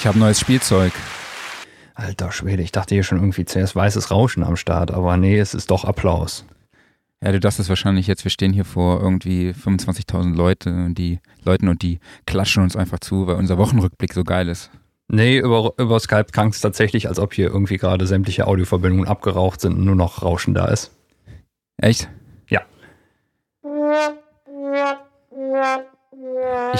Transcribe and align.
Ich 0.00 0.06
habe 0.06 0.18
neues 0.18 0.40
Spielzeug. 0.40 0.94
Alter 1.94 2.32
Schwede, 2.32 2.62
ich 2.62 2.72
dachte 2.72 2.94
hier 2.94 3.04
schon 3.04 3.18
irgendwie 3.18 3.44
zuerst 3.44 3.76
weißes 3.76 4.10
Rauschen 4.10 4.42
am 4.42 4.56
Start, 4.56 4.90
aber 4.90 5.18
nee, 5.18 5.38
es 5.38 5.52
ist 5.52 5.70
doch 5.70 5.84
Applaus. 5.84 6.46
Ja, 7.22 7.32
du 7.32 7.38
dachtest 7.38 7.68
wahrscheinlich 7.68 8.06
jetzt, 8.06 8.24
wir 8.24 8.30
stehen 8.30 8.54
hier 8.54 8.64
vor 8.64 9.02
irgendwie 9.02 9.50
25.000 9.50 10.34
Leute 10.34 10.70
und 10.70 10.94
die 10.94 11.18
Leuten 11.44 11.68
und 11.68 11.82
die 11.82 12.00
klatschen 12.24 12.62
uns 12.62 12.76
einfach 12.76 13.00
zu, 13.00 13.26
weil 13.26 13.36
unser 13.36 13.58
Wochenrückblick 13.58 14.14
so 14.14 14.24
geil 14.24 14.48
ist. 14.48 14.70
Nee, 15.08 15.36
über, 15.36 15.74
über 15.76 16.00
Skype 16.00 16.32
klang 16.32 16.48
es 16.48 16.62
tatsächlich, 16.62 17.06
als 17.06 17.18
ob 17.18 17.34
hier 17.34 17.48
irgendwie 17.48 17.76
gerade 17.76 18.06
sämtliche 18.06 18.46
Audioverbindungen 18.46 19.06
abgeraucht 19.06 19.60
sind 19.60 19.74
und 19.74 19.84
nur 19.84 19.96
noch 19.96 20.22
Rauschen 20.22 20.54
da 20.54 20.68
ist. 20.68 20.92
Echt? 21.76 22.08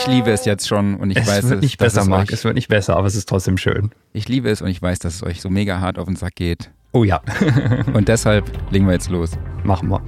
Ich 0.00 0.06
liebe 0.06 0.30
es 0.30 0.46
jetzt 0.46 0.66
schon 0.66 0.94
und 0.96 1.10
ich 1.10 1.18
es 1.18 1.26
weiß, 1.28 1.50
wird 1.50 1.60
nicht 1.60 1.78
dass 1.78 1.92
besser, 1.92 2.00
es 2.02 2.08
Marc. 2.08 2.32
Es 2.32 2.42
wird 2.42 2.54
nicht 2.54 2.68
besser, 2.68 2.96
aber 2.96 3.06
es 3.06 3.14
ist 3.14 3.28
trotzdem 3.28 3.58
schön. 3.58 3.90
ich 4.14 4.28
liebe 4.30 4.48
es 4.48 4.62
und 4.62 4.68
ich 4.68 4.80
weiß, 4.80 4.98
dass 4.98 5.16
es 5.16 5.22
euch 5.22 5.42
so 5.42 5.50
mega 5.50 5.78
hart 5.80 5.98
auf 5.98 6.06
den 6.06 6.16
Sack 6.16 6.36
geht. 6.36 6.70
Oh 6.92 7.04
ja, 7.04 7.20
Und 7.92 8.08
deshalb 8.08 8.50
legen 8.72 8.86
wir 8.86 8.94
jetzt 8.94 9.10
los. 9.10 9.32
machen 9.62 9.90
wir. 9.90 10.00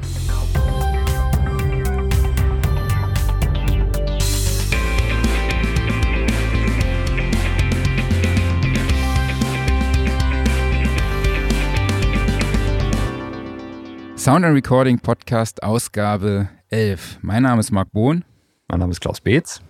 Sound 14.17 14.45
and 14.45 14.55
Recording 14.55 14.99
Podcast 15.01 15.63
Ausgabe 15.63 16.49
11. 16.71 17.19
Mein 17.23 17.43
Name 17.43 17.61
ist 17.61 17.71
Marc 17.73 17.91
Bohn 17.93 18.25
Mein 18.69 18.81
Name 18.81 18.93
ist 18.93 19.01
Klaus 19.01 19.21
Beetz. 19.21 19.61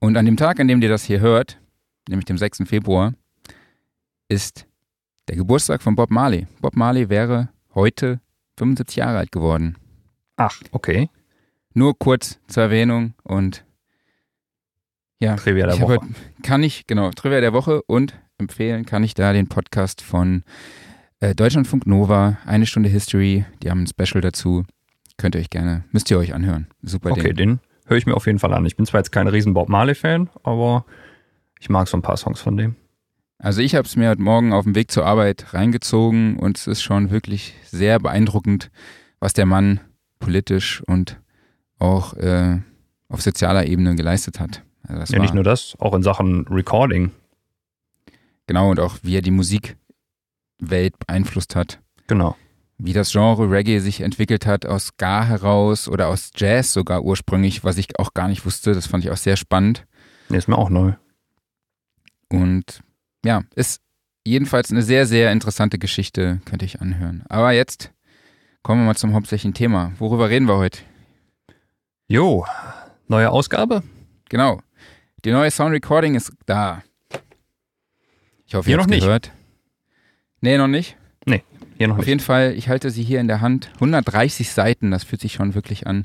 Und 0.00 0.16
an 0.16 0.24
dem 0.26 0.36
Tag, 0.36 0.58
an 0.60 0.68
dem 0.68 0.80
ihr 0.82 0.88
das 0.88 1.04
hier 1.04 1.20
hört, 1.20 1.60
nämlich 2.08 2.24
dem 2.24 2.38
6. 2.38 2.62
Februar, 2.66 3.14
ist 4.28 4.66
der 5.28 5.36
Geburtstag 5.36 5.82
von 5.82 5.94
Bob 5.96 6.10
Marley. 6.10 6.46
Bob 6.60 6.76
Marley 6.76 7.08
wäre 7.08 7.48
heute 7.74 8.20
75 8.58 8.96
Jahre 8.96 9.18
alt 9.18 9.32
geworden. 9.32 9.76
Ach, 10.36 10.60
okay. 10.72 11.08
Nur 11.74 11.98
kurz 11.98 12.40
zur 12.48 12.64
Erwähnung 12.64 13.14
und 13.22 13.64
ja, 15.20 15.36
Trivia 15.36 15.66
der 15.66 15.80
Woche. 15.80 15.98
heute- 16.00 16.06
kann 16.42 16.62
ich, 16.62 16.86
genau, 16.86 17.10
Trivia 17.10 17.40
der 17.40 17.52
Woche 17.52 17.82
und 17.82 18.14
empfehlen 18.38 18.86
kann 18.86 19.04
ich 19.04 19.14
da 19.14 19.32
den 19.32 19.48
Podcast 19.48 20.00
von 20.00 20.42
äh, 21.20 21.34
Deutschlandfunk 21.34 21.86
Nova, 21.86 22.38
eine 22.46 22.64
Stunde 22.66 22.88
History, 22.88 23.44
die 23.62 23.70
haben 23.70 23.82
ein 23.82 23.86
Special 23.86 24.22
dazu. 24.22 24.64
Könnt 25.18 25.34
ihr 25.34 25.40
euch 25.42 25.50
gerne, 25.50 25.84
müsst 25.92 26.10
ihr 26.10 26.18
euch 26.18 26.32
anhören. 26.32 26.68
Super 26.82 27.10
Okay, 27.10 27.34
Ding. 27.34 27.36
den 27.36 27.60
höre 27.90 27.98
ich 27.98 28.06
mir 28.06 28.14
auf 28.14 28.26
jeden 28.26 28.38
Fall 28.38 28.54
an. 28.54 28.64
Ich 28.64 28.76
bin 28.76 28.86
zwar 28.86 29.00
jetzt 29.00 29.10
kein 29.10 29.28
riesen 29.28 29.52
Bob 29.52 29.68
Marley-Fan, 29.68 30.30
aber 30.42 30.86
ich 31.58 31.68
mag 31.68 31.88
so 31.88 31.98
ein 31.98 32.02
paar 32.02 32.16
Songs 32.16 32.40
von 32.40 32.56
dem. 32.56 32.76
Also 33.38 33.60
ich 33.62 33.74
habe 33.74 33.86
es 33.86 33.96
mir 33.96 34.10
heute 34.10 34.22
Morgen 34.22 34.52
auf 34.52 34.64
dem 34.64 34.74
Weg 34.74 34.90
zur 34.90 35.06
Arbeit 35.06 35.52
reingezogen 35.54 36.38
und 36.38 36.56
es 36.56 36.66
ist 36.66 36.82
schon 36.82 37.10
wirklich 37.10 37.54
sehr 37.64 37.98
beeindruckend, 37.98 38.70
was 39.18 39.32
der 39.32 39.46
Mann 39.46 39.80
politisch 40.18 40.82
und 40.86 41.18
auch 41.78 42.14
äh, 42.14 42.58
auf 43.08 43.22
sozialer 43.22 43.66
Ebene 43.66 43.96
geleistet 43.96 44.40
hat. 44.40 44.62
Also 44.86 45.14
Ja, 45.14 45.20
nicht 45.20 45.34
nur 45.34 45.44
das, 45.44 45.74
auch 45.78 45.94
in 45.94 46.02
Sachen 46.02 46.46
Recording. 46.48 47.10
Genau, 48.46 48.70
und 48.70 48.78
auch 48.80 48.98
wie 49.02 49.16
er 49.16 49.22
die 49.22 49.30
Musikwelt 49.30 49.78
beeinflusst 51.06 51.56
hat. 51.56 51.80
Genau. 52.06 52.36
Wie 52.82 52.92
das 52.94 53.12
Genre 53.12 53.50
Reggae 53.50 53.78
sich 53.80 54.00
entwickelt 54.00 54.46
hat, 54.46 54.64
aus 54.64 54.86
Ska 54.86 55.24
heraus 55.24 55.86
oder 55.86 56.08
aus 56.08 56.30
Jazz 56.34 56.72
sogar 56.72 57.02
ursprünglich, 57.02 57.62
was 57.62 57.76
ich 57.76 57.98
auch 57.98 58.14
gar 58.14 58.28
nicht 58.28 58.46
wusste. 58.46 58.72
Das 58.72 58.86
fand 58.86 59.04
ich 59.04 59.10
auch 59.10 59.18
sehr 59.18 59.36
spannend. 59.36 59.86
Nee, 60.30 60.38
ist 60.38 60.48
mir 60.48 60.56
auch 60.56 60.70
neu. 60.70 60.94
Und 62.30 62.80
ja, 63.24 63.42
ist 63.54 63.82
jedenfalls 64.24 64.70
eine 64.70 64.82
sehr, 64.82 65.06
sehr 65.06 65.30
interessante 65.32 65.78
Geschichte, 65.78 66.40
könnte 66.46 66.64
ich 66.64 66.80
anhören. 66.80 67.24
Aber 67.28 67.52
jetzt 67.52 67.92
kommen 68.62 68.82
wir 68.82 68.86
mal 68.86 68.96
zum 68.96 69.12
hauptsächlichen 69.12 69.54
Thema. 69.54 69.92
Worüber 69.98 70.30
reden 70.30 70.48
wir 70.48 70.56
heute? 70.56 70.78
Jo, 72.08 72.46
neue 73.08 73.30
Ausgabe? 73.30 73.82
Genau. 74.28 74.60
Die 75.24 75.32
neue 75.32 75.50
Sound 75.50 75.72
Recording 75.72 76.14
ist 76.14 76.32
da. 76.46 76.82
Ich 78.46 78.54
hoffe, 78.54 78.70
ihr 78.70 78.76
noch 78.76 78.84
habt 78.84 78.90
nicht. 78.90 79.02
gehört. 79.02 79.32
Nee, 80.40 80.56
noch 80.56 80.66
nicht. 80.66 80.96
Hier 81.80 81.88
noch 81.88 81.94
Auf 81.94 82.00
nicht. 82.00 82.08
jeden 82.08 82.20
Fall, 82.20 82.52
ich 82.52 82.68
halte 82.68 82.90
sie 82.90 83.02
hier 83.02 83.20
in 83.20 83.26
der 83.26 83.40
Hand. 83.40 83.70
130 83.76 84.50
Seiten, 84.50 84.90
das 84.90 85.02
fühlt 85.02 85.22
sich 85.22 85.32
schon 85.32 85.54
wirklich 85.54 85.86
an 85.86 86.04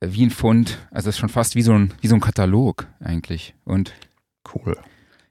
äh, 0.00 0.08
wie 0.10 0.26
ein 0.26 0.32
Pfund. 0.32 0.78
Also 0.90 1.08
es 1.08 1.14
ist 1.14 1.20
schon 1.20 1.28
fast 1.28 1.54
wie 1.54 1.62
so 1.62 1.74
ein, 1.74 1.94
wie 2.00 2.08
so 2.08 2.16
ein 2.16 2.20
Katalog 2.20 2.88
eigentlich. 2.98 3.54
Und 3.64 3.94
Cool. 4.52 4.76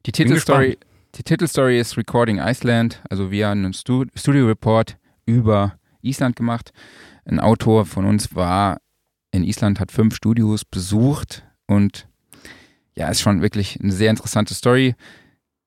die 0.06 0.14
Titelstory, 0.14 0.78
die 1.16 1.24
Titelstory 1.24 1.78
ist 1.78 1.98
Recording 1.98 2.40
Iceland. 2.40 3.02
Also 3.10 3.30
wir 3.30 3.50
haben 3.50 3.66
einen 3.66 3.74
Stu 3.74 4.06
Studio 4.16 4.48
Report 4.48 4.98
über 5.26 5.78
Island 6.02 6.38
gemacht. 6.38 6.72
Ein 7.26 7.42
Autor 7.42 7.86
von 7.86 8.06
uns 8.06 8.34
war 8.34 8.78
in 9.32 9.44
Island, 9.44 9.82
hat 9.82 9.92
fünf 9.92 10.16
Studios 10.16 10.64
besucht 10.64 11.44
und 11.66 12.08
ja, 12.96 13.10
ist 13.10 13.20
schon 13.20 13.42
wirklich 13.42 13.78
eine 13.82 13.92
sehr 13.92 14.10
interessante 14.10 14.54
Story. 14.54 14.96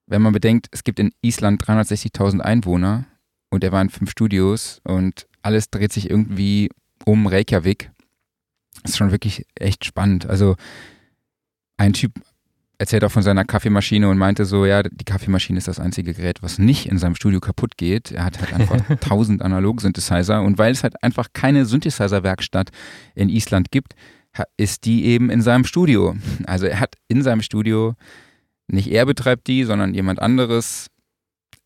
Wenn 0.07 0.23
man 0.23 0.33
bedenkt, 0.33 0.69
es 0.71 0.83
gibt 0.83 0.99
in 0.99 1.13
Island 1.21 1.63
360.000 1.63 2.41
Einwohner 2.41 3.05
und 3.51 3.65
er 3.65 3.73
war 3.73 3.83
in 3.83 3.91
fünf 3.91 4.11
Studios 4.11 4.81
und 4.85 5.27
alles 5.43 5.71
dreht 5.71 5.93
sich 5.93 6.09
irgendwie 6.09 6.71
um 7.05 7.27
Reykjavik. 7.27 7.91
ist 8.85 8.97
schon 8.97 9.11
wirklich 9.11 9.47
echt 9.55 9.85
spannend. 9.85 10.27
Also 10.27 10.57
ein 11.77 11.93
Typ 11.93 12.13
erzählt 12.79 13.05
auch 13.05 13.11
von 13.11 13.23
seiner 13.23 13.45
Kaffeemaschine 13.45 14.09
und 14.09 14.17
meinte 14.17 14.47
so, 14.47 14.65
ja, 14.65 14.83
die 14.83 15.05
Kaffeemaschine 15.05 15.59
ist 15.59 15.69
das 15.69 15.79
einzige 15.79 16.15
Gerät, 16.15 16.43
was 16.43 16.59
nicht 16.59 16.87
in 16.87 16.97
seinem 16.97 17.15
Studio 17.15 17.39
kaputt 17.39 17.77
geht. 17.77 18.11
Er 18.11 18.25
hat 18.25 18.41
halt 18.41 18.55
einfach 18.55 18.89
1000 18.89 19.43
Analog-Synthesizer 19.43 20.43
und 20.43 20.57
weil 20.57 20.73
es 20.73 20.83
halt 20.83 21.03
einfach 21.03 21.29
keine 21.35 21.67
Synthesizer-Werkstatt 21.67 22.71
in 23.15 23.29
Island 23.29 23.71
gibt, 23.71 23.95
ist 24.57 24.87
die 24.87 25.05
eben 25.05 25.29
in 25.29 25.43
seinem 25.43 25.65
Studio. 25.65 26.17
Also 26.47 26.67
er 26.67 26.81
hat 26.81 26.95
in 27.09 27.23
seinem 27.23 27.43
Studio, 27.43 27.97
nicht 28.67 28.91
er 28.91 29.05
betreibt 29.05 29.47
die, 29.47 29.65
sondern 29.65 29.93
jemand 29.93 30.23
anderes, 30.23 30.87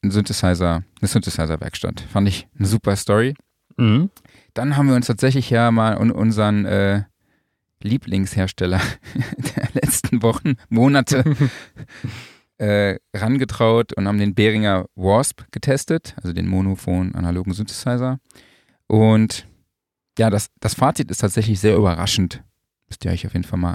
ein 0.04 0.10
Synthesizer, 0.10 0.84
eine 1.00 1.08
Synthesizer-Werkstatt. 1.08 2.00
Fand 2.12 2.28
ich 2.28 2.46
eine 2.58 2.68
super 2.68 2.94
Story. 2.96 3.34
Mhm. 3.76 4.10
Dann 4.52 4.76
haben 4.76 4.88
wir 4.88 4.94
uns 4.94 5.06
tatsächlich 5.06 5.50
ja 5.50 5.70
mal 5.70 5.96
un 5.98 6.10
unseren 6.10 6.64
äh, 6.64 7.02
Lieblingshersteller 7.82 8.80
der 9.56 9.68
letzten 9.74 10.22
Wochen, 10.22 10.54
Monate 10.68 11.24
äh, 12.58 12.96
rangetraut 13.14 13.92
und 13.94 14.06
haben 14.06 14.18
den 14.18 14.34
Behringer 14.34 14.86
Wasp 14.94 15.42
getestet, 15.50 16.14
also 16.22 16.32
den 16.32 16.46
monophon 16.46 17.14
analogen 17.14 17.52
Synthesizer. 17.52 18.18
Und 18.86 19.46
ja, 20.18 20.30
das, 20.30 20.50
das 20.60 20.74
Fazit 20.74 21.10
ist 21.10 21.18
tatsächlich 21.18 21.58
sehr 21.58 21.76
überraschend. 21.76 22.42
Müsst 22.88 23.04
ihr 23.04 23.10
euch 23.10 23.26
auf 23.26 23.32
jeden 23.32 23.44
Fall 23.44 23.58
mal 23.58 23.74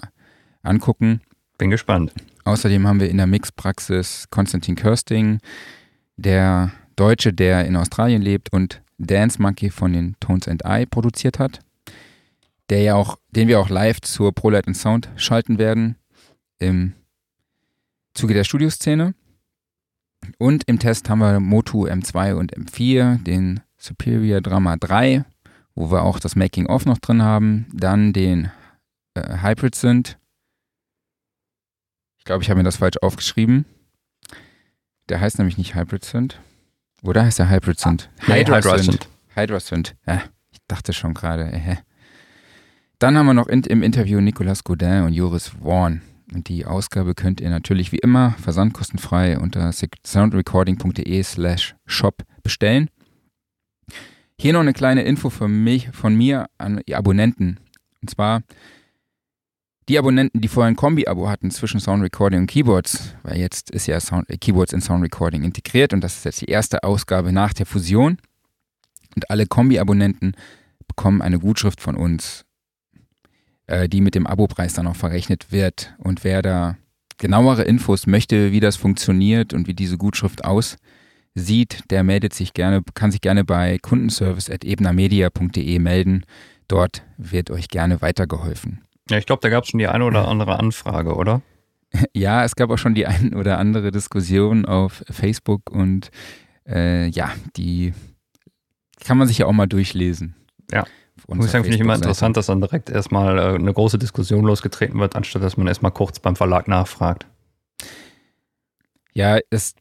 angucken. 0.63 1.21
Bin 1.57 1.69
gespannt. 1.69 2.13
Außerdem 2.45 2.87
haben 2.87 3.01
wir 3.01 3.09
in 3.09 3.17
der 3.17 3.27
Mixpraxis 3.27 4.27
Konstantin 4.29 4.75
Körsting, 4.75 5.39
der 6.21 6.71
Deutsche, 6.95 7.33
der 7.33 7.65
in 7.65 7.75
Australien 7.75 8.21
lebt 8.21 8.51
und 8.51 8.81
Dance 8.97 9.41
Monkey 9.41 9.69
von 9.69 9.93
den 9.93 10.15
Tones 10.19 10.47
and 10.47 10.63
I 10.65 10.85
produziert 10.85 11.39
hat, 11.39 11.59
der 12.69 12.81
ja 12.81 12.95
auch, 12.95 13.17
den 13.31 13.47
wir 13.47 13.59
auch 13.59 13.69
live 13.69 14.01
zur 14.01 14.33
ProLight 14.33 14.67
and 14.67 14.77
Sound 14.77 15.09
schalten 15.15 15.57
werden 15.57 15.95
im 16.59 16.93
Zuge 18.13 18.33
der 18.33 18.43
Studioszene. 18.43 19.15
Und 20.37 20.63
im 20.67 20.79
Test 20.79 21.09
haben 21.09 21.19
wir 21.19 21.39
Motu 21.39 21.87
M2 21.87 22.33
und 22.33 22.55
M4, 22.55 23.23
den 23.23 23.61
Superior 23.77 24.41
Drama 24.41 24.75
3, 24.75 25.23
wo 25.75 25.89
wir 25.91 26.03
auch 26.03 26.19
das 26.19 26.35
Making 26.35 26.65
of 26.65 26.85
noch 26.85 26.97
drin 26.97 27.23
haben, 27.23 27.67
dann 27.73 28.11
den 28.11 28.51
äh, 29.13 29.37
Hybrid 29.41 29.75
Synth 29.75 30.19
ich 32.19 32.25
glaube, 32.25 32.43
ich 32.43 32.49
habe 32.49 32.59
mir 32.59 32.63
das 32.63 32.77
falsch 32.77 32.97
aufgeschrieben. 33.01 33.65
Der 35.09 35.19
heißt 35.19 35.39
nämlich 35.39 35.57
nicht 35.57 35.75
Hybrid 35.75 36.05
Synth. 36.05 36.39
Oder 37.01 37.23
heißt 37.23 37.39
der 37.39 37.49
Hybrid 37.49 37.79
Synth? 37.79 38.09
Nee, 38.27 38.45
Hydra 38.45 38.77
Synth. 38.77 39.09
Hydra 39.35 39.59
Synth. 39.59 39.95
Ja, 40.05 40.21
ich 40.51 40.59
dachte 40.67 40.93
schon 40.93 41.13
gerade. 41.13 41.51
Äh. 41.51 41.77
Dann 42.99 43.17
haben 43.17 43.25
wir 43.25 43.33
noch 43.33 43.47
in, 43.47 43.63
im 43.63 43.81
Interview 43.81 44.21
Nicolas 44.21 44.63
Godin 44.63 45.03
und 45.03 45.13
Joris 45.13 45.51
Vaughan. 45.59 46.01
Und 46.33 46.47
die 46.47 46.65
Ausgabe 46.65 47.15
könnt 47.15 47.41
ihr 47.41 47.49
natürlich 47.49 47.91
wie 47.91 47.97
immer 47.97 48.35
versandkostenfrei 48.39 49.39
unter 49.39 49.71
soundrecording.de 49.71 51.23
slash 51.23 51.75
shop 51.87 52.23
bestellen. 52.43 52.89
Hier 54.37 54.53
noch 54.53 54.59
eine 54.59 54.73
kleine 54.73 55.03
Info 55.03 55.31
von, 55.31 55.63
mich, 55.63 55.89
von 55.91 56.15
mir 56.15 56.45
an 56.59 56.81
die 56.87 56.95
Abonnenten. 56.95 57.59
Und 58.01 58.11
zwar 58.11 58.43
die 59.89 59.97
Abonnenten, 59.97 60.39
die 60.39 60.47
vorher 60.47 60.69
ein 60.69 60.75
Kombi-Abo 60.75 61.27
hatten 61.27 61.49
zwischen 61.49 61.79
Sound 61.79 62.03
Recording 62.03 62.41
und 62.41 62.47
Keyboards, 62.47 63.15
weil 63.23 63.39
jetzt 63.39 63.71
ist 63.71 63.87
ja 63.87 63.99
Sound, 63.99 64.29
äh, 64.29 64.37
Keyboards 64.37 64.71
in 64.71 64.81
Sound 64.81 65.03
Recording 65.03 65.43
integriert 65.43 65.93
und 65.93 66.01
das 66.03 66.17
ist 66.17 66.25
jetzt 66.25 66.41
die 66.41 66.45
erste 66.45 66.83
Ausgabe 66.83 67.31
nach 67.31 67.53
der 67.53 67.65
Fusion. 67.65 68.19
Und 69.15 69.31
alle 69.31 69.47
Kombi-Abonnenten 69.47 70.33
bekommen 70.87 71.23
eine 71.23 71.39
Gutschrift 71.39 71.81
von 71.81 71.95
uns, 71.95 72.45
äh, 73.65 73.89
die 73.89 74.01
mit 74.01 74.13
dem 74.13 74.27
Abopreis 74.27 74.73
dann 74.73 74.85
auch 74.85 74.95
verrechnet 74.95 75.51
wird. 75.51 75.95
Und 75.97 76.23
wer 76.23 76.43
da 76.43 76.77
genauere 77.17 77.63
Infos 77.63 78.05
möchte, 78.05 78.51
wie 78.51 78.59
das 78.59 78.75
funktioniert 78.75 79.55
und 79.55 79.67
wie 79.67 79.73
diese 79.73 79.97
Gutschrift 79.97 80.45
aussieht, 80.45 81.83
der 81.89 82.03
meldet 82.03 82.35
sich 82.35 82.53
gerne, 82.53 82.83
kann 82.93 83.11
sich 83.11 83.21
gerne 83.21 83.43
bei 83.43 83.79
kundenservice.ebnermedia.de 83.81 85.79
melden. 85.79 86.25
Dort 86.67 87.01
wird 87.17 87.49
euch 87.49 87.69
gerne 87.69 88.03
weitergeholfen. 88.03 88.81
Ja, 89.09 89.17
ich 89.17 89.25
glaube, 89.25 89.41
da 89.41 89.49
gab 89.49 89.63
es 89.63 89.69
schon 89.69 89.79
die 89.79 89.87
eine 89.87 90.05
oder 90.05 90.27
andere 90.27 90.59
Anfrage, 90.59 91.15
oder? 91.15 91.41
Ja, 92.13 92.43
es 92.43 92.55
gab 92.55 92.69
auch 92.69 92.77
schon 92.77 92.93
die 92.93 93.07
ein 93.07 93.33
oder 93.33 93.57
andere 93.57 93.89
Diskussion 93.89 94.65
auf 94.65 95.03
Facebook 95.09 95.71
und 95.71 96.11
äh, 96.67 97.07
ja, 97.07 97.31
die 97.57 97.93
kann 99.03 99.17
man 99.17 99.27
sich 99.27 99.39
ja 99.39 99.47
auch 99.47 99.53
mal 99.53 99.65
durchlesen. 99.65 100.35
Ja. 100.71 100.85
Muss 101.27 101.45
ich 101.45 101.51
sagen, 101.51 101.63
finde 101.63 101.75
ich 101.75 101.81
immer 101.81 101.95
interessant, 101.95 102.37
dass 102.37 102.45
dann 102.45 102.61
direkt 102.61 102.89
erstmal 102.89 103.37
äh, 103.37 103.55
eine 103.55 103.73
große 103.73 103.97
Diskussion 103.97 104.45
losgetreten 104.45 104.99
wird, 104.99 105.15
anstatt 105.15 105.43
dass 105.43 105.57
man 105.57 105.67
erstmal 105.67 105.91
kurz 105.91 106.19
beim 106.19 106.35
Verlag 106.35 106.67
nachfragt. 106.67 107.27
Ja, 109.13 109.39
das, 109.49 109.73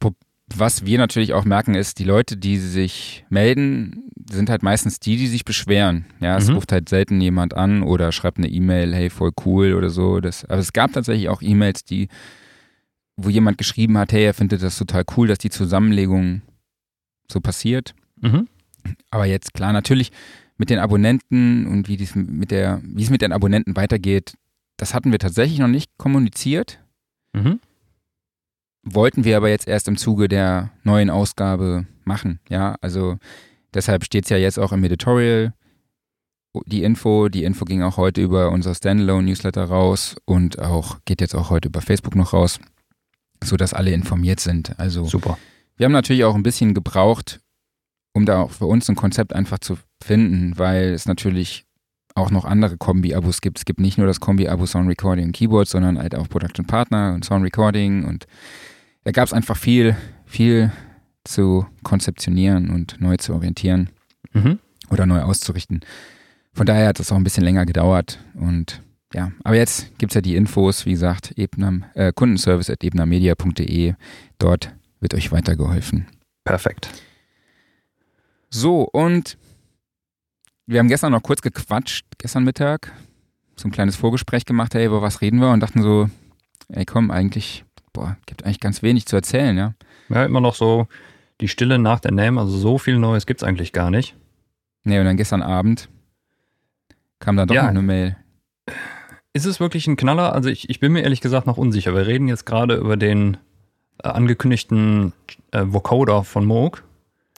was 0.55 0.85
wir 0.85 0.97
natürlich 0.97 1.33
auch 1.33 1.45
merken, 1.45 1.75
ist, 1.75 1.99
die 1.99 2.03
Leute, 2.03 2.37
die 2.37 2.57
sich 2.57 3.25
melden, 3.29 4.09
sind 4.29 4.49
halt 4.49 4.63
meistens 4.63 4.99
die, 4.99 5.17
die 5.17 5.27
sich 5.27 5.45
beschweren. 5.45 6.05
Ja, 6.19 6.37
es 6.37 6.47
mhm. 6.47 6.55
ruft 6.55 6.71
halt 6.71 6.89
selten 6.89 7.19
jemand 7.21 7.55
an 7.55 7.83
oder 7.83 8.11
schreibt 8.11 8.37
eine 8.37 8.47
E-Mail, 8.47 8.93
hey, 8.93 9.09
voll 9.09 9.31
cool 9.45 9.73
oder 9.73 9.89
so. 9.89 10.19
Das, 10.19 10.45
aber 10.45 10.59
es 10.59 10.73
gab 10.73 10.93
tatsächlich 10.93 11.29
auch 11.29 11.41
E-Mails, 11.41 11.83
die, 11.83 12.07
wo 13.17 13.29
jemand 13.29 13.57
geschrieben 13.57 13.97
hat, 13.97 14.11
hey, 14.11 14.25
er 14.25 14.33
findet 14.33 14.61
das 14.63 14.77
total 14.77 15.03
cool, 15.17 15.27
dass 15.27 15.39
die 15.39 15.49
Zusammenlegung 15.49 16.41
so 17.31 17.41
passiert. 17.41 17.93
Mhm. 18.21 18.47
Aber 19.11 19.25
jetzt 19.25 19.53
klar, 19.53 19.73
natürlich 19.73 20.11
mit 20.57 20.69
den 20.69 20.79
Abonnenten 20.79 21.67
und 21.67 21.87
wie, 21.87 21.97
dies 21.97 22.15
mit 22.15 22.51
der, 22.51 22.81
wie 22.83 23.03
es 23.03 23.09
mit 23.09 23.21
den 23.21 23.33
Abonnenten 23.33 23.75
weitergeht, 23.75 24.33
das 24.77 24.93
hatten 24.93 25.11
wir 25.11 25.19
tatsächlich 25.19 25.59
noch 25.59 25.67
nicht 25.67 25.91
kommuniziert. 25.97 26.79
Mhm. 27.33 27.59
Wollten 28.83 29.23
wir 29.25 29.37
aber 29.37 29.49
jetzt 29.49 29.67
erst 29.67 29.87
im 29.87 29.97
Zuge 29.97 30.27
der 30.27 30.71
neuen 30.83 31.09
Ausgabe 31.09 31.85
machen. 32.05 32.39
Ja, 32.49 32.75
also 32.81 33.17
deshalb 33.73 34.03
steht 34.03 34.25
es 34.25 34.29
ja 34.29 34.37
jetzt 34.37 34.57
auch 34.59 34.71
im 34.71 34.83
Editorial 34.83 35.53
die 36.65 36.83
Info. 36.83 37.29
Die 37.29 37.43
Info 37.43 37.65
ging 37.65 37.81
auch 37.83 37.97
heute 37.97 38.21
über 38.21 38.51
unser 38.51 38.73
Standalone-Newsletter 38.73 39.65
raus 39.65 40.15
und 40.25 40.59
auch 40.59 40.99
geht 41.05 41.21
jetzt 41.21 41.35
auch 41.35 41.49
heute 41.49 41.67
über 41.67 41.81
Facebook 41.81 42.15
noch 42.15 42.33
raus, 42.33 42.59
sodass 43.43 43.73
alle 43.73 43.91
informiert 43.91 44.39
sind. 44.39 44.77
Also 44.79 45.05
super. 45.05 45.37
Wir 45.77 45.85
haben 45.85 45.93
natürlich 45.93 46.23
auch 46.25 46.35
ein 46.35 46.43
bisschen 46.43 46.73
gebraucht, 46.73 47.41
um 48.13 48.25
da 48.25 48.41
auch 48.41 48.51
für 48.51 48.65
uns 48.65 48.89
ein 48.89 48.95
Konzept 48.95 49.33
einfach 49.33 49.59
zu 49.59 49.77
finden, 50.03 50.57
weil 50.57 50.89
es 50.89 51.05
natürlich 51.05 51.65
auch 52.19 52.31
noch 52.31 52.45
andere 52.45 52.77
Kombi-Abos 52.77 53.41
gibt. 53.41 53.57
Es 53.57 53.65
gibt 53.65 53.79
nicht 53.79 53.97
nur 53.97 54.07
das 54.07 54.19
Kombi-Abo 54.19 54.65
Sound 54.65 54.89
Recording 54.89 55.27
und 55.27 55.31
Keyboard, 55.31 55.67
sondern 55.67 55.97
halt 55.97 56.15
auch 56.15 56.29
Production 56.29 56.65
Partner 56.65 57.13
und 57.13 57.25
Sound 57.25 57.43
Recording 57.43 58.05
und 58.05 58.27
da 59.03 59.11
gab 59.11 59.25
es 59.25 59.33
einfach 59.33 59.57
viel, 59.57 59.95
viel 60.25 60.71
zu 61.23 61.65
konzeptionieren 61.83 62.69
und 62.69 62.99
neu 62.99 63.17
zu 63.17 63.33
orientieren 63.33 63.89
mhm. 64.33 64.59
oder 64.89 65.05
neu 65.05 65.21
auszurichten. 65.21 65.81
Von 66.53 66.65
daher 66.65 66.87
hat 66.87 66.99
das 66.99 67.11
auch 67.11 67.15
ein 67.15 67.23
bisschen 67.23 67.43
länger 67.43 67.65
gedauert 67.65 68.19
und 68.33 68.81
ja, 69.13 69.31
aber 69.43 69.55
jetzt 69.55 69.97
gibt 69.97 70.11
es 70.11 70.15
ja 70.15 70.21
die 70.21 70.35
Infos, 70.35 70.85
wie 70.85 70.91
gesagt, 70.91 71.33
äh, 71.35 72.13
kundenservice.ebnermedia.de. 72.13 73.95
Dort 74.37 74.71
wird 74.99 75.15
euch 75.15 75.31
weitergeholfen. 75.31 76.05
Perfekt. 76.43 76.89
So, 78.51 78.83
und 78.83 79.37
wir 80.69 80.79
haben 80.79 80.87
gestern 80.87 81.11
noch 81.11 81.23
kurz 81.23 81.41
gequatscht, 81.41 82.05
gestern 82.19 82.43
Mittag, 82.43 82.93
so 83.55 83.67
ein 83.67 83.71
kleines 83.71 83.95
Vorgespräch 83.95 84.45
gemacht, 84.45 84.75
hey, 84.75 84.85
über 84.85 85.01
was 85.01 85.21
reden 85.21 85.41
wir? 85.41 85.49
Und 85.49 85.61
dachten 85.61 85.81
so, 85.81 86.09
ey 86.69 86.85
komm, 86.85 87.09
eigentlich, 87.09 87.65
boah, 87.91 88.17
gibt 88.27 88.45
eigentlich 88.45 88.59
ganz 88.59 88.83
wenig 88.83 89.07
zu 89.07 89.15
erzählen, 89.15 89.57
ja. 89.57 89.73
Ja, 90.09 90.25
immer 90.25 90.41
noch 90.41 90.53
so 90.53 90.87
die 91.41 91.47
Stille 91.47 91.79
nach 91.79 91.99
der 91.99 92.11
Name, 92.11 92.39
also 92.39 92.55
so 92.55 92.77
viel 92.77 92.99
Neues 92.99 93.25
gibt 93.25 93.41
es 93.41 93.47
eigentlich 93.47 93.73
gar 93.73 93.89
nicht. 93.89 94.15
Nee, 94.83 94.99
und 94.99 95.05
dann 95.05 95.17
gestern 95.17 95.41
Abend 95.41 95.89
kam 97.17 97.35
dann 97.35 97.47
doch 97.47 97.55
ja. 97.55 97.63
noch 97.63 97.69
eine 97.69 97.81
Mail. 97.81 98.15
Ist 99.33 99.45
es 99.45 99.59
wirklich 99.59 99.87
ein 99.87 99.97
Knaller? 99.97 100.33
Also 100.33 100.49
ich, 100.49 100.69
ich 100.69 100.79
bin 100.79 100.91
mir 100.91 101.01
ehrlich 101.01 101.21
gesagt 101.21 101.47
noch 101.47 101.57
unsicher. 101.57 101.95
Wir 101.95 102.05
reden 102.05 102.27
jetzt 102.27 102.45
gerade 102.45 102.75
über 102.75 102.95
den 102.95 103.37
äh, 104.03 104.09
angekündigten 104.09 105.13
äh, 105.51 105.63
Vocoder 105.65 106.23
von 106.23 106.45
Moog. 106.45 106.83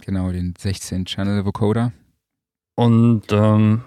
Genau, 0.05 0.31
den 0.31 0.53
16-Channel-Vocoder. 0.53 1.93
Und 2.75 3.23
ähm, 3.31 3.81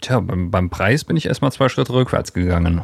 tja, 0.00 0.20
beim, 0.20 0.50
beim, 0.50 0.70
Preis 0.70 1.04
bin 1.04 1.16
ich 1.16 1.26
erstmal 1.26 1.52
zwei 1.52 1.68
Schritte 1.68 1.92
rückwärts 1.92 2.32
gegangen. 2.32 2.82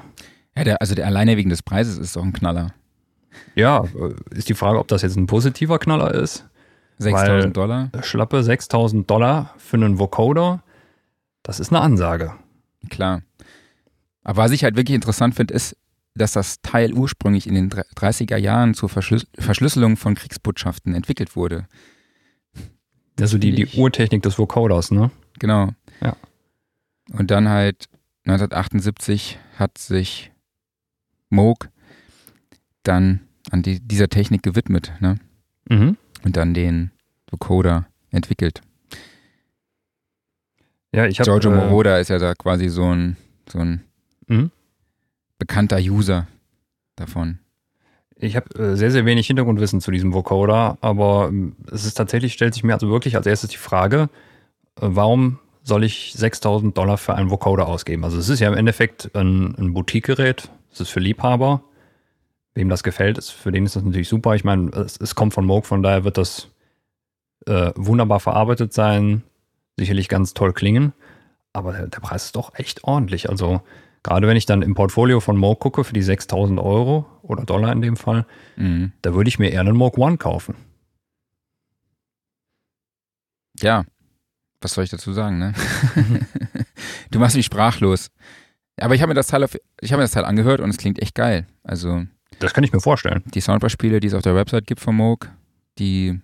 Ja, 0.56 0.64
der, 0.64 0.80
also 0.80 0.94
der 0.94 1.06
alleine 1.06 1.36
wegen 1.36 1.50
des 1.50 1.62
Preises 1.62 1.98
ist 1.98 2.16
doch 2.16 2.22
ein 2.22 2.32
Knaller. 2.32 2.74
Ja, 3.54 3.84
äh, 3.84 4.14
ist 4.36 4.48
die 4.48 4.54
Frage, 4.54 4.78
ob 4.78 4.88
das 4.88 5.02
jetzt 5.02 5.16
ein 5.16 5.26
positiver 5.26 5.78
Knaller 5.78 6.14
ist. 6.14 6.46
6000 6.98 7.56
Dollar? 7.56 7.90
Schlappe 8.02 8.42
6000 8.42 9.10
Dollar 9.10 9.54
für 9.56 9.76
einen 9.76 9.98
Vocoder, 9.98 10.62
das 11.42 11.58
ist 11.58 11.72
eine 11.72 11.80
Ansage. 11.80 12.34
Klar. 12.90 13.22
Aber 14.22 14.42
was 14.42 14.50
ich 14.50 14.64
halt 14.64 14.76
wirklich 14.76 14.94
interessant 14.94 15.34
finde, 15.34 15.54
ist, 15.54 15.76
dass 16.14 16.32
das 16.32 16.60
Teil 16.60 16.92
ursprünglich 16.92 17.46
in 17.46 17.54
den 17.54 17.70
30er 17.70 18.36
Jahren 18.36 18.74
zur 18.74 18.88
Verschlüs 18.88 19.26
Verschlüsselung 19.38 19.96
von 19.96 20.14
Kriegsbotschaften 20.14 20.94
entwickelt 20.94 21.36
wurde. 21.36 21.66
Also 23.20 23.38
die, 23.38 23.52
die 23.52 23.66
Urtechnik 23.78 24.22
des 24.22 24.38
Vocoders, 24.38 24.90
ne? 24.90 25.10
Genau. 25.38 25.70
Ja. 26.00 26.16
Und 27.12 27.30
dann 27.30 27.48
halt 27.48 27.88
1978 28.24 29.38
hat 29.58 29.78
sich 29.78 30.30
Moog 31.28 31.68
dann 32.82 33.20
an 33.50 33.62
die, 33.62 33.80
dieser 33.80 34.08
Technik 34.08 34.42
gewidmet, 34.42 34.92
ne? 35.00 35.18
Mhm. 35.68 35.96
Und 36.24 36.36
dann 36.36 36.54
den 36.54 36.90
Vocoder 37.30 37.86
entwickelt. 38.10 38.60
Ja, 40.92 41.06
ich 41.06 41.20
habe. 41.20 41.30
Giorgio 41.30 41.52
äh, 41.52 41.56
Moroder 41.56 42.00
ist 42.00 42.08
ja 42.08 42.18
da 42.18 42.34
quasi 42.34 42.68
so 42.68 42.92
ein, 42.92 43.16
so 43.48 43.58
ein 43.58 43.82
mhm. 44.26 44.50
bekannter 45.38 45.78
User 45.78 46.26
davon. 46.96 47.38
Ich 48.22 48.36
habe 48.36 48.54
äh, 48.58 48.76
sehr, 48.76 48.90
sehr 48.90 49.06
wenig 49.06 49.26
Hintergrundwissen 49.26 49.80
zu 49.80 49.90
diesem 49.90 50.12
Vocoder, 50.12 50.76
aber 50.82 51.28
ähm, 51.28 51.56
es 51.72 51.86
ist 51.86 51.94
tatsächlich, 51.94 52.34
stellt 52.34 52.52
sich 52.52 52.62
mir 52.62 52.74
also 52.74 52.90
wirklich 52.90 53.16
als 53.16 53.26
erstes 53.26 53.50
die 53.50 53.56
Frage, 53.56 54.10
äh, 54.76 54.82
warum 54.82 55.38
soll 55.62 55.84
ich 55.84 56.12
6000 56.14 56.76
Dollar 56.76 56.98
für 56.98 57.14
einen 57.14 57.30
Vocoder 57.30 57.66
ausgeben? 57.66 58.04
Also 58.04 58.18
es 58.18 58.28
ist 58.28 58.40
ja 58.40 58.48
im 58.48 58.56
Endeffekt 58.56 59.10
ein, 59.14 59.54
ein 59.56 59.72
Boutique-Gerät, 59.72 60.50
es 60.70 60.80
ist 60.80 60.90
für 60.90 61.00
Liebhaber. 61.00 61.62
Wem 62.54 62.68
das 62.68 62.82
gefällt, 62.82 63.16
ist, 63.16 63.30
für 63.30 63.52
den 63.52 63.64
ist 63.64 63.76
das 63.76 63.84
natürlich 63.84 64.08
super. 64.08 64.34
Ich 64.34 64.44
meine, 64.44 64.70
es, 64.70 65.00
es 65.00 65.14
kommt 65.14 65.32
von 65.32 65.46
Moog, 65.46 65.66
von 65.66 65.82
daher 65.82 66.04
wird 66.04 66.18
das 66.18 66.48
äh, 67.46 67.70
wunderbar 67.76 68.20
verarbeitet 68.20 68.72
sein, 68.72 69.22
sicherlich 69.76 70.08
ganz 70.08 70.34
toll 70.34 70.52
klingen. 70.52 70.92
Aber 71.52 71.72
der, 71.72 71.86
der 71.86 72.00
Preis 72.00 72.26
ist 72.26 72.36
doch 72.36 72.54
echt 72.54 72.84
ordentlich. 72.84 73.30
Also 73.30 73.62
Gerade 74.02 74.26
wenn 74.26 74.36
ich 74.36 74.46
dann 74.46 74.62
im 74.62 74.74
Portfolio 74.74 75.20
von 75.20 75.36
Moog 75.36 75.60
gucke 75.60 75.84
für 75.84 75.92
die 75.92 76.02
6000 76.02 76.58
Euro 76.58 77.06
oder 77.22 77.44
Dollar 77.44 77.72
in 77.72 77.82
dem 77.82 77.96
Fall, 77.96 78.26
mhm. 78.56 78.92
da 79.02 79.14
würde 79.14 79.28
ich 79.28 79.38
mir 79.38 79.50
eher 79.50 79.60
einen 79.60 79.76
Moog 79.76 79.98
One 79.98 80.16
kaufen. 80.16 80.54
Ja, 83.60 83.84
was 84.60 84.72
soll 84.72 84.84
ich 84.84 84.90
dazu 84.90 85.12
sagen, 85.12 85.38
ne? 85.38 85.54
du 87.10 87.18
machst 87.18 87.36
mich 87.36 87.46
sprachlos. 87.46 88.10
Aber 88.78 88.94
ich 88.94 89.02
habe 89.02 89.10
mir 89.10 89.14
das 89.14 89.26
Teil 89.26 89.44
auf, 89.44 89.56
ich 89.80 89.92
habe 89.92 90.00
mir 90.00 90.04
das 90.04 90.12
Teil 90.12 90.24
angehört 90.24 90.60
und 90.60 90.70
es 90.70 90.78
klingt 90.78 91.00
echt 91.00 91.14
geil. 91.14 91.46
Also 91.62 92.04
das 92.38 92.54
kann 92.54 92.64
ich 92.64 92.72
mir 92.72 92.80
vorstellen. 92.80 93.22
Die 93.34 93.40
Soundbar-Spiele, 93.40 94.00
die 94.00 94.06
es 94.06 94.14
auf 94.14 94.22
der 94.22 94.34
Website 94.34 94.66
gibt 94.66 94.80
von 94.80 94.96
Moog, 94.96 95.30
die 95.78 96.20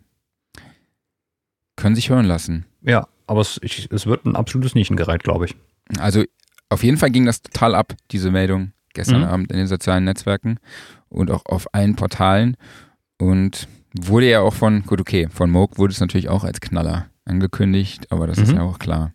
können 1.77 1.95
sich 1.95 2.09
hören 2.09 2.25
lassen. 2.25 2.65
Ja, 2.81 3.07
aber 3.27 3.43
es, 3.43 3.59
ich, 3.63 3.91
es 3.91 4.07
wird 4.07 4.25
ein 4.25 4.37
absolutes 4.37 4.75
Nischengerät, 4.75 5.23
glaube 5.23 5.45
ich. 5.45 5.57
Also 5.99 6.25
auf 6.69 6.83
jeden 6.83 6.97
Fall 6.97 7.11
ging 7.11 7.27
das 7.27 7.43
total 7.43 7.75
ab, 7.75 7.95
diese 8.11 8.31
Meldung, 8.31 8.73
gestern 8.95 9.21
mhm. 9.21 9.29
Abend 9.29 9.53
in 9.53 9.59
den 9.59 9.67
sozialen 9.67 10.05
Netzwerken 10.05 10.59
und 11.09 11.31
auch 11.31 11.45
auf 11.47 11.73
allen 11.75 11.97
Portalen. 11.97 12.57
Und 13.19 13.69
wurde 13.95 14.29
ja 14.29 14.41
auch 14.41 14.55
von, 14.55 14.83
gut, 14.83 15.01
okay, 15.01 15.29
von 15.31 15.51
Moog 15.51 15.79
wurde 15.79 15.93
es 15.93 16.01
natürlich 16.01 16.29
auch 16.29 16.45
als 16.45 16.61
Knaller 16.61 17.07
angekündigt, 17.25 18.13
aber 18.13 18.27
das 18.27 18.39
mhm. 18.39 18.45
ist 18.45 18.53
ja 18.53 18.63
auch 18.63 18.79
klar. 18.79 19.13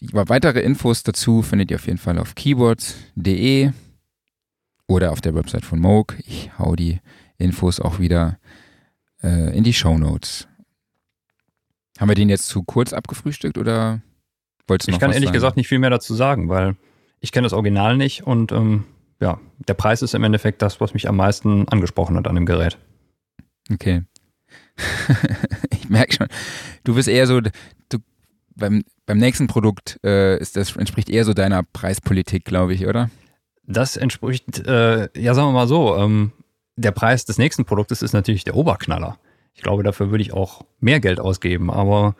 Weitere 0.00 0.60
Infos 0.60 1.02
dazu 1.02 1.42
findet 1.42 1.70
ihr 1.70 1.76
auf 1.76 1.86
jeden 1.86 1.98
Fall 1.98 2.18
auf 2.18 2.34
keyboards.de 2.34 3.70
oder 4.86 5.12
auf 5.12 5.20
der 5.20 5.34
Website 5.34 5.64
von 5.64 5.80
Moog. 5.80 6.16
Ich 6.26 6.50
hau 6.58 6.76
die 6.76 7.00
Infos 7.38 7.80
auch 7.80 7.98
wieder 7.98 8.38
äh, 9.22 9.56
in 9.56 9.64
die 9.64 9.72
Show 9.72 9.96
Notes. 9.96 10.48
Haben 11.98 12.08
wir 12.08 12.14
den 12.14 12.28
jetzt 12.28 12.46
zu 12.46 12.62
kurz 12.62 12.92
abgefrühstückt 12.92 13.56
oder 13.56 14.02
Wolltest 14.68 14.88
du 14.88 14.92
ich 14.92 14.98
kann 14.98 15.10
ehrlich 15.10 15.28
sagen? 15.28 15.34
gesagt 15.34 15.56
nicht 15.56 15.68
viel 15.68 15.78
mehr 15.78 15.90
dazu 15.90 16.14
sagen, 16.14 16.48
weil 16.48 16.76
ich 17.20 17.32
kenne 17.32 17.44
das 17.44 17.52
Original 17.52 17.96
nicht 17.96 18.26
und 18.26 18.52
ähm, 18.52 18.84
ja, 19.20 19.40
der 19.66 19.74
Preis 19.74 20.02
ist 20.02 20.14
im 20.14 20.24
Endeffekt 20.24 20.62
das, 20.62 20.80
was 20.80 20.94
mich 20.94 21.08
am 21.08 21.16
meisten 21.16 21.68
angesprochen 21.68 22.16
hat 22.16 22.26
an 22.26 22.34
dem 22.34 22.46
Gerät. 22.46 22.78
Okay. 23.72 24.02
ich 25.70 25.88
merke 25.88 26.14
schon, 26.14 26.28
du 26.84 26.94
bist 26.94 27.08
eher 27.08 27.26
so, 27.26 27.40
du, 27.40 27.98
beim, 28.54 28.84
beim 29.06 29.18
nächsten 29.18 29.46
Produkt 29.46 29.98
äh, 30.04 30.38
ist 30.38 30.56
das 30.56 30.76
entspricht 30.76 31.08
eher 31.08 31.24
so 31.24 31.32
deiner 31.32 31.62
Preispolitik, 31.62 32.44
glaube 32.44 32.74
ich, 32.74 32.86
oder? 32.86 33.10
Das 33.64 33.96
entspricht, 33.96 34.66
äh, 34.66 35.08
ja, 35.18 35.34
sagen 35.34 35.48
wir 35.48 35.52
mal 35.52 35.68
so, 35.68 35.96
ähm, 35.96 36.32
der 36.76 36.92
Preis 36.92 37.24
des 37.24 37.38
nächsten 37.38 37.64
Produktes 37.64 38.02
ist 38.02 38.12
natürlich 38.12 38.44
der 38.44 38.54
Oberknaller. 38.54 39.18
Ich 39.54 39.62
glaube, 39.62 39.82
dafür 39.82 40.10
würde 40.10 40.22
ich 40.22 40.32
auch 40.32 40.64
mehr 40.80 41.00
Geld 41.00 41.18
ausgeben. 41.18 41.70
Aber 41.70 42.14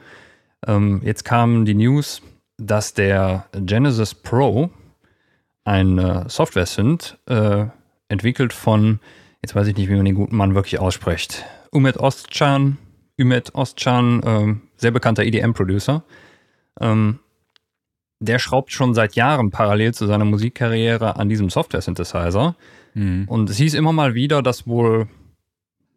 ähm, 0.67 1.03
jetzt 1.05 1.25
kam 1.25 1.67
die 1.67 1.75
News, 1.75 2.23
dass 2.59 2.95
der 2.95 3.47
Genesis 3.53 4.15
Pro 4.15 4.71
ein 5.65 5.99
äh, 5.99 6.29
Software-Synth 6.29 7.19
äh, 7.27 7.67
entwickelt 8.09 8.53
von, 8.53 9.01
jetzt 9.43 9.55
weiß 9.55 9.67
ich 9.67 9.77
nicht, 9.77 9.89
wie 9.89 9.97
man 9.97 10.05
den 10.05 10.15
guten 10.15 10.37
Mann 10.37 10.55
wirklich 10.55 10.79
ausspricht, 10.79 11.45
Umet 11.73 11.99
Ostchan, 11.99 12.79
Umet 13.19 13.55
Ostchan, 13.55 14.23
äh, 14.23 14.55
sehr 14.77 14.91
bekannter 14.91 15.25
EDM-Producer. 15.25 16.05
Ähm, 16.81 17.19
der 18.21 18.39
schraubt 18.39 18.73
schon 18.73 18.95
seit 18.95 19.15
Jahren 19.15 19.51
parallel 19.51 19.93
zu 19.93 20.07
seiner 20.07 20.25
Musikkarriere 20.25 21.17
an 21.17 21.29
diesem 21.29 21.51
Software-Synthesizer. 21.51 22.57
Mhm. 22.95 23.25
Und 23.29 23.51
es 23.51 23.59
hieß 23.59 23.75
immer 23.75 23.93
mal 23.93 24.15
wieder, 24.15 24.43
dass 24.43 24.67
wohl 24.67 25.09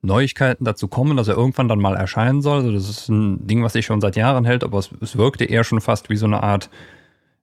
Neuigkeiten 0.01 0.63
dazu 0.63 0.88
kommen, 0.88 1.18
dass 1.18 1.27
er 1.27 1.36
irgendwann 1.36 1.68
dann 1.68 1.79
mal 1.79 1.96
erscheinen 1.96 2.41
soll. 2.41 2.60
Also 2.60 2.72
das 2.72 2.89
ist 2.89 3.10
ein 3.10 3.46
Ding, 3.48 3.63
was 3.63 3.74
sich 3.74 3.86
schon 3.86 4.01
seit 4.01 4.15
Jahren 4.15 4.46
hält, 4.46 4.63
aber 4.63 4.77
es, 4.77 4.89
es 5.01 5.18
wirkte 5.18 5.46
eher 5.46 5.63
schon 5.63 5.82
fast 5.82 6.10
wie 6.10 6.15
so 6.15 6.25
eine 6.25 6.41
Art, 6.41 6.70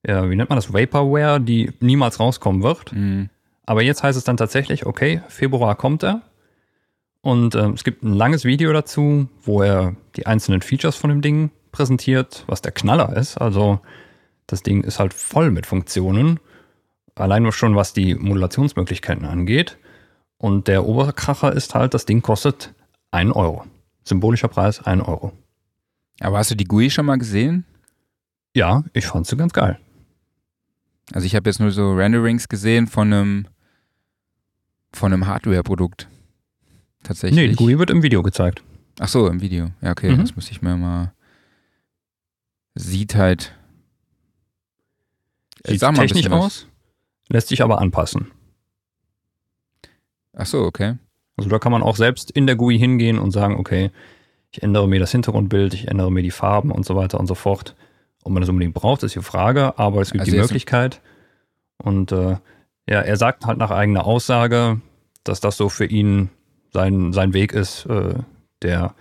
ja, 0.06 0.28
wie 0.30 0.36
nennt 0.36 0.48
man 0.48 0.56
das, 0.56 0.72
Vaporware, 0.72 1.40
die 1.40 1.72
niemals 1.80 2.18
rauskommen 2.18 2.62
wird. 2.62 2.92
Mhm. 2.92 3.28
Aber 3.66 3.82
jetzt 3.82 4.02
heißt 4.02 4.16
es 4.16 4.24
dann 4.24 4.36
tatsächlich, 4.36 4.86
okay, 4.86 5.20
Februar 5.28 5.74
kommt 5.74 6.04
er. 6.04 6.22
Und 7.20 7.56
äh, 7.56 7.70
es 7.70 7.82
gibt 7.82 8.04
ein 8.04 8.14
langes 8.14 8.44
Video 8.44 8.72
dazu, 8.72 9.28
wo 9.42 9.62
er 9.62 9.96
die 10.16 10.26
einzelnen 10.26 10.62
Features 10.62 10.96
von 10.96 11.10
dem 11.10 11.22
Ding 11.22 11.50
präsentiert, 11.72 12.44
was 12.46 12.62
der 12.62 12.72
Knaller 12.72 13.16
ist. 13.16 13.36
Also 13.38 13.80
das 14.46 14.62
Ding 14.62 14.84
ist 14.84 15.00
halt 15.00 15.12
voll 15.12 15.50
mit 15.50 15.66
Funktionen. 15.66 16.38
Allein 17.16 17.42
nur 17.42 17.52
schon, 17.52 17.74
was 17.74 17.92
die 17.92 18.14
Modulationsmöglichkeiten 18.14 19.24
angeht. 19.26 19.76
Und 20.38 20.68
der 20.68 20.86
Oberkracher 20.86 21.52
ist 21.52 21.74
halt, 21.74 21.94
das 21.94 22.04
Ding 22.04 22.22
kostet 22.22 22.74
1 23.10 23.34
Euro. 23.34 23.64
Symbolischer 24.04 24.48
Preis 24.48 24.84
1 24.84 25.02
Euro. 25.02 25.32
Aber 26.20 26.38
hast 26.38 26.50
du 26.50 26.54
die 26.54 26.64
GUI 26.64 26.90
schon 26.90 27.06
mal 27.06 27.16
gesehen? 27.16 27.64
Ja, 28.54 28.84
ich 28.92 29.06
fand 29.06 29.26
sie 29.26 29.36
ganz 29.36 29.52
geil. 29.52 29.78
Also 31.12 31.26
ich 31.26 31.34
habe 31.34 31.48
jetzt 31.48 31.60
nur 31.60 31.70
so 31.70 31.94
Renderings 31.94 32.48
gesehen 32.48 32.86
von 32.86 33.12
einem 33.12 33.46
von 34.92 35.12
einem 35.12 35.26
Hardware-Produkt. 35.26 36.08
Tatsächlich. 37.02 37.38
Nee, 37.38 37.48
die 37.48 37.56
GUI 37.56 37.78
wird 37.78 37.90
im 37.90 38.02
Video 38.02 38.22
gezeigt. 38.22 38.62
Ach 38.98 39.08
so, 39.08 39.28
im 39.28 39.40
Video. 39.40 39.70
Ja, 39.82 39.90
okay, 39.90 40.10
mhm. 40.10 40.20
das 40.20 40.34
muss 40.34 40.50
ich 40.50 40.62
mir 40.62 40.76
mal. 40.76 41.12
Sieht 42.74 43.14
halt. 43.14 43.54
Sieht 45.66 45.80
Sag 45.80 45.96
mal 45.96 46.06
technisch 46.06 46.30
aus, 46.30 46.66
lässt 47.28 47.48
sich 47.48 47.62
aber 47.62 47.80
anpassen. 47.80 48.30
Ach 50.36 50.46
so, 50.46 50.62
okay. 50.62 50.94
Also 51.36 51.50
da 51.50 51.58
kann 51.58 51.72
man 51.72 51.82
auch 51.82 51.96
selbst 51.96 52.30
in 52.30 52.46
der 52.46 52.56
GUI 52.56 52.78
hingehen 52.78 53.18
und 53.18 53.32
sagen, 53.32 53.56
okay, 53.56 53.90
ich 54.50 54.62
ändere 54.62 54.88
mir 54.88 55.00
das 55.00 55.12
Hintergrundbild, 55.12 55.74
ich 55.74 55.88
ändere 55.88 56.12
mir 56.12 56.22
die 56.22 56.30
Farben 56.30 56.70
und 56.70 56.86
so 56.86 56.96
weiter 56.96 57.18
und 57.18 57.26
so 57.26 57.34
fort. 57.34 57.74
Ob 58.22 58.32
man 58.32 58.40
das 58.40 58.48
unbedingt 58.48 58.74
braucht, 58.74 59.02
ist 59.02 59.14
die 59.14 59.22
Frage, 59.22 59.78
aber 59.78 60.00
es 60.00 60.12
gibt 60.12 60.20
also 60.20 60.32
die 60.32 60.38
Möglichkeit. 60.38 61.00
Und 61.78 62.12
äh, 62.12 62.36
ja, 62.88 63.00
er 63.00 63.16
sagt 63.16 63.46
halt 63.46 63.58
nach 63.58 63.70
eigener 63.70 64.06
Aussage, 64.06 64.80
dass 65.24 65.40
das 65.40 65.56
so 65.56 65.68
für 65.68 65.84
ihn 65.84 66.30
sein, 66.72 67.12
sein 67.12 67.34
Weg 67.34 67.52
ist, 67.52 67.86
äh, 67.86 68.14
der, 68.62 68.94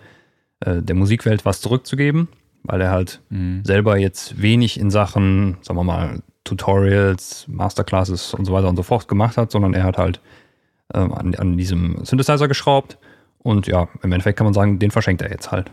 äh, 0.60 0.82
der 0.82 0.96
Musikwelt 0.96 1.46
was 1.46 1.62
zurückzugeben, 1.62 2.28
weil 2.64 2.82
er 2.82 2.92
halt 2.92 3.22
mhm. 3.30 3.64
selber 3.64 3.98
jetzt 3.98 4.42
wenig 4.42 4.80
in 4.80 4.90
Sachen, 4.90 5.58
sagen 5.62 5.80
wir 5.80 5.84
mal, 5.84 6.20
Tutorials, 6.44 7.48
Masterclasses 7.48 8.34
und 8.34 8.46
so 8.46 8.54
weiter 8.54 8.70
und 8.70 8.76
so 8.76 8.84
fort 8.84 9.08
gemacht 9.08 9.38
hat, 9.38 9.52
sondern 9.52 9.74
er 9.74 9.84
hat 9.84 9.98
halt 9.98 10.20
ähm, 10.94 11.14
an, 11.14 11.36
an 11.36 11.58
diesem 11.58 12.04
Synthesizer 12.06 12.48
geschraubt. 12.48 12.98
Und 13.40 13.68
ja, 13.68 13.88
im 14.02 14.12
Endeffekt 14.12 14.38
kann 14.38 14.46
man 14.46 14.54
sagen, 14.54 14.80
den 14.80 14.92
verschenkt 14.92 15.22
er 15.22 15.32
jetzt 15.32 15.52
halt. 15.52 15.72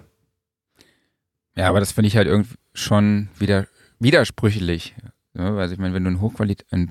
Ja, 1.55 1.69
aber 1.69 1.81
das 1.81 1.93
finde 1.93 2.09
ich 2.09 2.17
halt 2.17 2.29
irgendwie 2.29 2.57
schon 2.75 3.29
wieder 3.39 3.67
widersprüchlich. 3.99 4.95
Ne? 5.35 5.59
also 5.59 5.75
ich 5.75 5.81
meine, 5.81 5.95
wenn 5.95 6.05
du 6.05 6.11
in 6.11 6.21
Hochqualität, 6.21 6.67
in 6.71 6.91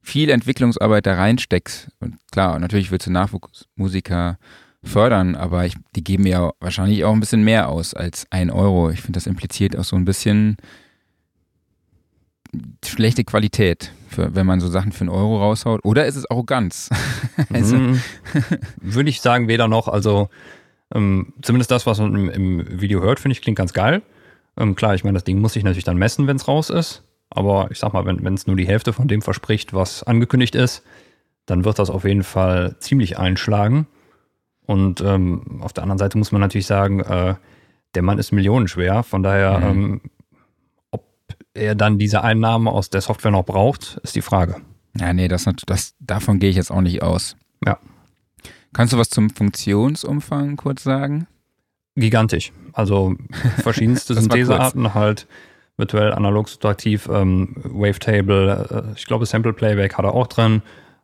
viel 0.00 0.30
Entwicklungsarbeit 0.30 1.06
da 1.06 1.14
reinsteckst, 1.14 1.88
und 2.00 2.16
klar, 2.30 2.58
natürlich 2.58 2.90
willst 2.90 3.06
du 3.06 3.10
Nachwuchsmusiker 3.10 4.38
fördern, 4.82 5.34
aber 5.34 5.66
ich, 5.66 5.74
die 5.96 6.04
geben 6.04 6.26
ja 6.26 6.52
wahrscheinlich 6.60 7.04
auch 7.04 7.12
ein 7.12 7.20
bisschen 7.20 7.42
mehr 7.42 7.68
aus 7.68 7.94
als 7.94 8.26
ein 8.30 8.50
Euro. 8.50 8.90
Ich 8.90 9.00
finde, 9.00 9.16
das 9.16 9.26
impliziert 9.26 9.76
auch 9.76 9.84
so 9.84 9.96
ein 9.96 10.04
bisschen 10.04 10.56
schlechte 12.84 13.24
Qualität, 13.24 13.92
für, 14.08 14.34
wenn 14.34 14.46
man 14.46 14.60
so 14.60 14.68
Sachen 14.68 14.92
für 14.92 15.02
einen 15.02 15.10
Euro 15.10 15.38
raushaut? 15.38 15.80
Oder 15.84 16.06
ist 16.06 16.16
es 16.16 16.30
Arroganz? 16.30 16.90
also. 17.52 17.76
Mhm. 17.76 18.00
Würde 18.80 19.10
ich 19.10 19.20
sagen, 19.20 19.48
weder 19.48 19.68
noch. 19.68 19.88
Also 19.88 20.28
ähm, 20.94 21.32
zumindest 21.42 21.70
das, 21.70 21.86
was 21.86 21.98
man 21.98 22.14
im, 22.14 22.30
im 22.30 22.80
Video 22.80 23.00
hört, 23.00 23.20
finde 23.20 23.32
ich, 23.32 23.42
klingt 23.42 23.58
ganz 23.58 23.72
geil. 23.72 24.02
Ähm, 24.56 24.74
klar, 24.74 24.94
ich 24.94 25.04
meine, 25.04 25.14
das 25.14 25.24
Ding 25.24 25.40
muss 25.40 25.52
sich 25.52 25.64
natürlich 25.64 25.84
dann 25.84 25.98
messen, 25.98 26.26
wenn 26.26 26.36
es 26.36 26.48
raus 26.48 26.70
ist. 26.70 27.02
Aber 27.30 27.68
ich 27.70 27.78
sag 27.78 27.92
mal, 27.92 28.06
wenn 28.06 28.34
es 28.34 28.46
nur 28.46 28.56
die 28.56 28.66
Hälfte 28.66 28.92
von 28.92 29.06
dem 29.06 29.20
verspricht, 29.20 29.74
was 29.74 30.02
angekündigt 30.02 30.54
ist, 30.54 30.82
dann 31.46 31.64
wird 31.64 31.78
das 31.78 31.90
auf 31.90 32.04
jeden 32.04 32.22
Fall 32.22 32.76
ziemlich 32.78 33.18
einschlagen. 33.18 33.86
Und 34.66 35.00
ähm, 35.00 35.60
auf 35.60 35.72
der 35.72 35.82
anderen 35.82 35.98
Seite 35.98 36.18
muss 36.18 36.32
man 36.32 36.40
natürlich 36.40 36.66
sagen, 36.66 37.00
äh, 37.00 37.34
der 37.94 38.02
Mann 38.02 38.18
ist 38.18 38.32
millionenschwer. 38.32 39.02
Von 39.02 39.22
daher 39.22 39.58
mhm. 39.60 39.66
ähm, 39.66 40.00
er 41.54 41.74
dann 41.74 41.98
diese 41.98 42.22
Einnahmen 42.22 42.68
aus 42.68 42.90
der 42.90 43.00
Software 43.00 43.30
noch 43.30 43.44
braucht, 43.44 43.98
ist 44.02 44.16
die 44.16 44.22
Frage. 44.22 44.56
Ja, 44.98 45.12
nee, 45.12 45.28
das, 45.28 45.48
das, 45.66 45.94
davon 46.00 46.38
gehe 46.38 46.50
ich 46.50 46.56
jetzt 46.56 46.70
auch 46.70 46.80
nicht 46.80 47.02
aus. 47.02 47.36
Ja. 47.64 47.78
Kannst 48.72 48.92
du 48.92 48.98
was 48.98 49.10
zum 49.10 49.30
Funktionsumfang 49.30 50.56
kurz 50.56 50.82
sagen? 50.82 51.26
Gigantisch. 51.94 52.52
Also 52.72 53.16
verschiedenste 53.58 54.14
Synthesearten 54.14 54.94
halt 54.94 55.26
virtuell, 55.76 56.12
analog, 56.12 56.48
subtraktiv, 56.48 57.08
ähm, 57.10 57.54
Wavetable, 57.56 58.86
äh, 58.90 58.96
ich 58.96 59.06
glaube 59.06 59.26
Sample 59.26 59.52
Playback 59.52 59.96
hat 59.96 60.04
er 60.04 60.14
auch 60.14 60.26
drin. 60.26 60.62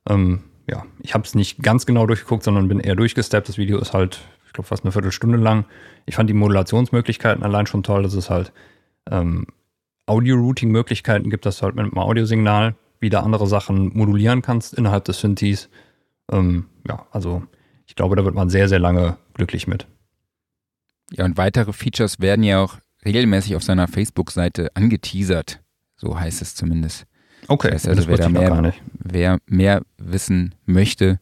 Ähm, 0.08 0.40
ja, 0.68 0.84
ich 1.00 1.14
habe 1.14 1.24
es 1.24 1.34
nicht 1.34 1.62
ganz 1.62 1.86
genau 1.86 2.06
durchgeguckt, 2.06 2.42
sondern 2.42 2.68
bin 2.68 2.80
eher 2.80 2.96
durchgesteppt. 2.96 3.48
Das 3.48 3.58
Video 3.58 3.78
ist 3.78 3.92
halt, 3.92 4.20
ich 4.46 4.52
glaube, 4.52 4.66
fast 4.66 4.84
eine 4.84 4.92
Viertelstunde 4.92 5.38
lang. 5.38 5.64
Ich 6.06 6.16
fand 6.16 6.28
die 6.28 6.34
Modulationsmöglichkeiten 6.34 7.42
allein 7.42 7.66
schon 7.66 7.82
toll. 7.82 8.02
Das 8.02 8.14
ist 8.14 8.30
halt 8.30 8.52
ähm, 9.10 9.46
Audio-Routing-Möglichkeiten 10.06 11.30
gibt, 11.30 11.46
dass 11.46 11.58
du 11.58 11.62
halt 11.64 11.76
mit 11.76 11.84
einem 11.84 11.98
Audiosignal 11.98 12.74
wieder 13.00 13.22
andere 13.22 13.46
Sachen 13.46 13.96
modulieren 13.96 14.42
kannst 14.42 14.74
innerhalb 14.74 15.04
des 15.04 15.20
Synthes. 15.20 15.68
Ähm, 16.30 16.66
ja, 16.86 17.06
also 17.10 17.42
ich 17.86 17.94
glaube, 17.94 18.16
da 18.16 18.24
wird 18.24 18.34
man 18.34 18.50
sehr, 18.50 18.68
sehr 18.68 18.78
lange 18.78 19.16
glücklich 19.34 19.66
mit. 19.66 19.86
Ja, 21.10 21.24
und 21.24 21.36
weitere 21.36 21.72
Features 21.72 22.20
werden 22.20 22.42
ja 22.42 22.60
auch 22.60 22.78
regelmäßig 23.04 23.56
auf 23.56 23.62
seiner 23.62 23.88
Facebook-Seite 23.88 24.74
angeteasert. 24.74 25.60
So 25.96 26.18
heißt 26.18 26.42
es 26.42 26.54
zumindest. 26.54 27.06
Okay, 27.48 27.70
das 27.70 27.86
heißt 27.86 27.98
also, 27.98 28.08
wer, 28.08 28.16
da 28.16 28.28
mehr, 28.28 28.74
wer 28.94 29.38
mehr 29.46 29.82
wissen 29.98 30.54
möchte, 30.64 31.18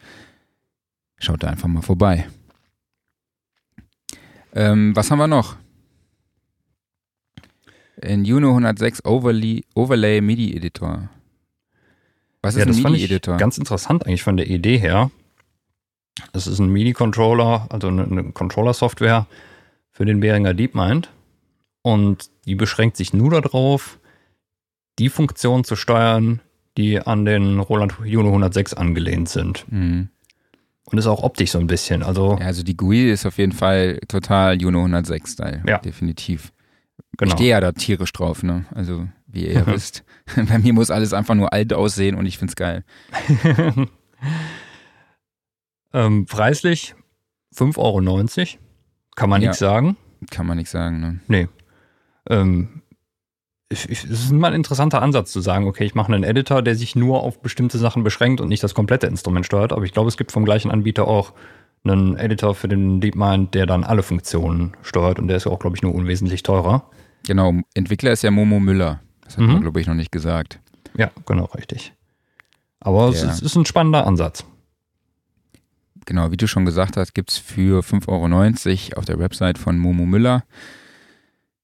schaut 1.19 1.43
da 1.43 1.49
einfach 1.49 1.69
mal 1.69 1.83
vorbei. 1.83 2.29
Ähm, 4.55 4.95
was 4.95 5.11
haben 5.11 5.19
wir 5.19 5.27
noch? 5.27 5.57
In 8.03 8.25
Juno 8.25 8.51
106 8.51 9.05
Overlay, 9.05 9.63
Overlay 9.75 10.21
MIDI 10.21 10.57
Editor. 10.57 11.09
Was 12.43 12.57
ist 12.57 12.67
ja, 12.67 12.73
ein 12.73 12.93
MIDI 12.93 13.05
Editor? 13.05 13.37
Ganz 13.37 13.59
interessant 13.59 14.07
eigentlich 14.07 14.23
von 14.23 14.37
der 14.37 14.49
Idee 14.49 14.79
her. 14.79 15.11
Das 16.33 16.47
ist 16.47 16.59
ein 16.59 16.69
MIDI-Controller, 16.69 17.67
also 17.71 17.89
eine, 17.89 18.05
eine 18.05 18.25
Controller-Software 18.33 19.27
für 19.93 20.05
den 20.05 20.21
Behringer 20.21 20.53
DeepMind. 20.53 21.11
Und 21.83 22.31
die 22.45 22.55
beschränkt 22.55 22.97
sich 22.97 23.13
nur 23.13 23.41
darauf, 23.41 23.99
die 24.99 25.09
Funktionen 25.09 25.65
zu 25.65 25.77
steuern, 25.77 26.41
die 26.77 27.01
an 27.01 27.25
den 27.25 27.59
Roland 27.59 27.95
Juno 28.05 28.29
106 28.29 28.75
angelehnt 28.75 29.29
sind. 29.29 29.65
Mhm. 29.71 30.09
Und 30.85 30.99
ist 30.99 31.07
auch 31.07 31.23
optisch 31.23 31.53
so 31.53 31.59
ein 31.59 31.67
bisschen. 31.69 32.03
Also, 32.03 32.37
ja, 32.39 32.47
also 32.47 32.63
die 32.63 32.77
GUI 32.77 33.11
ist 33.11 33.25
auf 33.25 33.39
jeden 33.39 33.53
Fall 33.53 34.01
total 34.09 34.61
Juno 34.61 34.85
106-Style. 34.85 35.63
Ja. 35.67 35.79
Definitiv. 35.79 36.53
Genau. 37.19 37.29
Ich 37.29 37.35
stehe 37.35 37.51
ja 37.51 37.61
da 37.61 37.73
tierisch 37.73 38.13
drauf, 38.13 38.43
ne? 38.43 38.65
Also, 38.75 39.09
wie 39.27 39.47
ihr 39.47 39.53
ja 39.53 39.67
wisst. 39.73 40.05
Bei 40.37 40.59
mir 40.59 40.73
muss 40.73 40.91
alles 40.91 41.13
einfach 41.13 41.35
nur 41.35 41.53
alt 41.53 41.73
aussehen 41.73 42.17
und 42.17 42.27
ich 42.27 42.39
find's 42.39 42.57
geil. 42.57 42.85
ähm, 45.93 46.27
preislich 46.27 46.95
5,90 47.55 47.79
Euro. 47.79 48.59
Kann 49.15 49.31
man 49.31 49.43
ja, 49.43 49.49
nichts 49.49 49.59
sagen. 49.59 49.97
Kann 50.31 50.47
man 50.47 50.57
nichts 50.57 50.73
sagen, 50.73 51.01
ne? 51.01 51.21
Nee. 51.29 51.49
Ähm, 52.31 52.83
es 53.69 53.87
ist 53.87 54.33
mal 54.33 54.49
ein 54.49 54.55
interessanter 54.55 55.01
Ansatz 55.01 55.33
zu 55.33 55.41
sagen, 55.41 55.67
okay, 55.67 55.85
ich 55.85 55.95
mache 55.95 56.13
einen 56.13 56.25
Editor, 56.25 56.63
der 56.63 56.75
sich 56.75 56.95
nur 56.95 57.23
auf 57.23 57.41
bestimmte 57.41 57.79
Sachen 57.79 58.05
beschränkt 58.05 58.41
und 58.41 58.49
nicht 58.49 58.63
das 58.63 58.75
komplette 58.75 59.07
Instrument 59.07 59.47
steuert. 59.47 59.73
Aber 59.73 59.85
ich 59.85 59.93
glaube, 59.93 60.09
es 60.09 60.17
gibt 60.17 60.33
vom 60.33 60.45
gleichen 60.45 60.71
Anbieter 60.71 61.09
auch 61.09 61.33
einen 61.85 62.17
Editor 62.17 62.55
für 62.55 62.69
den 62.69 63.01
DeepMind, 63.01 63.55
der 63.55 63.67
dann 63.67 63.83
alle 63.85 64.03
Funktionen 64.03 64.77
steuert 64.83 65.19
und 65.19 65.29
der 65.29 65.37
ist 65.37 65.47
auch, 65.47 65.59
glaube 65.59 65.77
ich, 65.77 65.83
nur 65.83 65.95
unwesentlich 65.95 66.43
teurer. 66.43 66.91
Genau, 67.25 67.55
Entwickler 67.75 68.13
ist 68.13 68.23
ja 68.23 68.31
Momo 68.31 68.61
Müller. 68.61 69.01
Das 69.25 69.37
hat 69.37 69.45
mhm. 69.45 69.53
man, 69.53 69.63
glaube 69.63 69.81
ich, 69.81 69.87
noch 69.87 69.95
nicht 69.95 70.13
gesagt. 70.13 70.61
Ja, 70.97 71.11
genau, 71.27 71.45
richtig. 71.47 71.95
Aber 72.81 73.09
es 73.11 73.23
ist, 73.23 73.57
ein 73.57 73.65
spannender 73.65 74.07
Ansatz. 74.07 74.45
Genau, 76.05 76.33
wie 76.33 76.37
du 76.37 76.49
schon 76.49 76.65
gesagt 76.65 76.97
hast, 76.97 77.15
gibt 77.15 77.31
es 77.31 77.39
für 77.39 77.81
5,90 77.81 78.09
Euro 78.91 78.99
auf 78.99 79.05
der 79.05 79.19
Website 79.21 79.57
von 79.57 79.79
Momo 79.79 80.05
Müller. 80.05 80.43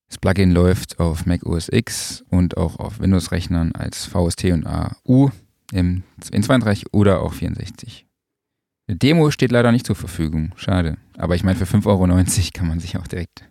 Das 0.09 0.19
Plugin 0.19 0.53
läuft 0.53 1.01
auf 1.01 1.27
Mac 1.27 1.45
OS 1.45 1.69
X 1.71 2.25
und 2.31 2.57
auch 2.57 2.79
auf 2.79 3.01
Windows-Rechnern 3.01 3.73
als 3.73 4.07
VST 4.07 4.45
und 4.53 4.67
AU 4.67 5.31
im 5.73 6.05
N32 6.23 6.87
oder 6.93 7.21
auch 7.21 7.35
64. 7.35 8.07
Eine 8.87 8.97
Demo 8.97 9.31
steht 9.31 9.53
leider 9.53 9.71
nicht 9.71 9.87
zur 9.87 9.97
Verfügung. 9.97 10.53
Schade. 10.57 10.97
Aber 11.19 11.35
ich 11.35 11.45
meine, 11.45 11.59
für 11.59 11.65
5,90 11.65 11.87
Euro 11.87 12.51
kann 12.55 12.69
man 12.69 12.81
sich 12.81 12.97
auch 12.97 13.07
direkt. 13.07 13.45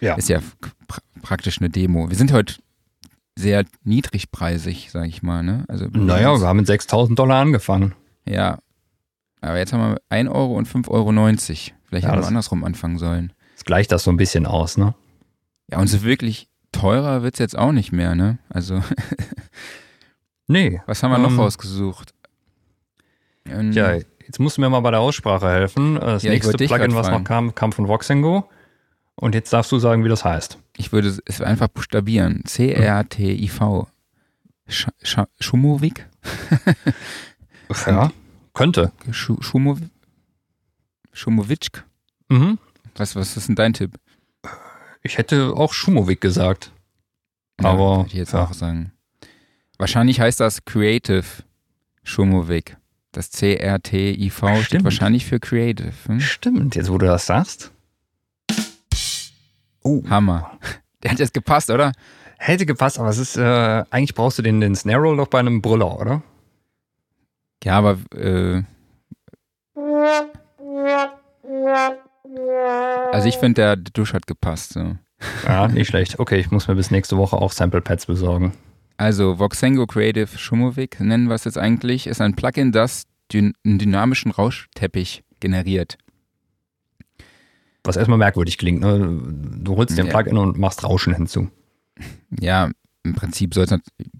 Ja. 0.00 0.14
Ist 0.14 0.28
ja 0.28 0.40
pra 0.86 1.00
praktisch 1.22 1.58
eine 1.58 1.70
Demo. 1.70 2.10
Wir 2.10 2.16
sind 2.16 2.32
heute 2.32 2.56
sehr 3.36 3.64
niedrigpreisig, 3.82 4.90
sage 4.90 5.08
ich 5.08 5.22
mal. 5.22 5.42
Ne? 5.42 5.64
Also, 5.68 5.86
naja, 5.86 6.38
wir 6.38 6.46
haben 6.46 6.58
mit 6.58 6.66
6000 6.66 7.18
Dollar 7.18 7.40
angefangen. 7.40 7.94
Ja. 8.26 8.58
Aber 9.40 9.58
jetzt 9.58 9.72
haben 9.72 9.80
wir 9.80 10.00
1 10.08 10.28
Euro 10.30 10.54
und 10.56 10.68
5,90 10.68 10.88
Euro. 10.90 11.12
Vielleicht 11.12 12.04
ja, 12.04 12.10
hätten 12.10 12.22
wir 12.22 12.26
andersrum 12.26 12.64
anfangen 12.64 12.98
sollen. 12.98 13.32
Das 13.54 13.64
gleicht 13.64 13.92
das 13.92 14.04
so 14.04 14.10
ein 14.10 14.16
bisschen 14.16 14.46
aus, 14.46 14.76
ne? 14.76 14.94
Ja, 15.70 15.78
und 15.78 15.86
so 15.86 16.02
wirklich 16.02 16.48
teurer 16.72 17.22
wird 17.22 17.34
es 17.34 17.38
jetzt 17.38 17.56
auch 17.56 17.72
nicht 17.72 17.92
mehr, 17.92 18.14
ne? 18.14 18.38
Also. 18.48 18.82
nee. 20.46 20.80
Was 20.86 21.02
haben 21.02 21.10
wir 21.10 21.18
noch 21.18 21.30
ähm, 21.30 21.40
rausgesucht? 21.40 22.14
Ähm, 23.46 23.72
ja, 23.72 23.94
jetzt 23.94 24.40
musst 24.40 24.56
du 24.56 24.60
mir 24.60 24.70
mal 24.70 24.80
bei 24.80 24.90
der 24.90 25.00
Aussprache 25.00 25.48
helfen. 25.48 25.96
Das 25.96 26.22
ja, 26.22 26.30
nächste 26.30 26.56
Plugin, 26.56 26.94
was 26.94 27.10
noch 27.10 27.24
kam, 27.24 27.54
kam 27.54 27.72
von 27.72 27.88
Voxengo. 27.88 28.48
Und 29.16 29.34
jetzt 29.34 29.52
darfst 29.52 29.70
du 29.72 29.78
sagen, 29.78 30.04
wie 30.04 30.08
das 30.08 30.24
heißt. 30.24 30.58
Ich 30.76 30.92
würde 30.92 31.16
es 31.24 31.40
einfach 31.40 31.68
buchstabieren. 31.68 32.42
C-R-T-I-V. 32.44 33.88
Sch 34.68 34.88
Sch 35.02 35.18
Schumowik? 35.40 36.06
ja, 37.86 38.12
könnte. 38.54 38.92
Schumow 39.10 39.78
Schumowitschk? 41.12 41.84
Mhm. 42.28 42.58
Was, 42.96 43.14
was 43.14 43.36
ist 43.36 43.48
denn 43.48 43.56
dein 43.56 43.74
Tipp? 43.74 43.98
Ich 45.02 45.18
hätte 45.18 45.52
auch 45.54 45.72
Schumowik 45.74 46.20
gesagt. 46.20 46.72
Ja, 47.60 47.70
aber. 47.70 47.98
Würde 47.98 48.08
ich 48.08 48.14
jetzt 48.14 48.32
ja. 48.32 48.44
auch 48.44 48.54
sagen. 48.54 48.92
Wahrscheinlich 49.78 50.20
heißt 50.20 50.40
das 50.40 50.64
Creative 50.64 51.24
Schumowik. 52.02 52.76
Das 53.12 53.30
C-R-T-I-V 53.30 54.62
steht 54.62 54.82
wahrscheinlich 54.82 55.26
für 55.26 55.38
Creative. 55.38 55.92
Hm? 56.06 56.20
Stimmt, 56.20 56.74
jetzt 56.74 56.90
wo 56.90 56.98
du 56.98 57.06
das 57.06 57.26
sagst. 57.26 57.70
Oh. 59.84 60.02
Hammer. 60.08 60.58
Der 61.02 61.12
hat 61.12 61.18
jetzt 61.18 61.34
gepasst, 61.34 61.70
oder? 61.70 61.92
Hätte 62.38 62.66
gepasst, 62.66 62.98
aber 62.98 63.10
es 63.10 63.18
ist, 63.18 63.36
äh, 63.36 63.84
eigentlich 63.90 64.14
brauchst 64.14 64.38
du 64.38 64.42
den, 64.42 64.60
den 64.60 64.74
Snare 64.74 65.00
Roll 65.00 65.16
doch 65.16 65.28
bei 65.28 65.38
einem 65.38 65.62
Brüller, 65.62 66.00
oder? 66.00 66.22
Ja, 67.62 67.78
aber, 67.78 67.98
äh, 68.14 68.62
also 73.12 73.28
ich 73.28 73.36
finde, 73.36 73.54
der 73.54 73.76
Dusch 73.76 74.12
hat 74.12 74.26
gepasst. 74.26 74.72
So. 74.72 74.96
Ja, 75.46 75.68
nicht 75.68 75.88
schlecht. 75.88 76.18
Okay, 76.18 76.38
ich 76.38 76.50
muss 76.50 76.68
mir 76.68 76.74
bis 76.74 76.90
nächste 76.90 77.16
Woche 77.16 77.36
auch 77.36 77.52
Sample 77.52 77.80
Pads 77.80 78.06
besorgen. 78.06 78.52
Also 78.96 79.38
Voxengo 79.38 79.86
Creative 79.86 80.38
Schumowik 80.38 81.00
nennen 81.00 81.28
wir 81.28 81.34
es 81.34 81.44
jetzt 81.44 81.56
eigentlich, 81.56 82.06
ist 82.06 82.20
ein 82.20 82.34
Plugin, 82.34 82.72
das 82.72 83.04
einen 83.32 83.54
dynamischen 83.64 84.30
Rauschteppich 84.32 85.24
generiert. 85.40 85.98
Was 87.84 87.96
erstmal 87.96 88.18
merkwürdig 88.18 88.58
klingt. 88.58 88.80
Ne? 88.80 89.20
Du 89.58 89.76
holst 89.76 89.96
dir 89.96 90.04
ein 90.04 90.08
Plugin 90.08 90.38
und 90.38 90.58
machst 90.58 90.82
Rauschen 90.84 91.14
hinzu. 91.14 91.48
Ja, 92.40 92.70
im 93.04 93.14
Prinzip 93.14 93.54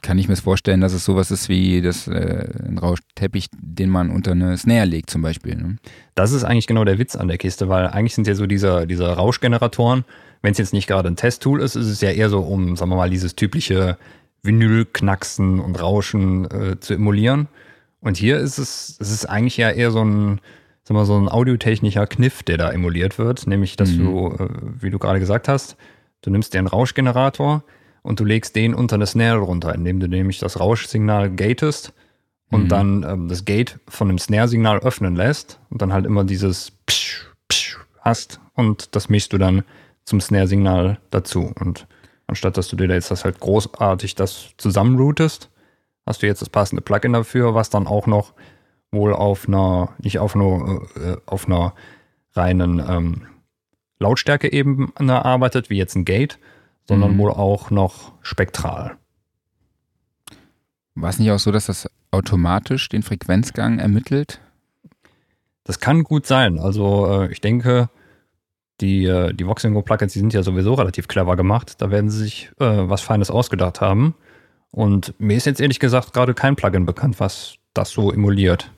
kann 0.03 0.19
ich 0.19 0.29
mir 0.29 0.37
vorstellen, 0.37 0.83
dass 0.83 0.93
es 0.93 1.07
sowas 1.07 1.31
ist 1.31 1.49
wie 1.49 1.81
das, 1.81 2.07
äh, 2.07 2.47
ein 2.69 2.77
Rauschteppich, 2.77 3.47
den 3.59 3.89
man 3.89 4.11
unter 4.11 4.33
eine 4.33 4.59
Snare 4.59 4.85
legt 4.85 5.09
zum 5.09 5.23
Beispiel. 5.23 5.57
Ne? 5.57 5.77
Das 6.15 6.33
ist 6.33 6.45
eigentlich 6.45 6.67
genau 6.67 6.85
der 6.85 6.99
Witz 6.99 7.17
an 7.17 7.29
der 7.29 7.39
Kiste, 7.39 7.71
weil 7.71 7.87
eigentlich 7.87 8.15
sind 8.15 8.27
ja 8.27 8.35
so 8.35 8.47
diese, 8.47 8.87
diese 8.87 9.07
Rauschgeneratoren, 9.07 10.05
wenn 10.43 10.53
es 10.53 10.59
jetzt 10.59 10.75
nicht 10.75 10.87
gerade 10.87 11.09
ein 11.09 11.17
Testtool 11.17 11.63
ist, 11.63 11.75
ist 11.75 11.87
es 11.87 12.03
ja 12.03 12.11
eher 12.11 12.29
so, 12.29 12.41
um, 12.41 12.77
sagen 12.77 12.91
wir 12.91 12.97
mal, 12.97 13.09
dieses 13.09 13.35
typische 13.35 13.97
Vinyl-Knacksen 14.43 15.59
und 15.61 15.81
Rauschen 15.81 16.45
äh, 16.51 16.79
zu 16.79 16.93
emulieren. 16.93 17.49
Und 18.01 18.19
hier 18.19 18.37
ist 18.37 18.59
es, 18.59 18.99
es 19.01 19.11
ist 19.11 19.25
eigentlich 19.25 19.57
ja 19.57 19.71
eher 19.71 19.91
so 19.91 20.05
ein, 20.05 20.41
sag 20.85 20.95
mal, 20.95 21.07
so 21.07 21.17
ein 21.17 21.29
audiotechnischer 21.29 22.07
Kniff, 22.07 22.43
der 22.43 22.59
da 22.59 22.71
emuliert 22.71 23.19
wird, 23.19 23.47
nämlich, 23.47 23.77
dass 23.77 23.91
mhm. 23.93 23.99
du, 23.99 24.29
äh, 24.39 24.49
wie 24.81 24.91
du 24.91 24.99
gerade 24.99 25.19
gesagt 25.19 25.49
hast, 25.49 25.77
du 26.21 26.31
nimmst 26.31 26.55
dir 26.55 26.59
einen 26.59 26.67
Rauschgenerator 26.67 27.65
und 28.03 28.21
du 28.21 28.25
legst 28.25 28.55
den 28.55 28.75
unter 28.75 28.97
eine 28.97 29.07
Snare 29.07 29.39
runter, 29.39 29.75
indem 29.75 29.99
du 29.99 30.09
nämlich 30.09 30.39
das 30.39 30.61
Rauschsignal 30.61 31.31
gatest 31.31 31.95
und 32.51 32.65
mhm. 32.65 32.69
dann 32.69 33.03
ähm, 33.03 33.29
das 33.29 33.45
Gate 33.45 33.81
von 33.89 34.09
dem 34.09 34.19
Snare-Signal 34.19 34.81
öffnen 34.81 35.17
lässt 35.17 35.59
und 35.71 35.81
dann 35.81 35.93
halt 35.93 36.05
immer 36.05 36.25
dieses 36.25 36.73
Psch, 36.87 37.27
Psch 37.49 37.79
hast 38.01 38.41
und 38.55 38.95
das 38.95 39.09
mischst 39.09 39.33
du 39.33 39.39
dann 39.39 39.65
zum 40.05 40.21
Snare-Signal 40.21 40.99
dazu. 41.11 41.51
Und 41.59 41.87
anstatt 42.27 42.59
dass 42.59 42.69
du 42.69 42.77
dir 42.77 42.89
jetzt 42.89 43.11
das 43.11 43.25
halt 43.25 43.41
großartig 43.41 44.15
das 44.15 44.51
zusammenroutest, 44.59 45.51
hast 46.07 46.23
du 46.23 46.27
jetzt 46.27 46.43
das 46.43 46.51
passende 46.51 46.83
Plugin 46.83 47.15
dafür, 47.15 47.55
was 47.55 47.71
dann 47.71 47.87
auch 47.87 48.07
noch 48.07 48.35
wohl 48.95 49.13
auf 49.13 49.49
einer, 49.49 49.91
nicht 49.99 50.19
auf 50.19 50.35
einer, 50.35 50.81
äh, 50.97 51.17
auf 51.27 51.47
einer 51.47 51.75
reinen 52.33 52.79
ähm, 52.81 53.23
Lautstärke-Ebene 53.99 55.25
arbeitet, 55.25 55.71
wie 55.71 55.77
jetzt 55.77 55.95
ein 55.97 56.05
Gate, 56.05 56.39
sondern 56.87 57.15
mhm. 57.15 57.19
wohl 57.19 57.31
auch 57.31 57.71
noch 57.71 58.13
spektral. 58.23 58.97
War 60.95 61.11
es 61.11 61.19
nicht 61.19 61.31
auch 61.31 61.39
so, 61.39 61.51
dass 61.51 61.67
das 61.67 61.89
automatisch 62.11 62.89
den 62.89 63.03
Frequenzgang 63.03 63.79
ermittelt? 63.79 64.41
Das 65.65 65.81
kann 65.81 66.05
gut 66.05 66.27
sein. 66.27 66.59
Also 66.59 67.23
äh, 67.23 67.33
ich 67.33 67.41
denke, 67.41 67.89
die, 68.81 69.07
äh, 69.07 69.33
die 69.33 69.47
Voxingo 69.47 69.83
Plugins, 69.83 70.13
die 70.13 70.19
sind 70.19 70.33
ja 70.33 70.43
sowieso 70.43 70.75
relativ 70.75 71.09
clever 71.09 71.37
gemacht. 71.37 71.81
Da 71.81 71.91
werden 71.91 72.11
sie 72.11 72.19
sich 72.19 72.51
äh, 72.61 72.89
was 72.89 73.01
Feines 73.01 73.31
ausgedacht 73.31 73.81
haben. 73.81 74.15
Und 74.71 75.15
mir 75.19 75.37
ist 75.37 75.47
jetzt 75.47 75.61
ehrlich 75.61 75.81
gesagt 75.81 76.13
gerade 76.13 76.35
kein 76.35 76.57
Plugin 76.57 76.85
bekannt, 76.85 77.19
was 77.19 77.57
das 77.73 77.91
so 77.91 78.13
emuliert. 78.13 78.73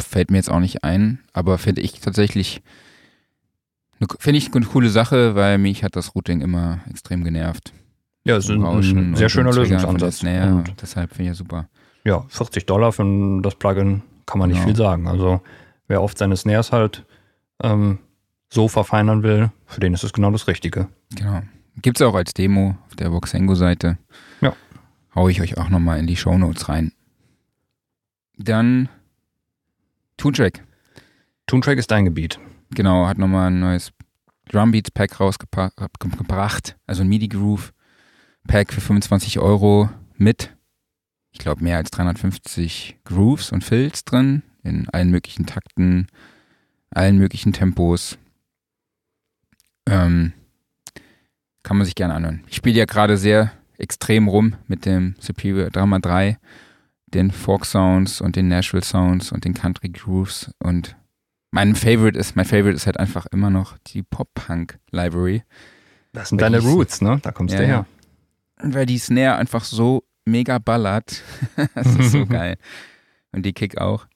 Fällt 0.00 0.30
mir 0.30 0.38
jetzt 0.38 0.50
auch 0.50 0.60
nicht 0.60 0.84
ein, 0.84 1.20
aber 1.32 1.58
finde 1.58 1.82
ich 1.82 2.00
tatsächlich 2.00 2.62
Finde 4.20 4.38
ich 4.38 4.54
eine 4.54 4.64
coole 4.64 4.90
Sache, 4.90 5.34
weil 5.34 5.58
mich 5.58 5.82
hat 5.82 5.96
das 5.96 6.14
Routing 6.14 6.40
immer 6.40 6.80
extrem 6.88 7.24
genervt. 7.24 7.72
Ja, 8.24 8.36
es 8.36 8.44
ist 8.44 8.50
ein, 8.50 8.64
ein 8.64 9.16
sehr 9.16 9.28
schöner 9.28 9.52
Lösungsansatz. 9.52 10.18
Snare, 10.18 10.62
deshalb 10.80 11.10
finde 11.10 11.22
ich 11.24 11.28
ja 11.28 11.34
super. 11.34 11.68
Ja, 12.04 12.24
40 12.28 12.66
Dollar 12.66 12.92
für 12.92 13.40
das 13.42 13.56
Plugin 13.56 14.02
kann 14.26 14.38
man 14.38 14.50
nicht 14.50 14.58
genau. 14.58 14.68
viel 14.68 14.76
sagen. 14.76 15.08
Also 15.08 15.40
wer 15.88 16.02
oft 16.02 16.16
seine 16.16 16.36
Snares 16.36 16.70
halt 16.70 17.04
ähm, 17.62 17.98
so 18.50 18.68
verfeinern 18.68 19.22
will, 19.22 19.50
für 19.66 19.80
den 19.80 19.94
ist 19.94 20.04
es 20.04 20.12
genau 20.12 20.30
das 20.30 20.46
Richtige. 20.46 20.88
Genau. 21.16 21.42
Gibt 21.82 22.00
es 22.00 22.06
auch 22.06 22.14
als 22.14 22.34
Demo 22.34 22.76
auf 22.86 22.96
der 22.96 23.12
Voxengo-Seite. 23.12 23.98
Ja. 24.40 24.52
Hau 25.14 25.28
ich 25.28 25.40
euch 25.40 25.58
auch 25.58 25.70
nochmal 25.70 25.98
in 25.98 26.06
die 26.06 26.16
Show 26.16 26.36
Notes 26.38 26.68
rein. 26.68 26.92
Dann 28.36 28.88
Toontrack. 30.18 30.64
Toontrack 31.46 31.78
ist 31.78 31.90
dein 31.90 32.04
Gebiet. 32.04 32.38
Genau, 32.70 33.06
hat 33.06 33.18
nochmal 33.18 33.50
ein 33.50 33.60
neues 33.60 33.92
Drumbeats 34.50 34.90
Pack 34.90 35.18
rausgebracht. 35.20 36.76
Also 36.86 37.02
ein 37.02 37.08
MIDI 37.08 37.28
Groove 37.28 37.72
Pack 38.46 38.72
für 38.72 38.80
25 38.80 39.38
Euro 39.38 39.88
mit, 40.14 40.54
ich 41.30 41.38
glaube, 41.38 41.62
mehr 41.62 41.76
als 41.76 41.90
350 41.90 42.98
Grooves 43.04 43.52
und 43.52 43.62
Fills 43.62 44.04
drin. 44.04 44.42
In 44.62 44.88
allen 44.90 45.10
möglichen 45.10 45.46
Takten, 45.46 46.08
allen 46.90 47.16
möglichen 47.16 47.52
Tempos. 47.52 48.18
Ähm, 49.86 50.32
kann 51.62 51.76
man 51.76 51.86
sich 51.86 51.94
gerne 51.94 52.14
anhören. 52.14 52.42
Ich 52.48 52.56
spiele 52.56 52.78
ja 52.78 52.84
gerade 52.84 53.16
sehr 53.16 53.52
extrem 53.78 54.28
rum 54.28 54.56
mit 54.66 54.84
dem 54.84 55.14
Superior 55.20 55.70
Drama 55.70 56.00
3, 56.00 56.38
den 57.14 57.30
Folk 57.30 57.64
Sounds 57.64 58.20
und 58.20 58.36
den 58.36 58.48
Nashville 58.48 58.84
Sounds 58.84 59.32
und 59.32 59.44
den 59.44 59.54
Country 59.54 59.88
Grooves 59.88 60.50
und 60.58 60.96
mein 61.50 61.74
Favorite 61.74 62.18
ist, 62.18 62.36
mein 62.36 62.44
Favorite 62.44 62.76
ist 62.76 62.86
halt 62.86 62.98
einfach 62.98 63.26
immer 63.26 63.50
noch 63.50 63.78
die 63.78 64.02
Pop-Punk-Library. 64.02 65.42
Das 66.12 66.28
sind 66.28 66.40
deine 66.40 66.60
Roots, 66.60 67.00
ne? 67.00 67.20
Da 67.22 67.32
kommst 67.32 67.54
ja, 67.54 67.60
du 67.60 67.66
her. 67.66 67.86
Weil 68.62 68.86
die 68.86 68.98
Snare 68.98 69.36
einfach 69.36 69.64
so 69.64 70.04
mega 70.26 70.58
ballert. 70.58 71.22
das 71.74 71.86
ist 71.96 72.12
so 72.12 72.26
geil. 72.28 72.56
Und 73.32 73.46
die 73.46 73.52
Kick 73.52 73.78
auch. 73.78 74.06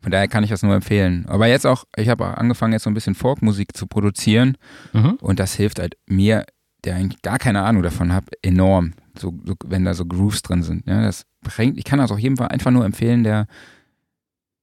Von 0.00 0.12
daher 0.12 0.28
kann 0.28 0.44
ich 0.44 0.50
das 0.50 0.62
nur 0.62 0.74
empfehlen. 0.74 1.26
Aber 1.26 1.46
jetzt 1.46 1.66
auch, 1.66 1.84
ich 1.96 2.08
habe 2.08 2.26
auch 2.26 2.34
angefangen, 2.34 2.72
jetzt 2.72 2.84
so 2.84 2.90
ein 2.90 2.94
bisschen 2.94 3.14
Folkmusik 3.14 3.76
zu 3.76 3.86
produzieren. 3.86 4.56
Mhm. 4.92 5.18
Und 5.20 5.40
das 5.40 5.54
hilft 5.54 5.78
halt 5.78 5.96
mir, 6.06 6.44
der 6.86 6.96
eigentlich 6.96 7.20
gar 7.22 7.38
keine 7.38 7.62
Ahnung 7.62 7.82
davon 7.82 8.12
habe, 8.12 8.26
enorm. 8.42 8.94
So, 9.18 9.34
so, 9.44 9.54
wenn 9.66 9.84
da 9.84 9.92
so 9.92 10.06
Grooves 10.06 10.42
drin 10.42 10.62
sind. 10.62 10.86
Ja, 10.86 11.02
das 11.02 11.26
bringt, 11.42 11.76
ich 11.78 11.84
kann 11.84 11.98
das 11.98 12.12
auch 12.12 12.18
jedem 12.18 12.38
einfach 12.46 12.70
nur 12.70 12.84
empfehlen, 12.84 13.24
der, 13.24 13.46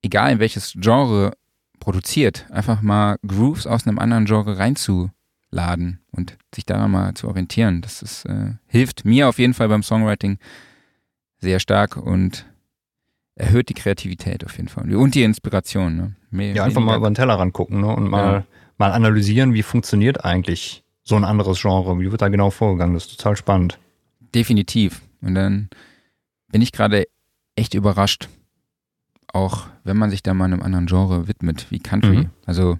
egal 0.01 0.31
in 0.31 0.39
welches 0.39 0.73
Genre 0.79 1.33
produziert, 1.79 2.45
einfach 2.49 2.81
mal 2.81 3.17
Grooves 3.27 3.67
aus 3.67 3.85
einem 3.85 3.99
anderen 3.99 4.25
Genre 4.25 4.57
reinzuladen 4.57 5.99
und 6.11 6.37
sich 6.55 6.65
daran 6.65 6.91
mal 6.91 7.13
zu 7.13 7.27
orientieren. 7.27 7.81
Das 7.81 8.01
ist, 8.01 8.25
äh, 8.25 8.53
hilft 8.67 9.05
mir 9.05 9.27
auf 9.27 9.37
jeden 9.37 9.53
Fall 9.53 9.67
beim 9.67 9.83
Songwriting 9.83 10.37
sehr 11.39 11.59
stark 11.59 11.97
und 11.97 12.45
erhöht 13.35 13.69
die 13.69 13.73
Kreativität 13.73 14.45
auf 14.45 14.55
jeden 14.57 14.69
Fall. 14.69 14.93
Und 14.95 15.15
die 15.15 15.23
Inspiration. 15.23 15.97
Ne? 15.97 16.15
Mehr, 16.29 16.55
ja, 16.55 16.63
einfach 16.63 16.81
mal 16.81 16.95
über 16.95 17.09
den 17.09 17.15
Tellerrand 17.15 17.53
gucken 17.53 17.81
ne? 17.81 17.87
und 17.87 18.09
mal, 18.09 18.33
ja. 18.33 18.43
mal 18.77 18.91
analysieren, 18.91 19.53
wie 19.53 19.63
funktioniert 19.63 20.23
eigentlich 20.23 20.82
so 21.03 21.15
ein 21.15 21.25
anderes 21.25 21.61
Genre, 21.61 21.99
wie 21.99 22.11
wird 22.11 22.21
da 22.21 22.29
genau 22.29 22.49
vorgegangen. 22.49 22.93
Das 22.93 23.05
ist 23.05 23.17
total 23.17 23.35
spannend. 23.35 23.79
Definitiv. 24.33 25.01
Und 25.21 25.35
dann 25.35 25.69
bin 26.51 26.61
ich 26.61 26.71
gerade 26.71 27.07
echt 27.55 27.73
überrascht, 27.73 28.29
auch 29.27 29.67
wenn 29.83 29.97
man 29.97 30.09
sich 30.09 30.23
da 30.23 30.33
mal 30.33 30.45
einem 30.45 30.61
anderen 30.61 30.85
Genre 30.85 31.27
widmet, 31.27 31.67
wie 31.69 31.79
Country. 31.79 32.17
Mhm. 32.17 32.29
Also 32.45 32.77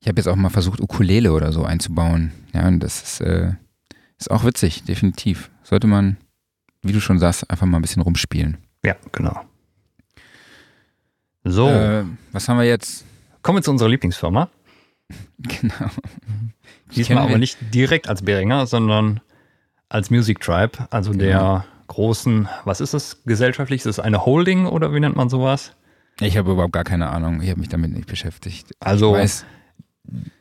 ich 0.00 0.08
habe 0.08 0.18
jetzt 0.18 0.26
auch 0.26 0.36
mal 0.36 0.50
versucht, 0.50 0.80
Ukulele 0.80 1.32
oder 1.32 1.52
so 1.52 1.64
einzubauen. 1.64 2.32
Ja, 2.52 2.66
und 2.66 2.80
das 2.80 3.02
ist, 3.02 3.20
äh, 3.20 3.52
ist 4.18 4.30
auch 4.30 4.44
witzig, 4.44 4.82
definitiv. 4.84 5.50
Sollte 5.62 5.86
man, 5.86 6.16
wie 6.82 6.92
du 6.92 7.00
schon 7.00 7.18
sagst, 7.18 7.48
einfach 7.50 7.66
mal 7.66 7.78
ein 7.78 7.82
bisschen 7.82 8.02
rumspielen. 8.02 8.58
Ja, 8.84 8.96
genau. 9.12 9.44
So. 11.44 11.68
Äh, 11.68 12.04
was 12.32 12.48
haben 12.48 12.58
wir 12.58 12.66
jetzt? 12.66 13.04
Kommen 13.42 13.58
wir 13.58 13.62
zu 13.62 13.70
unserer 13.70 13.88
Lieblingsfirma. 13.88 14.48
Genau. 15.38 15.90
Diesmal 16.94 17.24
aber 17.24 17.38
nicht 17.38 17.58
direkt 17.74 18.08
als 18.08 18.22
Beringer, 18.22 18.66
sondern 18.66 19.20
als 19.88 20.10
Music 20.10 20.40
Tribe, 20.40 20.86
also 20.90 21.12
genau. 21.12 21.22
der 21.22 21.64
großen, 21.88 22.48
was 22.64 22.80
ist 22.80 22.94
das 22.94 23.22
gesellschaftlich? 23.24 23.80
Ist 23.80 23.98
das 23.98 24.00
eine 24.00 24.24
Holding 24.24 24.66
oder 24.66 24.94
wie 24.94 25.00
nennt 25.00 25.16
man 25.16 25.28
sowas? 25.28 25.72
Ich 26.20 26.36
habe 26.38 26.52
überhaupt 26.52 26.72
gar 26.72 26.84
keine 26.84 27.10
Ahnung. 27.10 27.42
Ich 27.42 27.50
habe 27.50 27.60
mich 27.60 27.68
damit 27.68 27.92
nicht 27.92 28.06
beschäftigt. 28.06 28.74
Also 28.80 29.16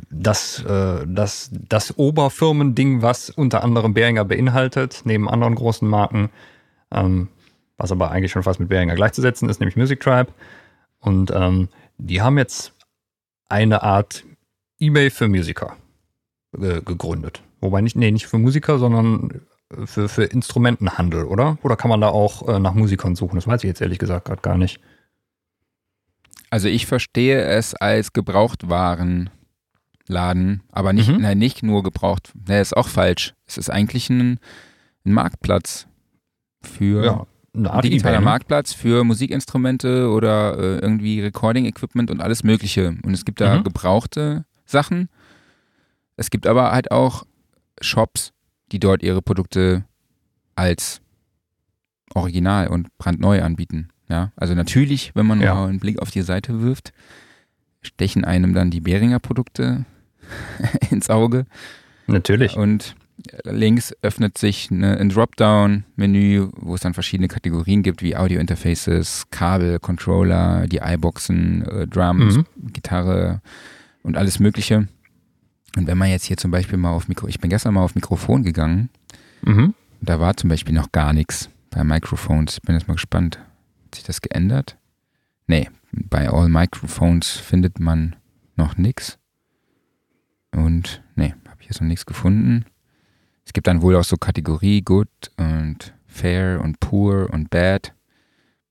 das, 0.09 0.63
äh, 0.63 1.05
das, 1.07 1.49
das 1.51 1.97
Oberfirmending, 1.97 3.01
was 3.01 3.29
unter 3.29 3.63
anderem 3.63 3.93
Behringer 3.93 4.25
beinhaltet, 4.25 5.01
neben 5.05 5.29
anderen 5.29 5.55
großen 5.55 5.87
Marken, 5.87 6.29
ähm, 6.91 7.29
was 7.77 7.91
aber 7.91 8.11
eigentlich 8.11 8.31
schon 8.31 8.43
fast 8.43 8.59
mit 8.59 8.69
Behringer 8.69 8.95
gleichzusetzen 8.95 9.49
ist, 9.49 9.59
nämlich 9.59 9.75
Music 9.75 9.99
Tribe. 9.99 10.31
Und 10.99 11.31
ähm, 11.31 11.69
die 11.97 12.21
haben 12.21 12.37
jetzt 12.37 12.73
eine 13.49 13.83
Art 13.83 14.23
eBay 14.79 15.09
für 15.09 15.27
Musiker 15.27 15.75
äh, 16.59 16.81
gegründet. 16.81 17.43
Wobei 17.59 17.81
nicht, 17.81 17.95
nee, 17.95 18.11
nicht 18.11 18.27
für 18.27 18.37
Musiker, 18.37 18.79
sondern 18.79 19.41
für, 19.85 20.09
für 20.09 20.23
Instrumentenhandel, 20.23 21.25
oder? 21.25 21.57
Oder 21.63 21.75
kann 21.75 21.89
man 21.89 22.01
da 22.01 22.09
auch 22.09 22.47
äh, 22.47 22.59
nach 22.59 22.73
Musikern 22.73 23.15
suchen? 23.15 23.35
Das 23.35 23.47
weiß 23.47 23.63
ich 23.63 23.67
jetzt 23.67 23.81
ehrlich 23.81 23.99
gesagt 23.99 24.25
gerade 24.25 24.41
gar 24.41 24.57
nicht. 24.57 24.79
Also 26.49 26.67
ich 26.67 26.85
verstehe 26.85 27.41
es 27.43 27.73
als 27.75 28.11
Gebrauchtwarenladen, 28.11 29.29
aber 30.71 30.91
nicht, 30.93 31.09
mhm. 31.09 31.21
nein, 31.21 31.37
nicht 31.37 31.63
nur 31.63 31.83
gebraucht. 31.83 32.33
Ne, 32.47 32.59
ist 32.59 32.75
auch 32.75 32.89
falsch. 32.89 33.33
Es 33.45 33.57
ist 33.57 33.69
eigentlich 33.69 34.09
ein, 34.09 34.39
ein 35.05 35.13
Marktplatz 35.13 35.87
für 36.61 37.05
ja, 37.05 37.25
ein 37.53 37.81
digitaler 37.81 38.15
eBay, 38.15 38.19
ne? 38.19 38.25
Marktplatz 38.25 38.73
für 38.73 39.05
Musikinstrumente 39.05 40.09
oder 40.09 40.57
äh, 40.57 40.79
irgendwie 40.79 41.21
Recording-Equipment 41.21 42.11
und 42.11 42.19
alles 42.21 42.43
Mögliche. 42.43 42.97
Und 43.03 43.13
es 43.13 43.23
gibt 43.23 43.39
da 43.39 43.59
mhm. 43.59 43.63
gebrauchte 43.63 44.43
Sachen. 44.65 45.07
Es 46.17 46.29
gibt 46.29 46.47
aber 46.47 46.71
halt 46.71 46.91
auch 46.91 47.25
Shops, 47.79 48.33
die 48.71 48.79
dort 48.79 49.03
ihre 49.03 49.21
Produkte 49.21 49.85
als 50.55 51.01
original 52.13 52.67
und 52.67 52.95
brandneu 52.97 53.41
anbieten. 53.41 53.89
Ja, 54.09 54.31
also 54.35 54.53
natürlich, 54.53 55.15
wenn 55.15 55.25
man 55.25 55.41
ja. 55.41 55.55
mal 55.55 55.69
einen 55.69 55.79
Blick 55.79 55.99
auf 55.99 56.11
die 56.11 56.21
Seite 56.21 56.61
wirft, 56.61 56.91
stechen 57.81 58.25
einem 58.25 58.53
dann 58.53 58.69
die 58.69 58.81
Behringer 58.81 59.19
Produkte 59.19 59.85
ins 60.89 61.09
Auge. 61.09 61.45
Natürlich. 62.07 62.57
Und 62.57 62.95
links 63.43 63.93
öffnet 64.01 64.37
sich 64.37 64.69
eine, 64.71 64.97
ein 64.97 65.09
Dropdown-Menü, 65.09 66.49
wo 66.57 66.75
es 66.75 66.81
dann 66.81 66.93
verschiedene 66.93 67.27
Kategorien 67.27 67.83
gibt, 67.83 68.01
wie 68.01 68.15
Audio-Interfaces, 68.15 69.27
Kabel, 69.31 69.79
Controller, 69.79 70.67
die 70.67 70.81
iBoxen, 70.83 71.65
äh, 71.65 71.87
Drums, 71.87 72.37
mhm. 72.37 72.45
Gitarre 72.73 73.41
und 74.03 74.17
alles 74.17 74.39
Mögliche. 74.39 74.87
Und 75.75 75.87
wenn 75.87 75.97
man 75.97 76.09
jetzt 76.09 76.25
hier 76.25 76.37
zum 76.37 76.51
Beispiel 76.51 76.77
mal 76.77 76.91
auf 76.91 77.07
Mikro, 77.07 77.27
ich 77.27 77.39
bin 77.39 77.49
gestern 77.49 77.73
mal 77.73 77.83
auf 77.83 77.95
Mikrofon 77.95 78.43
gegangen, 78.43 78.89
mhm. 79.41 79.73
da 80.01 80.19
war 80.19 80.35
zum 80.35 80.49
Beispiel 80.49 80.73
noch 80.73 80.91
gar 80.91 81.13
nichts 81.13 81.49
bei 81.69 81.83
Microphones. 81.83 82.55
Ich 82.55 82.61
bin 82.61 82.75
jetzt 82.75 82.87
mal 82.87 82.95
gespannt. 82.95 83.39
Hat 83.85 83.95
sich 83.95 84.03
das 84.03 84.21
geändert? 84.21 84.77
Nee, 85.47 85.69
bei 85.91 86.29
All 86.29 86.49
Microphones 86.49 87.31
findet 87.31 87.79
man 87.79 88.15
noch 88.55 88.77
nichts. 88.77 89.17
Und 90.53 91.01
nee, 91.15 91.33
habe 91.47 91.61
ich 91.61 91.67
jetzt 91.67 91.81
noch 91.81 91.87
nichts 91.87 92.05
gefunden. 92.05 92.65
Es 93.45 93.53
gibt 93.53 93.67
dann 93.67 93.81
wohl 93.81 93.95
auch 93.95 94.03
so 94.03 94.17
Kategorie 94.17 94.81
Good 94.81 95.09
und 95.37 95.93
Fair 96.05 96.61
und 96.61 96.79
Poor 96.79 97.29
und 97.31 97.49
Bad. 97.49 97.93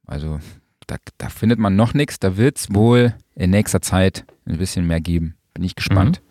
Also 0.06 0.40
da, 0.86 0.96
da 1.18 1.28
findet 1.28 1.58
man 1.58 1.76
noch 1.76 1.94
nichts. 1.94 2.18
Da 2.18 2.36
wird 2.36 2.58
es 2.58 2.74
wohl 2.74 3.14
in 3.34 3.50
nächster 3.50 3.80
Zeit 3.80 4.24
ein 4.44 4.58
bisschen 4.58 4.86
mehr 4.86 5.00
geben. 5.00 5.34
Bin 5.54 5.64
ich 5.64 5.74
gespannt. 5.74 6.20
Mhm. 6.22 6.29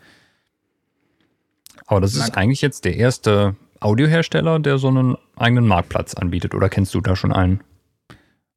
Aber 1.90 2.02
das 2.02 2.14
ist 2.14 2.38
eigentlich 2.38 2.62
jetzt 2.62 2.86
der 2.86 2.98
erste 2.98 3.56
Audiohersteller, 3.80 4.60
der 4.60 4.78
so 4.78 4.90
einen 4.90 5.18
eigenen 5.36 5.66
Marktplatz 5.66 6.14
anbietet. 6.14 6.54
Oder 6.54 6.70
kennst 6.70 6.94
du 6.94 7.02
da 7.02 7.16
schon 7.16 7.34
einen? 7.34 7.62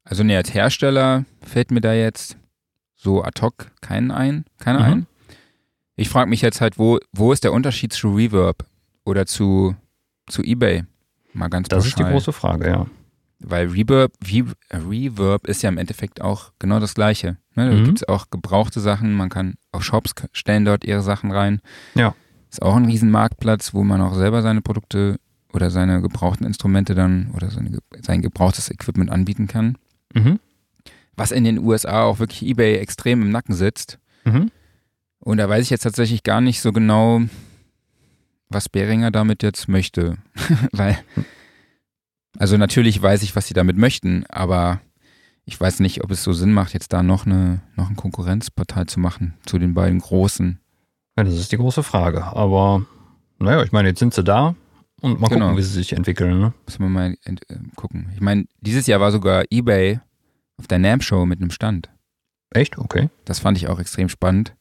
Also 0.03 0.23
ne, 0.23 0.37
als 0.37 0.53
Hersteller 0.53 1.25
fällt 1.41 1.71
mir 1.71 1.81
da 1.81 1.93
jetzt 1.93 2.37
so 2.95 3.23
ad 3.23 3.41
hoc 3.41 3.71
keinen 3.81 4.11
ein, 4.11 4.45
keiner 4.59 4.81
mhm. 4.81 4.85
ein. 4.85 5.07
Ich 5.95 6.09
frage 6.09 6.29
mich 6.29 6.43
jetzt 6.43 6.61
halt, 6.61 6.77
wo, 6.77 6.99
wo 7.11 7.33
ist 7.33 7.43
der 7.43 7.53
Unterschied 7.53 7.91
zu 7.91 8.13
Reverb 8.13 8.67
oder 9.03 9.25
zu, 9.25 9.75
zu 10.27 10.43
eBay? 10.43 10.83
Mal 11.33 11.49
ganz 11.49 11.67
Das 11.69 11.85
pauschal. 11.85 11.89
ist 11.89 11.97
die 11.97 12.11
große 12.11 12.33
Frage, 12.33 12.67
ja. 12.67 12.85
Weil 13.39 13.67
Reverb, 13.69 14.11
Reverb 14.71 15.47
ist 15.47 15.63
ja 15.63 15.69
im 15.69 15.79
Endeffekt 15.79 16.21
auch 16.21 16.51
genau 16.59 16.79
das 16.79 16.93
Gleiche. 16.93 17.37
Ne? 17.55 17.71
Da 17.71 17.75
mhm. 17.75 17.85
gibt 17.85 17.97
es 17.97 18.07
auch 18.07 18.29
gebrauchte 18.29 18.79
Sachen, 18.79 19.15
man 19.15 19.29
kann, 19.29 19.55
auch 19.71 19.81
Shops 19.81 20.13
stellen 20.33 20.65
dort 20.65 20.85
ihre 20.85 21.01
Sachen 21.01 21.31
rein. 21.31 21.61
Ja. 21.95 22.13
Ist 22.53 22.61
auch 22.61 22.75
ein 22.75 22.85
Riesenmarktplatz, 22.85 23.73
wo 23.73 23.83
man 23.83 23.99
auch 23.99 24.13
selber 24.13 24.43
seine 24.43 24.61
Produkte 24.61 25.19
oder 25.53 25.71
seine 25.71 26.03
gebrauchten 26.03 26.45
Instrumente 26.45 26.93
dann 26.93 27.31
oder 27.33 27.49
seine, 27.49 27.79
sein 27.99 28.21
gebrauchtes 28.21 28.69
Equipment 28.69 29.09
anbieten 29.09 29.47
kann. 29.47 29.75
Mhm. 30.13 30.39
Was 31.15 31.31
in 31.31 31.45
den 31.45 31.57
USA 31.57 32.03
auch 32.03 32.19
wirklich 32.19 32.45
eBay 32.45 32.75
extrem 32.75 33.23
im 33.23 33.31
Nacken 33.31 33.55
sitzt. 33.55 33.97
Mhm. 34.23 34.51
Und 35.17 35.37
da 35.39 35.49
weiß 35.49 35.63
ich 35.63 35.71
jetzt 35.71 35.81
tatsächlich 35.81 36.21
gar 36.21 36.41
nicht 36.41 36.61
so 36.61 36.71
genau, 36.71 37.21
was 38.49 38.69
Behringer 38.69 39.09
damit 39.09 39.41
jetzt 39.41 39.67
möchte. 39.67 40.19
Weil, 40.71 40.99
also 42.37 42.55
natürlich 42.57 43.01
weiß 43.01 43.23
ich, 43.23 43.35
was 43.35 43.47
sie 43.47 43.55
damit 43.55 43.77
möchten, 43.77 44.25
aber 44.29 44.79
ich 45.45 45.59
weiß 45.59 45.79
nicht, 45.79 46.03
ob 46.03 46.11
es 46.11 46.23
so 46.23 46.33
Sinn 46.33 46.53
macht, 46.53 46.75
jetzt 46.75 46.93
da 46.93 47.01
noch, 47.01 47.25
eine, 47.25 47.61
noch 47.75 47.89
ein 47.89 47.95
Konkurrenzportal 47.95 48.85
zu 48.85 48.99
machen 48.99 49.33
zu 49.43 49.57
den 49.57 49.73
beiden 49.73 50.01
großen. 50.01 50.59
Ja, 51.17 51.23
das 51.23 51.35
ist 51.35 51.51
die 51.51 51.57
große 51.57 51.83
Frage. 51.83 52.23
Aber 52.23 52.85
naja, 53.39 53.63
ich 53.63 53.71
meine, 53.71 53.89
jetzt 53.89 53.99
sind 53.99 54.13
sie 54.13 54.23
da 54.23 54.55
und 55.01 55.19
mal 55.19 55.27
genau. 55.27 55.45
gucken, 55.45 55.57
wie 55.57 55.63
sie 55.63 55.73
sich 55.73 55.93
entwickeln. 55.93 56.39
Ne? 56.39 56.53
Müssen 56.65 56.81
wir 56.81 56.89
mal 56.89 57.15
äh, 57.25 57.35
gucken. 57.75 58.11
Ich 58.15 58.21
meine, 58.21 58.45
dieses 58.61 58.87
Jahr 58.87 58.99
war 58.99 59.11
sogar 59.11 59.43
eBay 59.49 59.99
auf 60.57 60.67
der 60.67 60.79
NAM-Show 60.79 61.25
mit 61.25 61.41
einem 61.41 61.51
Stand. 61.51 61.89
Echt? 62.51 62.77
Okay. 62.77 63.09
Das 63.25 63.39
fand 63.39 63.57
ich 63.57 63.67
auch 63.67 63.79
extrem 63.79 64.09
spannend. 64.09 64.55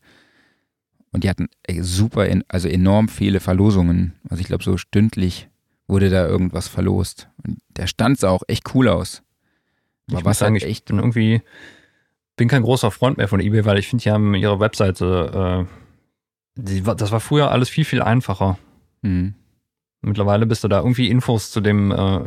Und 1.12 1.24
die 1.24 1.30
hatten 1.30 1.48
super, 1.80 2.26
also 2.48 2.68
enorm 2.68 3.08
viele 3.08 3.40
Verlosungen. 3.40 4.14
Also 4.28 4.40
ich 4.40 4.46
glaube, 4.46 4.64
so 4.64 4.78
stündlich 4.78 5.48
wurde 5.86 6.08
da 6.08 6.26
irgendwas 6.26 6.68
verlost. 6.68 7.28
Und 7.44 7.58
der 7.68 7.86
Stand 7.86 8.18
sah 8.18 8.30
auch 8.30 8.42
echt 8.48 8.74
cool 8.74 8.88
aus. 8.88 9.22
Aber 10.08 10.20
ich 10.20 10.24
was 10.24 10.38
sagen, 10.38 10.54
halt 10.54 10.64
echt 10.64 10.80
ich 10.80 10.84
bin 10.86 10.98
irgendwie, 10.98 11.42
bin 12.36 12.48
kein 12.48 12.62
großer 12.62 12.90
Freund 12.90 13.18
mehr 13.18 13.28
von 13.28 13.40
eBay, 13.40 13.64
weil 13.64 13.78
ich 13.78 13.88
finde, 13.88 14.02
die 14.02 14.10
haben 14.10 14.34
ihre 14.34 14.58
Webseite 14.58 15.66
äh, 15.68 15.81
die, 16.56 16.82
das 16.82 17.12
war 17.12 17.20
früher 17.20 17.50
alles 17.50 17.68
viel, 17.68 17.84
viel 17.84 18.02
einfacher. 18.02 18.58
Mhm. 19.02 19.34
Mittlerweile 20.02 20.46
bist 20.46 20.64
du 20.64 20.68
da 20.68 20.78
irgendwie 20.78 21.08
Infos 21.08 21.50
zu 21.50 21.60
dem, 21.60 21.92
äh, 21.92 22.20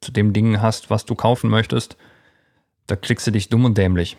zu 0.00 0.12
dem 0.12 0.32
Ding 0.32 0.60
hast, 0.60 0.90
was 0.90 1.04
du 1.04 1.14
kaufen 1.14 1.50
möchtest. 1.50 1.96
Da 2.86 2.94
klickst 2.96 3.26
du 3.26 3.32
dich 3.32 3.48
dumm 3.48 3.64
und 3.64 3.76
dämlich. 3.76 4.16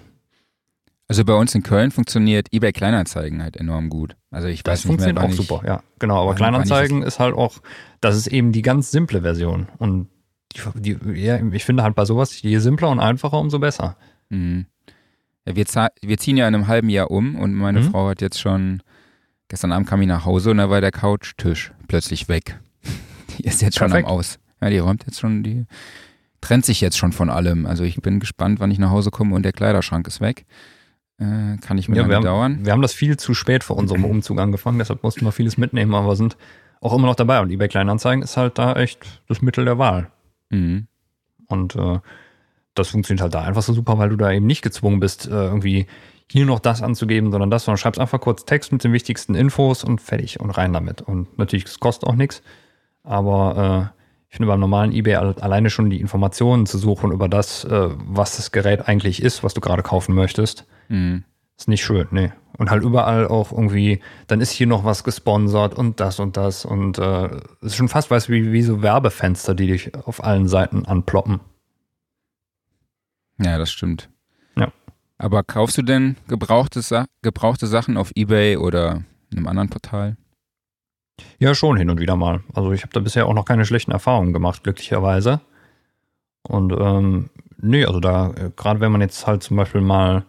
Also 1.07 1.23
bei 1.23 1.33
uns 1.33 1.55
in 1.55 1.63
Köln 1.63 1.91
funktioniert 1.91 2.51
eBay 2.51 2.73
Kleinanzeigen 2.73 3.41
halt 3.41 3.55
enorm 3.55 3.87
gut. 3.87 4.17
Also 4.29 4.49
ich 4.49 4.63
das 4.63 4.79
weiß 4.79 4.79
nicht 4.79 4.87
funktioniert 4.87 5.19
mehr, 5.19 5.25
auch 5.25 5.31
super, 5.31 5.61
ja. 5.65 5.81
Genau, 5.99 6.21
aber 6.21 6.35
Kleinanzeigen 6.35 7.01
ist 7.01 7.19
halt 7.19 7.33
auch, 7.33 7.59
das 8.01 8.17
ist 8.17 8.27
eben 8.27 8.51
die 8.51 8.61
ganz 8.61 8.91
simple 8.91 9.21
Version. 9.21 9.67
Und 9.77 10.09
die, 10.75 10.95
die, 10.95 11.21
ja, 11.21 11.41
ich 11.51 11.63
finde 11.63 11.83
halt 11.83 11.95
bei 11.95 12.03
sowas, 12.03 12.41
je 12.41 12.57
simpler 12.59 12.89
und 12.89 12.99
einfacher, 12.99 13.39
umso 13.39 13.59
besser. 13.59 13.95
Mhm. 14.29 14.65
Ja, 15.45 15.55
wir, 15.55 15.65
wir, 16.01 16.17
ziehen 16.17 16.35
ja 16.35 16.45
in 16.45 16.55
einem 16.55 16.67
halben 16.67 16.89
Jahr 16.89 17.09
um 17.09 17.35
und 17.35 17.53
meine 17.53 17.79
mhm. 17.79 17.91
Frau 17.91 18.09
hat 18.09 18.19
jetzt 18.19 18.41
schon 18.41 18.83
Gestern 19.49 19.71
Abend 19.71 19.87
kam 19.87 20.01
ich 20.01 20.07
nach 20.07 20.25
Hause 20.25 20.51
und 20.51 20.57
da 20.57 20.69
war 20.69 20.81
der 20.81 20.91
Couchtisch 20.91 21.71
plötzlich 21.87 22.27
weg. 22.27 22.59
Die 23.37 23.43
ist 23.45 23.61
jetzt 23.61 23.77
schon 23.77 23.89
Perfekt. 23.89 24.07
am 24.07 24.13
Aus. 24.13 24.39
Ja, 24.61 24.69
die 24.69 24.79
räumt 24.79 25.03
jetzt 25.05 25.19
schon, 25.19 25.43
die 25.43 25.67
trennt 26.41 26.65
sich 26.65 26.81
jetzt 26.81 26.97
schon 26.97 27.11
von 27.11 27.29
allem. 27.29 27.67
Also 27.67 27.83
ich 27.83 27.97
bin 27.97 28.19
gespannt, 28.19 28.59
wann 28.59 28.71
ich 28.71 28.79
nach 28.79 28.89
Hause 28.89 29.11
komme 29.11 29.35
und 29.35 29.43
der 29.43 29.51
Kleiderschrank 29.51 30.07
ist 30.07 30.19
weg. 30.19 30.45
Äh, 31.19 31.57
kann 31.61 31.77
ich 31.77 31.89
mir 31.89 31.97
ja, 31.97 32.07
wir 32.07 32.15
haben, 32.15 32.23
dauern. 32.23 32.65
Wir 32.65 32.71
haben 32.71 32.81
das 32.81 32.93
viel 32.93 33.17
zu 33.17 33.35
spät 33.35 33.63
vor 33.63 33.77
unserem 33.77 34.05
Umzug 34.05 34.39
angefangen, 34.39 34.79
deshalb 34.79 35.03
mussten 35.03 35.25
wir 35.25 35.31
vieles 35.31 35.57
mitnehmen, 35.57 35.93
aber 35.93 36.15
sind 36.15 36.37
auch 36.81 36.93
immer 36.93 37.07
noch 37.07 37.15
dabei. 37.15 37.39
Und 37.39 37.51
eBay 37.51 37.67
Kleinanzeigen 37.67 38.23
ist 38.23 38.37
halt 38.37 38.57
da 38.57 38.73
echt 38.73 39.21
das 39.27 39.41
Mittel 39.41 39.65
der 39.65 39.77
Wahl. 39.77 40.11
Mhm. 40.49 40.87
Und 41.47 41.75
äh, 41.75 41.99
das 42.73 42.89
funktioniert 42.89 43.21
halt 43.21 43.33
da 43.33 43.41
einfach 43.41 43.63
so 43.63 43.73
super, 43.73 43.97
weil 43.97 44.09
du 44.09 44.15
da 44.15 44.31
eben 44.31 44.45
nicht 44.45 44.61
gezwungen 44.61 44.99
bist, 44.99 45.27
äh, 45.27 45.31
irgendwie 45.31 45.87
hier 46.29 46.45
noch 46.45 46.59
das 46.59 46.81
anzugeben, 46.81 47.31
sondern 47.31 47.49
das, 47.49 47.65
sondern 47.65 47.77
schreibst 47.77 47.99
einfach 47.99 48.19
kurz 48.19 48.45
Text 48.45 48.71
mit 48.71 48.83
den 48.83 48.93
wichtigsten 48.93 49.35
Infos 49.35 49.83
und 49.83 50.01
fertig 50.01 50.39
und 50.39 50.49
rein 50.51 50.73
damit. 50.73 51.01
Und 51.01 51.37
natürlich, 51.37 51.65
es 51.65 51.79
kostet 51.79 52.09
auch 52.09 52.15
nichts, 52.15 52.41
aber 53.03 53.91
äh, 53.93 53.97
ich 54.29 54.35
finde 54.35 54.47
beim 54.47 54.59
normalen 54.59 54.91
eBay 54.91 55.15
alleine 55.15 55.69
schon 55.69 55.89
die 55.89 56.01
Informationen 56.01 56.65
zu 56.65 56.77
suchen 56.77 57.11
über 57.11 57.29
das, 57.29 57.63
äh, 57.63 57.89
was 57.95 58.35
das 58.35 58.51
Gerät 58.51 58.87
eigentlich 58.87 59.21
ist, 59.21 59.43
was 59.43 59.53
du 59.53 59.61
gerade 59.61 59.83
kaufen 59.83 60.13
möchtest, 60.13 60.65
mhm. 60.89 61.23
ist 61.57 61.69
nicht 61.69 61.83
schön, 61.83 62.07
nee. 62.11 62.31
Und 62.57 62.71
halt 62.71 62.83
überall 62.83 63.27
auch 63.27 63.51
irgendwie, 63.51 64.01
dann 64.25 64.41
ist 64.41 64.51
hier 64.51 64.67
noch 64.67 64.83
was 64.83 65.03
gesponsert 65.03 65.75
und 65.75 65.99
das 65.99 66.19
und 66.19 66.35
das 66.35 66.65
und 66.65 66.97
äh, 66.97 67.27
es 67.61 67.67
ist 67.67 67.75
schon 67.75 67.87
fast, 67.87 68.11
weißt 68.11 68.27
du, 68.27 68.33
wie, 68.33 68.51
wie 68.51 68.63
so 68.63 68.81
Werbefenster, 68.81 69.53
die 69.53 69.67
dich 69.67 69.95
auf 69.95 70.23
allen 70.23 70.47
Seiten 70.47 70.85
anploppen. 70.85 71.39
Ja, 73.39 73.57
das 73.57 73.71
stimmt. 73.71 74.09
Aber 75.17 75.43
kaufst 75.43 75.77
du 75.77 75.81
denn 75.81 76.15
gebrauchte, 76.27 76.81
gebrauchte 77.21 77.67
Sachen 77.67 77.97
auf 77.97 78.11
eBay 78.15 78.57
oder 78.57 79.03
einem 79.31 79.47
anderen 79.47 79.69
Portal? 79.69 80.17
Ja, 81.39 81.55
schon 81.55 81.77
hin 81.77 81.89
und 81.89 81.99
wieder 81.99 82.15
mal. 82.15 82.43
Also 82.53 82.71
ich 82.71 82.83
habe 82.83 82.93
da 82.93 82.99
bisher 82.99 83.25
auch 83.25 83.33
noch 83.33 83.45
keine 83.45 83.65
schlechten 83.65 83.91
Erfahrungen 83.91 84.33
gemacht, 84.33 84.63
glücklicherweise. 84.63 85.41
Und 86.43 86.73
ähm, 86.79 87.29
nee, 87.57 87.85
also 87.85 87.99
da, 87.99 88.31
äh, 88.31 88.51
gerade 88.55 88.79
wenn 88.79 88.91
man 88.91 89.01
jetzt 89.01 89.25
halt 89.25 89.43
zum 89.43 89.57
Beispiel 89.57 89.81
mal 89.81 90.23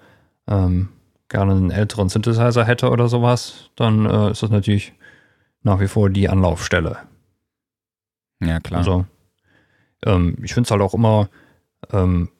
ähm, 0.46 0.88
gerne 1.28 1.52
einen 1.52 1.70
älteren 1.70 2.08
Synthesizer 2.08 2.64
hätte 2.64 2.90
oder 2.90 3.08
sowas, 3.08 3.70
dann 3.76 4.06
äh, 4.06 4.30
ist 4.30 4.42
das 4.42 4.50
natürlich 4.50 4.94
nach 5.62 5.80
wie 5.80 5.88
vor 5.88 6.08
die 6.08 6.28
Anlaufstelle. 6.28 6.98
Ja, 8.40 8.60
klar. 8.60 8.78
Also 8.78 9.04
ähm, 10.04 10.38
ich 10.42 10.54
finde 10.54 10.66
es 10.66 10.70
halt 10.70 10.80
auch 10.80 10.94
immer, 10.94 11.28
ähm, 11.92 12.30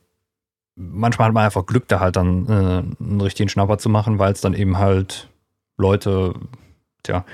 manchmal 0.78 1.28
hat 1.28 1.34
man 1.34 1.44
einfach 1.44 1.66
Glück, 1.66 1.88
da 1.88 2.00
halt 2.00 2.16
dann 2.16 2.46
äh, 2.46 3.02
einen 3.02 3.20
richtigen 3.20 3.48
Schnapper 3.48 3.78
zu 3.78 3.88
machen, 3.88 4.18
weil 4.18 4.32
es 4.32 4.40
dann 4.40 4.54
eben 4.54 4.78
halt 4.78 5.28
Leute, 5.76 6.34
tja, 7.02 7.24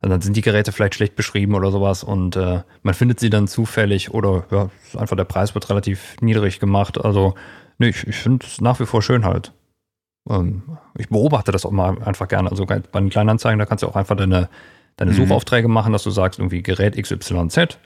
dann 0.00 0.20
sind 0.20 0.36
die 0.36 0.42
Geräte 0.42 0.72
vielleicht 0.72 0.96
schlecht 0.96 1.14
beschrieben 1.14 1.54
oder 1.54 1.70
sowas 1.70 2.02
und 2.02 2.34
äh, 2.36 2.62
man 2.82 2.94
findet 2.94 3.20
sie 3.20 3.30
dann 3.30 3.46
zufällig 3.46 4.12
oder 4.12 4.44
ja, 4.50 4.68
einfach 4.98 5.16
der 5.16 5.24
Preis 5.24 5.54
wird 5.54 5.70
relativ 5.70 6.16
niedrig 6.20 6.58
gemacht. 6.58 7.02
Also, 7.02 7.34
nee, 7.78 7.88
ich, 7.88 8.06
ich 8.06 8.16
finde 8.16 8.44
es 8.44 8.60
nach 8.60 8.80
wie 8.80 8.86
vor 8.86 9.00
schön 9.00 9.24
halt. 9.24 9.52
Ähm, 10.28 10.62
ich 10.98 11.08
beobachte 11.08 11.52
das 11.52 11.64
auch 11.64 11.70
mal 11.70 12.02
einfach 12.02 12.26
gerne. 12.26 12.50
Also 12.50 12.66
bei 12.66 12.80
den 12.80 13.10
Kleinanzeigen, 13.10 13.60
da 13.60 13.66
kannst 13.66 13.84
du 13.84 13.88
auch 13.88 13.96
einfach 13.96 14.16
deine, 14.16 14.48
deine 14.96 15.12
mhm. 15.12 15.16
Suchaufträge 15.16 15.68
machen, 15.68 15.92
dass 15.92 16.02
du 16.02 16.10
sagst, 16.10 16.40
irgendwie 16.40 16.62
Gerät 16.62 17.00
XYZ 17.00 17.78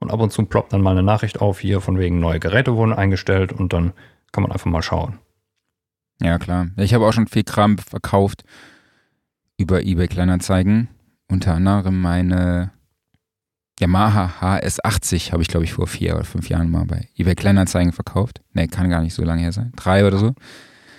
und 0.00 0.10
ab 0.10 0.20
und 0.20 0.32
zu 0.32 0.44
ploppt 0.46 0.72
dann 0.72 0.80
mal 0.80 0.92
eine 0.92 1.02
Nachricht 1.02 1.42
auf, 1.42 1.60
hier 1.60 1.82
von 1.82 1.98
wegen 1.98 2.18
neue 2.18 2.40
Geräte 2.40 2.76
wurden 2.76 2.94
eingestellt 2.94 3.52
und 3.52 3.74
dann 3.74 3.92
kann 4.32 4.42
man 4.42 4.52
einfach 4.52 4.70
mal 4.70 4.82
schauen. 4.82 5.18
Ja, 6.20 6.38
klar. 6.38 6.68
Ich 6.76 6.94
habe 6.94 7.06
auch 7.06 7.12
schon 7.12 7.28
viel 7.28 7.44
Kram 7.44 7.78
verkauft 7.78 8.44
über 9.56 9.82
eBay 9.82 10.08
Kleinanzeigen 10.08 10.88
unter 11.30 11.54
anderem 11.54 12.00
meine 12.00 12.72
Yamaha 13.78 14.32
HS80 14.40 15.32
habe 15.32 15.42
ich, 15.42 15.48
glaube 15.48 15.64
ich, 15.64 15.72
vor 15.72 15.86
vier 15.86 16.16
oder 16.16 16.24
fünf 16.24 16.48
Jahren 16.48 16.70
mal 16.70 16.84
bei 16.84 17.08
eBay 17.16 17.34
Kleinanzeigen 17.34 17.92
verkauft. 17.92 18.40
Ne, 18.52 18.66
kann 18.66 18.90
gar 18.90 19.02
nicht 19.02 19.14
so 19.14 19.22
lange 19.22 19.42
her 19.42 19.52
sein. 19.52 19.72
Drei 19.76 20.06
oder 20.06 20.18
so. 20.18 20.34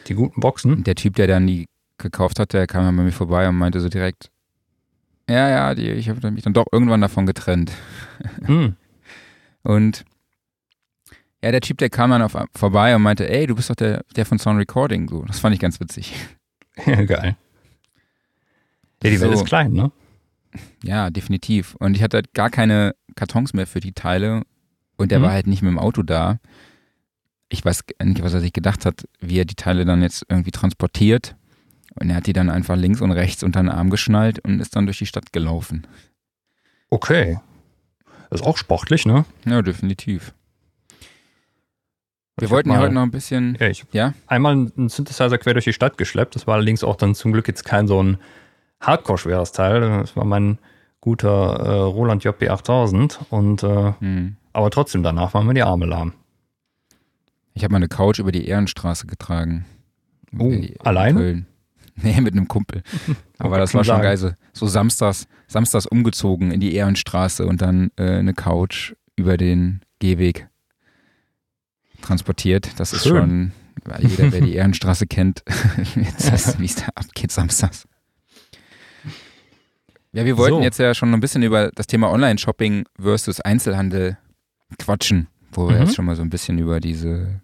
Die 0.07 0.13
guten 0.13 0.39
Boxen? 0.39 0.83
Der 0.83 0.95
Typ, 0.95 1.15
der 1.15 1.27
dann 1.27 1.45
die 1.45 1.67
gekauft 1.97 2.39
hat, 2.39 2.53
der 2.53 2.67
kam 2.67 2.85
dann 2.85 2.95
bei 2.95 3.03
mir 3.03 3.11
vorbei 3.11 3.49
und 3.49 3.57
meinte 3.57 3.81
so 3.81 3.89
direkt, 3.89 4.29
ja, 5.29 5.49
ja, 5.49 5.75
die, 5.75 5.89
ich 5.89 6.09
habe 6.09 6.31
mich 6.31 6.43
dann 6.43 6.53
doch 6.53 6.65
irgendwann 6.71 7.01
davon 7.01 7.25
getrennt. 7.25 7.71
Hm. 8.45 8.75
Und 9.63 10.05
ja, 11.41 11.51
der 11.51 11.61
Typ, 11.61 11.77
der 11.77 11.89
kam 11.89 12.11
dann 12.11 12.21
auf, 12.21 12.35
vorbei 12.53 12.95
und 12.95 13.01
meinte, 13.01 13.29
ey, 13.29 13.47
du 13.47 13.55
bist 13.55 13.69
doch 13.69 13.75
der, 13.75 14.03
der 14.15 14.25
von 14.25 14.39
Sound 14.39 14.59
Recording. 14.59 15.07
So, 15.07 15.23
das 15.23 15.39
fand 15.39 15.53
ich 15.53 15.61
ganz 15.61 15.79
witzig. 15.79 16.13
Ja, 16.85 17.03
geil. 17.03 17.35
Ja, 19.03 19.09
die 19.09 19.19
Welt 19.19 19.33
so. 19.33 19.43
ist 19.43 19.45
klein, 19.45 19.73
ne? 19.73 19.91
Ja, 20.83 21.09
definitiv. 21.09 21.75
Und 21.75 21.95
ich 21.95 22.03
hatte 22.03 22.17
halt 22.17 22.33
gar 22.33 22.49
keine 22.49 22.95
Kartons 23.15 23.53
mehr 23.53 23.67
für 23.67 23.79
die 23.79 23.91
Teile 23.91 24.43
und 24.97 25.11
der 25.11 25.19
mhm. 25.19 25.23
war 25.23 25.31
halt 25.31 25.47
nicht 25.47 25.61
mit 25.61 25.71
dem 25.71 25.79
Auto 25.79 26.03
da. 26.03 26.39
Ich 27.49 27.63
weiß 27.65 27.83
nicht, 28.03 28.23
was 28.23 28.33
er 28.33 28.41
sich 28.41 28.53
gedacht 28.53 28.85
hat, 28.85 29.05
wie 29.19 29.39
er 29.39 29.45
die 29.45 29.55
Teile 29.55 29.85
dann 29.85 30.01
jetzt 30.01 30.25
irgendwie 30.29 30.51
transportiert. 30.51 31.35
Und 31.95 32.09
er 32.09 32.17
hat 32.17 32.27
die 32.27 32.33
dann 32.33 32.49
einfach 32.49 32.75
links 32.75 33.01
und 33.01 33.11
rechts 33.11 33.43
unter 33.43 33.61
den 33.61 33.69
Arm 33.69 33.89
geschnallt 33.89 34.39
und 34.39 34.59
ist 34.59 34.75
dann 34.75 34.85
durch 34.85 34.99
die 34.99 35.05
Stadt 35.05 35.33
gelaufen. 35.33 35.87
Okay. 36.89 37.39
Das 38.29 38.41
ist 38.41 38.47
auch 38.47 38.57
sportlich, 38.57 39.05
ne? 39.05 39.25
Ja, 39.45 39.61
definitiv. 39.61 40.33
Wir 42.39 42.45
ich 42.45 42.51
wollten 42.51 42.71
ja 42.71 42.79
heute 42.79 42.93
noch 42.93 43.03
ein 43.03 43.11
bisschen. 43.11 43.57
Ja, 43.59 43.67
ich 43.67 43.85
ja? 43.91 44.13
einmal 44.27 44.53
einen 44.53 44.89
Synthesizer 44.89 45.37
quer 45.37 45.53
durch 45.53 45.65
die 45.65 45.73
Stadt 45.73 45.97
geschleppt. 45.97 46.35
Das 46.35 46.47
war 46.47 46.55
allerdings 46.55 46.83
auch 46.83 46.95
dann 46.95 47.15
zum 47.15 47.31
Glück 47.31 47.47
jetzt 47.47 47.65
kein 47.65 47.87
so 47.87 48.01
ein 48.01 48.17
hardcore-schweres 48.81 49.51
Teil. 49.51 49.81
Das 49.81 50.15
war 50.15 50.25
mein 50.25 50.57
guter 51.01 51.29
äh, 51.29 51.79
Roland 51.79 52.23
JP 52.23 52.49
8000 52.49 53.19
und 53.29 53.63
äh, 53.63 53.93
hm. 53.99 54.35
aber 54.53 54.69
trotzdem 54.69 55.03
danach 55.03 55.33
waren 55.33 55.47
mir 55.47 55.53
die 55.53 55.63
Arme 55.63 55.85
lahm. 55.85 56.13
Ich 57.53 57.63
habe 57.63 57.71
meine 57.73 57.87
Couch 57.87 58.19
über 58.19 58.31
die 58.31 58.47
Ehrenstraße 58.47 59.07
getragen. 59.07 59.65
Oh, 60.37 60.51
alleine? 60.79 61.19
Köln. 61.19 61.45
Nee, 62.01 62.21
mit 62.21 62.31
einem 62.31 62.47
Kumpel. 62.47 62.81
Aber 63.39 63.57
das 63.57 63.73
war 63.73 63.83
schon 63.83 63.95
sagen. 63.95 64.03
geil. 64.03 64.15
So, 64.15 64.31
so, 64.53 64.67
samstags, 64.67 65.27
samstags 65.47 65.85
umgezogen 65.85 66.51
in 66.51 66.61
die 66.61 66.73
Ehrenstraße 66.73 67.45
und 67.45 67.61
dann 67.61 67.91
äh, 67.97 68.19
eine 68.19 68.33
Couch 68.33 68.93
über 69.17 69.35
den 69.35 69.81
Gehweg 69.99 70.47
transportiert. 72.01 72.69
Das 72.77 72.89
Schön. 72.89 72.97
ist 72.97 73.07
schon, 73.07 73.51
weil 73.85 74.05
jeder, 74.05 74.29
der 74.29 74.41
die 74.41 74.55
Ehrenstraße 74.55 75.07
kennt, 75.07 75.43
wie 75.95 76.65
es 76.65 76.75
da 76.75 76.87
abgeht 76.95 77.31
samstags. 77.31 77.87
Ja, 80.11 80.25
wir 80.25 80.37
wollten 80.37 80.57
so. 80.57 80.61
jetzt 80.61 80.79
ja 80.79 80.93
schon 80.95 81.13
ein 81.13 81.19
bisschen 81.19 81.43
über 81.43 81.71
das 81.71 81.85
Thema 81.87 82.09
Online-Shopping 82.09 82.85
versus 82.99 83.41
Einzelhandel 83.41 84.17
quatschen, 84.79 85.27
wo 85.51 85.67
wir 85.69 85.75
mhm. 85.75 85.81
jetzt 85.83 85.95
schon 85.95 86.05
mal 86.05 86.15
so 86.15 86.23
ein 86.23 86.31
bisschen 86.31 86.57
über 86.57 86.79
diese 86.79 87.41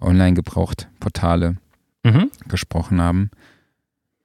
Online-Gebraucht-Portale 0.00 1.56
mhm. 2.04 2.30
gesprochen 2.48 3.00
haben. 3.00 3.30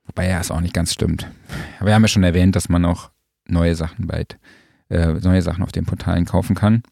Wobei 0.05 0.27
ja 0.27 0.39
es 0.39 0.51
auch 0.51 0.59
nicht 0.59 0.73
ganz 0.73 0.93
stimmt. 0.93 1.27
Aber 1.79 1.87
wir 1.87 1.95
haben 1.95 2.01
ja 2.01 2.09
schon 2.09 2.23
erwähnt, 2.23 2.55
dass 2.55 2.67
man 2.67 2.83
auch 2.83 3.11
neue 3.47 3.75
Sachen 3.75 4.07
bald, 4.07 4.37
äh, 4.89 5.13
neue 5.13 5.41
Sachen 5.41 5.63
auf 5.63 5.71
den 5.71 5.85
Portalen 5.85 6.25
kaufen 6.25 6.55
kann. 6.55 6.83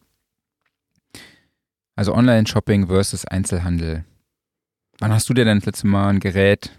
Also 2.02 2.16
Online-Shopping 2.16 2.88
versus 2.88 3.24
Einzelhandel. 3.24 4.04
Wann 4.98 5.12
hast 5.12 5.28
du 5.28 5.34
dir 5.34 5.44
denn 5.44 5.58
das 5.58 5.66
letzte 5.66 5.86
Mal 5.86 6.08
ein 6.08 6.18
Gerät 6.18 6.76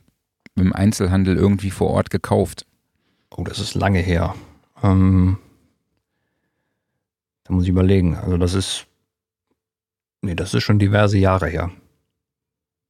im 0.56 0.74
Einzelhandel 0.74 1.38
irgendwie 1.38 1.72
vor 1.72 1.92
Ort 1.92 2.10
gekauft? 2.10 2.66
Oh, 3.30 3.46
das 3.46 3.58
ist 3.60 3.74
lange 3.74 4.00
her. 4.00 4.36
Ähm, 4.84 5.38
da 7.46 7.54
muss 7.54 7.64
ich 7.64 7.70
überlegen. 7.70 8.18
Also 8.18 8.36
das 8.36 8.54
ist, 8.54 8.86
nee, 10.22 10.36
das 10.36 10.54
ist 10.54 10.64
schon 10.64 10.78
diverse 10.78 11.18
Jahre 11.18 11.48
her. 11.48 11.72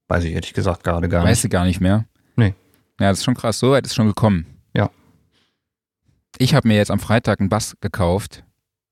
Weiß 0.08 0.24
ich 0.24 0.34
ehrlich 0.34 0.56
gesagt 0.56 0.84
gerade 0.84 1.10
gar 1.10 1.20
nicht. 1.20 1.30
Weißt 1.30 1.44
du 1.44 1.50
gar 1.50 1.66
nicht 1.66 1.82
mehr? 1.82 2.08
Nee. 2.36 2.56
Ja, 3.00 3.10
das 3.10 3.20
ist 3.20 3.26
schon 3.26 3.36
krass. 3.36 3.60
So 3.60 3.74
weit 3.74 3.86
ist 3.86 3.94
schon 3.94 4.08
gekommen. 4.08 4.48
Ja. 4.74 4.90
Ich 6.40 6.56
habe 6.56 6.68
mir 6.68 6.78
jetzt 6.78 6.90
am 6.90 6.98
Freitag 7.00 7.42
einen 7.42 7.50
Bass 7.50 7.78
gekauft 7.80 8.44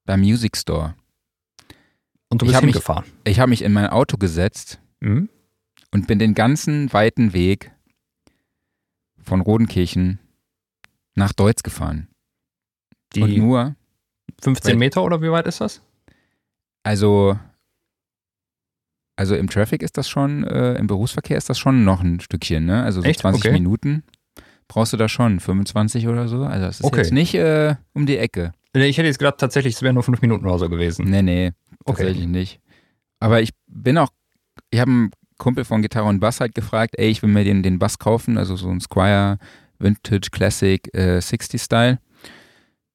beim 0.05 0.19
Music 0.19 0.55
Store. 0.55 0.93
Und 2.31 2.41
du 2.41 2.45
bist 2.45 2.57
ich 2.57 2.63
hingefahren? 2.63 3.03
Mich, 3.03 3.33
ich 3.33 3.39
habe 3.39 3.49
mich 3.49 3.61
in 3.61 3.73
mein 3.73 3.87
Auto 3.87 4.17
gesetzt 4.17 4.79
mhm. 5.01 5.29
und 5.91 6.07
bin 6.07 6.17
den 6.17 6.33
ganzen 6.33 6.91
weiten 6.93 7.33
Weg 7.33 7.71
von 9.21 9.41
Rodenkirchen 9.41 10.19
nach 11.13 11.33
Deutz 11.33 11.61
gefahren. 11.61 12.07
Die 13.13 13.21
und 13.21 13.37
nur 13.37 13.75
15 14.41 14.79
Meter 14.79 15.03
oder 15.03 15.21
wie 15.21 15.29
weit 15.29 15.45
ist 15.45 15.59
das? 15.59 15.81
Also, 16.83 17.37
also 19.17 19.35
im 19.35 19.49
Traffic 19.49 19.83
ist 19.83 19.97
das 19.97 20.09
schon, 20.09 20.45
äh, 20.45 20.75
im 20.75 20.87
Berufsverkehr 20.87 21.37
ist 21.37 21.49
das 21.49 21.59
schon 21.59 21.83
noch 21.83 22.01
ein 22.01 22.21
Stückchen, 22.21 22.65
ne? 22.65 22.81
Also 22.83 23.01
so 23.01 23.07
Echt? 23.07 23.19
20 23.19 23.43
okay. 23.43 23.51
Minuten 23.51 24.03
brauchst 24.69 24.93
du 24.93 24.97
da 24.97 25.09
schon, 25.09 25.41
25 25.41 26.07
oder 26.07 26.29
so. 26.29 26.43
Also 26.43 26.65
das 26.65 26.79
ist 26.79 26.85
okay. 26.85 26.99
jetzt 26.99 27.11
nicht 27.11 27.35
äh, 27.35 27.75
um 27.91 28.05
die 28.05 28.17
Ecke. 28.17 28.53
Ich 28.73 28.97
hätte 28.97 29.07
jetzt 29.07 29.19
gedacht, 29.19 29.37
tatsächlich, 29.37 29.75
es 29.75 29.81
wären 29.81 29.95
nur 29.95 30.03
fünf 30.03 30.21
Minuten 30.21 30.45
oder 30.45 30.57
so 30.57 30.69
gewesen. 30.69 31.09
Nee, 31.09 31.21
nee, 31.21 31.51
tatsächlich 31.85 32.23
okay. 32.23 32.27
nicht. 32.27 32.59
Aber 33.19 33.41
ich 33.41 33.51
bin 33.67 33.97
auch, 33.97 34.09
ich 34.69 34.79
habe 34.79 34.91
einen 34.91 35.11
Kumpel 35.37 35.65
von 35.65 35.81
Gitarre 35.81 36.07
und 36.07 36.19
Bass 36.19 36.39
halt 36.39 36.55
gefragt, 36.55 36.95
ey, 36.97 37.09
ich 37.09 37.21
will 37.21 37.29
mir 37.29 37.43
den, 37.43 37.63
den 37.63 37.79
Bass 37.79 37.99
kaufen, 37.99 38.37
also 38.37 38.55
so 38.55 38.69
ein 38.69 38.79
Squire 38.79 39.37
Vintage 39.79 40.29
Classic 40.31 40.93
äh, 40.95 41.19
60 41.19 41.61
Style. 41.61 41.99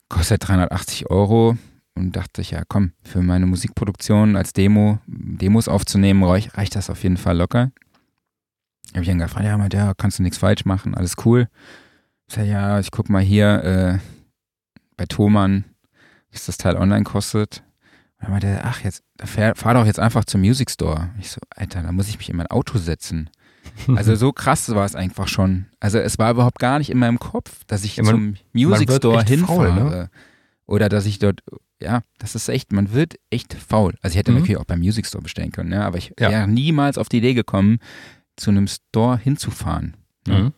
Kostet 0.09 0.46
380 0.46 1.11
Euro. 1.11 1.57
Und 1.96 2.14
dachte 2.14 2.42
ich, 2.42 2.51
ja 2.51 2.62
komm, 2.68 2.92
für 3.03 3.22
meine 3.22 3.46
Musikproduktion 3.46 4.37
als 4.37 4.53
Demo, 4.53 4.99
Demos 5.07 5.66
aufzunehmen, 5.66 6.22
reicht 6.25 6.77
das 6.77 6.90
auf 6.90 7.03
jeden 7.03 7.16
Fall 7.16 7.38
locker. 7.38 7.72
Habe 8.92 9.03
ich 9.03 9.09
ihn 9.09 9.18
gefragt, 9.18 9.46
ja, 9.46 9.57
meinte, 9.57 9.79
ja, 9.79 9.94
kannst 9.94 10.18
du 10.18 10.22
nichts 10.22 10.37
falsch 10.37 10.66
machen, 10.66 10.94
alles 10.94 11.14
cool. 11.25 11.49
Ich 12.29 12.35
sag, 12.35 12.44
ja, 12.44 12.79
ich 12.81 12.90
guck 12.90 13.09
mal 13.09 13.22
hier 13.22 13.64
äh, 13.64 13.99
bei 14.99 15.07
Thomann, 15.07 15.64
was 16.33 16.44
das 16.44 16.59
Teil 16.59 16.77
online 16.77 17.05
kostet. 17.05 17.62
Und 18.18 18.24
er 18.26 18.31
meinte, 18.31 18.61
ach, 18.64 18.83
jetzt 18.83 19.02
fahr, 19.22 19.55
fahr 19.55 19.74
doch 19.74 19.87
jetzt 19.87 19.98
einfach 20.00 20.24
zum 20.24 20.40
Music 20.40 20.70
Store. 20.70 21.11
Ich 21.20 21.31
so, 21.31 21.40
Alter, 21.55 21.83
da 21.83 21.92
muss 21.92 22.09
ich 22.09 22.18
mich 22.18 22.31
in 22.31 22.37
mein 22.37 22.46
Auto 22.48 22.79
setzen. 22.79 23.31
Also 23.96 24.14
so 24.14 24.33
krass 24.33 24.72
war 24.74 24.85
es 24.87 24.94
einfach 24.94 25.26
schon. 25.29 25.66
Also 25.81 25.98
es 25.98 26.18
war 26.18 26.31
überhaupt 26.31 26.61
gar 26.61 26.79
nicht 26.79 26.88
in 26.88 26.98
meinem 26.98 27.18
Kopf, 27.18 27.64
dass 27.66 27.85
ich 27.85 27.96
Ja, 27.96 28.05
man- 28.05 28.12
zum 28.14 28.35
Music 28.52 28.90
Store 28.92 29.22
hinfahre. 29.24 29.68
faul, 29.68 29.72
ne? 29.74 30.11
Oder 30.66 30.88
dass 30.88 31.05
ich 31.05 31.18
dort, 31.18 31.42
ja, 31.83 32.02
das 32.18 32.35
ist 32.37 32.48
echt, 32.48 32.72
man 32.72 32.92
wird 32.92 33.16
echt 33.29 33.55
faul. 33.55 33.94
Also 34.02 34.14
ich 34.14 34.18
hätte 34.18 34.31
Mhm. 34.31 34.38
natürlich 34.38 34.57
auch 34.57 34.64
beim 34.64 34.79
Music 34.79 35.05
Store 35.07 35.20
bestellen 35.20 35.50
können, 35.52 35.70
ne? 35.70 35.85
aber 35.85 35.98
ich 35.98 36.14
Ja. 36.18 36.31
wäre 36.31 36.48
niemals 36.48 36.96
auf 36.96 37.09
die 37.09 37.18
Idee 37.18 37.35
gekommen, 37.35 37.79
zu 38.37 38.50
einem 38.50 38.66
Store 38.68 39.18
hinzufahren. 39.18 39.96
Ne? 40.26 40.38
Mhm. 40.38 40.52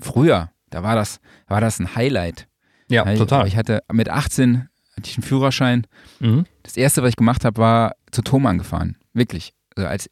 Früher, 0.00 0.50
da 0.70 0.82
war 0.84 0.94
das, 0.94 1.20
war 1.48 1.60
das 1.60 1.80
ein 1.80 1.94
Highlight. 1.96 2.46
Ja, 2.88 3.04
Ich- 3.10 3.18
total. 3.18 3.46
Ich 3.48 3.56
hatte 3.56 3.82
mit 3.92 4.08
18 4.08 4.68
hatte 4.96 5.10
ich 5.10 5.16
einen 5.18 5.24
Führerschein. 5.24 5.86
Mhm. 6.20 6.46
Das 6.64 6.76
erste, 6.76 7.02
was 7.02 7.10
ich 7.10 7.16
gemacht 7.16 7.44
habe, 7.44 7.58
war 7.58 7.94
zu 8.10 8.22
Thomann 8.22 8.58
gefahren. 8.58 8.96
Wirklich. 9.12 9.54
Also 9.76 9.88
als 9.88 10.08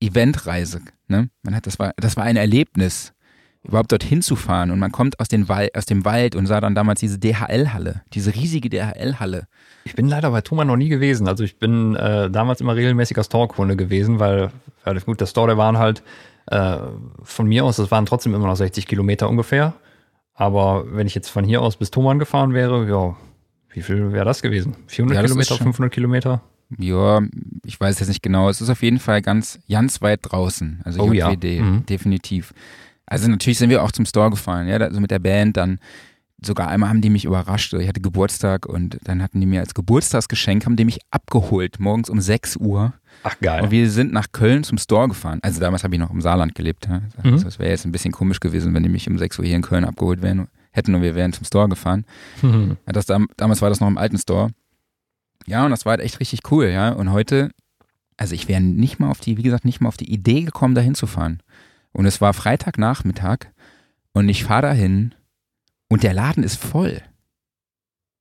Eventreise. 0.00 0.82
Ne? 1.08 1.30
Man 1.42 1.56
hat, 1.56 1.66
das, 1.66 1.78
war, 1.78 1.92
das 1.96 2.16
war 2.16 2.24
ein 2.24 2.36
Erlebnis, 2.36 3.12
überhaupt 3.64 3.90
dorthin 3.90 4.22
zu 4.22 4.36
fahren. 4.36 4.70
Und 4.70 4.78
man 4.78 4.92
kommt 4.92 5.18
aus, 5.18 5.28
den 5.28 5.48
Wal 5.48 5.70
aus 5.74 5.86
dem 5.86 6.04
Wald 6.04 6.36
und 6.36 6.46
sah 6.46 6.60
dann 6.60 6.74
damals 6.74 7.00
diese 7.00 7.18
DHL-Halle, 7.18 8.02
diese 8.12 8.34
riesige 8.34 8.68
DHL-Halle. 8.68 9.48
Ich 9.84 9.94
bin 9.94 10.08
leider 10.08 10.30
bei 10.30 10.42
Thomann 10.42 10.66
noch 10.66 10.76
nie 10.76 10.88
gewesen. 10.88 11.26
Also 11.26 11.42
ich 11.42 11.58
bin 11.58 11.96
äh, 11.96 12.30
damals 12.30 12.60
immer 12.60 12.76
regelmäßiger 12.76 13.24
Store-Kunde 13.24 13.76
gewesen, 13.76 14.20
weil, 14.20 14.50
weil 14.84 15.00
gut, 15.00 15.20
der 15.20 15.26
Store, 15.26 15.48
der 15.48 15.58
waren 15.58 15.78
halt 15.78 16.02
äh, 16.46 16.78
von 17.22 17.46
mir 17.46 17.64
aus, 17.64 17.76
das 17.76 17.90
waren 17.90 18.06
trotzdem 18.06 18.34
immer 18.34 18.46
noch 18.46 18.56
60 18.56 18.86
Kilometer 18.86 19.28
ungefähr. 19.28 19.74
Aber 20.34 20.84
wenn 20.94 21.06
ich 21.06 21.14
jetzt 21.14 21.28
von 21.28 21.44
hier 21.44 21.62
aus 21.62 21.76
bis 21.76 21.90
Thomann 21.90 22.18
gefahren 22.18 22.54
wäre, 22.54 22.88
ja, 22.88 23.16
wie 23.72 23.82
viel 23.82 24.12
wäre 24.12 24.24
das 24.24 24.42
gewesen? 24.42 24.74
400 24.86 25.14
Ja, 25.16 25.22
das 25.22 25.30
Kilometer, 25.30 25.54
schon- 25.56 25.64
500 25.66 25.92
Kilometer? 25.92 26.40
Ja, 26.78 27.22
ich 27.64 27.80
weiß 27.80 27.98
jetzt 27.98 28.08
nicht 28.08 28.22
genau. 28.22 28.48
Es 28.50 28.60
ist 28.60 28.68
auf 28.68 28.82
jeden 28.82 28.98
Fall 28.98 29.22
ganz, 29.22 29.58
ganz 29.70 30.02
weit 30.02 30.20
draußen. 30.22 30.80
Also 30.84 31.00
Oh 31.02 31.12
ja. 31.12 31.30
JWD, 31.30 31.60
Mhm. 31.62 31.86
definitiv. 31.86 32.52
Also 33.06 33.28
natürlich 33.30 33.56
sind 33.58 33.70
wir 33.70 33.82
auch 33.82 33.90
zum 33.92 34.04
Store 34.04 34.28
gefahren, 34.30 34.68
ja, 34.68 34.76
also 34.76 35.00
mit 35.00 35.10
der 35.10 35.18
Band 35.18 35.56
dann. 35.56 35.78
Sogar 36.44 36.68
einmal 36.68 36.90
haben 36.90 37.00
die 37.00 37.10
mich 37.10 37.24
überrascht. 37.24 37.74
Ich 37.74 37.88
hatte 37.88 38.00
Geburtstag 38.00 38.64
und 38.66 38.98
dann 39.04 39.22
hatten 39.22 39.40
die 39.40 39.46
mir 39.46 39.58
als 39.60 39.74
Geburtstagsgeschenk, 39.74 40.66
haben 40.66 40.76
die 40.76 40.84
mich 40.84 41.00
abgeholt, 41.10 41.80
morgens 41.80 42.08
um 42.10 42.20
6 42.20 42.56
Uhr. 42.56 42.92
Ach 43.24 43.34
geil. 43.40 43.64
Und 43.64 43.72
wir 43.72 43.90
sind 43.90 44.12
nach 44.12 44.26
Köln 44.30 44.62
zum 44.62 44.78
Store 44.78 45.08
gefahren. 45.08 45.40
Also 45.42 45.58
damals 45.58 45.82
habe 45.82 45.94
ich 45.96 46.00
noch 46.00 46.10
im 46.10 46.20
Saarland 46.20 46.54
gelebt. 46.54 46.86
Ja. 46.86 47.00
Mhm. 47.24 47.32
Also 47.32 47.44
das 47.46 47.58
wäre 47.58 47.70
jetzt 47.70 47.84
ein 47.86 47.90
bisschen 47.92 48.12
komisch 48.12 48.38
gewesen, 48.38 48.72
wenn 48.72 48.84
die 48.84 48.88
mich 48.88 49.08
um 49.08 49.18
6 49.18 49.36
Uhr 49.40 49.46
hier 49.46 49.56
in 49.56 49.62
Köln 49.62 49.84
abgeholt 49.84 50.22
wären, 50.22 50.46
hätten 50.70 50.94
und 50.94 51.02
wir 51.02 51.14
wären 51.14 51.32
zum 51.32 51.44
Store 51.44 51.68
gefahren. 51.68 52.04
Mhm. 52.42 52.76
Das, 52.86 53.06
dam- 53.06 53.28
damals 53.36 53.62
war 53.62 53.68
das 53.68 53.80
noch 53.80 53.88
im 53.88 53.98
alten 53.98 54.18
Store. 54.18 54.50
Ja, 55.46 55.64
und 55.64 55.70
das 55.70 55.84
war 55.84 55.92
halt 55.92 56.00
echt 56.00 56.20
richtig 56.20 56.40
cool, 56.50 56.66
ja. 56.66 56.90
Und 56.90 57.10
heute, 57.12 57.50
also 58.16 58.34
ich 58.34 58.48
wäre 58.48 58.60
nicht 58.60 58.98
mal 58.98 59.10
auf 59.10 59.20
die, 59.20 59.36
wie 59.36 59.42
gesagt, 59.42 59.64
nicht 59.64 59.80
mal 59.80 59.88
auf 59.88 59.96
die 59.96 60.12
Idee 60.12 60.42
gekommen, 60.42 60.74
da 60.74 60.80
hinzufahren. 60.80 61.42
Und 61.92 62.06
es 62.06 62.20
war 62.20 62.34
Freitagnachmittag 62.34 63.46
und 64.12 64.28
ich 64.28 64.44
fahre 64.44 64.62
dahin 64.62 65.14
und 65.88 66.02
der 66.02 66.12
Laden 66.14 66.44
ist 66.44 66.56
voll. 66.62 67.00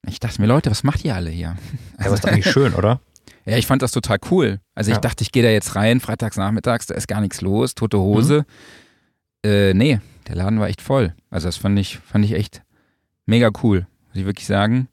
Ich 0.08 0.20
dachte 0.22 0.40
mir, 0.42 0.48
Leute, 0.48 0.72
was 0.72 0.84
macht 0.84 1.04
ihr 1.04 1.16
alle 1.16 1.30
hier? 1.30 1.58
Ja, 2.00 2.06
aber 2.06 2.14
ist 2.14 2.24
doch 2.24 2.30
eigentlich 2.32 2.52
schön, 2.52 2.74
oder? 2.74 3.02
Ja, 3.46 3.56
ich 3.58 3.66
fand 3.66 3.82
das 3.82 3.92
total 3.94 4.18
cool. 4.30 4.60
Also 4.76 4.92
ich 4.92 4.96
Ja. 4.98 5.02
dachte, 5.02 5.22
ich 5.24 5.32
gehe 5.32 5.42
da 5.42 5.48
jetzt 5.50 5.78
rein, 5.78 6.02
freitags 6.02 6.36
nachmittags, 6.36 6.86
da 6.88 6.96
ist 6.96 7.08
gar 7.08 7.22
nichts 7.22 7.40
los, 7.40 7.76
tote 7.76 7.98
Hose. 7.98 8.46
Äh, 9.46 9.74
nee, 9.74 10.02
der 10.28 10.36
Laden 10.36 10.60
war 10.60 10.68
echt 10.68 10.82
voll. 10.82 11.14
Also 11.30 11.48
das 11.48 11.58
fand 11.58 11.78
ich, 11.80 12.00
fand 12.00 12.26
ich 12.26 12.34
echt 12.34 12.64
mega 13.26 13.50
cool, 13.64 13.88
muss 14.08 14.18
ich 14.18 14.26
wirklich 14.26 14.48
sagen. 14.48 14.88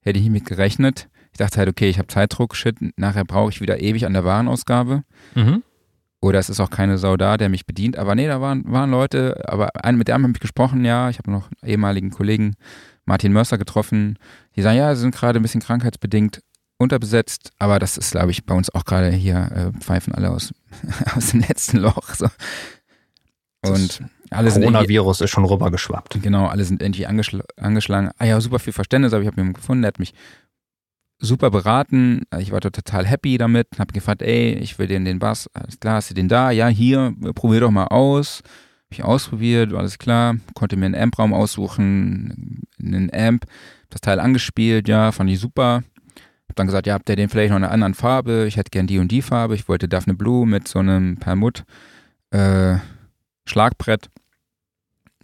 Hätte 0.00 0.18
ich 0.18 0.24
nicht 0.24 0.32
mit 0.32 0.44
gerechnet. 0.44 1.08
Ich 1.32 1.38
dachte 1.38 1.58
halt, 1.58 1.68
okay, 1.68 1.88
ich 1.88 1.98
habe 1.98 2.08
Zeitdruck, 2.08 2.54
shit, 2.54 2.76
nachher 2.96 3.24
brauche 3.24 3.50
ich 3.50 3.60
wieder 3.60 3.80
ewig 3.80 4.06
an 4.06 4.12
der 4.12 4.24
Warenausgabe. 4.24 5.02
Mhm. 5.34 5.62
Oder 6.20 6.38
es 6.38 6.48
ist 6.48 6.60
auch 6.60 6.70
keine 6.70 6.96
Sau 6.96 7.16
da, 7.16 7.36
der 7.36 7.48
mich 7.48 7.66
bedient. 7.66 7.98
Aber 7.98 8.14
nee, 8.14 8.26
da 8.26 8.40
waren, 8.40 8.64
waren 8.70 8.90
Leute, 8.90 9.42
aber 9.46 9.84
ein, 9.84 9.96
mit 9.96 10.08
einem 10.08 10.24
habe 10.24 10.32
ich 10.34 10.40
gesprochen, 10.40 10.84
ja. 10.84 11.10
Ich 11.10 11.18
habe 11.18 11.30
noch 11.30 11.50
einen 11.60 11.70
ehemaligen 11.70 12.10
Kollegen, 12.10 12.54
Martin 13.04 13.32
Mörser, 13.32 13.58
getroffen. 13.58 14.18
Die 14.56 14.62
sagen, 14.62 14.78
ja, 14.78 14.94
sie 14.94 15.02
sind 15.02 15.14
gerade 15.14 15.38
ein 15.38 15.42
bisschen 15.42 15.60
krankheitsbedingt 15.60 16.40
unterbesetzt, 16.78 17.52
aber 17.58 17.78
das 17.78 17.98
ist, 17.98 18.12
glaube 18.12 18.30
ich, 18.30 18.46
bei 18.46 18.54
uns 18.54 18.74
auch 18.74 18.84
gerade 18.84 19.10
hier, 19.10 19.50
äh, 19.54 19.78
pfeifen 19.80 20.14
alle 20.14 20.30
aus, 20.30 20.54
aus 21.16 21.30
dem 21.30 21.40
letzten 21.40 21.78
Loch. 21.78 22.14
So. 22.14 22.28
Und 23.62 24.00
alle 24.34 24.50
Coronavirus 24.50 25.22
ist 25.22 25.30
schon 25.30 25.44
rübergeschwappt. 25.44 26.22
genau, 26.22 26.46
alle 26.46 26.64
sind 26.64 26.82
irgendwie 26.82 27.06
angeschl 27.06 27.42
angeschlagen. 27.56 28.10
Ah 28.18 28.24
ja, 28.24 28.40
super 28.40 28.58
viel 28.58 28.72
Verständnis, 28.72 29.12
aber 29.12 29.22
ich 29.22 29.26
habe 29.28 29.36
jemanden 29.36 29.54
gefunden, 29.54 29.82
der 29.82 29.88
hat 29.88 29.98
mich 29.98 30.14
super 31.18 31.50
beraten. 31.50 32.22
Ich 32.38 32.52
war 32.52 32.60
total 32.60 33.06
happy 33.06 33.38
damit. 33.38 33.68
Habe 33.78 33.92
gefragt, 33.92 34.22
ey, 34.22 34.54
ich 34.54 34.78
will 34.78 34.86
den 34.86 35.04
den 35.04 35.18
Bass. 35.18 35.48
Alles 35.54 35.80
klar, 35.80 35.96
hast 35.96 36.10
du 36.10 36.14
den 36.14 36.28
da? 36.28 36.50
Ja, 36.50 36.68
hier, 36.68 37.14
probier 37.34 37.60
doch 37.60 37.70
mal 37.70 37.86
aus. 37.86 38.42
Hab 38.44 38.92
ich 38.92 39.04
ausprobiert, 39.04 39.72
war 39.72 39.80
alles 39.80 39.98
klar. 39.98 40.36
Konnte 40.54 40.76
mir 40.76 40.86
einen 40.86 40.94
Ampraum 40.94 41.32
aussuchen, 41.32 42.64
einen 42.78 43.10
Amp. 43.12 43.46
Das 43.90 44.00
Teil 44.00 44.20
angespielt, 44.20 44.88
ja, 44.88 45.12
fand 45.12 45.30
ich 45.30 45.40
super. 45.40 45.82
Hab 46.48 46.56
dann 46.56 46.66
gesagt, 46.66 46.86
ja, 46.86 46.94
habt 46.94 47.08
ihr 47.08 47.16
den 47.16 47.28
vielleicht 47.28 47.50
noch 47.50 47.56
in 47.56 47.64
einer 47.64 47.72
anderen 47.72 47.94
Farbe? 47.94 48.46
Ich 48.46 48.56
hätte 48.56 48.70
gern 48.70 48.86
die 48.86 48.98
und 48.98 49.10
die 49.10 49.22
Farbe. 49.22 49.54
Ich 49.54 49.68
wollte 49.68 49.88
Daphne 49.88 50.14
Blue 50.14 50.46
mit 50.46 50.68
so 50.68 50.78
einem 50.78 51.16
Permut 51.16 51.64
äh, 52.30 52.76
Schlagbrett. 53.46 54.10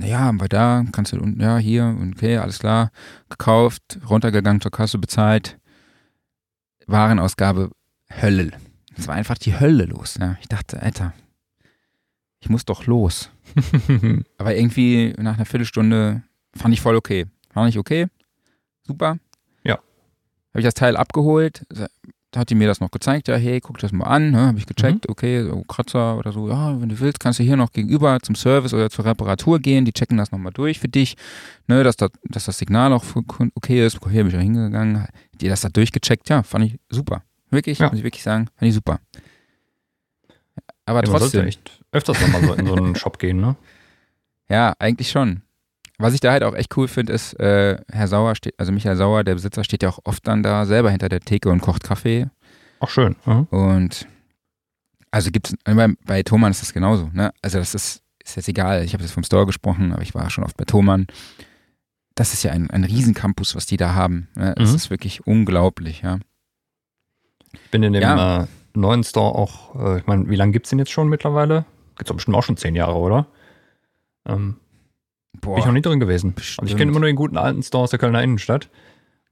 Ja, 0.02 0.20
haben 0.20 0.40
wir 0.40 0.48
da, 0.48 0.84
kannst 0.92 1.12
du, 1.12 1.24
ja, 1.38 1.58
hier, 1.58 1.96
okay, 2.12 2.38
alles 2.38 2.58
klar. 2.58 2.90
Gekauft, 3.28 3.98
runtergegangen 4.08 4.60
zur 4.60 4.70
Kasse, 4.70 4.98
bezahlt. 4.98 5.58
Warenausgabe 6.86 7.70
Hölle. 8.10 8.52
Es 8.96 9.06
war 9.08 9.14
einfach 9.14 9.38
die 9.38 9.58
Hölle 9.58 9.84
los. 9.84 10.16
Ja. 10.20 10.36
Ich 10.40 10.48
dachte, 10.48 10.82
Alter, 10.82 11.12
ich 12.40 12.48
muss 12.48 12.64
doch 12.64 12.86
los. 12.86 13.30
Aber 14.38 14.56
irgendwie 14.56 15.14
nach 15.18 15.36
einer 15.36 15.46
Viertelstunde 15.46 16.22
fand 16.54 16.74
ich 16.74 16.80
voll 16.80 16.96
okay. 16.96 17.26
Fand 17.50 17.68
ich 17.68 17.78
okay. 17.78 18.06
Super. 18.82 19.18
Ja. 19.62 19.74
Habe 19.74 20.60
ich 20.60 20.64
das 20.64 20.74
Teil 20.74 20.96
abgeholt. 20.96 21.66
Da 22.32 22.40
hat 22.40 22.50
die 22.50 22.54
mir 22.54 22.68
das 22.68 22.78
noch 22.78 22.92
gezeigt. 22.92 23.26
Ja, 23.26 23.34
hey, 23.34 23.60
guck 23.60 23.78
das 23.78 23.90
mal 23.90 24.04
an. 24.04 24.30
Ne? 24.30 24.46
Habe 24.46 24.58
ich 24.58 24.66
gecheckt. 24.66 25.08
Okay, 25.08 25.42
so 25.42 25.62
Kratzer 25.64 26.16
oder 26.16 26.30
so. 26.30 26.48
Ja, 26.48 26.80
wenn 26.80 26.88
du 26.88 27.00
willst, 27.00 27.18
kannst 27.18 27.40
du 27.40 27.42
hier 27.42 27.56
noch 27.56 27.72
gegenüber 27.72 28.20
zum 28.20 28.36
Service 28.36 28.72
oder 28.72 28.88
zur 28.88 29.04
Reparatur 29.04 29.58
gehen. 29.58 29.84
Die 29.84 29.92
checken 29.92 30.16
das 30.16 30.30
nochmal 30.30 30.52
durch 30.52 30.78
für 30.78 30.86
dich. 30.88 31.16
Ne, 31.66 31.82
dass, 31.82 31.96
das, 31.96 32.10
dass 32.22 32.44
das 32.44 32.58
Signal 32.58 32.92
auch 32.92 33.04
okay 33.56 33.84
ist. 33.84 33.98
Hier 34.08 34.22
bin 34.22 34.28
ich 34.28 34.36
auch 34.36 34.40
hingegangen. 34.42 35.06
Die 35.40 35.48
das 35.48 35.62
da 35.62 35.68
durchgecheckt. 35.70 36.28
Ja, 36.28 36.44
fand 36.44 36.66
ich 36.66 36.78
super. 36.88 37.22
Wirklich, 37.50 37.80
Ja. 37.80 37.88
muss 37.88 37.98
ich 37.98 38.04
wirklich 38.04 38.22
sagen. 38.22 38.46
Fand 38.56 38.68
ich 38.68 38.74
super. 38.74 39.00
Aber 40.86 41.04
Ja, 41.04 41.10
man 41.10 41.20
sollte 41.20 41.24
trotzdem. 41.42 41.46
echt 41.48 41.80
öfters 41.90 42.20
nochmal 42.20 42.44
so 42.44 42.54
in 42.54 42.66
so 42.66 42.74
einen 42.74 42.94
Shop 42.96 43.18
gehen, 43.18 43.40
ne? 43.40 43.56
Ja, 44.48 44.74
eigentlich 44.78 45.10
schon. 45.10 45.42
Was 46.00 46.14
ich 46.14 46.20
da 46.20 46.32
halt 46.32 46.42
auch 46.42 46.54
echt 46.54 46.76
cool 46.76 46.88
finde, 46.88 47.12
ist, 47.12 47.34
äh, 47.40 47.78
Herr 47.92 48.08
Sauer 48.08 48.34
steht, 48.34 48.54
also 48.58 48.72
Michael 48.72 48.96
Sauer, 48.96 49.22
der 49.24 49.34
Besitzer, 49.34 49.64
steht 49.64 49.82
ja 49.82 49.90
auch 49.90 49.98
oft 50.04 50.26
dann 50.26 50.42
da 50.42 50.64
selber 50.66 50.90
hinter 50.90 51.08
der 51.08 51.20
Theke 51.20 51.50
und 51.50 51.60
kocht 51.60 51.84
Kaffee. 51.84 52.28
Auch 52.80 52.88
schön. 52.88 53.16
Mhm. 53.26 53.44
Und 53.50 54.06
also 55.10 55.30
gibt's, 55.30 55.54
bei, 55.64 55.88
bei 56.06 56.22
Thomann 56.22 56.50
ist 56.52 56.62
das 56.62 56.72
genauso, 56.72 57.10
ne? 57.12 57.32
Also 57.42 57.58
das 57.58 57.74
ist, 57.74 58.02
ist 58.24 58.36
jetzt 58.36 58.48
egal, 58.48 58.84
ich 58.84 58.92
habe 58.94 59.02
jetzt 59.02 59.12
vom 59.12 59.24
Store 59.24 59.44
gesprochen, 59.46 59.92
aber 59.92 60.02
ich 60.02 60.14
war 60.14 60.30
schon 60.30 60.44
oft 60.44 60.56
bei 60.56 60.64
Thomann. 60.64 61.06
Das 62.14 62.32
ist 62.32 62.42
ja 62.42 62.52
ein, 62.52 62.70
ein 62.70 62.84
Riesencampus, 62.84 63.54
was 63.56 63.66
die 63.66 63.76
da 63.76 63.94
haben. 63.94 64.28
Ne? 64.36 64.54
Es 64.58 64.70
Mhm. 64.70 64.76
ist 64.76 64.90
wirklich 64.90 65.26
unglaublich, 65.26 66.02
ja. 66.02 66.18
Ich 67.52 67.70
bin 67.70 67.82
in 67.82 67.92
dem 67.92 68.02
Ja. 68.02 68.42
äh, 68.42 68.46
neuen 68.74 69.02
Store 69.04 69.34
auch, 69.34 69.74
äh, 69.74 69.98
ich 69.98 70.06
meine, 70.06 70.28
wie 70.28 70.36
lange 70.36 70.52
gibt 70.52 70.66
es 70.66 70.70
den 70.70 70.78
jetzt 70.78 70.92
schon 70.92 71.08
mittlerweile? 71.08 71.64
Gibt 71.98 72.08
es 72.10 72.14
bestimmt 72.16 72.36
auch 72.36 72.42
schon 72.44 72.56
zehn 72.56 72.74
Jahre, 72.74 72.94
oder? 72.96 73.26
Ähm, 74.26 74.56
Boah, 75.40 75.54
bin 75.54 75.60
ich 75.60 75.66
noch 75.66 75.72
nie 75.72 75.82
drin 75.82 76.00
gewesen. 76.00 76.34
bestimmt. 76.34 76.60
Also 76.62 76.72
ich 76.72 76.78
kenne 76.78 76.90
immer 76.90 77.00
nur 77.00 77.08
den 77.08 77.16
guten 77.16 77.36
alten 77.36 77.62
Store 77.62 77.84
aus 77.84 77.90
der 77.90 77.98
Kölner 77.98 78.22
Innenstadt, 78.22 78.68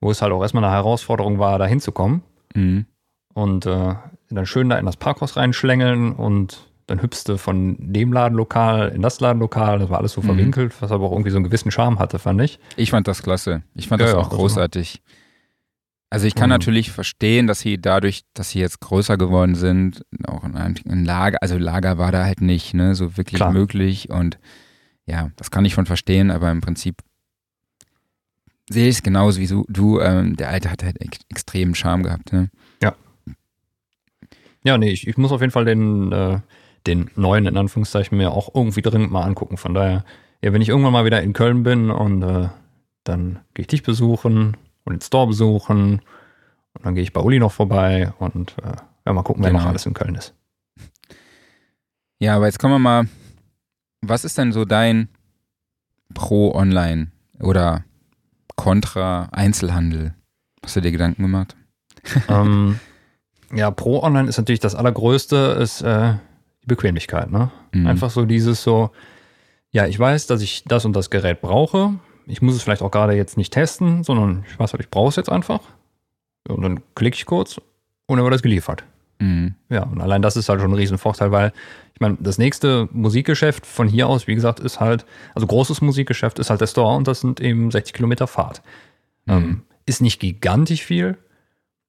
wo 0.01 0.11
es 0.11 0.23
halt 0.23 0.33
auch 0.33 0.43
erstmal 0.43 0.65
eine 0.65 0.73
Herausforderung 0.73 1.39
war, 1.39 1.59
da 1.59 1.67
hinzukommen. 1.67 2.23
Mhm. 2.55 2.87
Und 3.35 3.67
äh, 3.67 3.95
dann 4.31 4.47
schön 4.47 4.69
da 4.69 4.79
in 4.79 4.87
das 4.87 4.97
Parkhaus 4.97 5.37
reinschlängeln 5.37 6.13
und 6.13 6.67
dann 6.87 7.03
hüpfste 7.03 7.37
von 7.39 7.77
dem 7.79 8.13
Ladenlokal 8.13 8.89
in 8.89 9.03
das 9.03 9.21
Ladenlokal. 9.21 9.79
Das 9.79 9.91
war 9.91 9.99
alles 9.99 10.13
so 10.13 10.23
Mhm. 10.23 10.27
verwinkelt, 10.27 10.75
was 10.83 10.91
aber 10.91 11.05
auch 11.07 11.13
irgendwie 11.13 11.31
so 11.31 11.37
einen 11.37 11.45
gewissen 11.45 11.71
Charme 11.71 11.99
hatte, 11.99 12.19
fand 12.19 12.41
ich. 12.41 12.59
Ich 12.77 12.91
fand 12.91 13.07
das 13.07 13.23
klasse. 13.23 13.63
Ich 13.75 13.89
fand 13.89 14.01
Ja, 14.01 14.07
das 14.07 14.15
ja, 14.15 14.19
auch 14.21 14.31
großartig. 14.31 15.03
Also 16.11 16.27
ich 16.27 16.35
kann 16.35 16.49
Mhm. 16.49 16.55
natürlich 16.55 16.91
verstehen, 16.91 17.47
dass 17.47 17.61
sie 17.61 17.79
dadurch, 17.79 18.23
dass 18.33 18.51
sie 18.51 18.61
jetzt 18.61 18.81
größer 18.81 19.19
geworden 19.19 19.55
sind, 19.55 20.03
auch 20.27 20.43
in 20.45 20.57
einem 20.57 20.75
ein 20.89 21.05
Lager, 21.05 21.37
also 21.43 21.59
Lager 21.59 21.99
war 21.99 22.11
da 22.13 22.25
halt 22.25 22.41
nicht, 22.41 22.73
ne, 22.73 22.95
so 22.95 23.19
wirklich 23.19 23.37
Klar. 23.37 23.53
möglich 23.53 24.09
und 24.09 24.39
ja, 25.09 25.31
das 25.37 25.51
kann 25.51 25.65
ich 25.65 25.73
schon 25.75 25.87
verstehen, 25.87 26.31
aber 26.31 26.51
im 26.51 26.61
Prinzip 26.61 27.03
sehe 28.69 28.89
ich 28.89 28.97
es 28.97 29.03
genauso 29.03 29.41
wie 29.41 29.47
du, 29.47 29.65
du 29.69 30.01
ähm, 30.01 30.37
der 30.37 30.51
Alte 30.51 30.71
hat 30.71 30.83
halt 30.83 31.01
ex 31.01 31.19
extremen 31.31 31.75
Charme 31.75 32.03
gehabt, 32.03 32.33
ne? 32.33 32.51
Ja, 34.65 34.77
nee, 34.77 34.91
ich, 34.91 35.07
ich 35.07 35.17
muss 35.17 35.31
auf 35.33 35.41
jeden 35.41 35.53
Fall 35.53 35.65
den, 35.65 36.11
äh, 36.13 36.41
den 36.87 37.11
neuen, 37.15 37.47
in 37.47 37.57
Anführungszeichen, 37.57 38.19
mir 38.19 38.33
auch 38.33 38.55
irgendwie 38.55 38.83
dringend 38.83 39.11
mal 39.13 39.23
angucken. 39.23 39.57
Von 39.57 39.73
daher, 39.73 40.05
ja, 40.43 40.53
wenn 40.53 40.61
ich 40.61 40.69
irgendwann 40.69 40.93
mal 40.93 41.05
wieder 41.05 41.23
in 41.23 41.33
Köln 41.33 41.63
bin 41.63 41.91
und 41.91 42.23
äh, 42.23 42.49
dann 43.05 43.39
gehe 43.55 43.63
ich 43.63 43.67
dich 43.69 43.85
besuchen 43.85 44.57
und 44.85 44.93
den 44.95 45.01
Store 45.01 45.29
besuchen 45.29 46.03
Und 46.75 46.85
dann 46.85 46.95
gehe 46.95 47.05
ich 47.05 47.13
bei 47.13 47.21
Uli 47.21 47.39
noch 47.39 47.53
vorbei 47.53 48.13
und 48.19 48.57
äh, 48.63 48.73
ja, 49.07 49.13
mal 49.13 49.23
gucken, 49.23 49.43
wer 49.45 49.51
Genau. 49.51 49.63
noch 49.63 49.69
alles 49.71 49.87
in 49.87 49.95
Köln 49.95 50.17
ist. 50.17 50.35
Ja, 52.19 52.35
aber 52.37 52.47
jetzt 52.47 52.59
kommen 52.59 52.75
wir 52.75 52.79
mal. 52.81 53.09
Was 54.01 54.25
ist 54.25 54.39
denn 54.39 54.53
so 54.53 54.65
dein 54.65 55.09
Pro 56.15 56.55
Online 56.55 57.09
oder 57.41 57.85
Contra 58.57 59.29
Einzelhandel? 59.33 60.15
Hast 60.63 60.77
du 60.77 60.81
dir 60.81 60.93
Gedanken 60.93 61.23
gemacht? 61.23 61.57
ähm, 62.29 62.79
ja, 63.55 63.71
Pro 63.71 64.03
Online 64.03 64.29
ist 64.29 64.39
natürlich 64.39 64.61
das 64.61 64.75
Allergrößte, 64.75 65.59
ist 65.61 65.83
äh, 65.83 66.15
die 66.63 66.67
Bequemlichkeit. 66.67 67.31
Ne? 67.31 67.51
Mhm. 67.73 67.87
Einfach 67.87 68.11
so 68.11 68.25
dieses 68.25 68.63
so, 68.63 68.91
ja, 69.71 69.87
ich 69.87 69.99
weiß, 69.99 70.27
dass 70.27 70.43
ich 70.43 70.65
das 70.65 70.85
und 70.85 70.95
das 70.95 71.11
Gerät 71.11 71.41
brauche. 71.41 71.95
Ich 72.27 72.43
muss 72.43 72.55
es 72.55 72.63
vielleicht 72.63 72.83
auch 72.83 72.91
gerade 72.91 73.15
jetzt 73.15 73.37
nicht 73.37 73.53
testen, 73.53 74.05
sondern 74.05 74.45
ich 74.49 74.59
weiß 74.59 74.73
halt, 74.73 74.83
ich 74.83 74.91
brauche 74.91 75.09
es 75.09 75.17
jetzt 75.17 75.31
einfach. 75.31 75.61
Und 76.49 76.63
dann 76.63 76.81
klicke 76.95 77.17
ich 77.17 77.27
kurz 77.27 77.59
und 78.07 78.17
dann 78.17 78.25
wird 78.25 78.35
das 78.35 78.43
geliefert. 78.43 78.85
Mhm. 79.21 79.55
Ja, 79.69 79.83
und 79.85 80.01
allein 80.01 80.23
das 80.23 80.37
ist 80.37 80.49
halt 80.49 80.61
schon 80.61 80.71
ein 80.71 80.77
Riesenvorteil, 80.77 81.33
weil 81.33 81.53
ich 81.95 82.01
meine, 82.01 82.17
das 82.21 82.39
nächste 82.39 82.89
Musikgeschäft 82.93 83.67
von 83.67 83.89
hier 83.89 84.09
aus, 84.09 84.27
wie 84.27 84.35
gesagt, 84.35 84.61
ist 84.61 84.79
halt, 84.79 85.05
also 85.35 85.47
großes 85.47 85.81
Musikgeschäft 85.81 86.39
ist 86.39 86.51
halt 86.51 86.61
der 86.61 86.67
Store 86.69 86.97
und 86.97 87.09
das 87.09 87.21
sind 87.21 87.41
eben 87.41 87.71
60 87.71 87.95
Kilometer 87.95 88.27
Fahrt. 88.27 88.63
Ähm, 89.27 89.63
ist 89.87 90.01
nicht 90.01 90.21
gigantisch 90.21 90.85
viel. 90.85 91.17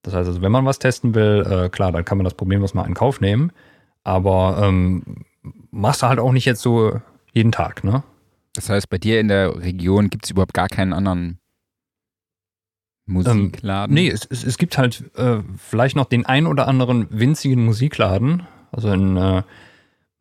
Das 0.01 0.13
heißt 0.13 0.27
also, 0.27 0.41
wenn 0.41 0.51
man 0.51 0.65
was 0.65 0.79
testen 0.79 1.13
will, 1.13 1.45
äh, 1.49 1.69
klar, 1.69 1.91
dann 1.91 2.05
kann 2.05 2.17
man 2.17 2.25
das 2.25 2.33
problemlos 2.33 2.73
mal 2.73 2.87
in 2.87 2.93
Kauf 2.93 3.21
nehmen. 3.21 3.51
Aber 4.03 4.59
ähm, 4.63 5.25
machst 5.71 6.01
du 6.01 6.07
halt 6.07 6.19
auch 6.19 6.31
nicht 6.31 6.45
jetzt 6.45 6.61
so 6.61 6.99
jeden 7.33 7.51
Tag, 7.51 7.83
ne? 7.83 8.03
Das 8.53 8.69
heißt, 8.69 8.89
bei 8.89 8.97
dir 8.97 9.19
in 9.19 9.27
der 9.27 9.61
Region 9.61 10.09
gibt 10.09 10.25
es 10.25 10.31
überhaupt 10.31 10.53
gar 10.53 10.67
keinen 10.67 10.93
anderen 10.93 11.39
Musikladen? 13.09 13.93
Nee, 13.93 14.09
es, 14.09 14.25
es, 14.25 14.43
es 14.43 14.57
gibt 14.57 14.77
halt 14.77 15.03
äh, 15.17 15.39
vielleicht 15.57 15.95
noch 15.95 16.05
den 16.05 16.25
ein 16.25 16.45
oder 16.47 16.67
anderen 16.67 17.07
winzigen 17.09 17.65
Musikladen. 17.65 18.43
Also 18.71 18.91
in 18.91 19.17
äh, 19.17 19.43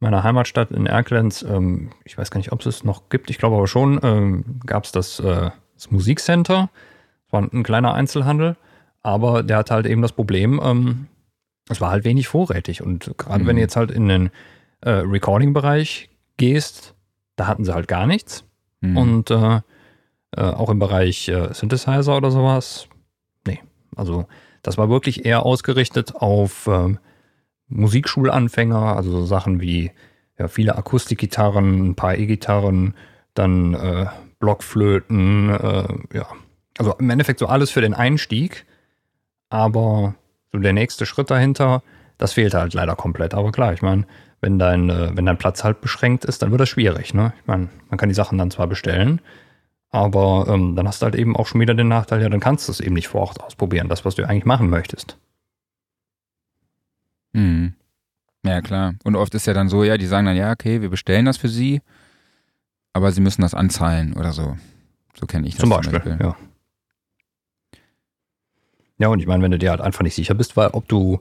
meiner 0.01 0.23
Heimatstadt 0.23 0.71
in 0.71 0.87
Erkelenz, 0.87 1.43
ähm, 1.43 1.91
ich 2.05 2.17
weiß 2.17 2.31
gar 2.31 2.39
nicht, 2.39 2.53
ob 2.53 2.61
es 2.61 2.67
es 2.67 2.85
noch 2.85 3.09
gibt, 3.11 3.31
ich 3.31 3.39
glaube 3.39 3.57
aber 3.57 3.67
schon, 3.69 4.01
ähm, 4.03 4.45
gab 4.65 4.85
es 4.85 4.93
das, 4.93 5.21
äh, 5.21 5.51
das 5.75 5.91
Musikcenter. 5.91 6.71
Das 7.25 7.33
war 7.33 7.43
ein 7.43 7.63
kleiner 7.63 7.95
Einzelhandel, 7.95 8.57
aber 9.03 9.43
der 9.43 9.59
hatte 9.59 9.75
halt 9.75 9.87
eben 9.87 10.01
das 10.03 10.13
Problem, 10.13 10.61
ähm, 10.65 11.07
es 11.69 11.81
war 11.81 11.91
halt 11.91 12.05
wenig 12.05 12.29
vorrätig. 12.29 12.83
Und 12.83 13.13
gerade 13.19 13.41
wenn 13.47 13.55
Mhm. 13.55 13.59
du 13.59 13.63
jetzt 13.63 13.77
halt 13.77 13.91
in 13.91 14.09
den 14.09 14.31
äh, 14.81 14.91
Recording-Bereich 14.91 16.09
gehst, 16.39 16.95
da 17.37 17.47
hatten 17.47 17.65
sie 17.65 17.75
halt 17.75 17.89
gar 17.89 18.07
nichts. 18.07 18.45
Mhm. 18.81 18.97
Und 18.97 19.31
äh, 19.31 19.61
äh, 20.37 20.43
auch 20.43 20.71
im 20.71 20.79
Bereich 20.79 21.29
äh, 21.29 21.53
Synthesizer 21.53 22.17
oder 22.17 22.31
sowas, 22.31 22.89
nee. 23.47 23.61
Also 23.97 24.27
das 24.63 24.79
war 24.79 24.89
wirklich 24.89 25.25
eher 25.25 25.45
ausgerichtet 25.45 26.17
auf 26.17 26.67
ähm, 26.67 26.99
Musikschulanfänger, 27.69 28.97
also 28.97 29.11
so 29.11 29.27
Sachen 29.27 29.61
wie 29.61 29.93
ja, 30.39 30.49
viele 30.49 30.77
Akustikgitarren, 30.77 31.91
ein 31.91 31.95
paar 31.95 32.17
E-Gitarren, 32.17 32.95
dann 33.35 33.75
äh, 33.75 34.07
Blockflöten, 34.39 35.51
äh, 35.51 36.17
ja. 36.17 36.27
Also 36.79 36.95
im 36.99 37.11
Endeffekt 37.11 37.41
so 37.41 37.47
alles 37.47 37.71
für 37.71 37.81
den 37.81 37.95
Einstieg, 37.95 38.65
aber 39.51 40.15
so 40.53 40.59
der 40.59 40.73
nächste 40.73 41.07
Schritt 41.07 41.31
dahinter, 41.31 41.83
das 42.19 42.35
fehlt 42.35 42.55
halt 42.55 42.75
leider 42.75 42.95
komplett. 42.95 43.35
Aber 43.35 43.51
klar, 43.51 43.73
ich 43.73 43.83
meine, 43.83 44.07
wenn 44.41 44.59
dein, 44.59 44.89
äh, 44.89 45.11
wenn 45.15 45.27
dein 45.27 45.39
Platz 45.39 45.65
halt 45.65 45.81
beschränkt 45.81 46.25
ist, 46.25 46.43
dann 46.43 46.51
wird 46.51 46.61
das 46.61 46.69
schwierig. 46.69 47.15
Ne? 47.15 47.33
Ich 47.41 47.47
meine, 47.47 47.69
man 47.89 47.99
kann 47.99 48.09
die 48.09 48.15
Sachen 48.15 48.39
dann 48.39 48.51
zwar 48.51 48.67
bestellen, 48.67 49.21
aber 49.91 50.47
ähm, 50.49 50.77
dann 50.77 50.87
hast 50.87 51.03
du 51.03 51.05
halt 51.05 51.15
eben 51.15 51.37
auch 51.37 51.47
schon 51.47 51.61
wieder 51.61 51.75
den 51.75 51.89
Nachteil, 51.89 52.23
ja, 52.23 52.29
dann 52.29 52.41
kannst 52.41 52.69
du 52.69 52.73
es 52.73 52.81
eben 52.81 52.95
nicht 52.95 53.09
vor 53.09 53.23
Ort 53.23 53.41
ausprobieren, 53.41 53.89
das, 53.89 54.05
was 54.05 54.15
du 54.15 54.27
eigentlich 54.27 54.45
machen 54.45 54.69
möchtest. 54.69 55.19
Mhm. 57.33 57.75
Ja, 58.45 58.61
klar. 58.61 58.95
Und 59.05 59.17
oft 59.17 59.35
ist 59.35 59.47
ja 59.47 59.55
dann 59.55 59.69
so, 59.69 59.85
ja, 59.85 59.99
die 59.99 60.07
sagen 60.07 60.27
dann, 60.27 60.37
ja, 60.37 60.53
okay, 60.53 60.81
wir 60.81 60.91
bestellen 60.91 61.25
das 61.27 61.37
für 61.37 61.49
sie, 61.49 61.81
aber 62.93 63.13
sie 63.13 63.21
müssen 63.21 63.43
das 63.43 63.55
anzahlen 63.55 64.15
oder 64.15 64.33
so. 64.33 64.57
So 65.19 65.27
kenne 65.27 65.49
ich 65.49 65.55
das 65.55 65.61
Zum 65.61 65.71
Beispiel, 65.71 66.19
ja. 66.21 66.37
Ja, 68.99 69.09
und 69.09 69.21
ich 69.21 69.27
meine, 69.27 69.43
wenn 69.43 69.53
du 69.53 69.59
dir 69.59 69.71
halt 69.71 69.81
einfach 69.81 70.03
nicht 70.03 70.15
sicher 70.15 70.35
bist, 70.35 70.57
weil 70.57 70.69
ob 70.71 70.89
du 70.89 71.21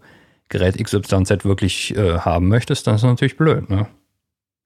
Gerät 0.50 0.78
XYZ 0.84 1.46
wirklich 1.46 1.96
äh, 1.96 2.20
haben 2.20 2.48
möchtest, 2.48 2.88
dann 2.88 2.96
ist 2.96 3.04
das 3.04 3.10
natürlich 3.10 3.38
blöd, 3.38 3.70
ne? 3.70 3.88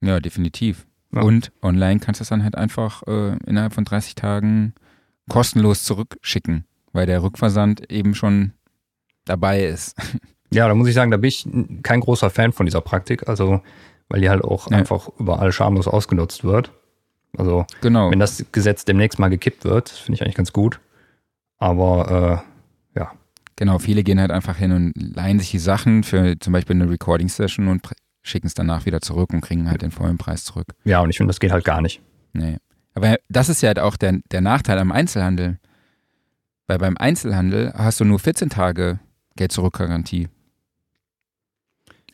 Ja, 0.00 0.20
definitiv. 0.20 0.86
Ja. 1.14 1.22
Und 1.22 1.52
online 1.62 2.00
kannst 2.00 2.20
du 2.20 2.22
es 2.22 2.28
dann 2.28 2.42
halt 2.42 2.56
einfach 2.56 3.02
äh, 3.06 3.36
innerhalb 3.46 3.74
von 3.74 3.84
30 3.84 4.14
Tagen 4.14 4.74
kostenlos 5.28 5.84
zurückschicken, 5.84 6.64
weil 6.92 7.06
der 7.06 7.22
Rückversand 7.22 7.90
eben 7.90 8.14
schon 8.14 8.52
dabei 9.24 9.64
ist. 9.64 9.96
Ja, 10.54 10.68
da 10.68 10.74
muss 10.74 10.86
ich 10.86 10.92
sagen, 10.94 11.10
da 11.10 11.16
bin 11.16 11.28
ich 11.28 11.48
kein 11.82 12.00
großer 12.00 12.28
Fan 12.28 12.52
von 12.52 12.66
dieser 12.66 12.82
Praktik, 12.82 13.26
also 13.26 13.62
weil 14.10 14.20
die 14.20 14.28
halt 14.28 14.44
auch 14.44 14.70
Ja. 14.70 14.76
einfach 14.76 15.08
überall 15.18 15.50
schamlos 15.50 15.88
ausgenutzt 15.88 16.44
wird. 16.44 16.70
Also 17.38 17.64
Genau. 17.80 18.10
wenn 18.10 18.18
das 18.18 18.44
Gesetz 18.52 18.84
demnächst 18.84 19.18
mal 19.18 19.28
gekippt 19.30 19.64
wird, 19.64 19.88
finde 19.88 20.16
ich 20.16 20.22
eigentlich 20.22 20.34
ganz 20.34 20.52
gut. 20.52 20.78
Aber 21.58 22.44
äh, 22.44 22.48
Genau, 23.56 23.78
viele 23.78 24.02
gehen 24.02 24.18
halt 24.18 24.30
einfach 24.30 24.56
hin 24.56 24.72
und 24.72 24.92
leihen 24.96 25.38
sich 25.38 25.50
die 25.50 25.58
Sachen 25.58 26.02
für 26.04 26.38
zum 26.40 26.52
Beispiel 26.54 26.74
eine 26.74 26.90
Recording-Session 26.90 27.68
und 27.68 27.82
schicken 28.22 28.46
es 28.46 28.54
danach 28.54 28.86
wieder 28.86 29.00
zurück 29.00 29.32
und 29.32 29.40
kriegen 29.40 29.68
halt 29.68 29.82
den 29.82 29.90
vollen 29.90 30.18
Preis 30.18 30.44
zurück. 30.44 30.66
ja, 30.84 31.00
und 31.00 31.10
ich 31.10 31.16
finde, 31.16 31.30
das 31.30 31.40
geht 31.40 31.52
halt 31.52 31.64
gar 31.64 31.80
nicht. 31.80 32.00
Nee. 32.32 32.58
Aber 32.94 33.16
das 33.28 33.48
ist 33.48 33.62
ja 33.62 33.68
halt 33.68 33.78
auch 33.78 33.96
der, 33.96 34.20
der 34.30 34.40
Nachteil 34.40 34.78
am 34.78 34.92
Einzelhandel. 34.92 35.58
Weil 36.66 36.78
beim 36.78 36.96
Einzelhandel 36.96 37.72
hast 37.74 38.00
du 38.00 38.04
nur 38.04 38.18
14 38.18 38.48
Tage 38.50 39.00
Geld-Zurück-Garantie. 39.36 40.28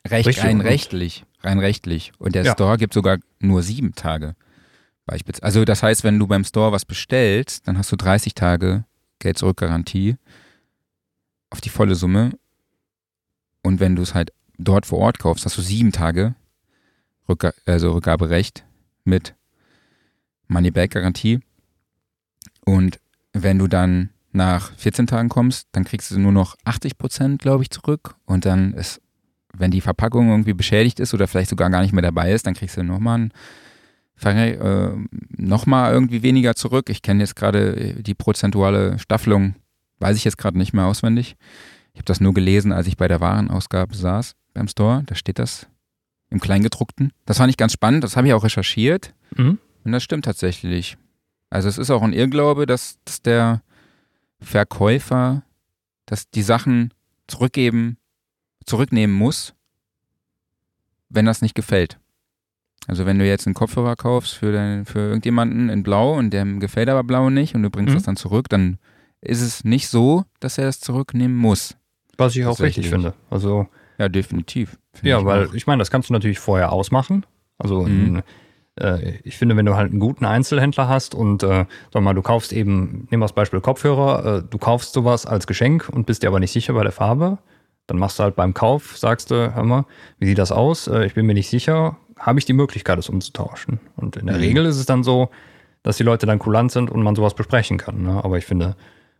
Recht, 0.07 0.27
Richtig, 0.29 0.45
rein 0.45 0.57
und- 0.61 0.67
rechtlich. 0.67 1.25
Rein 1.43 1.59
rechtlich. 1.59 2.13
Und 2.19 2.35
der 2.35 2.45
Ja. 2.45 2.53
Store 2.53 2.79
gibt 2.79 2.95
sogar 2.95 3.19
nur 3.41 3.63
sieben 3.63 3.95
Tage. 3.95 4.35
Also 5.43 5.65
das 5.65 5.83
heißt, 5.83 6.05
wenn 6.05 6.19
du 6.19 6.27
beim 6.27 6.45
Store 6.45 6.73
was 6.73 6.85
bestellst, 6.85 7.67
dann 7.67 7.79
hast 7.79 7.91
du 7.93 7.97
30 7.97 8.35
Tage 8.35 8.85
Geld-Zurück-Garantie 9.21 10.17
auf 11.51 11.61
die 11.61 11.71
volle 11.71 11.95
Summe. 11.95 12.33
Und 13.63 13.81
wenn 13.81 13.97
du 13.97 14.03
es 14.03 14.15
halt 14.15 14.33
dort 14.59 14.87
vor 14.87 14.99
Ort 14.99 15.19
kaufst, 15.19 15.45
hast 15.45 15.57
du 15.57 15.63
sieben 15.63 15.93
Tage 15.93 16.35
Rückga 17.29 17.53
also 17.67 17.93
Rückgaberecht 17.93 18.65
mit 19.05 19.35
Money-Back-Garantie. 20.49 21.41
Und 22.65 23.01
wenn 23.33 23.59
du 23.59 23.67
dann 23.67 24.11
nach 24.33 24.73
14 24.77 25.07
Tagen 25.07 25.29
kommst, 25.29 25.69
dann 25.73 25.85
kriegst 25.85 26.11
du 26.11 26.19
nur 26.19 26.33
noch 26.33 26.57
80 26.65 26.99
Prozent, 26.99 27.43
glaube 27.43 27.63
ich, 27.63 27.71
zurück. 27.71 28.17
Und 28.25 28.47
dann 28.47 28.73
ist, 28.75 29.01
wenn 29.55 29.71
die 29.71 29.81
Verpackung 29.81 30.31
irgendwie 30.31 30.55
beschädigt 30.55 31.01
ist 31.01 31.15
oder 31.15 31.29
vielleicht 31.29 31.51
sogar 31.51 31.71
gar 31.71 31.83
nicht 31.83 31.93
mehr 31.93 32.03
dabei 32.03 32.33
ist, 32.33 32.47
dann 32.47 32.55
kriegst 32.55 32.77
du 32.77 32.83
nochmal 32.83 33.29
äh, 34.25 34.91
nochmal 35.37 35.93
irgendwie 35.93 36.23
weniger 36.23 36.55
zurück. 36.55 36.91
Ich 36.91 37.03
kenne 37.03 37.21
jetzt 37.21 37.37
gerade 37.37 38.03
die 38.03 38.15
prozentuale 38.15 38.99
Staffelung, 38.99 39.55
weiß 40.01 40.17
ich 40.17 40.25
jetzt 40.25 40.39
gerade 40.39 40.59
nicht 40.59 40.73
mehr 40.73 40.87
auswendig. 40.87 41.37
Ich 41.93 42.01
habe 42.01 42.07
das 42.07 42.21
nur 42.21 42.35
gelesen, 42.35 42.73
als 42.73 42.87
ich 42.87 42.97
bei 42.97 43.09
der 43.09 43.21
Warenausgabe 43.21 43.95
saß 43.95 44.35
beim 44.59 44.69
Store. 44.69 45.03
Da 45.07 45.15
steht 45.15 45.39
das 45.39 45.67
im 46.31 46.41
Kleingedruckten. 46.41 47.13
Das 47.25 47.39
fand 47.39 47.51
ich 47.51 47.57
ganz 47.57 47.73
spannend, 47.73 48.05
das 48.05 48.17
habe 48.17 48.27
ich 48.29 48.35
auch 48.35 48.45
recherchiert. 48.45 49.15
Mhm. 49.37 49.59
Und 49.85 49.93
das 49.93 50.03
stimmt 50.03 50.25
tatsächlich. 50.27 50.99
Also 51.51 51.69
es 51.69 51.79
ist 51.79 51.91
auch 51.91 52.03
ein 52.03 52.13
Irrglaube, 52.13 52.67
dass, 52.67 52.99
dass 53.05 53.23
der 53.23 53.63
Verkäufer 54.41 55.43
dass 56.07 56.31
die 56.31 56.43
Sachen 56.43 56.95
zurückgeben, 57.27 57.99
zurücknehmen 58.65 59.15
muss, 59.15 59.53
wenn 61.11 61.27
das 61.27 61.43
nicht 61.43 61.55
gefällt. 61.55 61.99
Also 62.87 63.05
wenn 63.05 63.19
du 63.19 63.27
jetzt 63.27 63.47
einen 63.47 63.53
Kopfhörer 63.55 63.95
kaufst 63.95 64.33
für, 64.35 64.51
dein, 64.51 64.87
für 64.87 65.01
irgendjemanden 65.01 65.69
in 65.69 65.83
Blau 65.83 66.15
und 66.17 66.31
dem 66.31 66.61
gefällt 66.61 66.89
aber 66.89 67.05
Blau 67.05 67.29
nicht 67.29 67.55
und 67.55 67.63
du 67.63 67.69
bringst 67.69 67.91
Mhm. 67.91 67.95
das 67.97 68.05
dann 68.05 68.17
zurück, 68.17 68.49
dann 68.49 68.79
ist 69.21 69.43
es 69.43 69.65
nicht 69.65 69.89
so, 69.89 70.25
dass 70.41 70.57
er 70.57 70.65
das 70.65 70.81
zurücknehmen 70.81 71.37
muss. 71.37 71.77
Was 72.17 72.35
ich 72.35 72.47
auch 72.47 72.59
richtig 72.59 72.89
finde. 72.89 73.13
Also 73.29 73.69
Ja, 73.99 74.09
definitiv. 74.09 74.79
Ja, 75.03 75.19
ich 75.19 75.25
weil 75.25 75.49
auch. 75.49 75.55
ich 75.55 75.67
meine, 75.67 75.81
das 75.81 75.91
kannst 75.91 76.09
du 76.09 76.13
natürlich 76.13 76.39
vorher 76.39 76.73
ausmachen. 76.73 77.27
Also 77.59 77.83
Mhm. 77.83 78.17
ein, 78.17 78.23
äh, 78.81 79.19
ich 79.25 79.37
finde, 79.37 79.57
wenn 79.57 79.67
du 79.67 79.75
halt 79.77 79.91
einen 79.91 80.01
guten 80.01 80.25
Einzelhändler 80.25 80.89
hast 80.89 81.15
und 81.15 81.43
äh, 81.43 81.67
sag 81.93 82.03
mal, 82.03 82.15
du 82.15 82.23
kaufst 82.23 82.53
eben, 82.53 83.09
nehmen 83.11 83.21
wir 83.21 83.27
das 83.27 83.33
Beispiel 83.33 83.61
Kopfhörer, 83.61 84.39
äh, 84.39 84.43
du 84.49 84.59
kaufst 84.59 84.93
sowas 84.93 85.27
als 85.27 85.47
Geschenk 85.47 85.89
und 85.89 86.07
bist 86.07 86.23
dir 86.23 86.29
aber 86.29 86.41
nicht 86.41 86.53
sicher 86.53 86.73
bei 86.75 86.83
der 86.85 86.93
Farbe, 86.93 87.39
dann 87.89 87.99
machst 87.99 88.19
du 88.19 88.23
halt 88.23 88.37
beim 88.37 88.55
Kauf, 88.55 88.97
sagst 88.97 89.31
du, 89.31 89.55
hör 89.55 89.65
mal, 89.65 89.85
wie 90.19 90.27
sieht 90.27 90.39
das 90.39 90.53
aus? 90.53 90.87
Äh, 90.87 91.07
ich 91.07 91.15
bin 91.15 91.27
mir 91.27 91.35
nicht 91.35 91.49
sicher, 91.49 91.97
habe 92.19 92.39
ich 92.39 92.45
die 92.45 92.53
Möglichkeit, 92.53 92.99
es 92.99 93.09
umzutauschen? 93.09 93.81
Und 93.97 94.17
in 94.17 94.27
der 94.27 94.37
Mhm. 94.37 94.43
Regel 94.43 94.67
ist 94.67 94.77
es 94.79 94.87
dann 94.87 95.03
so, 95.03 95.31
dass 95.83 95.97
die 95.97 96.03
Leute 96.05 96.27
dann 96.27 96.39
kulant 96.39 96.71
sind 96.71 96.91
und 96.91 97.03
man 97.03 97.17
sowas 97.17 97.35
besprechen 97.35 97.79
kann. 97.79 98.03
Ne? 98.03 98.23
Aber 98.23 98.37
ich 98.39 98.45
finde, 98.45 98.77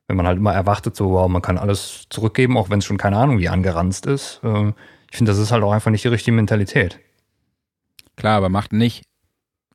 wenn 0.09 0.17
man 0.17 0.27
halt 0.27 0.39
immer 0.39 0.53
erwartet, 0.55 0.97
so, 0.97 1.11
wow, 1.11 1.29
man 1.29 1.43
kann 1.43 1.59
alles 1.59 2.07
zurückgeben, 2.11 2.57
auch 2.57 2.71
wenn 2.71 2.81
es 2.81 2.85
schon 2.87 2.97
keine 2.97 3.17
Ahnung 3.19 3.39
wie 3.39 3.49
angeranzt 3.49 4.07
ist, 4.07 4.41
äh, 4.43 4.73
ich 5.11 5.17
finde, 5.17 5.31
das 5.31 5.39
ist 5.39 5.53
halt 5.53 5.63
auch 5.63 5.73
einfach 5.73 5.91
nicht 5.91 6.05
die 6.05 6.09
richtige 6.09 6.35
Mentalität. 6.35 6.99
Klar, 8.17 8.37
aber 8.39 8.49
macht 8.49 8.73
nicht. 8.73 9.05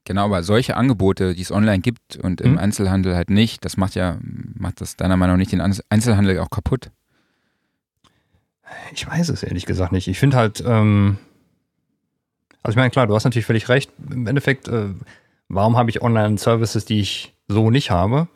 Genau, 0.06 0.26
aber 0.26 0.44
solche 0.44 0.76
Angebote, 0.76 1.34
die 1.34 1.42
es 1.42 1.52
online 1.52 1.80
gibt 1.80 2.18
und 2.18 2.42
im 2.42 2.54
Mhm. 2.54 2.58
Einzelhandel 2.58 3.16
halt 3.16 3.30
nicht, 3.30 3.64
das 3.64 3.78
macht 3.78 3.96
ja, 3.96 4.18
macht 4.22 4.82
das 4.82 4.98
deiner 4.98 5.16
Meinung 5.16 5.36
nach 5.36 5.40
nicht 5.40 5.54
den 5.54 5.62
Einzelhandel 5.62 6.40
auch 6.40 6.50
kaputt. 6.50 6.92
Ich 8.94 9.08
weiß 9.08 9.30
es 9.30 9.44
ehrlich 9.44 9.66
gesagt 9.66 9.92
nicht. 9.92 10.08
Ich 10.08 10.20
finde 10.20 10.38
halt, 10.38 10.62
ähm, 10.66 11.18
also 12.64 12.74
ich 12.74 12.76
meine, 12.76 12.90
klar, 12.90 13.08
du 13.08 13.16
hast 13.16 13.24
natürlich 13.24 13.46
völlig 13.46 13.70
recht. 13.70 13.92
Im 14.10 14.28
Endeffekt, 14.28 14.68
äh, 14.68 14.90
warum 15.48 15.78
habe 15.78 15.90
ich 15.90 16.02
Online-Services, 16.02 16.86
die 16.86 17.00
ich 17.00 17.34
so 17.48 17.70
nicht 17.70 17.92
habe? 17.92 18.28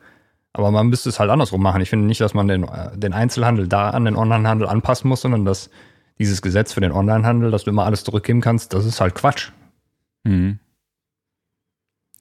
Aber 0.57 0.71
man 0.71 0.87
müsste 0.87 1.09
es 1.09 1.19
halt 1.19 1.29
andersrum 1.29 1.61
machen. 1.61 1.81
Ich 1.81 1.89
finde 1.89 2.07
nicht, 2.07 2.19
dass 2.19 2.33
man 2.33 2.47
den, 2.47 2.63
äh, 2.63 2.97
den 2.97 3.13
Einzelhandel 3.13 3.67
da 3.67 3.91
an 3.91 4.05
den 4.05 4.15
Onlinehandel 4.15 4.67
anpassen 4.67 5.07
muss, 5.07 5.21
sondern 5.21 5.45
dass 5.45 5.69
dieses 6.17 6.41
Gesetz 6.41 6.73
für 6.73 6.81
den 6.81 6.91
Onlinehandel, 6.91 7.51
dass 7.51 7.63
du 7.65 7.69
immer 7.69 7.85
alles 7.85 8.03
zurückgeben 8.03 8.41
kannst, 8.41 8.73
das 8.73 8.83
ist 8.85 8.99
halt 8.99 9.13
Quatsch. 9.13 9.51
Mhm. 10.23 10.57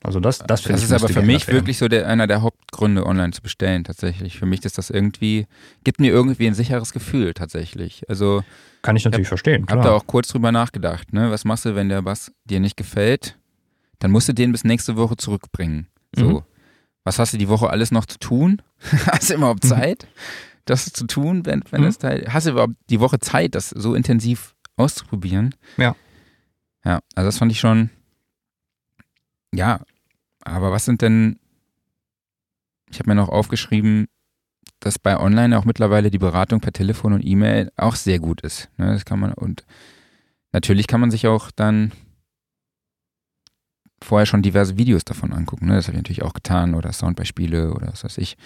Also 0.02 0.20
das, 0.20 0.38
das 0.38 0.62
Das 0.62 0.82
ich 0.82 0.84
ist 0.84 0.92
aber 0.92 1.08
für 1.08 1.22
mich 1.22 1.46
werden. 1.48 1.56
wirklich 1.56 1.78
so 1.78 1.88
der, 1.88 2.06
einer 2.06 2.26
der 2.26 2.42
Hauptgründe, 2.42 3.06
online 3.06 3.32
zu 3.32 3.40
bestellen, 3.40 3.84
tatsächlich. 3.84 4.38
Für 4.38 4.44
mich 4.44 4.64
ist 4.66 4.76
das 4.76 4.90
irgendwie, 4.90 5.46
gibt 5.82 5.98
mir 5.98 6.12
irgendwie 6.12 6.46
ein 6.46 6.54
sicheres 6.54 6.92
Gefühl, 6.92 7.32
tatsächlich. 7.32 8.02
Also, 8.08 8.44
Kann 8.82 8.96
ich 8.96 9.04
natürlich 9.06 9.28
verstehen. 9.28 9.62
hab 9.62 9.78
da 9.78 9.82
Klar. 9.82 9.94
auch 9.94 10.06
kurz 10.06 10.28
drüber 10.28 10.52
nachgedacht, 10.52 11.14
ne? 11.14 11.30
Was 11.30 11.46
machst 11.46 11.64
du, 11.64 11.74
wenn 11.74 11.88
der 11.88 12.02
Bass 12.02 12.30
dir 12.44 12.60
nicht 12.60 12.76
gefällt? 12.76 13.38
Dann 13.98 14.10
musst 14.10 14.28
du 14.28 14.34
den 14.34 14.52
bis 14.52 14.62
nächste 14.62 14.96
Woche 14.96 15.16
zurückbringen. 15.16 15.88
So. 16.14 16.28
Mhm. 16.28 16.42
Was 17.06 17.20
hast 17.20 17.32
du 17.32 17.38
die 17.38 17.48
Woche 17.48 17.70
alles 17.70 17.92
noch 17.92 18.04
zu 18.04 18.18
tun? 18.18 18.60
hast 19.06 19.30
du 19.30 19.34
überhaupt 19.34 19.64
Zeit, 19.64 20.08
das 20.64 20.86
zu 20.86 21.06
tun, 21.06 21.46
wenn, 21.46 21.62
wenn 21.70 21.82
Mhm. 21.82 21.84
das 21.86 21.98
Teil, 21.98 22.26
hast 22.32 22.46
du 22.48 22.50
überhaupt 22.50 22.74
die 22.90 22.98
Woche 22.98 23.20
Zeit, 23.20 23.54
das 23.54 23.70
so 23.70 23.94
intensiv 23.94 24.56
auszuprobieren? 24.76 25.54
Ja. 25.76 25.94
Ja, 26.84 26.98
also 27.14 27.28
das 27.28 27.38
fand 27.38 27.52
ich 27.52 27.60
schon, 27.60 27.90
ja, 29.54 29.80
aber 30.42 30.72
was 30.72 30.84
sind 30.84 31.00
denn, 31.02 31.38
ich 32.90 32.98
habe 32.98 33.10
mir 33.10 33.14
noch 33.16 33.28
aufgeschrieben, 33.28 34.08
dass 34.80 34.98
bei 34.98 35.16
Online 35.18 35.58
auch 35.58 35.64
mittlerweile 35.64 36.10
die 36.10 36.18
Beratung 36.18 36.60
per 36.60 36.72
Telefon 36.72 37.12
und 37.12 37.24
E-Mail 37.24 37.70
auch 37.76 37.94
sehr 37.96 38.18
gut 38.18 38.40
ist. 38.42 38.68
Ne? 38.78 38.92
Das 38.92 39.04
kann 39.04 39.18
man, 39.20 39.32
und 39.32 39.64
natürlich 40.52 40.86
kann 40.86 41.00
man 41.00 41.10
sich 41.10 41.26
auch 41.26 41.50
dann 41.52 41.92
vorher 44.02 44.26
schon 44.26 44.42
diverse 44.42 44.76
Videos 44.76 45.04
davon 45.04 45.32
angucken. 45.32 45.66
Ne? 45.66 45.74
Das 45.76 45.86
habe 45.86 45.96
ich 45.96 46.02
natürlich 46.02 46.22
auch 46.22 46.34
getan 46.34 46.74
oder 46.74 46.92
Soundbeispiele 46.92 47.72
oder 47.72 47.88
was 47.88 48.04
weiß 48.04 48.18
ich. 48.18 48.36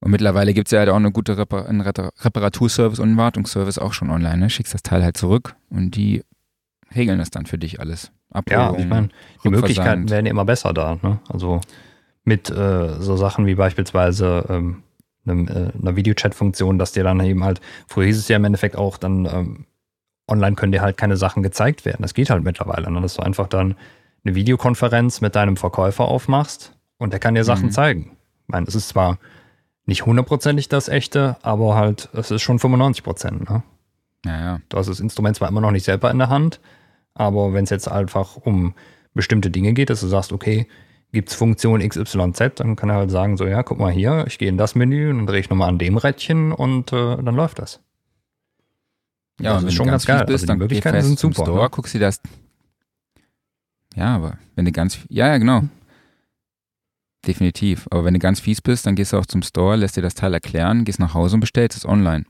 Und 0.00 0.10
mittlerweile 0.10 0.54
gibt 0.54 0.68
es 0.68 0.72
ja 0.72 0.78
halt 0.80 0.88
auch 0.88 0.96
eine 0.96 1.12
gute 1.12 1.36
Repar 1.36 1.68
einen 1.68 1.82
Repar- 1.82 2.12
Reparaturservice 2.24 2.98
und 3.00 3.10
einen 3.10 3.18
Wartungsservice 3.18 3.78
auch 3.78 3.92
schon 3.92 4.10
online. 4.10 4.38
Ne? 4.38 4.50
Schickst 4.50 4.74
das 4.74 4.82
Teil 4.82 5.02
halt 5.02 5.16
zurück 5.16 5.54
und 5.68 5.94
die 5.94 6.24
regeln 6.94 7.18
das 7.18 7.30
dann 7.30 7.46
für 7.46 7.58
dich 7.58 7.80
alles. 7.80 8.10
Ja, 8.48 8.68
Abholung, 8.68 8.80
ich 8.80 8.86
meine, 8.86 9.08
die. 9.44 9.50
Möglichkeiten 9.50 10.08
werden 10.08 10.26
immer 10.26 10.44
besser 10.44 10.72
da. 10.72 10.98
Ne? 11.02 11.18
Also 11.28 11.60
mit 12.24 12.50
äh, 12.50 13.00
so 13.00 13.16
Sachen 13.16 13.46
wie 13.46 13.54
beispielsweise 13.54 14.46
ähm, 14.48 14.82
einem, 15.26 15.48
äh, 15.48 15.70
einer 15.80 15.96
Videochat-Funktion, 15.96 16.78
dass 16.78 16.92
dir 16.92 17.04
dann 17.04 17.20
eben 17.20 17.44
halt, 17.44 17.60
früher 17.86 18.06
hieß 18.06 18.18
es 18.18 18.28
ja 18.28 18.36
im 18.36 18.44
Endeffekt 18.44 18.76
auch, 18.76 18.96
dann 18.96 19.26
ähm, 19.26 19.66
online 20.28 20.56
können 20.56 20.72
dir 20.72 20.80
halt 20.80 20.96
keine 20.96 21.16
Sachen 21.16 21.42
gezeigt 21.42 21.84
werden. 21.84 22.02
Das 22.02 22.14
geht 22.14 22.30
halt 22.30 22.44
mittlerweile, 22.44 22.90
ne? 22.90 23.00
dass 23.00 23.14
du 23.14 23.22
einfach 23.22 23.48
dann 23.48 23.74
eine 24.24 24.34
Videokonferenz 24.34 25.20
mit 25.20 25.34
deinem 25.34 25.56
Verkäufer 25.56 26.04
aufmachst 26.04 26.76
und 26.98 27.12
der 27.12 27.20
kann 27.20 27.34
dir 27.34 27.44
Sachen 27.44 27.66
Mhm. 27.66 27.72
zeigen. 27.72 28.16
Ich 28.46 28.48
meine, 28.52 28.66
es 28.66 28.74
ist 28.74 28.88
zwar 28.88 29.18
nicht 29.86 30.06
hundertprozentig 30.06 30.68
das 30.68 30.88
echte, 30.88 31.36
aber 31.42 31.74
halt, 31.74 32.08
es 32.12 32.30
ist 32.30 32.42
schon 32.42 32.58
95 32.58 33.02
Prozent. 33.02 33.48
Ne? 33.50 33.62
Ja, 34.26 34.40
ja. 34.40 34.60
Du 34.68 34.76
hast 34.78 34.88
das 34.88 35.00
Instrument 35.00 35.36
zwar 35.36 35.48
immer 35.48 35.60
noch 35.60 35.70
nicht 35.70 35.84
selber 35.84 36.10
in 36.10 36.18
der 36.18 36.28
Hand, 36.28 36.60
aber 37.14 37.52
wenn 37.54 37.64
es 37.64 37.70
jetzt 37.70 37.88
einfach 37.90 38.36
um 38.36 38.74
bestimmte 39.14 39.50
Dinge 39.50 39.72
geht, 39.72 39.90
dass 39.90 40.00
du 40.00 40.06
sagst, 40.06 40.32
okay, 40.32 40.66
gibt 41.12 41.30
es 41.30 41.34
Funktion 41.34 41.80
XYZ, 41.80 42.52
dann 42.60 42.76
kann 42.76 42.88
er 42.90 42.96
halt 42.96 43.10
sagen, 43.10 43.36
so, 43.36 43.46
ja, 43.46 43.62
guck 43.64 43.78
mal 43.80 43.90
hier, 43.90 44.24
ich 44.28 44.38
gehe 44.38 44.48
in 44.48 44.56
das 44.58 44.74
Menü 44.76 45.10
und 45.10 45.16
dann 45.18 45.26
drehe 45.26 45.40
ich 45.40 45.50
nochmal 45.50 45.68
an 45.68 45.78
dem 45.78 45.96
Rädchen 45.96 46.52
und 46.52 46.92
äh, 46.92 47.16
dann 47.16 47.34
läuft 47.34 47.58
das. 47.58 47.80
Ja, 49.40 49.54
Das 49.54 49.64
ist 49.64 49.74
schon 49.74 49.86
ganz 49.86 50.04
geil. 50.06 50.24
bist, 50.26 50.44
Also 50.44 50.52
die 50.52 50.58
Möglichkeiten 50.58 51.02
sind 51.02 51.18
super, 51.18 51.42
Store, 51.42 51.62
ne? 51.64 51.70
guckst 51.70 51.94
dir 51.94 52.00
das. 52.00 52.20
Ja, 53.96 54.14
aber 54.16 54.38
wenn 54.56 54.64
du 54.64 54.72
ganz, 54.72 54.98
ja, 55.08 55.26
ja, 55.28 55.38
genau. 55.38 55.62
Definitiv. 57.26 57.86
Aber 57.90 58.04
wenn 58.04 58.14
du 58.14 58.20
ganz 58.20 58.40
fies 58.40 58.62
bist, 58.62 58.86
dann 58.86 58.94
gehst 58.94 59.12
du 59.12 59.18
auch 59.18 59.26
zum 59.26 59.42
Store, 59.42 59.76
lässt 59.76 59.96
dir 59.96 60.02
das 60.02 60.14
Teil 60.14 60.32
erklären, 60.32 60.84
gehst 60.84 60.98
nach 60.98 61.12
Hause 61.14 61.34
und 61.34 61.40
bestellst 61.40 61.76
es 61.76 61.84
online. 61.84 62.24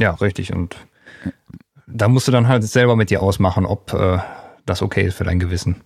Ja, 0.00 0.12
richtig. 0.14 0.52
Und 0.52 0.76
da 1.86 2.08
musst 2.08 2.26
du 2.26 2.32
dann 2.32 2.48
halt 2.48 2.64
selber 2.64 2.96
mit 2.96 3.10
dir 3.10 3.22
ausmachen, 3.22 3.64
ob 3.64 3.92
äh, 3.94 4.18
das 4.66 4.82
okay 4.82 5.06
ist 5.06 5.14
für 5.16 5.24
dein 5.24 5.38
Gewissen. 5.38 5.76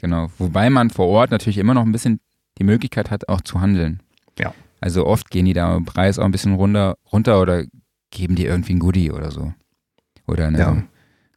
Genau. 0.00 0.30
Wobei 0.38 0.70
man 0.70 0.90
vor 0.90 1.08
Ort 1.08 1.30
natürlich 1.30 1.58
immer 1.58 1.74
noch 1.74 1.82
ein 1.84 1.92
bisschen 1.92 2.20
die 2.58 2.64
Möglichkeit 2.64 3.10
hat, 3.10 3.28
auch 3.28 3.40
zu 3.40 3.60
handeln. 3.60 4.00
Ja. 4.38 4.54
Also 4.80 5.06
oft 5.06 5.30
gehen 5.30 5.44
die 5.46 5.52
da 5.52 5.76
im 5.76 5.84
Preis 5.84 6.18
auch 6.18 6.24
ein 6.24 6.30
bisschen 6.32 6.54
runter, 6.54 6.96
runter 7.10 7.40
oder 7.40 7.64
geben 8.10 8.36
dir 8.36 8.48
irgendwie 8.48 8.74
ein 8.74 8.78
Goodie 8.78 9.10
oder 9.10 9.30
so. 9.32 9.52
Oder 10.26 10.46
eine 10.46 10.58
Ja. 10.58 10.82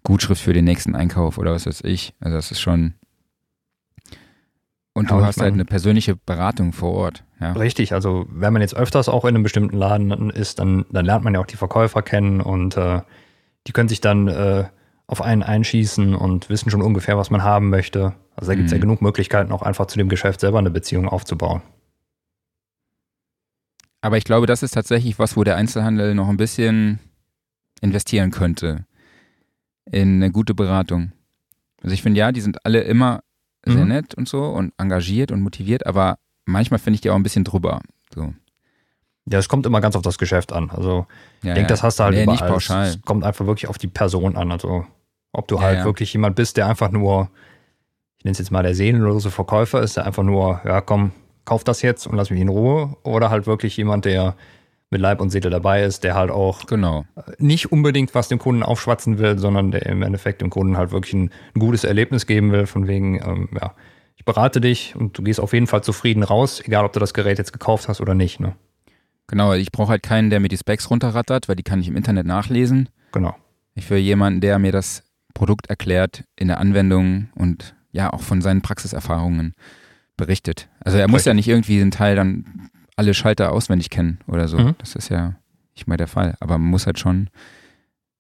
Gutschrift 0.04 0.42
für 0.42 0.54
den 0.54 0.66
nächsten 0.66 0.96
Einkauf 0.96 1.38
oder 1.38 1.54
was 1.54 1.66
weiß 1.66 1.82
ich. 1.84 2.14
Also 2.20 2.38
das 2.38 2.52
ist 2.52 2.60
schon. 2.60 2.94
Und 4.98 5.12
Ja, 5.12 5.18
du 5.20 5.24
hast 5.26 5.40
halt 5.40 5.54
eine 5.54 5.64
persönliche 5.64 6.16
Beratung 6.16 6.74
vor 6.74 6.92
Ort. 6.94 7.24
Ja. 7.40 7.52
Richtig, 7.52 7.94
also 7.94 8.26
wenn 8.32 8.52
man 8.52 8.64
jetzt 8.64 8.76
öfters 8.76 9.10
auch 9.10 9.26
in 9.26 9.36
einem 9.36 9.44
bestimmten 9.44 9.78
Laden 9.78 10.32
ist, 10.32 10.58
dann, 10.58 10.86
dann 10.90 11.06
lernt 11.06 11.24
man 11.24 11.36
ja 11.36 11.40
auch 11.40 11.46
die 11.46 11.56
Verkäufer 11.56 12.02
kennen 12.02 12.42
und 12.42 12.76
äh, 12.78 13.02
die 13.68 13.74
können 13.74 13.90
sich 13.90 14.02
dann 14.02 14.28
äh, 14.28 14.66
auf 15.06 15.22
einen 15.22 15.44
einschießen 15.44 16.16
und 16.16 16.50
wissen 16.50 16.72
schon 16.72 16.82
ungefähr, 16.82 17.16
was 17.16 17.30
man 17.30 17.44
haben 17.44 17.70
möchte. 17.70 18.16
Also 18.36 18.50
da 18.52 18.56
gibt 18.56 18.66
es 18.66 18.72
ja 18.72 18.78
Mhm. 18.78 18.82
genug 18.82 19.02
Möglichkeiten, 19.04 19.52
auch 19.52 19.62
einfach 19.62 19.86
zu 19.86 20.00
dem 20.00 20.10
Geschäft 20.10 20.40
selber 20.40 20.58
eine 20.58 20.72
Beziehung 20.72 21.08
aufzubauen. 21.08 21.62
Aber 24.02 24.18
ich 24.18 24.24
glaube, 24.24 24.48
das 24.48 24.64
ist 24.64 24.74
tatsächlich 24.74 25.20
was, 25.20 25.38
wo 25.38 25.44
der 25.44 25.58
Einzelhandel 25.58 26.16
noch 26.16 26.30
ein 26.30 26.38
bisschen 26.38 27.00
investieren 27.82 28.32
könnte. 28.32 28.86
In 29.92 30.16
eine 30.24 30.32
gute 30.32 30.56
Beratung. 30.56 31.12
Also 31.84 31.94
ich 31.94 32.02
finde 32.02 32.20
ja, 32.20 32.32
die 32.32 32.42
sind 32.42 32.66
alle 32.66 32.82
immer 32.82 33.22
sehr 33.72 33.84
Mhm. 33.84 33.90
nett 33.90 34.14
und 34.16 34.28
so 34.28 34.44
und 34.46 34.74
engagiert 34.78 35.32
und 35.32 35.42
motiviert, 35.42 35.86
aber 35.86 36.18
manchmal 36.46 36.80
finde 36.80 36.96
ich 36.96 37.02
die 37.02 37.10
auch 37.10 37.16
ein 37.16 37.24
bisschen 37.24 37.44
drüber. 37.44 37.82
So. 38.14 38.34
Ja, 39.30 39.40
es 39.40 39.50
kommt 39.50 39.66
immer 39.66 39.82
ganz 39.82 39.96
auf 39.96 40.02
das 40.04 40.18
Geschäft 40.18 40.54
an. 40.54 40.70
Also 40.70 41.06
Ja, 41.44 41.50
ich 41.52 41.56
denke, 41.56 41.68
das 41.70 41.84
hast 41.84 42.00
du 42.00 42.04
halt 42.06 42.16
nee, 42.16 42.24
überall. 42.24 42.38
nicht 42.40 42.48
pauschal. 42.48 42.88
Es 42.88 43.02
kommt 43.02 43.24
einfach 43.26 43.46
wirklich 43.46 43.68
auf 43.70 43.78
die 43.78 43.88
Person 43.88 44.38
an. 44.38 44.52
Also 44.52 44.86
ob 45.34 45.48
du 45.50 45.56
Ja, 45.56 45.62
halt 45.62 45.78
ja. 45.80 45.86
wirklich 45.86 46.14
jemand 46.14 46.36
bist, 46.38 46.56
der 46.58 46.68
einfach 46.68 46.90
nur, 46.92 47.30
ich 48.18 48.24
nenne 48.26 48.32
es 48.32 48.40
jetzt 48.40 48.52
mal 48.52 48.64
der 48.64 48.74
seelenlose 48.76 49.30
Verkäufer 49.30 49.82
ist, 49.82 49.98
der 49.98 50.06
einfach 50.06 50.24
nur, 50.24 50.62
ja 50.66 50.80
komm, 50.82 51.12
kauf 51.46 51.64
das 51.66 51.82
jetzt 51.82 52.08
und 52.08 52.16
lass 52.16 52.30
mich 52.30 52.40
in 52.40 52.48
Ruhe. 52.50 52.96
Oder 53.04 53.30
halt 53.30 53.48
wirklich 53.48 53.76
jemand, 53.76 54.06
der 54.06 54.36
mit 54.90 55.02
Leib 55.02 55.20
und 55.20 55.30
Seele 55.30 55.50
dabei 55.50 55.84
ist, 55.84 56.04
der 56.04 56.16
halt 56.16 56.32
auch 56.32 56.66
Genau. 56.66 57.06
nicht 57.40 57.72
unbedingt 57.72 58.16
was 58.16 58.28
dem 58.30 58.40
Kunden 58.40 58.64
aufschwatzen 58.64 59.18
will, 59.20 59.38
sondern 59.38 59.72
der 59.72 59.86
im 59.86 60.02
Endeffekt 60.02 60.42
dem 60.42 60.50
Kunden 60.50 60.78
halt 60.78 60.92
wirklich 60.92 61.14
ein, 61.14 61.32
ein 61.56 61.60
gutes 61.60 61.84
Erlebnis 61.84 62.26
geben 62.26 62.52
will, 62.52 62.66
von 62.68 62.88
wegen, 62.88 63.16
ähm, 63.16 63.50
ja, 63.60 63.74
ich 64.16 64.24
berate 64.26 64.62
dich 64.62 64.96
und 64.96 65.18
du 65.18 65.24
gehst 65.24 65.40
auf 65.40 65.54
jeden 65.54 65.68
Fall 65.68 65.84
zufrieden 65.84 66.24
raus, 66.24 66.62
egal 66.64 66.86
ob 66.86 66.94
du 66.94 67.00
das 67.00 67.14
Gerät 67.14 67.38
jetzt 67.38 67.54
gekauft 67.54 67.88
hast 67.88 68.00
oder 68.02 68.14
nicht. 68.16 68.40
Ne? 68.40 68.56
Genau, 69.28 69.54
ich 69.54 69.72
brauche 69.72 69.90
halt 69.90 70.04
keinen, 70.04 70.30
der 70.30 70.40
mir 70.40 70.48
die 70.48 70.58
Specs 70.58 70.90
runterrattert, 70.90 71.50
weil 71.50 71.56
die 71.58 71.64
kann 71.64 71.82
ich 71.82 71.88
im 71.90 71.98
Internet 71.98 72.26
nachlesen. 72.26 72.88
Genau. 73.12 73.36
Ich 73.76 73.90
will 73.90 73.98
jemanden, 74.00 74.40
der 74.42 74.58
mir 74.58 74.72
das 74.72 75.04
Produkt 75.34 75.70
erklärt 75.70 76.24
in 76.38 76.48
der 76.48 76.60
Anwendung 76.60 77.30
und 77.36 77.76
ja 77.92 78.12
auch 78.12 78.22
von 78.22 78.42
seinen 78.42 78.62
Praxiserfahrungen 78.62 79.54
berichtet. 80.16 80.70
Also 80.80 80.98
er 80.98 81.08
muss 81.08 81.20
Richtig. 81.20 81.30
ja 81.32 81.34
nicht 81.36 81.48
irgendwie 81.50 81.78
den 81.78 81.92
Teil 81.92 82.16
dann 82.16 82.70
alle 82.98 83.14
Schalter 83.14 83.52
auswendig 83.54 83.90
kennen 83.90 84.20
oder 84.28 84.48
so. 84.48 84.58
Mhm. 84.58 84.76
Das 84.80 84.96
ist 84.96 85.10
ja 85.10 85.36
nicht 85.76 85.88
mal 85.88 85.98
der 85.98 86.08
Fall. 86.08 86.36
Aber 86.40 86.58
man 86.58 86.70
muss 86.70 86.86
halt 86.86 87.00
schon 87.00 87.30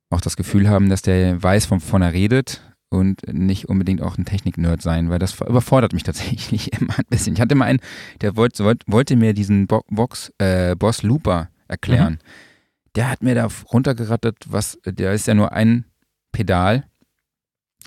auch 0.09 0.21
das 0.21 0.37
Gefühl 0.37 0.69
haben, 0.69 0.89
dass 0.89 1.01
der 1.01 1.41
weiß, 1.43 1.69
wovon 1.69 2.01
er 2.01 2.13
redet 2.13 2.61
und 2.89 3.21
nicht 3.33 3.67
unbedingt 3.67 4.01
auch 4.01 4.17
ein 4.17 4.23
Technik-Nerd 4.23 4.81
sein, 4.81 5.09
weil 5.09 5.19
das 5.19 5.41
überfordert 5.41 5.91
mich 5.91 6.03
tatsächlich 6.03 6.71
immer 6.79 6.97
ein 6.97 7.05
bisschen. 7.09 7.33
Ich 7.33 7.41
hatte 7.41 7.55
mal 7.55 7.65
einen, 7.65 7.79
der 8.21 8.37
wollte, 8.37 8.63
wollte, 8.63 8.85
wollte 8.87 9.15
mir 9.17 9.33
diesen 9.33 9.67
Bo 9.67 9.83
Box, 9.89 10.31
äh, 10.37 10.75
Boss 10.75 11.03
Looper 11.03 11.49
erklären. 11.67 12.19
Der 12.95 13.09
hat 13.11 13.21
mir 13.21 13.35
da 13.35 13.47
runtergerattert, 13.73 14.37
was, 14.47 14.79
der 14.85 15.11
ist 15.11 15.27
ja 15.27 15.33
nur 15.33 15.51
ein 15.51 15.83
Pedal 16.31 16.85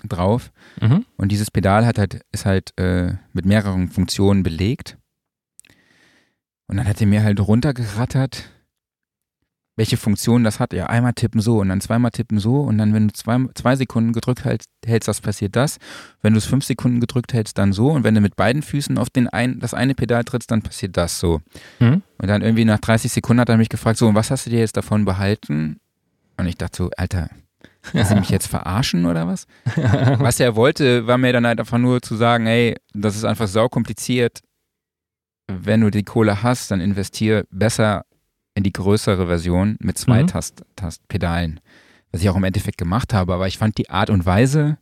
drauf 0.07 0.51
Mhm. 0.79 1.05
und 1.17 1.31
dieses 1.31 1.51
Pedal 1.51 1.85
hat 1.85 1.97
halt, 1.99 2.21
ist 2.31 2.45
halt 2.45 2.77
äh, 2.79 3.13
mit 3.33 3.45
mehreren 3.45 3.89
Funktionen 3.89 4.41
belegt. 4.43 4.97
Und 6.71 6.77
dann 6.77 6.87
hat 6.87 7.01
er 7.01 7.07
mir 7.07 7.21
halt 7.21 7.41
runtergerattert, 7.41 8.49
welche 9.75 9.97
Funktionen 9.97 10.45
das 10.45 10.61
hat. 10.61 10.71
Ja, 10.71 10.85
einmal 10.85 11.11
tippen 11.11 11.41
so 11.41 11.59
und 11.59 11.67
dann 11.67 11.81
zweimal 11.81 12.11
tippen 12.11 12.39
so 12.39 12.61
und 12.61 12.77
dann, 12.77 12.93
wenn 12.93 13.09
du 13.09 13.13
zwei, 13.13 13.39
zwei 13.55 13.75
Sekunden 13.75 14.13
gedrückt 14.13 14.45
hältst, 14.45 14.69
hältst, 14.85 15.09
das 15.09 15.19
passiert 15.19 15.57
das. 15.57 15.79
Wenn 16.21 16.31
du 16.31 16.37
es 16.37 16.45
fünf 16.45 16.63
Sekunden 16.63 17.01
gedrückt 17.01 17.33
hältst, 17.33 17.57
dann 17.57 17.73
so. 17.73 17.91
Und 17.91 18.05
wenn 18.05 18.15
du 18.15 18.21
mit 18.21 18.37
beiden 18.37 18.61
Füßen 18.61 18.97
auf 18.97 19.09
den 19.09 19.27
ein, 19.27 19.59
das 19.59 19.73
eine 19.73 19.95
Pedal 19.95 20.23
trittst, 20.23 20.49
dann 20.49 20.61
passiert 20.61 20.95
das 20.95 21.19
so. 21.19 21.41
Mhm. 21.79 22.03
Und 22.17 22.27
dann 22.29 22.41
irgendwie 22.41 22.63
nach 22.63 22.79
30 22.79 23.11
Sekunden 23.11 23.41
hat 23.41 23.49
er 23.49 23.57
mich 23.57 23.67
gefragt, 23.67 23.97
so, 23.97 24.07
und 24.07 24.15
was 24.15 24.31
hast 24.31 24.45
du 24.45 24.49
dir 24.49 24.59
jetzt 24.59 24.77
davon 24.77 25.03
behalten? 25.03 25.81
Und 26.37 26.47
ich 26.47 26.55
dachte 26.55 26.83
so, 26.83 26.89
Alter, 26.95 27.31
willst 27.91 28.11
du 28.11 28.15
mich 28.15 28.29
jetzt 28.29 28.47
verarschen 28.47 29.05
oder 29.05 29.27
was? 29.27 29.45
was 29.75 30.39
er 30.39 30.55
wollte, 30.55 31.05
war 31.05 31.17
mir 31.17 31.33
dann 31.33 31.45
halt 31.45 31.59
einfach 31.59 31.79
nur 31.79 32.01
zu 32.01 32.15
sagen, 32.15 32.45
hey, 32.45 32.77
das 32.93 33.17
ist 33.17 33.25
einfach 33.25 33.49
saukompliziert. 33.49 34.39
Wenn 35.63 35.81
du 35.81 35.89
die 35.91 36.03
Kohle 36.03 36.43
hast, 36.43 36.71
dann 36.71 36.81
investier 36.81 37.45
besser 37.51 38.05
in 38.55 38.63
die 38.63 38.73
größere 38.73 39.27
Version 39.27 39.77
mit 39.79 39.97
zwei 39.97 40.23
Mhm. 40.23 40.27
Tast 40.27 40.63
Tastpedalen, 40.75 41.59
was 42.11 42.21
ich 42.21 42.29
auch 42.29 42.35
im 42.35 42.43
Endeffekt 42.43 42.77
gemacht 42.77 43.13
habe, 43.13 43.33
aber 43.33 43.47
ich 43.47 43.57
fand 43.57 43.77
die 43.77 43.89
Art 43.89 44.09
und 44.09 44.25
Weise 44.25 44.77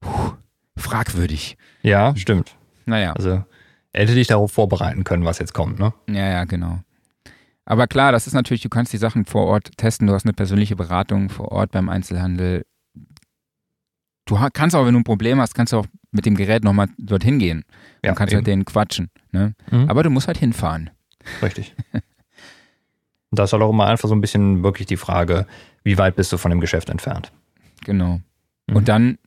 puh, 0.00 0.32
fragwürdig. 0.76 1.56
Ja, 1.82 2.14
stimmt. 2.16 2.56
Naja, 2.86 3.12
Also 3.12 3.44
hätte 3.92 4.14
dich 4.14 4.28
darauf 4.28 4.52
vorbereiten 4.52 5.04
können, 5.04 5.24
was 5.24 5.38
jetzt 5.38 5.54
kommt, 5.54 5.78
ne? 5.78 5.92
ja, 6.08 6.28
ja, 6.28 6.44
genau. 6.44 6.80
Aber 7.64 7.88
klar, 7.88 8.12
das 8.12 8.26
ist 8.28 8.32
natürlich, 8.32 8.62
du 8.62 8.68
kannst 8.68 8.92
die 8.92 8.96
Sachen 8.98 9.24
vor 9.24 9.46
Ort 9.46 9.76
testen, 9.76 10.06
du 10.06 10.12
hast 10.14 10.24
eine 10.24 10.32
persönliche 10.32 10.76
Beratung 10.76 11.28
vor 11.30 11.50
Ort 11.50 11.72
beim 11.72 11.88
Einzelhandel. 11.88 12.64
Du 14.24 14.38
kannst 14.52 14.76
auch, 14.76 14.86
wenn 14.86 14.94
du 14.94 15.00
ein 15.00 15.04
Problem 15.04 15.40
hast, 15.40 15.54
kannst 15.54 15.72
du 15.72 15.78
auch 15.78 15.86
mit 16.16 16.26
dem 16.26 16.34
Gerät 16.34 16.64
nochmal 16.64 16.88
dorthin 16.98 17.38
gehen. 17.38 17.64
Ja, 18.02 18.10
und 18.10 18.16
kannst 18.16 18.32
eben. 18.32 18.40
mit 18.40 18.46
denen 18.46 18.64
quatschen. 18.64 19.10
Ne? 19.32 19.54
Mhm. 19.70 19.88
Aber 19.88 20.02
du 20.02 20.10
musst 20.10 20.26
halt 20.26 20.38
hinfahren. 20.38 20.90
Richtig. 21.42 21.74
Und 23.30 23.40
da 23.40 23.44
ist 23.44 23.52
halt 23.52 23.62
auch 23.62 23.70
immer 23.70 23.86
einfach 23.86 24.08
so 24.08 24.14
ein 24.14 24.20
bisschen 24.20 24.62
wirklich 24.62 24.86
die 24.86 24.96
Frage, 24.96 25.46
wie 25.82 25.98
weit 25.98 26.14
bist 26.14 26.32
du 26.32 26.38
von 26.38 26.50
dem 26.50 26.60
Geschäft 26.60 26.88
entfernt? 26.88 27.32
Genau. 27.84 28.20
Mhm. 28.68 28.76
Und 28.76 28.88
dann 28.88 29.18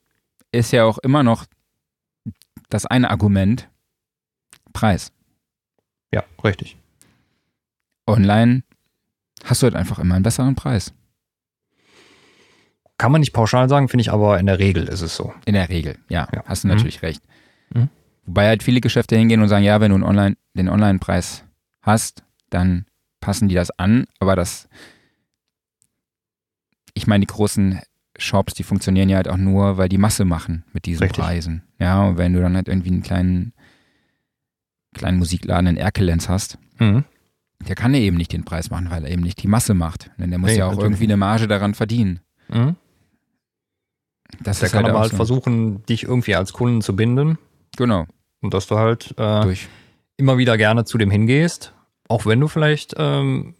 ist 0.51 0.71
ja 0.71 0.85
auch 0.85 0.97
immer 0.99 1.21
noch 1.21 1.45
das 2.69 2.85
eine 2.85 3.09
Argument 3.09 3.69
Preis. 4.73 5.11
Ja, 6.13 6.23
richtig. 6.43 6.77
Online 8.07 8.63
hast 9.43 9.61
du 9.61 9.65
halt 9.65 9.75
einfach 9.75 9.99
immer 9.99 10.15
einen 10.15 10.23
besseren 10.23 10.55
Preis. 10.55 10.93
Kann 12.99 13.11
man 13.11 13.21
nicht 13.21 13.33
pauschal 13.33 13.67
sagen, 13.69 13.87
finde 13.89 14.01
ich, 14.01 14.11
aber 14.11 14.39
in 14.39 14.45
der 14.45 14.59
Regel 14.59 14.83
ist 14.87 15.01
es 15.01 15.15
so. 15.15 15.33
In 15.45 15.53
der 15.55 15.69
Regel, 15.69 15.97
ja, 16.09 16.27
Ja. 16.33 16.43
hast 16.45 16.63
du 16.63 16.67
Mhm. 16.67 16.73
natürlich 16.75 17.01
recht. 17.01 17.23
Mhm. 17.73 17.89
Wobei 18.27 18.45
halt 18.47 18.61
viele 18.61 18.81
Geschäfte 18.81 19.15
hingehen 19.17 19.41
und 19.41 19.47
sagen, 19.49 19.63
ja, 19.65 19.81
wenn 19.81 19.91
du 19.97 20.05
Online, 20.05 20.35
den 20.53 20.69
Online-Preis 20.69 21.43
hast, 21.81 22.23
dann 22.51 22.85
passen 23.21 23.47
die 23.47 23.55
das 23.55 23.71
an, 23.71 24.05
aber 24.19 24.35
das, 24.35 24.67
ich 26.93 27.07
meine, 27.07 27.21
die 27.21 27.27
großen 27.33 27.79
Shops, 28.17 28.53
die 28.53 28.63
funktionieren 28.63 29.07
ja 29.09 29.17
halt 29.17 29.29
auch 29.29 29.37
nur, 29.37 29.77
weil 29.77 29.87
die 29.89 29.97
Masse 29.97 30.25
machen 30.25 30.65
mit 30.73 30.85
diesen 30.85 31.03
Richtig. 31.03 31.23
Preisen. 31.23 31.63
Ja, 31.79 32.03
und 32.03 32.17
wenn 32.17 32.33
du 32.33 32.41
dann 32.41 32.55
halt 32.55 32.67
irgendwie 32.67 32.89
einen 32.91 33.01
kleinen, 33.01 33.53
kleinen 34.93 35.17
Musikladen 35.19 35.67
in 35.67 35.77
Erkelenz 35.77 36.27
hast, 36.27 36.57
Mhm. 36.79 37.05
der 37.67 37.75
kann 37.75 37.93
ja 37.93 37.99
eben 38.01 38.17
nicht 38.17 38.33
den 38.33 38.43
Preis 38.43 38.69
machen, 38.69 38.89
weil 38.89 39.05
er 39.05 39.11
eben 39.11 39.21
nicht 39.23 39.41
die 39.41 39.47
Masse 39.47 39.73
macht. 39.73 40.11
Denn 40.17 40.29
der 40.31 40.39
muss 40.39 40.51
Nee, 40.51 40.57
ja 40.57 40.65
auch 40.65 40.71
natürlich 40.71 40.85
irgendwie 40.91 41.03
eine 41.05 41.17
Marge 41.17 41.47
daran 41.47 41.73
verdienen. 41.75 42.19
Mhm. 42.49 42.75
Das 44.43 44.59
Der 44.59 44.67
ist 44.67 44.71
kann 44.73 44.83
halt 44.83 44.89
aber 44.91 44.97
auch 44.99 45.01
halt 45.03 45.11
so. 45.11 45.17
versuchen, 45.17 45.83
dich 45.85 46.03
irgendwie 46.03 46.35
als 46.35 46.53
Kunden 46.53 46.81
zu 46.81 46.95
binden 46.95 47.37
Genau, 47.77 48.05
und 48.41 48.53
dass 48.53 48.67
du 48.67 48.77
halt 48.77 49.13
äh, 49.17 49.55
immer 50.17 50.37
wieder 50.37 50.57
gerne 50.57 50.85
zu 50.85 50.97
dem 50.97 51.11
hingehst, 51.11 51.73
auch 52.07 52.25
wenn 52.25 52.39
du 52.39 52.47
vielleicht, 52.47 52.95
ähm, 52.97 53.55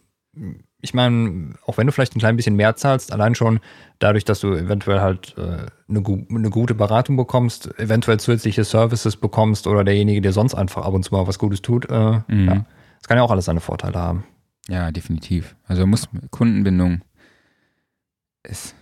ich 0.80 0.94
meine, 0.94 1.54
auch 1.66 1.76
wenn 1.78 1.86
du 1.86 1.92
vielleicht 1.92 2.16
ein 2.16 2.18
klein 2.20 2.36
bisschen 2.36 2.56
mehr 2.56 2.76
zahlst, 2.76 3.12
allein 3.12 3.34
schon 3.34 3.60
dadurch, 3.98 4.24
dass 4.24 4.40
du 4.40 4.54
eventuell 4.54 5.00
halt 5.00 5.36
äh, 5.38 5.66
eine, 5.88 6.02
gu 6.02 6.24
eine 6.30 6.50
gute 6.50 6.74
Beratung 6.74 7.16
bekommst, 7.16 7.78
eventuell 7.78 8.18
zusätzliche 8.20 8.64
Services 8.64 9.16
bekommst 9.16 9.66
oder 9.66 9.84
derjenige, 9.84 10.20
der 10.22 10.32
sonst 10.32 10.54
einfach 10.54 10.84
ab 10.84 10.94
und 10.94 11.02
zu 11.04 11.14
mal 11.14 11.26
was 11.26 11.38
Gutes 11.38 11.62
tut, 11.62 11.88
äh, 11.90 12.20
Mhm. 12.28 12.48
ja, 12.48 12.64
das 12.98 13.08
kann 13.08 13.16
ja 13.18 13.22
auch 13.22 13.30
alles 13.30 13.44
seine 13.46 13.60
Vorteile 13.60 13.98
haben. 13.98 14.24
Ja, 14.68 14.90
definitiv. 14.90 15.56
Also 15.66 15.86
muss 15.86 16.08
Kundenbindung 16.30 17.02
ist 18.42 18.74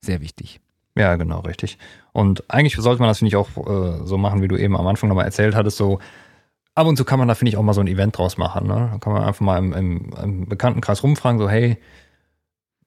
sehr 0.00 0.20
wichtig. 0.20 0.60
Ja, 0.96 1.16
genau, 1.16 1.40
richtig. 1.40 1.78
Und 2.12 2.42
eigentlich 2.50 2.74
sollte 2.76 3.00
man 3.00 3.08
das, 3.08 3.18
finde 3.18 3.28
ich, 3.28 3.36
auch 3.36 3.48
äh, 3.56 4.06
so 4.06 4.16
machen, 4.16 4.42
wie 4.42 4.48
du 4.48 4.56
eben 4.56 4.76
am 4.76 4.86
Anfang 4.86 5.08
nochmal 5.08 5.26
erzählt 5.26 5.54
hattest, 5.54 5.76
so 5.76 5.98
ab 6.74 6.86
und 6.86 6.96
zu 6.96 7.04
kann 7.04 7.18
man 7.18 7.28
da, 7.28 7.34
finde 7.34 7.50
ich, 7.50 7.56
auch 7.56 7.62
mal 7.62 7.74
so 7.74 7.80
ein 7.82 7.86
Event 7.86 8.16
draus 8.16 8.38
machen. 8.38 8.66
Ne? 8.66 8.88
Da 8.92 8.98
kann 8.98 9.12
man 9.12 9.22
einfach 9.24 9.40
mal 9.42 9.58
im, 9.58 9.72
im, 9.72 10.12
im 10.22 10.48
Bekanntenkreis 10.48 11.02
rumfragen, 11.02 11.38
so, 11.38 11.48
hey, 11.48 11.76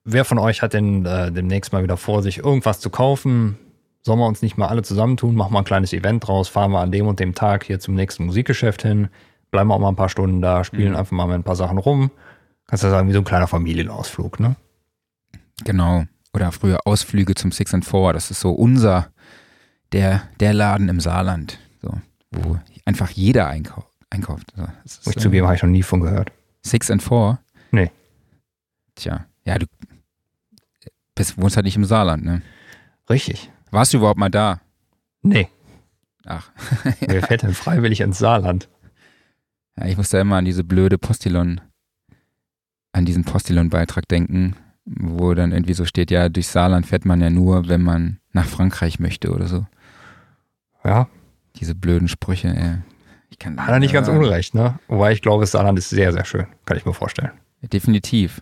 wer 0.04 0.26
von 0.26 0.40
euch 0.40 0.62
hat 0.62 0.74
denn 0.74 1.06
äh, 1.06 1.32
demnächst 1.32 1.72
mal 1.72 1.84
wieder 1.84 1.98
vor, 1.98 2.24
sich 2.24 2.40
irgendwas 2.40 2.80
zu 2.80 2.90
kaufen? 2.90 3.58
Sollen 4.02 4.20
wir 4.20 4.28
uns 4.28 4.42
nicht 4.42 4.58
mal 4.58 4.68
alle 4.68 4.82
zusammentun? 4.82 5.36
Machen 5.36 5.54
wir 5.54 5.60
ein 5.60 5.66
kleines 5.66 5.94
Event 5.94 6.28
draus, 6.28 6.48
fahren 6.48 6.72
wir 6.72 6.80
an 6.80 6.92
dem 6.92 7.06
und 7.06 7.20
dem 7.20 7.36
Tag 7.36 7.66
hier 7.66 7.80
zum 7.80 7.96
nächsten 7.96 8.26
Musikgeschäft 8.26 8.82
hin, 8.82 9.10
bleiben 9.52 9.70
wir 9.70 9.76
auch 9.76 9.80
mal 9.80 9.90
ein 9.90 9.96
paar 9.96 10.10
Stunden 10.10 10.42
da, 10.42 10.64
spielen 10.64 10.92
Mhm. 10.92 10.98
einfach 10.98 11.12
mal 11.12 11.28
mit 11.28 11.36
ein 11.36 11.44
paar 11.44 11.56
Sachen 11.56 11.78
rum. 11.78 12.10
Kannst 12.66 12.84
du 12.84 12.90
sagen, 12.90 13.08
wie 13.08 13.14
so 13.14 13.20
ein 13.20 13.26
kleiner 13.26 13.48
Familienausflug, 13.48 14.40
ne? 14.40 14.56
Genau. 15.66 16.06
Oder 16.34 16.52
früher 16.52 16.80
Ausflüge 16.86 17.36
zum 17.36 17.52
Six 17.52 17.74
and 17.74 17.86
Four. 17.86 18.14
Das 18.14 18.30
ist 18.32 18.40
so 18.40 18.52
unser, 18.52 19.12
der, 19.92 20.24
der 20.40 20.54
Laden 20.54 20.90
im 20.90 21.00
Saarland. 21.00 21.60
So, 21.82 22.00
wo 22.32 22.60
einfach 22.86 23.10
jeder 23.10 23.48
einkau 23.48 23.86
einkauft. 24.12 24.48
So, 24.56 24.68
ist, 24.84 25.08
ich 25.08 25.18
äh, 25.18 25.20
zugeben, 25.20 25.46
habe 25.48 25.56
ich 25.56 25.62
noch 25.64 25.70
nie 25.70 25.84
von 25.84 26.02
gehört. 26.02 26.32
Six 26.64 26.92
and 26.92 27.02
Four? 27.04 27.40
Nee. 27.72 27.92
Tja, 28.96 29.26
ja, 29.46 29.58
du 29.58 29.66
bist, 31.16 31.38
wohnst 31.40 31.56
halt 31.56 31.66
nicht 31.66 31.76
im 31.76 31.86
Saarland, 31.86 32.24
ne? 32.26 32.42
Richtig. 33.10 33.50
Warst 33.72 33.94
du 33.94 33.98
überhaupt 33.98 34.20
mal 34.20 34.30
da? 34.30 34.62
Nee. 35.22 35.48
Ach, 36.26 36.52
Wer 37.00 37.24
fährt 37.24 37.44
denn 37.44 37.54
freiwillig 37.54 38.02
ins 38.02 38.20
Saarland? 38.20 38.70
ja, 39.78 39.86
ich 39.86 39.98
muss 39.98 40.10
da 40.10 40.20
immer 40.22 40.36
an 40.38 40.46
diese 40.46 40.64
blöde 40.64 40.98
Postillon, 40.98 41.62
an 42.92 43.06
diesen 43.06 43.24
Postillon-Beitrag 43.24 44.08
denken, 44.08 44.56
wo 44.92 45.34
dann 45.34 45.52
irgendwie 45.52 45.74
so 45.74 45.86
steht, 45.86 46.10
ja, 46.12 46.30
durch 46.30 46.48
Saarland 46.48 46.86
fährt 46.88 47.06
man 47.06 47.22
ja 47.22 47.30
nur, 47.30 47.68
wenn 47.68 47.82
man 47.84 48.20
nach 48.34 48.46
Frankreich 48.46 49.00
möchte 49.00 49.32
oder 49.32 49.48
so. 49.48 49.66
Ja, 50.84 51.08
Diese 51.58 51.76
blöden 51.76 52.08
Sprüche, 52.08 52.48
ey. 52.50 52.78
Ich 53.30 53.38
kann 53.38 53.60
hat 53.60 53.70
er 53.70 53.80
nicht 53.80 53.94
ganz 53.94 54.08
unrecht, 54.08 54.56
ne? 54.56 54.80
Wobei 54.88 55.12
ich 55.12 55.22
glaube, 55.22 55.46
Saarland 55.46 55.78
ist 55.78 55.90
sehr, 55.90 56.12
sehr 56.14 56.26
schön. 56.26 56.48
Kann 56.66 56.78
ich 56.78 56.86
mir 56.86 56.94
vorstellen. 56.94 57.32
Definitiv. 57.62 58.42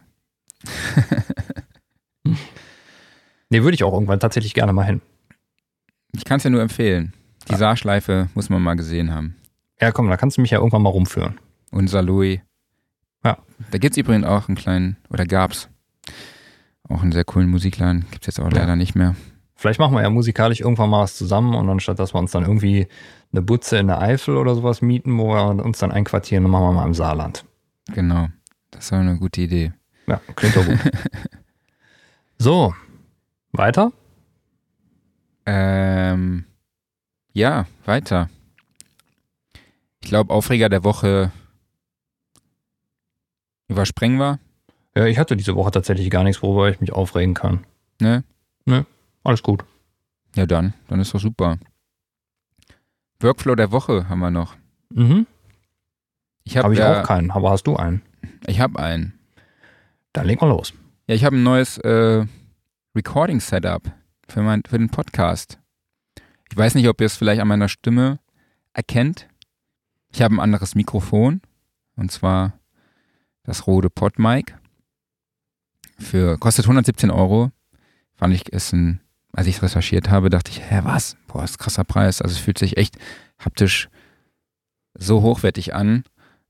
Nee, 3.49 3.63
würde 3.63 3.75
ich 3.75 3.83
auch 3.85 3.93
irgendwann 3.93 4.19
tatsächlich 4.19 4.53
gerne 4.53 4.73
mal 4.73 4.83
hin. 4.83 5.01
Ich 6.13 6.25
kann 6.25 6.37
es 6.37 6.43
ja 6.43 6.49
nur 6.49 6.61
empfehlen. 6.61 7.13
Die 7.47 7.53
Ja. 7.53 7.57
Saarschleife 7.57 8.29
muss 8.35 8.49
man 8.49 8.61
mal 8.61 8.75
gesehen 8.75 9.13
haben. 9.13 9.35
Ja, 9.79 9.91
komm, 9.91 10.09
da 10.09 10.17
kannst 10.17 10.37
du 10.37 10.41
mich 10.41 10.51
ja 10.51 10.57
irgendwann 10.57 10.81
mal 10.81 10.89
rumführen. 10.89 11.39
Und 11.71 11.87
Saloy. 11.89 12.41
Ja. 13.23 13.37
Da 13.71 13.77
gibt 13.77 13.93
es 13.93 13.97
übrigens 13.97 14.25
auch 14.25 14.49
einen 14.49 14.57
kleinen, 14.57 14.97
oder 15.09 15.25
gab's 15.25 15.69
auch 16.89 17.01
einen 17.01 17.11
sehr 17.11 17.23
coolen 17.25 17.49
Musikladen. 17.49 18.05
Gibt 18.11 18.23
es 18.27 18.27
jetzt 18.35 18.39
auch 18.39 18.51
Ja. 18.51 18.59
leider 18.59 18.75
nicht 18.75 18.95
mehr. 18.95 19.15
Vielleicht 19.55 19.79
machen 19.79 19.95
wir 19.95 20.01
ja 20.03 20.09
musikalisch 20.09 20.59
irgendwann 20.61 20.89
mal 20.91 21.01
was 21.01 21.17
zusammen 21.17 21.55
und 21.55 21.67
anstatt, 21.69 21.97
dass 21.99 22.13
wir 22.13 22.19
uns 22.19 22.31
dann 22.31 22.43
irgendwie 22.43 22.87
eine 23.31 23.41
Butze 23.41 23.77
in 23.77 23.87
der 23.87 23.99
Eifel 23.99 24.37
oder 24.37 24.53
sowas 24.55 24.81
mieten, 24.81 25.17
wo 25.17 25.29
wir 25.33 25.63
uns 25.65 25.79
dann 25.79 25.91
einquartieren, 25.91 26.43
dann 26.43 26.51
machen 26.51 26.65
wir 26.65 26.71
mal 26.73 26.85
im 26.85 26.93
Saarland. 26.93 27.43
Genau. 27.93 28.27
Das 28.71 28.93
auch 28.93 28.97
eine 28.97 29.17
gute 29.17 29.41
Idee. 29.41 29.73
Ja, 30.05 30.21
klingt 30.35 30.55
doch 30.55 30.65
gut. 30.65 30.77
so, 32.37 32.73
weiter? 33.51 33.91
Ähm, 35.45 36.45
ja, 37.33 37.65
weiter. 37.85 38.29
Ich 40.01 40.09
glaube, 40.09 40.33
Aufreger 40.33 40.69
der 40.69 40.83
Woche 40.83 41.31
übersprengen 43.67 44.19
wir. 44.19 44.39
Ja, 44.97 45.05
ich 45.05 45.19
hatte 45.19 45.37
diese 45.37 45.55
Woche 45.55 45.71
tatsächlich 45.71 46.09
gar 46.09 46.23
nichts, 46.23 46.41
worüber 46.41 46.69
ich 46.69 46.79
mich 46.79 46.91
aufregen 46.91 47.35
kann. 47.35 47.65
Ne? 48.01 48.23
Alles 49.23 49.43
gut. 49.43 49.63
Ja, 50.35 50.45
dann. 50.45 50.73
Dann 50.87 50.99
ist 50.99 51.13
doch 51.13 51.19
super. 51.19 51.59
Workflow 53.19 53.55
der 53.55 53.71
Woche 53.71 54.09
haben 54.09 54.19
wir 54.19 54.31
noch. 54.31 54.55
Mhm. 54.89 55.27
Ich 56.43 56.57
habe 56.57 56.63
Habe 56.63 56.73
ich 56.73 56.79
ja, 56.79 57.01
auch 57.01 57.05
keinen, 57.05 57.29
aber 57.29 57.51
hast 57.51 57.67
du 57.67 57.75
einen? 57.75 58.01
Ich 58.47 58.59
habe 58.59 58.79
einen. 58.79 59.19
Dann 60.13 60.25
leg 60.25 60.41
mal 60.41 60.47
los. 60.47 60.73
Ja, 61.07 61.13
ich 61.13 61.25
habe 61.25 61.35
ein 61.35 61.43
neues 61.43 61.77
äh, 61.79 62.25
Recording-Setup 62.95 63.83
für, 64.27 64.41
mein, 64.41 64.63
für 64.67 64.79
den 64.79 64.89
Podcast. 64.89 65.59
Ich 66.49 66.57
weiß 66.57 66.73
nicht, 66.75 66.87
ob 66.87 67.01
ihr 67.01 67.05
es 67.05 67.17
vielleicht 67.17 67.41
an 67.41 67.47
meiner 67.47 67.69
Stimme 67.69 68.19
erkennt. 68.73 69.27
Ich 70.11 70.21
habe 70.21 70.35
ein 70.35 70.39
anderes 70.39 70.73
Mikrofon 70.73 71.41
und 71.95 72.11
zwar 72.11 72.53
das 73.43 73.67
Rode 73.67 73.89
PodMic. 73.89 74.55
Für 75.97 76.37
kostet 76.37 76.65
117 76.65 77.11
Euro. 77.11 77.51
Fand 78.15 78.33
ich 78.33 78.49
ist 78.49 78.73
ein, 78.73 79.01
als 79.33 79.47
ich 79.47 79.57
es 79.57 79.63
recherchiert 79.63 80.09
habe, 80.09 80.29
dachte 80.29 80.51
ich, 80.51 80.61
hä, 80.61 80.81
was? 80.83 81.17
Boah, 81.27 81.43
ist 81.43 81.55
ein 81.55 81.63
krasser 81.63 81.83
Preis. 81.83 82.21
Also 82.21 82.33
es 82.33 82.39
fühlt 82.39 82.57
sich 82.57 82.77
echt 82.77 82.97
haptisch 83.39 83.89
so 84.97 85.21
hochwertig 85.21 85.75
an. 85.75 86.03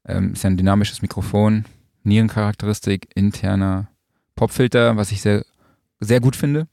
Ähm, 0.06 0.34
ist 0.34 0.44
ja 0.44 0.50
ein 0.50 0.58
dynamisches 0.58 1.02
Mikrofon, 1.02 1.66
Nierencharakteristik, 2.04 3.10
interner 3.16 3.88
Popfilter, 4.36 4.96
was 4.96 5.12
ich 5.12 5.22
sehr, 5.22 5.44
sehr 6.00 6.22
gut 6.22 6.36
finde. 6.36 6.68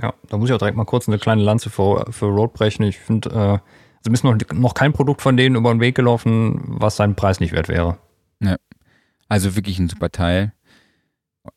Ja, 0.00 0.14
da 0.28 0.36
muss 0.36 0.48
ich 0.48 0.54
auch 0.54 0.58
direkt 0.58 0.76
mal 0.76 0.84
kurz 0.84 1.06
eine 1.06 1.18
kleine 1.18 1.42
Lanze 1.42 1.70
für, 1.70 2.06
für 2.10 2.26
Rode 2.26 2.52
brechen. 2.52 2.82
Ich 2.82 2.98
finde, 2.98 3.30
äh, 3.30 3.58
also 3.98 4.08
mir 4.08 4.14
ist 4.14 4.24
noch, 4.24 4.36
noch 4.52 4.74
kein 4.74 4.92
Produkt 4.92 5.22
von 5.22 5.36
denen 5.36 5.54
über 5.54 5.72
den 5.72 5.80
Weg 5.80 5.94
gelaufen, 5.94 6.60
was 6.66 6.96
seinen 6.96 7.14
Preis 7.14 7.38
nicht 7.38 7.52
wert 7.52 7.68
wäre. 7.68 7.98
Also 9.28 9.56
wirklich 9.56 9.78
ein 9.78 9.88
super 9.88 10.10
Teil. 10.10 10.52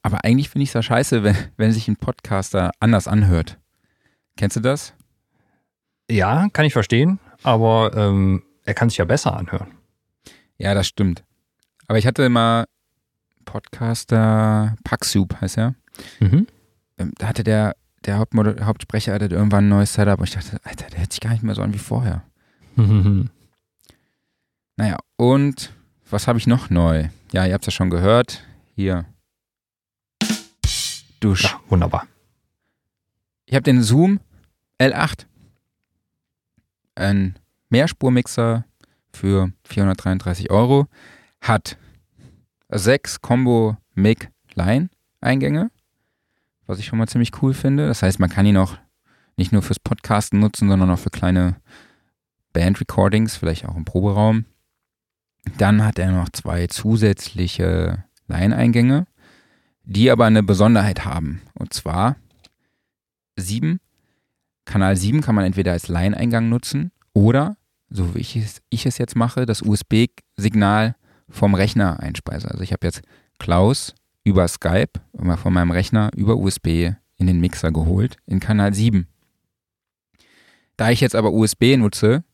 Aber 0.01 0.23
eigentlich 0.23 0.49
finde 0.49 0.63
ich 0.63 0.69
es 0.69 0.73
ja 0.73 0.81
scheiße, 0.83 1.23
wenn, 1.23 1.35
wenn 1.57 1.71
sich 1.71 1.87
ein 1.87 1.95
Podcaster 1.97 2.71
anders 2.79 3.07
anhört. 3.07 3.57
Kennst 4.35 4.55
du 4.55 4.59
das? 4.59 4.93
Ja, 6.09 6.47
kann 6.53 6.65
ich 6.65 6.73
verstehen, 6.73 7.19
aber 7.43 7.91
ähm, 7.95 8.43
er 8.65 8.73
kann 8.73 8.89
sich 8.89 8.97
ja 8.97 9.05
besser 9.05 9.35
anhören. 9.35 9.71
Ja, 10.57 10.73
das 10.73 10.87
stimmt. 10.87 11.23
Aber 11.87 11.97
ich 11.99 12.07
hatte 12.07 12.27
mal 12.29 12.65
Podcaster 13.45 14.75
Paxsoup 14.83 15.39
heißt 15.41 15.57
er. 15.57 15.75
Mhm. 16.19 16.47
Ähm, 16.97 17.13
Da 17.17 17.27
hatte 17.27 17.43
der, 17.43 17.75
der 18.05 18.17
Hauptmoder 18.17 18.65
Hauptsprecher 18.65 19.13
hatte 19.13 19.25
irgendwann 19.27 19.65
ein 19.65 19.69
neues 19.69 19.93
Setup 19.93 20.19
und 20.19 20.27
ich 20.27 20.35
dachte, 20.35 20.59
Alter, 20.63 20.87
der 20.89 20.99
hört 20.99 21.11
sich 21.11 21.21
gar 21.21 21.31
nicht 21.31 21.43
mehr 21.43 21.55
so 21.55 21.61
an 21.61 21.73
wie 21.73 21.77
vorher. 21.79 22.23
Naja, 24.79 24.97
und 25.15 25.71
was 26.09 26.27
habe 26.27 26.37
ich 26.37 26.45
noch 26.45 26.69
neu? 26.69 27.07
Ja, 27.31 27.45
ihr 27.47 27.53
habt 27.55 27.63
es 27.63 27.73
ja 27.73 27.75
schon 27.75 27.89
gehört. 27.89 28.43
Hier. 28.75 29.05
Dusch. 31.19 31.43
Ja, 31.43 31.59
wunderbar. 31.69 32.07
Ich 33.45 33.55
habe 33.55 33.63
den 33.63 33.81
Zoom 33.81 34.19
L8. 34.79 35.25
Ein 36.95 37.37
Mehrspurmixer 37.69 38.65
für 39.13 39.51
433 39.65 40.51
Euro. 40.51 40.87
Hat 41.41 41.77
sechs 42.69 43.21
Combo 43.21 43.77
Mic 43.93 44.29
Line 44.55 44.89
Eingänge, 45.21 45.71
was 46.65 46.79
ich 46.79 46.85
schon 46.85 46.99
mal 46.99 47.07
ziemlich 47.07 47.41
cool 47.41 47.53
finde. 47.53 47.87
Das 47.87 48.03
heißt, 48.03 48.19
man 48.19 48.29
kann 48.29 48.45
ihn 48.45 48.57
auch 48.57 48.77
nicht 49.37 49.51
nur 49.51 49.61
fürs 49.61 49.79
Podcasten 49.79 50.39
nutzen, 50.39 50.67
sondern 50.67 50.89
auch 50.89 50.99
für 50.99 51.09
kleine 51.09 51.55
Band-Recordings, 52.53 53.37
vielleicht 53.37 53.65
auch 53.65 53.75
im 53.75 53.85
Proberaum. 53.85 54.45
Dann 55.57 55.83
hat 55.83 55.99
er 55.99 56.11
noch 56.11 56.29
zwei 56.29 56.67
zusätzliche 56.67 58.03
Line-Eingänge, 58.27 59.07
die 59.87 60.11
aber 60.11 60.25
eine 60.25 60.43
Besonderheit 60.43 61.05
haben. 61.05 61.41
Und 61.53 61.73
zwar 61.73 62.17
7. 63.37 63.79
Kanal 64.65 64.97
7 64.97 65.21
kann 65.21 65.33
man 65.33 65.45
entweder 65.45 65.71
als 65.71 65.87
Line-Eingang 65.87 66.49
nutzen 66.49 66.91
oder, 67.13 67.55
so 67.89 68.13
wie 68.13 68.19
ich 68.19 68.35
es, 68.35 68.61
ich 68.69 68.85
es 68.85 68.97
jetzt 68.97 69.15
mache, 69.15 69.45
das 69.45 69.61
USB-Signal 69.61 70.95
vom 71.29 71.55
Rechner 71.55 72.01
einspeise. 72.01 72.51
Also 72.51 72.63
ich 72.63 72.73
habe 72.73 72.85
jetzt 72.85 73.01
Klaus 73.39 73.95
über 74.25 74.45
Skype 74.49 74.99
immer 75.13 75.37
von 75.37 75.53
meinem 75.53 75.71
Rechner 75.71 76.11
über 76.15 76.35
USB 76.35 76.91
in 77.15 77.27
den 77.27 77.39
Mixer 77.39 77.71
geholt, 77.71 78.17
in 78.25 78.41
Kanal 78.41 78.73
7. 78.73 79.07
Da 80.75 80.91
ich 80.91 80.99
jetzt 80.99 81.15
aber 81.15 81.31
USB 81.31 81.77
nutze, 81.77 82.25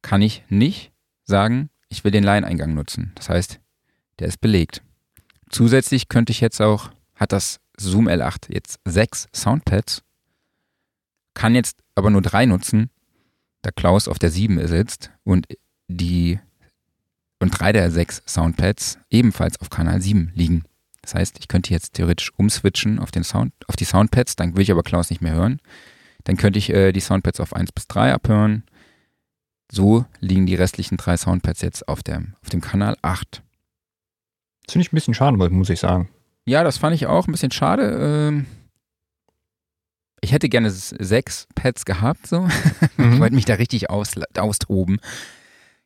kann 0.00 0.22
ich 0.22 0.44
nicht 0.48 0.92
sagen, 1.24 1.70
ich 1.88 2.04
will 2.04 2.12
den 2.12 2.24
Line-Eingang 2.24 2.72
nutzen. 2.72 3.10
Das 3.16 3.28
heißt, 3.28 3.60
der 4.20 4.28
ist 4.28 4.40
belegt. 4.40 4.83
Zusätzlich 5.54 6.08
könnte 6.08 6.32
ich 6.32 6.40
jetzt 6.40 6.60
auch, 6.60 6.90
hat 7.14 7.30
das 7.30 7.60
Zoom 7.76 8.08
L8 8.08 8.52
jetzt 8.52 8.80
sechs 8.84 9.28
Soundpads, 9.32 10.02
kann 11.34 11.54
jetzt 11.54 11.78
aber 11.94 12.10
nur 12.10 12.22
drei 12.22 12.44
nutzen, 12.44 12.90
da 13.62 13.70
Klaus 13.70 14.08
auf 14.08 14.18
der 14.18 14.32
7 14.32 14.66
sitzt 14.66 15.12
und 15.22 15.46
die 15.86 16.40
und 17.38 17.50
drei 17.50 17.70
der 17.70 17.92
sechs 17.92 18.20
Soundpads 18.26 18.98
ebenfalls 19.10 19.60
auf 19.60 19.70
Kanal 19.70 20.02
7 20.02 20.32
liegen. 20.34 20.64
Das 21.02 21.14
heißt, 21.14 21.38
ich 21.38 21.46
könnte 21.46 21.70
jetzt 21.70 21.94
theoretisch 21.94 22.32
umswitchen 22.36 22.98
auf 22.98 23.12
den 23.12 23.22
Sound, 23.22 23.52
auf 23.68 23.76
die 23.76 23.84
Soundpads, 23.84 24.34
dann 24.34 24.56
will 24.56 24.62
ich 24.64 24.72
aber 24.72 24.82
Klaus 24.82 25.08
nicht 25.08 25.22
mehr 25.22 25.34
hören. 25.34 25.60
Dann 26.24 26.36
könnte 26.36 26.58
ich 26.58 26.70
äh, 26.70 26.90
die 26.90 26.98
Soundpads 26.98 27.38
auf 27.38 27.52
1 27.52 27.70
bis 27.70 27.86
3 27.86 28.12
abhören. 28.12 28.64
So 29.70 30.04
liegen 30.18 30.46
die 30.46 30.56
restlichen 30.56 30.96
drei 30.96 31.16
Soundpads 31.16 31.62
jetzt 31.62 31.86
auf 31.86 32.02
dem, 32.02 32.34
auf 32.42 32.50
dem 32.50 32.60
Kanal 32.60 32.96
8. 33.02 33.44
Das 34.66 34.72
finde 34.72 34.86
ich 34.86 34.92
ein 34.92 34.96
bisschen 34.96 35.14
schade, 35.14 35.36
muss 35.36 35.70
ich 35.70 35.80
sagen. 35.80 36.08
Ja, 36.46 36.62
das 36.64 36.78
fand 36.78 36.94
ich 36.94 37.06
auch 37.06 37.26
ein 37.26 37.32
bisschen 37.32 37.50
schade. 37.50 38.28
Ähm, 38.28 38.46
ich 40.20 40.32
hätte 40.32 40.48
gerne 40.48 40.70
sechs 40.70 41.46
Pads 41.54 41.84
gehabt, 41.84 42.26
so. 42.26 42.48
Ich 42.82 42.98
Mhm. 42.98 43.18
wollte 43.20 43.34
mich 43.34 43.44
da 43.44 43.54
richtig 43.54 43.90
aus, 43.90 44.12
austoben. 44.38 45.00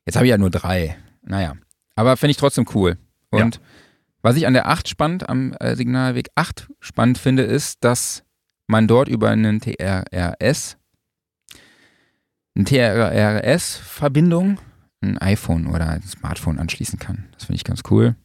Jetzt 0.06 0.14
habe 0.16 0.26
ich 0.26 0.30
ja 0.30 0.38
nur 0.38 0.50
drei. 0.50 0.96
Naja. 1.22 1.54
Aber 1.96 2.16
finde 2.16 2.30
ich 2.32 2.36
trotzdem 2.36 2.66
cool. 2.74 2.96
Und 3.30 3.60
was 4.22 4.36
ich 4.36 4.46
an 4.46 4.52
der 4.54 4.68
8 4.68 4.88
spannend, 4.88 5.28
am 5.28 5.52
äh, 5.60 5.74
Signalweg 5.76 6.28
8 6.34 6.68
spannend 6.80 7.18
finde, 7.18 7.42
ist, 7.42 7.82
dass 7.84 8.24
man 8.68 8.86
dort 8.88 9.08
über 9.08 9.30
einen 9.30 9.60
TRRS, 9.60 10.76
eine 12.54 12.64
TRRS-Verbindung, 12.64 14.60
ein 15.00 15.18
iPhone 15.18 15.66
oder 15.66 15.88
ein 15.88 16.02
Smartphone 16.02 16.58
anschließen 16.58 16.98
kann. 16.98 17.28
Das 17.32 17.44
finde 17.44 17.56
ich 17.56 17.64
ganz 17.64 17.82
cool. 17.90 18.16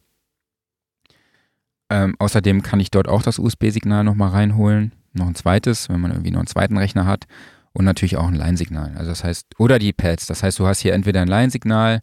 Ähm, 1.90 2.14
außerdem 2.18 2.62
kann 2.62 2.80
ich 2.80 2.90
dort 2.90 3.08
auch 3.08 3.22
das 3.22 3.38
USB-Signal 3.38 4.04
nochmal 4.04 4.30
reinholen. 4.30 4.92
Noch 5.12 5.26
ein 5.26 5.34
zweites, 5.34 5.88
wenn 5.88 6.00
man 6.00 6.10
irgendwie 6.10 6.30
noch 6.30 6.40
einen 6.40 6.46
zweiten 6.46 6.76
Rechner 6.76 7.06
hat. 7.06 7.24
Und 7.72 7.84
natürlich 7.84 8.16
auch 8.16 8.28
ein 8.28 8.36
Line-Signal. 8.36 8.94
Also 8.96 9.10
das 9.10 9.24
heißt, 9.24 9.58
oder 9.58 9.78
die 9.78 9.92
Pads. 9.92 10.26
Das 10.26 10.42
heißt, 10.42 10.58
du 10.58 10.66
hast 10.66 10.80
hier 10.80 10.94
entweder 10.94 11.20
ein 11.22 11.28
Line-Signal, 11.28 12.00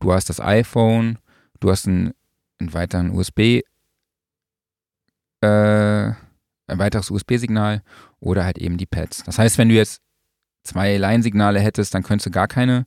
du 0.00 0.12
hast 0.12 0.28
das 0.28 0.38
iPhone, 0.38 1.18
du 1.60 1.70
hast 1.70 1.88
einen, 1.88 2.12
einen 2.58 2.74
weiteren 2.74 3.10
USB, 3.10 3.62
äh, 5.40 6.12
ein 6.66 6.78
weiteres 6.78 7.10
USB-Signal 7.10 7.82
oder 8.20 8.44
halt 8.44 8.58
eben 8.58 8.76
die 8.76 8.86
Pads. 8.86 9.22
Das 9.24 9.38
heißt, 9.38 9.56
wenn 9.56 9.70
du 9.70 9.74
jetzt 9.74 10.02
zwei 10.62 10.96
Line-Signale 10.96 11.60
hättest, 11.60 11.94
dann 11.94 12.02
könntest 12.02 12.26
du 12.26 12.30
gar 12.30 12.48
keine 12.48 12.86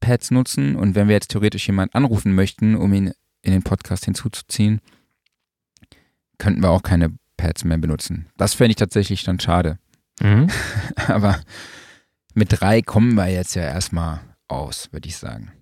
Pads 0.00 0.30
nutzen. 0.30 0.76
Und 0.76 0.94
wenn 0.94 1.08
wir 1.08 1.14
jetzt 1.14 1.30
theoretisch 1.30 1.66
jemanden 1.66 1.94
anrufen 1.96 2.34
möchten, 2.34 2.76
um 2.76 2.92
ihn 2.92 3.12
in 3.42 3.52
den 3.52 3.62
Podcast 3.62 4.04
hinzuzuziehen, 4.04 4.80
könnten 6.38 6.62
wir 6.62 6.70
auch 6.70 6.82
keine 6.82 7.12
Pads 7.36 7.64
mehr 7.64 7.78
benutzen. 7.78 8.26
Das 8.36 8.54
fände 8.54 8.70
ich 8.70 8.76
tatsächlich 8.76 9.24
dann 9.24 9.40
schade. 9.40 9.78
Mhm. 10.20 10.48
Aber 11.08 11.40
mit 12.34 12.60
drei 12.60 12.82
kommen 12.82 13.14
wir 13.14 13.28
jetzt 13.28 13.54
ja 13.54 13.62
erstmal 13.62 14.20
aus, 14.48 14.92
würde 14.92 15.08
ich 15.08 15.16
sagen. 15.16 15.52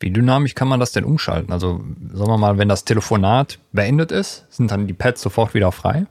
Wie 0.00 0.10
dynamisch 0.10 0.54
kann 0.54 0.68
man 0.68 0.80
das 0.80 0.92
denn 0.92 1.04
umschalten? 1.04 1.52
Also, 1.52 1.78
sagen 2.12 2.30
wir 2.30 2.38
mal, 2.38 2.58
wenn 2.58 2.68
das 2.68 2.84
Telefonat 2.84 3.58
beendet 3.72 4.10
ist, 4.10 4.46
sind 4.50 4.70
dann 4.70 4.86
die 4.88 4.94
Pads 4.94 5.22
sofort 5.22 5.54
wieder 5.54 5.70
frei? 5.70 6.06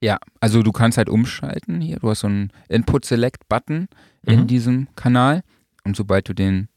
Ja, 0.00 0.18
also 0.40 0.62
du 0.62 0.72
kannst 0.72 0.98
halt 0.98 1.08
umschalten 1.08 1.80
hier. 1.80 1.98
Du 2.00 2.10
hast 2.10 2.20
so 2.20 2.26
einen 2.26 2.50
Input-Select-Button 2.68 3.88
in 4.26 4.40
Mhm. 4.40 4.46
diesem 4.48 4.88
Kanal 4.96 5.42
und 5.84 5.96
sobald 5.96 6.28
du 6.28 6.34
den 6.34 6.68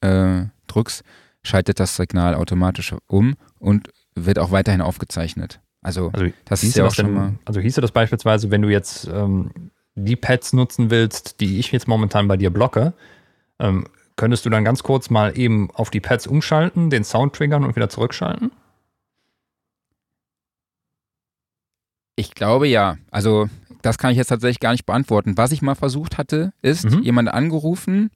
äh, 0.00 0.44
drückst, 0.66 1.02
schaltet 1.42 1.80
das 1.80 1.96
Signal 1.96 2.34
automatisch 2.34 2.94
um 3.06 3.34
und 3.58 3.88
wird 4.14 4.38
auch 4.38 4.50
weiterhin 4.50 4.80
aufgezeichnet. 4.80 5.60
Also 5.84 6.10
Also, 6.12 6.26
das 6.46 6.62
ist 6.62 6.66
hieße 6.68 6.78
ja 6.80 6.84
auch 6.84 6.88
das 6.88 6.96
schon 6.96 7.04
denn, 7.06 7.14
mal. 7.14 7.34
also 7.44 7.60
hieße 7.60 7.80
das 7.80 7.92
beispielsweise, 7.92 8.50
wenn 8.50 8.62
du 8.62 8.68
jetzt 8.70 9.06
ähm, 9.06 9.70
die 9.94 10.16
Pads 10.16 10.52
nutzen 10.54 10.90
willst, 10.90 11.40
die 11.40 11.58
ich 11.60 11.70
jetzt 11.70 11.86
momentan 11.86 12.26
bei 12.26 12.36
dir 12.36 12.50
blocke, 12.50 12.94
ähm, 13.60 13.86
könntest 14.16 14.44
du 14.44 14.50
dann 14.50 14.64
ganz 14.64 14.82
kurz 14.82 15.10
mal 15.10 15.38
eben 15.38 15.70
auf 15.72 15.90
die 15.90 16.00
Pads 16.00 16.26
umschalten, 16.26 16.90
den 16.90 17.04
Sound 17.04 17.34
triggern 17.36 17.64
und 17.64 17.76
wieder 17.76 17.88
zurückschalten? 17.88 18.50
Ich 22.16 22.34
glaube 22.34 22.68
ja. 22.68 22.96
Also 23.10 23.48
das 23.82 23.98
kann 23.98 24.10
ich 24.12 24.16
jetzt 24.16 24.28
tatsächlich 24.28 24.60
gar 24.60 24.72
nicht 24.72 24.86
beantworten. 24.86 25.36
Was 25.36 25.52
ich 25.52 25.62
mal 25.62 25.74
versucht 25.74 26.16
hatte, 26.16 26.52
ist 26.62 26.84
Mhm. 26.90 27.02
jemand 27.02 27.28
angerufen, 27.28 28.10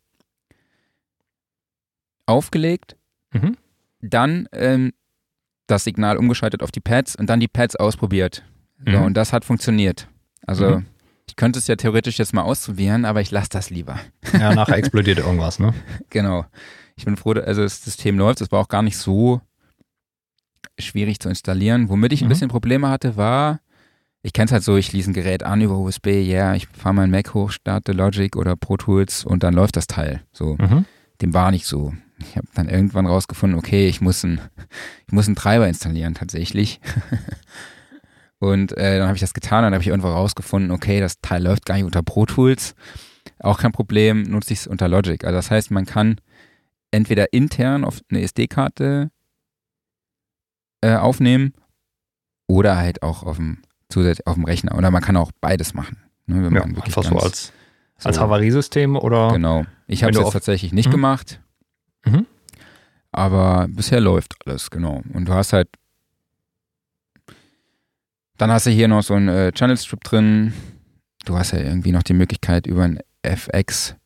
aufgelegt, 2.26 2.96
Mhm. 3.32 3.56
dann 4.00 4.48
ähm, 4.52 4.92
das 5.68 5.84
Signal 5.84 6.16
umgeschaltet 6.16 6.62
auf 6.64 6.72
die 6.72 6.80
Pads 6.80 7.14
und 7.14 7.28
dann 7.30 7.38
die 7.38 7.46
Pads 7.48 7.76
ausprobiert. 7.76 8.42
So, 8.84 8.98
Mhm. 8.98 9.04
und 9.04 9.14
das 9.14 9.32
hat 9.32 9.44
funktioniert. 9.44 10.08
Also 10.46 10.76
Mhm. 10.78 10.86
ich 11.28 11.36
könnte 11.36 11.58
es 11.60 11.66
ja 11.68 11.76
theoretisch 11.76 12.18
jetzt 12.18 12.32
mal 12.34 12.42
ausprobieren, 12.42 13.04
aber 13.04 13.20
ich 13.20 13.30
lasse 13.30 13.50
das 13.50 13.70
lieber. 13.70 13.98
Ja, 14.32 14.52
nachher 14.54 14.76
explodiert 14.76 15.18
irgendwas, 15.18 15.58
ne? 15.60 15.72
Genau. 16.10 16.44
Ich 16.96 17.04
bin 17.04 17.16
froh, 17.16 17.32
also 17.32 17.62
das 17.62 17.84
System 17.84 18.18
läuft. 18.18 18.40
Es 18.40 18.50
war 18.50 18.58
auch 18.60 18.68
gar 18.68 18.82
nicht 18.82 18.96
so 18.98 19.40
schwierig 20.78 21.20
zu 21.20 21.28
installieren. 21.28 21.88
Womit 21.88 22.12
ich 22.12 22.22
ein 22.22 22.26
Mhm. 22.26 22.28
bisschen 22.30 22.48
Probleme 22.48 22.88
hatte, 22.88 23.16
war, 23.16 23.60
ich 24.22 24.32
kenne 24.32 24.46
es 24.46 24.52
halt 24.52 24.62
so, 24.62 24.76
ich 24.76 24.86
schließe 24.86 25.10
ein 25.10 25.14
Gerät 25.14 25.42
an 25.42 25.60
über 25.60 25.76
USB, 25.78 26.08
ja, 26.22 26.54
ich 26.54 26.66
fahre 26.68 26.94
meinen 26.94 27.10
Mac 27.10 27.34
hoch, 27.34 27.50
starte 27.50 27.92
Logic 27.92 28.34
oder 28.36 28.56
Pro 28.56 28.76
Tools 28.76 29.24
und 29.24 29.42
dann 29.42 29.54
läuft 29.54 29.76
das 29.76 29.86
Teil. 29.86 30.22
So, 30.32 30.56
Mhm. 30.58 30.84
dem 31.20 31.34
war 31.34 31.50
nicht 31.50 31.66
so. 31.66 31.92
Ich 32.20 32.36
habe 32.36 32.48
dann 32.54 32.68
irgendwann 32.68 33.06
rausgefunden, 33.06 33.58
okay, 33.58 33.88
ich 33.88 34.00
muss 34.00 34.24
einen, 34.24 34.40
ich 35.06 35.12
muss 35.12 35.26
einen 35.26 35.36
Treiber 35.36 35.68
installieren 35.68 36.14
tatsächlich. 36.14 36.80
und 38.38 38.76
äh, 38.76 38.98
dann 38.98 39.06
habe 39.06 39.16
ich 39.16 39.20
das 39.20 39.34
getan 39.34 39.58
und 39.58 39.64
dann 39.64 39.74
habe 39.74 39.82
ich 39.82 39.88
irgendwo 39.88 40.08
rausgefunden, 40.08 40.70
okay, 40.70 41.00
das 41.00 41.20
Teil 41.20 41.42
läuft 41.44 41.64
gar 41.66 41.76
nicht 41.76 41.84
unter 41.84 42.02
Pro 42.02 42.26
Tools. 42.26 42.74
Auch 43.40 43.58
kein 43.58 43.72
Problem, 43.72 44.22
nutze 44.22 44.52
ich 44.52 44.60
es 44.60 44.66
unter 44.66 44.88
Logic. 44.88 45.22
Also 45.24 45.36
das 45.36 45.50
heißt, 45.50 45.70
man 45.70 45.86
kann 45.86 46.20
entweder 46.90 47.32
intern 47.32 47.84
auf 47.84 48.00
eine 48.10 48.22
SD-Karte 48.22 49.10
äh, 50.80 50.94
aufnehmen 50.96 51.52
oder 52.48 52.76
halt 52.76 53.02
auch 53.02 53.22
auf 53.22 53.36
dem, 53.36 53.58
zusätzlich 53.88 54.26
auf 54.26 54.34
dem 54.34 54.44
Rechner. 54.44 54.76
Oder 54.76 54.90
man 54.90 55.02
kann 55.02 55.16
auch 55.16 55.30
beides 55.40 55.74
machen. 55.74 55.98
Ne, 56.26 56.36
wenn 56.44 56.54
Ja, 56.54 56.60
man 56.60 56.76
wirklich 56.76 56.96
einfach 56.96 57.10
so 57.10 57.18
als, 57.18 57.52
als 58.02 58.16
so- 58.16 58.22
Havariesystem 58.22 58.96
oder 58.96 59.32
Genau. 59.32 59.64
Ich 59.86 60.02
habe 60.02 60.12
es 60.12 60.18
jetzt 60.18 60.32
tatsächlich 60.32 60.72
nicht 60.72 60.86
Mhm. 60.88 60.92
gemacht. 60.92 61.40
Mhm. 62.04 62.26
Aber 63.12 63.66
bisher 63.68 64.00
läuft 64.00 64.34
alles, 64.44 64.70
genau. 64.70 65.02
Und 65.12 65.26
du 65.26 65.32
hast 65.32 65.52
halt. 65.52 65.68
Dann 68.36 68.52
hast 68.52 68.66
du 68.66 68.70
hier 68.70 68.86
noch 68.86 69.02
so 69.02 69.14
einen 69.14 69.28
äh, 69.28 69.52
Channel 69.52 69.76
Strip 69.76 70.04
drin. 70.04 70.52
Du 71.24 71.36
hast 71.36 71.52
ja 71.52 71.58
irgendwie 71.58 71.92
noch 71.92 72.04
die 72.04 72.14
Möglichkeit, 72.14 72.66
über 72.66 72.84
ein 72.84 73.00
FX 73.22 73.96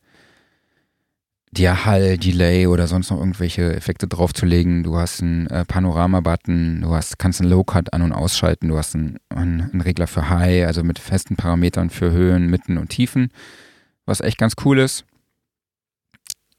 dir 1.53 1.85
Hall, 1.85 2.17
Delay 2.17 2.67
oder 2.67 2.87
sonst 2.87 3.11
noch 3.11 3.19
irgendwelche 3.19 3.75
Effekte 3.75 4.07
draufzulegen. 4.07 4.83
Du 4.83 4.97
hast 4.97 5.21
einen 5.21 5.47
äh, 5.47 5.65
Panorama-Button, 5.65 6.81
du 6.81 6.93
hast, 6.93 7.19
kannst 7.19 7.41
einen 7.41 7.49
Low-Cut 7.51 7.93
an- 7.93 8.01
und 8.01 8.11
ausschalten, 8.11 8.69
du 8.69 8.77
hast 8.77 8.95
einen, 8.95 9.19
einen, 9.29 9.81
Regler 9.81 10.07
für 10.07 10.29
High, 10.29 10.65
also 10.65 10.83
mit 10.83 10.99
festen 10.99 11.35
Parametern 11.35 11.89
für 11.89 12.11
Höhen, 12.11 12.47
Mitten 12.47 12.77
und 12.77 12.89
Tiefen, 12.89 13.29
was 14.05 14.21
echt 14.21 14.37
ganz 14.37 14.55
cool 14.65 14.79
ist. 14.79 15.05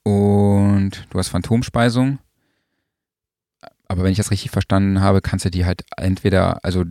Und 0.04 1.06
du 1.10 1.18
hast 1.18 1.28
Phantomspeisung. 1.28 2.18
Aber 3.88 4.04
wenn 4.04 4.12
ich 4.12 4.18
das 4.18 4.30
richtig 4.30 4.50
verstanden 4.50 5.00
habe, 5.00 5.20
kannst 5.20 5.44
du 5.44 5.50
die 5.50 5.64
halt 5.64 5.84
entweder, 5.96 6.64
also 6.64 6.84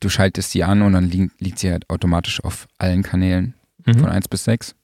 du 0.00 0.08
schaltest 0.08 0.50
sie 0.50 0.64
an 0.64 0.82
und 0.82 0.92
dann 0.92 1.08
li 1.08 1.30
liegt 1.38 1.58
sie 1.58 1.70
halt 1.70 1.88
automatisch 1.88 2.42
auf 2.44 2.68
allen 2.78 3.02
Kanälen 3.02 3.54
mhm. 3.84 3.98
von 4.00 4.08
1 4.08 4.28
bis 4.28 4.44
6. 4.44 4.74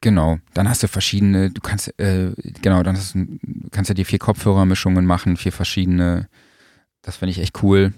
Genau, 0.00 0.38
dann 0.54 0.68
hast 0.68 0.82
du 0.82 0.88
verschiedene, 0.88 1.50
du 1.50 1.60
kannst, 1.60 1.98
äh, 1.98 2.32
genau, 2.62 2.84
dann 2.84 2.96
hast 2.96 3.16
du, 3.16 3.26
kannst 3.72 3.90
du 3.90 3.94
dir 3.94 4.06
vier 4.06 4.20
Kopfhörermischungen 4.20 5.04
machen, 5.04 5.36
vier 5.36 5.52
verschiedene. 5.52 6.28
Das 7.02 7.16
finde 7.16 7.32
ich 7.32 7.40
echt 7.40 7.62
cool. 7.62 7.92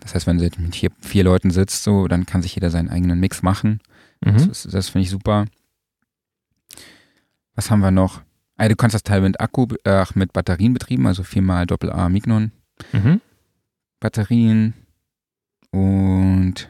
Das 0.00 0.14
heißt, 0.14 0.26
wenn 0.26 0.36
du 0.36 0.44
mit 0.58 0.76
vier, 0.76 0.90
vier 1.00 1.24
Leuten 1.24 1.50
sitzt, 1.50 1.82
so, 1.82 2.08
dann 2.08 2.26
kann 2.26 2.42
sich 2.42 2.54
jeder 2.54 2.70
seinen 2.70 2.90
eigenen 2.90 3.18
Mix 3.20 3.42
machen. 3.42 3.80
Mhm. 4.24 4.48
Das, 4.48 4.62
das 4.64 4.88
finde 4.88 5.04
ich 5.04 5.10
super. 5.10 5.46
Was 7.54 7.70
haben 7.70 7.80
wir 7.80 7.90
noch? 7.90 8.22
Ah, 8.56 8.68
du 8.68 8.76
kannst 8.76 8.94
das 8.94 9.02
Teil 9.02 9.20
mit 9.20 9.40
Akku, 9.40 9.66
äh, 9.84 10.04
mit 10.14 10.32
Batterien 10.32 10.72
betrieben, 10.72 11.06
also 11.06 11.22
viermal 11.22 11.66
Doppel-A 11.66 12.08
Mignon. 12.08 12.52
Mhm. 12.92 13.20
Batterien 14.00 14.74
und 15.70 16.68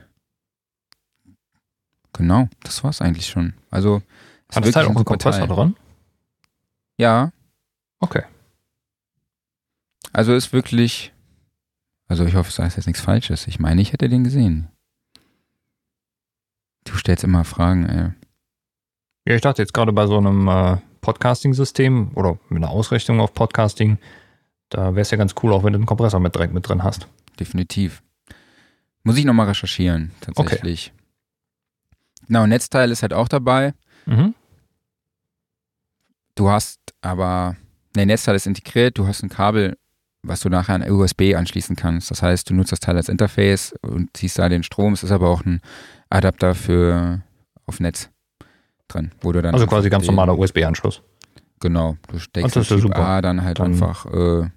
genau, 2.12 2.48
das 2.62 2.82
war 2.82 2.90
es 2.90 3.00
eigentlich 3.00 3.26
schon. 3.26 3.54
Also 3.70 4.02
hat 4.52 4.64
das 4.64 4.72
Teil 4.72 4.86
auch 4.86 4.96
einen 4.96 5.04
Kompressor 5.04 5.46
dran? 5.46 5.76
Ja. 6.96 7.32
Okay. 8.00 8.22
Also 10.12 10.34
ist 10.34 10.52
wirklich, 10.52 11.12
also 12.08 12.24
ich 12.24 12.34
hoffe, 12.34 12.48
es 12.48 12.58
heißt 12.58 12.76
jetzt 12.76 12.86
nichts 12.86 13.02
Falsches. 13.02 13.46
Ich 13.46 13.58
meine, 13.58 13.82
ich 13.82 13.92
hätte 13.92 14.08
den 14.08 14.24
gesehen. 14.24 14.68
Du 16.86 16.96
stellst 16.96 17.24
immer 17.24 17.44
Fragen, 17.44 17.86
ey. 17.86 18.10
Ja, 19.26 19.34
ich 19.34 19.42
dachte 19.42 19.60
jetzt 19.60 19.74
gerade 19.74 19.92
bei 19.92 20.06
so 20.06 20.16
einem 20.16 20.48
äh, 20.48 20.76
Podcasting-System 21.02 22.12
oder 22.14 22.38
mit 22.48 22.62
einer 22.62 22.70
Ausrichtung 22.70 23.20
auf 23.20 23.34
Podcasting, 23.34 23.98
da 24.70 24.94
wäre 24.94 25.02
es 25.02 25.10
ja 25.10 25.18
ganz 25.18 25.34
cool, 25.42 25.52
auch 25.52 25.62
wenn 25.64 25.72
du 25.72 25.78
einen 25.78 25.86
Kompressor 25.86 26.20
mit 26.20 26.34
direkt 26.34 26.54
mit 26.54 26.68
drin 26.68 26.82
hast. 26.82 27.08
Definitiv. 27.38 28.02
Muss 29.02 29.16
ich 29.16 29.24
nochmal 29.24 29.48
recherchieren, 29.48 30.12
tatsächlich. 30.20 30.92
Okay. 30.94 32.26
Genau, 32.28 32.46
Netzteil 32.46 32.90
ist 32.90 33.02
halt 33.02 33.12
auch 33.12 33.28
dabei. 33.28 33.74
Mhm. 34.06 34.34
Du 36.34 36.50
hast 36.50 36.80
aber, 37.02 37.56
ne, 37.94 38.06
Netzteil 38.06 38.34
ist 38.34 38.46
integriert, 38.46 38.98
du 38.98 39.06
hast 39.06 39.22
ein 39.22 39.28
Kabel, 39.28 39.76
was 40.22 40.40
du 40.40 40.48
nachher 40.48 40.74
an 40.74 40.90
USB 40.90 41.34
anschließen 41.36 41.76
kannst. 41.76 42.10
Das 42.10 42.22
heißt, 42.22 42.50
du 42.50 42.54
nutzt 42.54 42.72
das 42.72 42.80
Teil 42.80 42.96
als 42.96 43.08
Interface 43.08 43.74
und 43.82 44.16
ziehst 44.16 44.38
da 44.38 44.48
den 44.48 44.64
Strom. 44.64 44.92
Es 44.92 45.02
ist 45.02 45.12
aber 45.12 45.28
auch 45.28 45.44
ein 45.44 45.60
Adapter 46.10 46.54
für 46.54 47.22
auf 47.66 47.80
Netz 47.80 48.10
drin, 48.88 49.10
wo 49.20 49.32
du 49.32 49.42
dann. 49.42 49.54
Also 49.54 49.66
quasi 49.66 49.90
ganz 49.90 50.06
normaler 50.06 50.38
USB-Anschluss. 50.38 51.02
Genau, 51.60 51.96
du 52.08 52.18
steckst 52.18 52.56
das 52.56 52.68
ja 52.68 52.78
super. 52.78 53.22
dann 53.22 53.42
halt 53.42 53.58
dann 53.58 53.72
einfach 53.72 54.06
äh, 54.06 54.48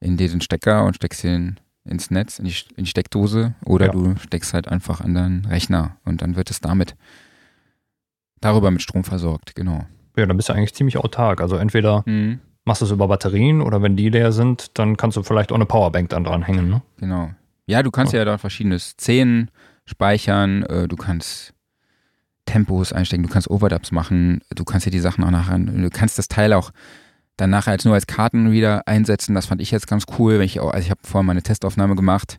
in 0.00 0.16
diesen 0.16 0.40
Stecker 0.40 0.84
und 0.84 0.96
steckst 0.96 1.22
ihn 1.24 1.60
ins 1.84 2.10
Netz, 2.10 2.38
in 2.38 2.46
die, 2.46 2.54
in 2.76 2.84
die 2.84 2.90
Steckdose 2.90 3.54
oder 3.64 3.86
ja. 3.86 3.92
du 3.92 4.16
steckst 4.16 4.54
halt 4.54 4.68
einfach 4.68 5.00
an 5.00 5.14
deinen 5.14 5.44
Rechner 5.44 5.96
und 6.04 6.22
dann 6.22 6.36
wird 6.36 6.50
es 6.50 6.60
damit 6.60 6.96
darüber 8.40 8.70
mit 8.70 8.82
Strom 8.82 9.04
versorgt, 9.04 9.54
genau. 9.54 9.86
Ja, 10.16 10.26
dann 10.26 10.36
bist 10.36 10.48
du 10.48 10.52
eigentlich 10.52 10.74
ziemlich 10.74 10.96
autark. 10.98 11.40
Also 11.40 11.56
entweder 11.56 12.02
mhm. 12.06 12.40
machst 12.64 12.80
du 12.80 12.86
es 12.86 12.90
über 12.90 13.08
Batterien 13.08 13.60
oder 13.60 13.82
wenn 13.82 13.96
die 13.96 14.08
leer 14.08 14.32
sind, 14.32 14.78
dann 14.78 14.96
kannst 14.96 15.16
du 15.16 15.22
vielleicht 15.22 15.52
auch 15.52 15.56
eine 15.56 15.66
Powerbank 15.66 16.08
dann 16.10 16.24
dranhängen, 16.24 16.68
ne? 16.68 16.82
Genau. 16.96 17.30
Ja, 17.66 17.82
du 17.82 17.90
kannst 17.90 18.12
ja, 18.12 18.20
ja 18.20 18.24
da 18.24 18.38
verschiedene 18.38 18.78
Szenen 18.78 19.50
speichern, 19.90 20.62
äh, 20.62 20.88
du 20.88 20.96
kannst 20.96 21.52
Tempos 22.46 22.92
einstecken, 22.92 23.22
du 23.24 23.28
kannst 23.28 23.50
Overdubs 23.50 23.92
machen, 23.92 24.40
du 24.54 24.64
kannst 24.64 24.86
dir 24.86 24.90
die 24.90 25.00
Sachen 25.00 25.22
auch 25.24 25.30
nachher, 25.30 25.58
du 25.58 25.90
kannst 25.90 26.18
das 26.18 26.28
Teil 26.28 26.52
auch 26.52 26.72
dann 27.36 27.50
nachher 27.50 27.72
als 27.72 27.84
nur 27.84 27.94
als 27.94 28.06
Kartenreader 28.06 28.86
einsetzen. 28.86 29.34
Das 29.34 29.46
fand 29.46 29.60
ich 29.60 29.70
jetzt 29.70 29.86
ganz 29.86 30.04
cool, 30.18 30.38
wenn 30.38 30.44
ich 30.44 30.60
auch, 30.60 30.70
also 30.72 30.84
ich 30.84 30.90
habe 30.90 31.00
vorher 31.04 31.26
meine 31.26 31.42
Testaufnahme 31.42 31.96
gemacht, 31.96 32.38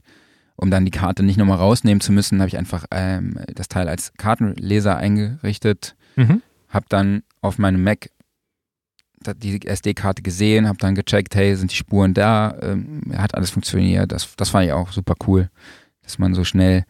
um 0.55 0.69
dann 0.69 0.85
die 0.85 0.91
Karte 0.91 1.23
nicht 1.23 1.37
nochmal 1.37 1.57
rausnehmen 1.57 2.01
zu 2.01 2.11
müssen, 2.11 2.39
habe 2.39 2.49
ich 2.49 2.57
einfach 2.57 2.85
ähm, 2.91 3.39
das 3.53 3.67
Teil 3.67 3.89
als 3.89 4.13
Kartenleser 4.17 4.97
eingerichtet. 4.97 5.95
Mhm. 6.15 6.41
Habe 6.69 6.85
dann 6.89 7.23
auf 7.41 7.57
meinem 7.57 7.83
Mac 7.83 8.09
die 9.37 9.65
SD-Karte 9.65 10.21
gesehen, 10.21 10.67
habe 10.67 10.77
dann 10.79 10.95
gecheckt, 10.95 11.35
hey, 11.35 11.55
sind 11.55 11.71
die 11.71 11.75
Spuren 11.75 12.13
da? 12.13 12.57
Ähm, 12.61 13.01
hat 13.15 13.35
alles 13.35 13.51
funktioniert. 13.51 14.11
Das, 14.11 14.35
das 14.35 14.49
fand 14.49 14.65
ich 14.65 14.73
auch 14.73 14.91
super 14.91 15.13
cool, 15.27 15.49
dass 16.03 16.19
man 16.19 16.33
so 16.33 16.43
schnell 16.43 16.85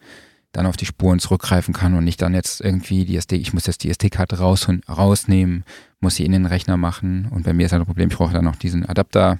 dann 0.52 0.66
auf 0.66 0.76
die 0.76 0.86
Spuren 0.86 1.18
zurückgreifen 1.18 1.74
kann 1.74 1.94
und 1.94 2.04
nicht 2.04 2.20
dann 2.20 2.34
jetzt 2.34 2.60
irgendwie 2.60 3.04
die 3.04 3.16
SD, 3.16 3.36
ich 3.36 3.54
muss 3.54 3.66
jetzt 3.66 3.82
die 3.84 3.90
SD-Karte 3.90 4.38
raus, 4.38 4.68
rausnehmen, 4.88 5.64
muss 6.00 6.16
sie 6.16 6.24
in 6.24 6.32
den 6.32 6.46
Rechner 6.46 6.76
machen 6.76 7.28
und 7.30 7.44
bei 7.44 7.52
mir 7.52 7.66
ist 7.66 7.72
halt 7.72 7.82
ein 7.82 7.86
Problem, 7.86 8.10
ich 8.10 8.16
brauche 8.16 8.34
dann 8.34 8.44
noch 8.44 8.56
diesen 8.56 8.86
Adapter. 8.86 9.38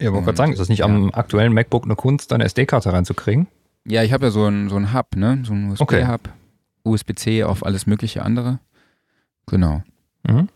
Ja, 0.00 0.12
wollte 0.12 0.26
gerade 0.26 0.36
sagen, 0.36 0.52
ist 0.52 0.58
das 0.58 0.68
nicht 0.68 0.80
ja. 0.80 0.84
am 0.84 1.10
aktuellen 1.12 1.54
MacBook 1.54 1.84
eine 1.84 1.96
Kunst, 1.96 2.30
deine 2.30 2.44
SD-Karte 2.44 2.92
reinzukriegen? 2.92 3.46
Ja, 3.86 4.02
ich 4.02 4.12
habe 4.12 4.26
ja 4.26 4.30
so 4.30 4.44
einen 4.44 4.68
so 4.68 4.92
Hub, 4.92 5.16
ne? 5.16 5.42
So 5.46 5.52
einen 5.52 5.70
USB-Hub, 5.70 5.88
okay. 5.88 6.30
USB-C 6.84 7.44
auf 7.44 7.64
alles 7.64 7.86
mögliche 7.86 8.22
andere. 8.22 8.60
Genau. 9.46 9.82
Mhm. 10.24 10.48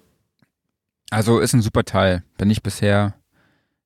Also 1.10 1.38
ist 1.38 1.54
ein 1.54 1.62
super 1.62 1.84
Teil. 1.84 2.22
Bin 2.36 2.50
ich 2.50 2.62
bisher 2.62 3.14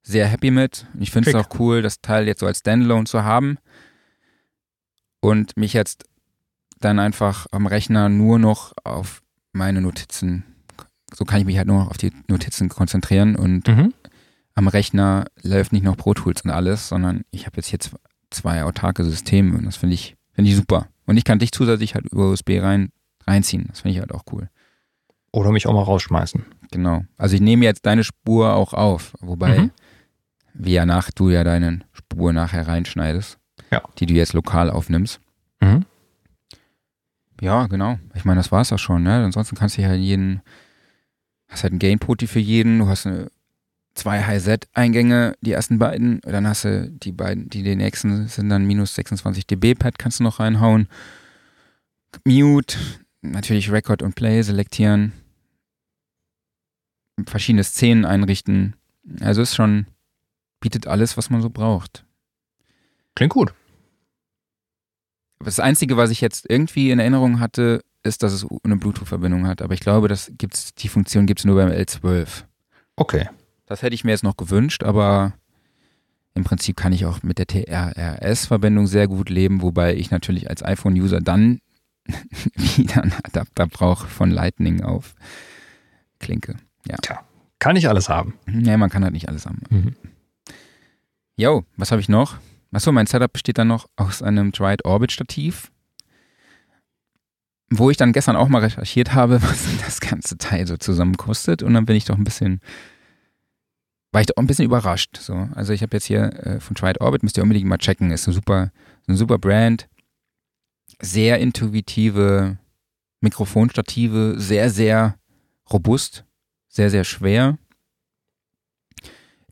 sehr 0.03 0.27
happy 0.27 0.51
mit. 0.51 0.87
Ich 0.99 1.11
finde 1.11 1.31
es 1.31 1.37
auch 1.37 1.49
cool, 1.59 1.81
das 1.81 2.01
Teil 2.01 2.27
jetzt 2.27 2.41
so 2.41 2.47
als 2.47 2.59
Standalone 2.59 3.05
zu 3.05 3.23
haben 3.23 3.59
und 5.25 5.57
mich 5.57 5.72
jetzt 5.72 6.05
dann 6.81 6.99
einfach 6.99 7.47
am 7.51 7.66
Rechner 7.66 8.11
nur 8.11 8.39
noch 8.39 8.75
auf 8.85 9.22
meine 9.53 9.81
Notizen, 9.81 10.45
so 11.14 11.25
kann 11.25 11.41
ich 11.41 11.47
mich 11.47 11.57
halt 11.57 11.66
nur 11.66 11.79
noch 11.79 11.91
auf 11.91 11.97
die 11.97 12.12
Notizen 12.29 12.68
konzentrieren 12.68 13.35
und 13.35 13.66
mhm. 13.66 13.95
am 14.55 14.68
Rechner 14.68 15.25
läuft 15.43 15.72
nicht 15.72 15.83
noch 15.83 15.97
Pro 15.97 16.12
Tools 16.12 16.43
und 16.43 16.51
alles, 16.51 16.89
sondern 16.89 17.25
ich 17.31 17.47
habe 17.47 17.57
jetzt 17.57 17.68
hier 17.68 17.79
zwei 18.31 18.64
autarke 18.64 19.03
Systeme 19.03 19.57
und 19.57 19.64
das 19.64 19.77
finde 19.77 19.95
ich, 19.95 20.16
finde 20.33 20.51
ich 20.51 20.57
super. 20.57 20.89
Und 21.07 21.16
ich 21.16 21.25
kann 21.25 21.39
dich 21.39 21.53
zusätzlich 21.53 21.95
halt 21.95 22.07
über 22.07 22.31
USB 22.31 22.61
rein, 22.61 22.91
reinziehen. 23.27 23.66
Das 23.68 23.81
finde 23.81 23.95
ich 23.95 24.01
halt 24.01 24.12
auch 24.12 24.25
cool. 24.33 24.51
Oder 25.33 25.53
mich 25.53 25.66
auch 25.66 25.72
mal 25.72 25.83
rausschmeißen. 25.83 26.45
Genau. 26.70 27.03
Also 27.16 27.35
ich 27.35 27.41
nehme 27.41 27.64
jetzt 27.64 27.87
deine 27.87 28.05
Spur 28.05 28.55
auch 28.55 28.75
auf, 28.75 29.14
wobei 29.20 29.59
mhm. 29.59 29.70
wie 30.53 30.72
ja 30.72 30.85
nach 30.85 31.11
du 31.11 31.31
ja 31.31 31.45
deine 31.45 31.81
Spur 31.93 32.33
nachher 32.33 32.68
reinschneidest, 32.68 33.39
ja. 33.75 33.83
die 33.99 34.07
du 34.07 34.14
jetzt 34.14 34.33
lokal 34.33 34.70
aufnimmst. 34.70 35.20
Mhm. 35.61 35.85
Ja, 37.41 37.66
genau. 37.66 37.99
Ich 38.14 38.25
meine, 38.25 38.39
das 38.39 38.53
war 38.53 38.61
es 38.61 38.72
auch 38.72 38.79
schon. 38.79 39.03
Ne? 39.03 39.25
Ansonsten 39.25 39.57
kannst 39.57 39.77
du 39.77 39.83
ja 39.83 39.93
jeden, 39.95 40.41
hast 41.49 41.62
halt 41.62 41.72
einen 41.72 41.81
Gain-Poti 41.81 42.27
für 42.27 42.39
jeden, 42.39 42.79
du 42.79 42.89
hast 42.89 43.07
eine, 43.07 43.31
zwei 43.95 44.22
High-Z-Eingänge, 44.22 45.37
die 45.41 45.53
ersten 45.53 45.79
beiden, 45.79 46.20
dann 46.22 46.47
hast 46.47 46.64
du 46.64 46.91
die 46.91 47.12
beiden, 47.12 47.49
die 47.49 47.62
den 47.62 47.79
nächsten 47.79 48.29
sind 48.29 48.49
dann 48.49 48.64
minus 48.64 48.95
26 48.95 49.47
dB 49.47 49.75
Pad, 49.75 49.99
kannst 49.99 50.20
du 50.20 50.25
noch 50.25 50.41
reinhauen. 50.41 50.89
Mute, 52.25 52.77
natürlich 53.22 53.70
Record 53.70 54.03
und 54.03 54.14
Play 54.14 54.43
selektieren, 54.43 55.12
verschiedene 57.27 57.64
Szenen 57.64 58.05
einrichten. 58.05 58.75
Also 59.20 59.43
ist 59.43 59.55
schon, 59.55 59.87
bietet 60.61 60.87
alles, 60.87 61.16
was 61.16 61.31
man 61.31 61.43
so 61.43 61.51
braucht. 61.51 62.05
Klingt 63.14 63.33
gut. 63.33 63.55
Das 65.41 65.61
Einzige, 65.61 65.97
was 65.97 66.11
ich 66.11 66.20
jetzt 66.20 66.47
irgendwie 66.49 66.91
in 66.91 66.99
Erinnerung 66.99 67.41
hatte, 67.41 67.82
ist, 68.03 68.22
dass 68.22 68.32
es 68.32 68.47
eine 68.62 68.76
Bluetooth-Verbindung 68.76 69.47
hat. 69.47 69.62
Aber 69.62 69.74
ich 69.74 69.80
glaube, 69.80 70.09
das 70.09 70.32
gibt's, 70.39 70.74
die 70.74 70.89
Funktion 70.89 71.26
gibt 71.26 71.41
es 71.41 71.45
nur 71.45 71.57
beim 71.57 71.70
L12. 71.70 72.45
Okay. 72.97 73.28
Das 73.66 73.82
hätte 73.82 73.95
ich 73.95 74.05
mir 74.05 74.11
jetzt 74.12 74.24
noch 74.24 74.37
gewünscht, 74.37 74.85
aber 74.85 75.32
im 76.35 76.45
Prinzip 76.45 76.76
kann 76.76 76.93
ich 76.93 77.07
auch 77.07 77.22
mit 77.22 77.39
der 77.39 77.47
TRRS-Verbindung 77.47 78.87
sehr 78.87 79.09
gut 79.09 79.30
leben, 79.30 79.62
wobei 79.62 79.95
ich 79.95 80.11
natürlich 80.11 80.51
als 80.51 80.62
iPhone-User 80.62 81.20
dann 81.20 81.61
wieder 82.55 83.03
einen 83.03 83.14
Adapter 83.24 83.66
brauche 83.66 84.07
von 84.07 84.30
Lightning 84.30 84.82
auf 84.82 85.14
Klinke. 86.18 86.57
Ja. 86.87 86.97
Tja, 86.97 87.20
kann 87.59 87.76
ich 87.76 87.89
alles 87.89 88.09
haben. 88.09 88.35
Ja, 88.47 88.76
man 88.76 88.91
kann 88.91 89.05
halt 89.05 89.14
nicht 89.14 89.28
alles 89.28 89.47
haben. 89.47 89.62
Mhm. 89.70 89.97
Jo, 91.37 91.64
was 91.76 91.91
habe 91.91 92.01
ich 92.01 92.09
noch? 92.09 92.37
Achso, 92.75 92.93
mein 92.93 93.07
Setup 93.07 93.33
besteht 93.33 93.59
dann 93.59 93.68
noch 93.68 93.87
aus 93.97 94.22
einem 94.22 94.53
Dried 94.53 94.85
Orbit 94.85 95.12
Stativ, 95.12 95.70
wo 97.70 97.91
ich 97.91 97.97
dann 97.97 98.12
gestern 98.12 98.37
auch 98.37 98.49
mal 98.49 98.61
recherchiert 98.61 99.14
habe, 99.14 99.43
was 99.43 99.66
das 99.85 100.01
ganze 100.01 100.39
Teil 100.39 100.66
so 100.66 100.77
zusammen 100.77 101.16
kostet. 101.16 101.62
Und 101.62 101.75
dann 101.75 101.87
bin 101.87 101.97
ich 101.97 102.05
doch 102.05 102.16
ein 102.16 102.25
bisschen, 102.25 102.61
war 104.12 104.20
ich 104.20 104.27
doch 104.27 104.37
ein 104.37 104.47
bisschen 104.47 104.64
überrascht. 104.64 105.16
So. 105.18 105.49
Also 105.55 105.72
ich 105.72 105.83
habe 105.83 105.97
jetzt 105.97 106.07
hier 106.07 106.33
äh, 106.45 106.61
von 106.61 106.75
Tried 106.75 107.01
Orbit, 107.01 107.22
müsst 107.22 107.37
ihr 107.37 107.43
unbedingt 107.43 107.66
mal 107.66 107.79
checken, 107.79 108.11
ist 108.11 108.27
eine 108.27 108.35
super, 108.35 108.72
eine 109.07 109.16
super 109.16 109.39
Brand, 109.39 109.89
sehr 111.01 111.39
intuitive 111.39 112.59
Mikrofonstative 113.25 114.35
sehr, 114.37 114.70
sehr 114.70 115.16
robust, 115.72 116.25
sehr, 116.68 116.91
sehr 116.91 117.05
schwer. 117.05 117.59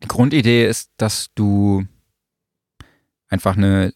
Die 0.02 0.08
Grundidee 0.08 0.66
ist, 0.66 0.90
dass 0.96 1.28
du 1.34 1.86
einfach 3.32 3.56
eine 3.56 3.94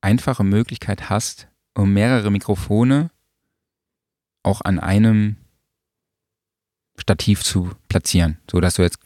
einfache 0.00 0.44
Möglichkeit 0.44 1.10
hast, 1.10 1.48
um 1.74 1.92
mehrere 1.92 2.30
Mikrofone 2.30 3.10
auch 4.44 4.60
an 4.60 4.78
einem 4.78 5.36
Stativ 6.96 7.42
zu 7.42 7.72
platzieren, 7.88 8.38
so 8.48 8.60
dass 8.60 8.74
du 8.74 8.82
jetzt 8.82 9.00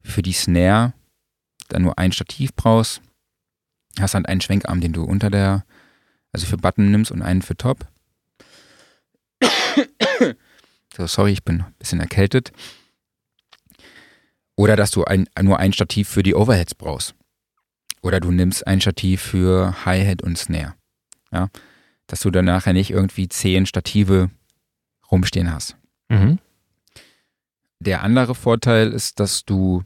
für 0.00 0.22
die 0.22 0.32
Snare 0.32 0.92
dann 1.68 1.82
nur 1.82 1.98
ein 1.98 2.12
Stativ 2.12 2.54
brauchst, 2.54 3.02
hast 3.98 4.14
dann 4.14 4.26
einen 4.26 4.40
Schwenkarm, 4.40 4.80
den 4.80 4.92
du 4.92 5.02
unter 5.02 5.28
der, 5.28 5.64
also 6.32 6.46
für 6.46 6.56
Button 6.56 6.90
nimmst 6.90 7.10
und 7.10 7.22
einen 7.22 7.42
für 7.42 7.56
Top. 7.56 7.86
So, 10.94 11.06
sorry, 11.06 11.32
ich 11.32 11.42
bin 11.42 11.62
ein 11.62 11.74
bisschen 11.78 12.00
erkältet. 12.00 12.52
Oder 14.56 14.76
dass 14.76 14.90
du 14.90 15.04
ein, 15.04 15.26
nur 15.40 15.58
ein 15.58 15.72
Stativ 15.72 16.06
für 16.06 16.22
die 16.22 16.34
Overheads 16.34 16.74
brauchst. 16.74 17.14
Oder 18.02 18.20
du 18.20 18.30
nimmst 18.30 18.66
ein 18.66 18.80
Stativ 18.80 19.22
für 19.22 19.84
Hi-Hat 19.84 20.22
und 20.22 20.36
Snare. 20.36 20.74
Ja, 21.30 21.48
dass 22.06 22.20
du 22.20 22.30
dann 22.30 22.44
nachher 22.44 22.72
nicht 22.72 22.90
irgendwie 22.90 23.28
zehn 23.28 23.64
Stative 23.64 24.30
rumstehen 25.10 25.52
hast. 25.52 25.76
Mhm. 26.08 26.38
Der 27.78 28.02
andere 28.02 28.34
Vorteil 28.34 28.92
ist, 28.92 29.18
dass 29.18 29.44
du 29.44 29.82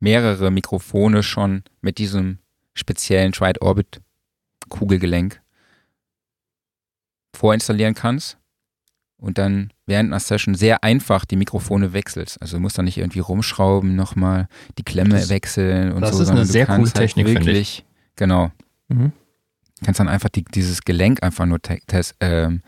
mehrere 0.00 0.50
Mikrofone 0.50 1.22
schon 1.22 1.62
mit 1.80 1.98
diesem 1.98 2.38
speziellen 2.74 3.32
Tride 3.32 3.62
Orbit 3.62 4.00
Kugelgelenk 4.68 5.40
vorinstallieren 7.34 7.94
kannst 7.94 8.39
und 9.20 9.38
dann 9.38 9.72
während 9.86 10.08
einer 10.10 10.20
Session 10.20 10.54
sehr 10.54 10.82
einfach 10.82 11.24
die 11.24 11.36
Mikrofone 11.36 11.92
wechselst. 11.92 12.40
Also 12.40 12.56
du 12.56 12.60
musst 12.62 12.78
dann 12.78 12.86
nicht 12.86 12.98
irgendwie 12.98 13.20
rumschrauben, 13.20 13.94
nochmal 13.94 14.48
die 14.78 14.82
Klemme 14.82 15.10
Das- 15.10 15.28
wechseln 15.28 15.92
und 15.92 16.00
das 16.00 16.16
so. 16.16 16.22
ist 16.22 16.30
eine 16.30 16.40
du 16.40 16.46
sehr 16.46 16.66
coole 16.66 16.90
Technik, 16.90 17.26
halt 17.26 17.36
finde 17.38 17.50
ich. 17.52 17.56
wirklich, 17.56 17.84
Genau. 18.16 18.50
Mhm. 18.88 19.12
Kannst 19.84 20.00
dann 20.00 20.08
einfach 20.08 20.28
die, 20.28 20.44
dieses 20.44 20.82
Gelenk 20.82 21.22
einfach 21.22 21.46
nur 21.46 21.60
te- 21.62 21.80
tes- 21.86 22.14
ähm, 22.20 22.62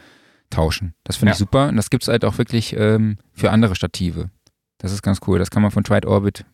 tauschen. 0.50 0.94
Das 1.04 1.16
finde 1.16 1.32
ich 1.32 1.36
Ja. 1.36 1.38
super 1.38 1.68
und 1.68 1.76
das 1.76 1.90
gibt 1.90 2.04
es 2.04 2.08
halt 2.08 2.24
auch 2.24 2.38
wirklich 2.38 2.74
ähm, 2.76 3.18
für 3.32 3.50
andere 3.50 3.74
Stative. 3.74 4.30
Das 4.78 4.92
ist 4.92 5.02
ganz 5.02 5.20
cool. 5.26 5.38
Das 5.38 5.50
kann 5.50 5.62
man 5.62 5.70
von 5.70 5.84
Tride 5.84 6.08
Orbit 6.08 6.44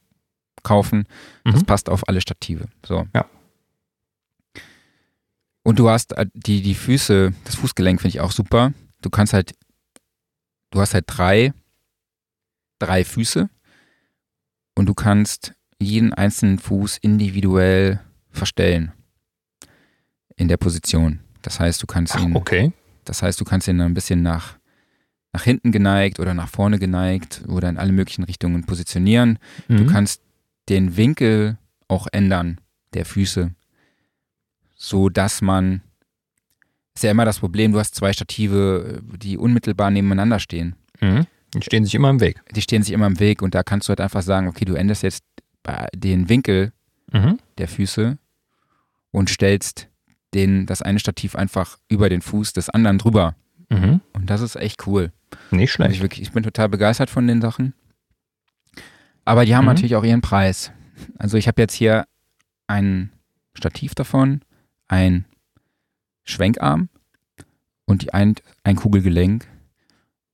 kaufen. 0.64 1.04
Das 1.44 1.60
Mhm. 1.62 1.66
passt 1.66 1.88
auf 1.88 2.08
alle 2.08 2.20
Stative. 2.20 2.66
So. 2.86 3.06
Ja. 3.14 3.26
Und 5.62 5.78
du 5.78 5.88
hast 5.90 6.12
äh, 6.16 6.26
die, 6.34 6.62
die 6.62 6.74
Füße, 6.74 7.32
das 7.44 7.54
Fußgelenk 7.56 8.00
finde 8.00 8.16
ich 8.16 8.20
auch 8.20 8.32
super. 8.32 8.72
Du 9.02 9.10
kannst 9.10 9.32
halt, 9.32 9.54
du 10.70 10.80
hast 10.80 10.94
halt 10.94 11.04
drei, 11.06 11.52
drei 12.78 13.04
Füße 13.04 13.48
und 14.74 14.86
du 14.86 14.94
kannst 14.94 15.54
jeden 15.80 16.12
einzelnen 16.12 16.58
Fuß 16.58 16.98
individuell 16.98 18.00
verstellen 18.30 18.92
in 20.36 20.48
der 20.48 20.56
Position. 20.56 21.20
Das 21.42 21.60
heißt, 21.60 21.82
du 21.82 21.86
kannst 21.86 22.14
Ach, 22.16 22.22
ihn, 22.22 22.36
okay. 22.36 22.72
das 23.04 23.22
heißt, 23.22 23.40
du 23.40 23.44
kannst 23.44 23.68
ihn 23.68 23.80
ein 23.80 23.94
bisschen 23.94 24.22
nach, 24.22 24.58
nach 25.32 25.42
hinten 25.44 25.72
geneigt 25.72 26.20
oder 26.20 26.34
nach 26.34 26.48
vorne 26.48 26.78
geneigt 26.78 27.42
oder 27.48 27.68
in 27.68 27.78
alle 27.78 27.92
möglichen 27.92 28.24
Richtungen 28.24 28.64
positionieren. 28.64 29.38
Du 29.68 29.84
Mhm. 29.84 29.86
kannst 29.88 30.22
den 30.68 30.96
Winkel 30.96 31.58
auch 31.88 32.06
ändern 32.12 32.60
der 32.94 33.04
Füße, 33.04 33.52
so 34.74 35.08
dass 35.08 35.40
man 35.40 35.80
ist 36.98 37.02
ja 37.04 37.10
immer 37.10 37.24
das 37.24 37.38
Problem, 37.38 37.72
du 37.72 37.78
hast 37.78 37.94
zwei 37.94 38.12
Stative, 38.12 39.00
die 39.16 39.36
unmittelbar 39.38 39.90
nebeneinander 39.90 40.38
stehen. 40.38 40.74
Mhm. 41.00 41.26
Die 41.54 41.62
stehen 41.62 41.84
sich 41.84 41.94
immer 41.94 42.10
im 42.10 42.20
Weg. 42.20 42.40
Die 42.54 42.60
stehen 42.60 42.82
sich 42.82 42.92
immer 42.92 43.06
im 43.06 43.18
Weg 43.20 43.40
und 43.42 43.54
da 43.54 43.62
kannst 43.62 43.88
du 43.88 43.90
halt 43.90 44.00
einfach 44.00 44.22
sagen, 44.22 44.48
okay, 44.48 44.64
du 44.64 44.74
änderst 44.74 45.02
jetzt 45.02 45.24
den 45.94 46.28
Winkel 46.28 46.72
Mhm. 47.12 47.38
der 47.56 47.68
Füße 47.68 48.18
und 49.12 49.30
stellst 49.30 49.88
den, 50.34 50.66
das 50.66 50.82
eine 50.82 50.98
Stativ 50.98 51.34
einfach 51.36 51.78
über 51.88 52.10
den 52.10 52.20
Fuß 52.20 52.52
des 52.52 52.68
anderen 52.68 52.98
drüber. 52.98 53.34
Mhm. 53.70 54.00
Und 54.12 54.28
das 54.28 54.42
ist 54.42 54.56
echt 54.56 54.86
cool. 54.86 55.10
Nicht 55.50 55.70
Also 55.70 55.74
schlecht. 55.76 55.94
ich, 55.94 56.02
wirklich, 56.02 56.22
ich 56.22 56.32
bin 56.32 56.42
total 56.42 56.68
begeistert 56.68 57.08
von 57.08 57.26
den 57.26 57.40
Sachen. 57.40 57.72
Aber 59.24 59.44
die 59.46 59.54
haben 59.56 59.64
Mhm. 59.64 59.68
natürlich 59.68 59.96
auch 59.96 60.04
ihren 60.04 60.20
Preis. 60.20 60.70
Also 61.18 61.36
ich 61.38 61.48
habe 61.48 61.60
jetzt 61.62 61.74
hier 61.74 62.04
ein 62.66 63.10
Stativ 63.54 63.94
davon, 63.94 64.42
ein 64.88 65.24
Schwenkarm 66.28 66.88
und 67.86 68.02
die 68.02 68.12
ein, 68.12 68.34
ein 68.64 68.76
Kugelgelenk. 68.76 69.46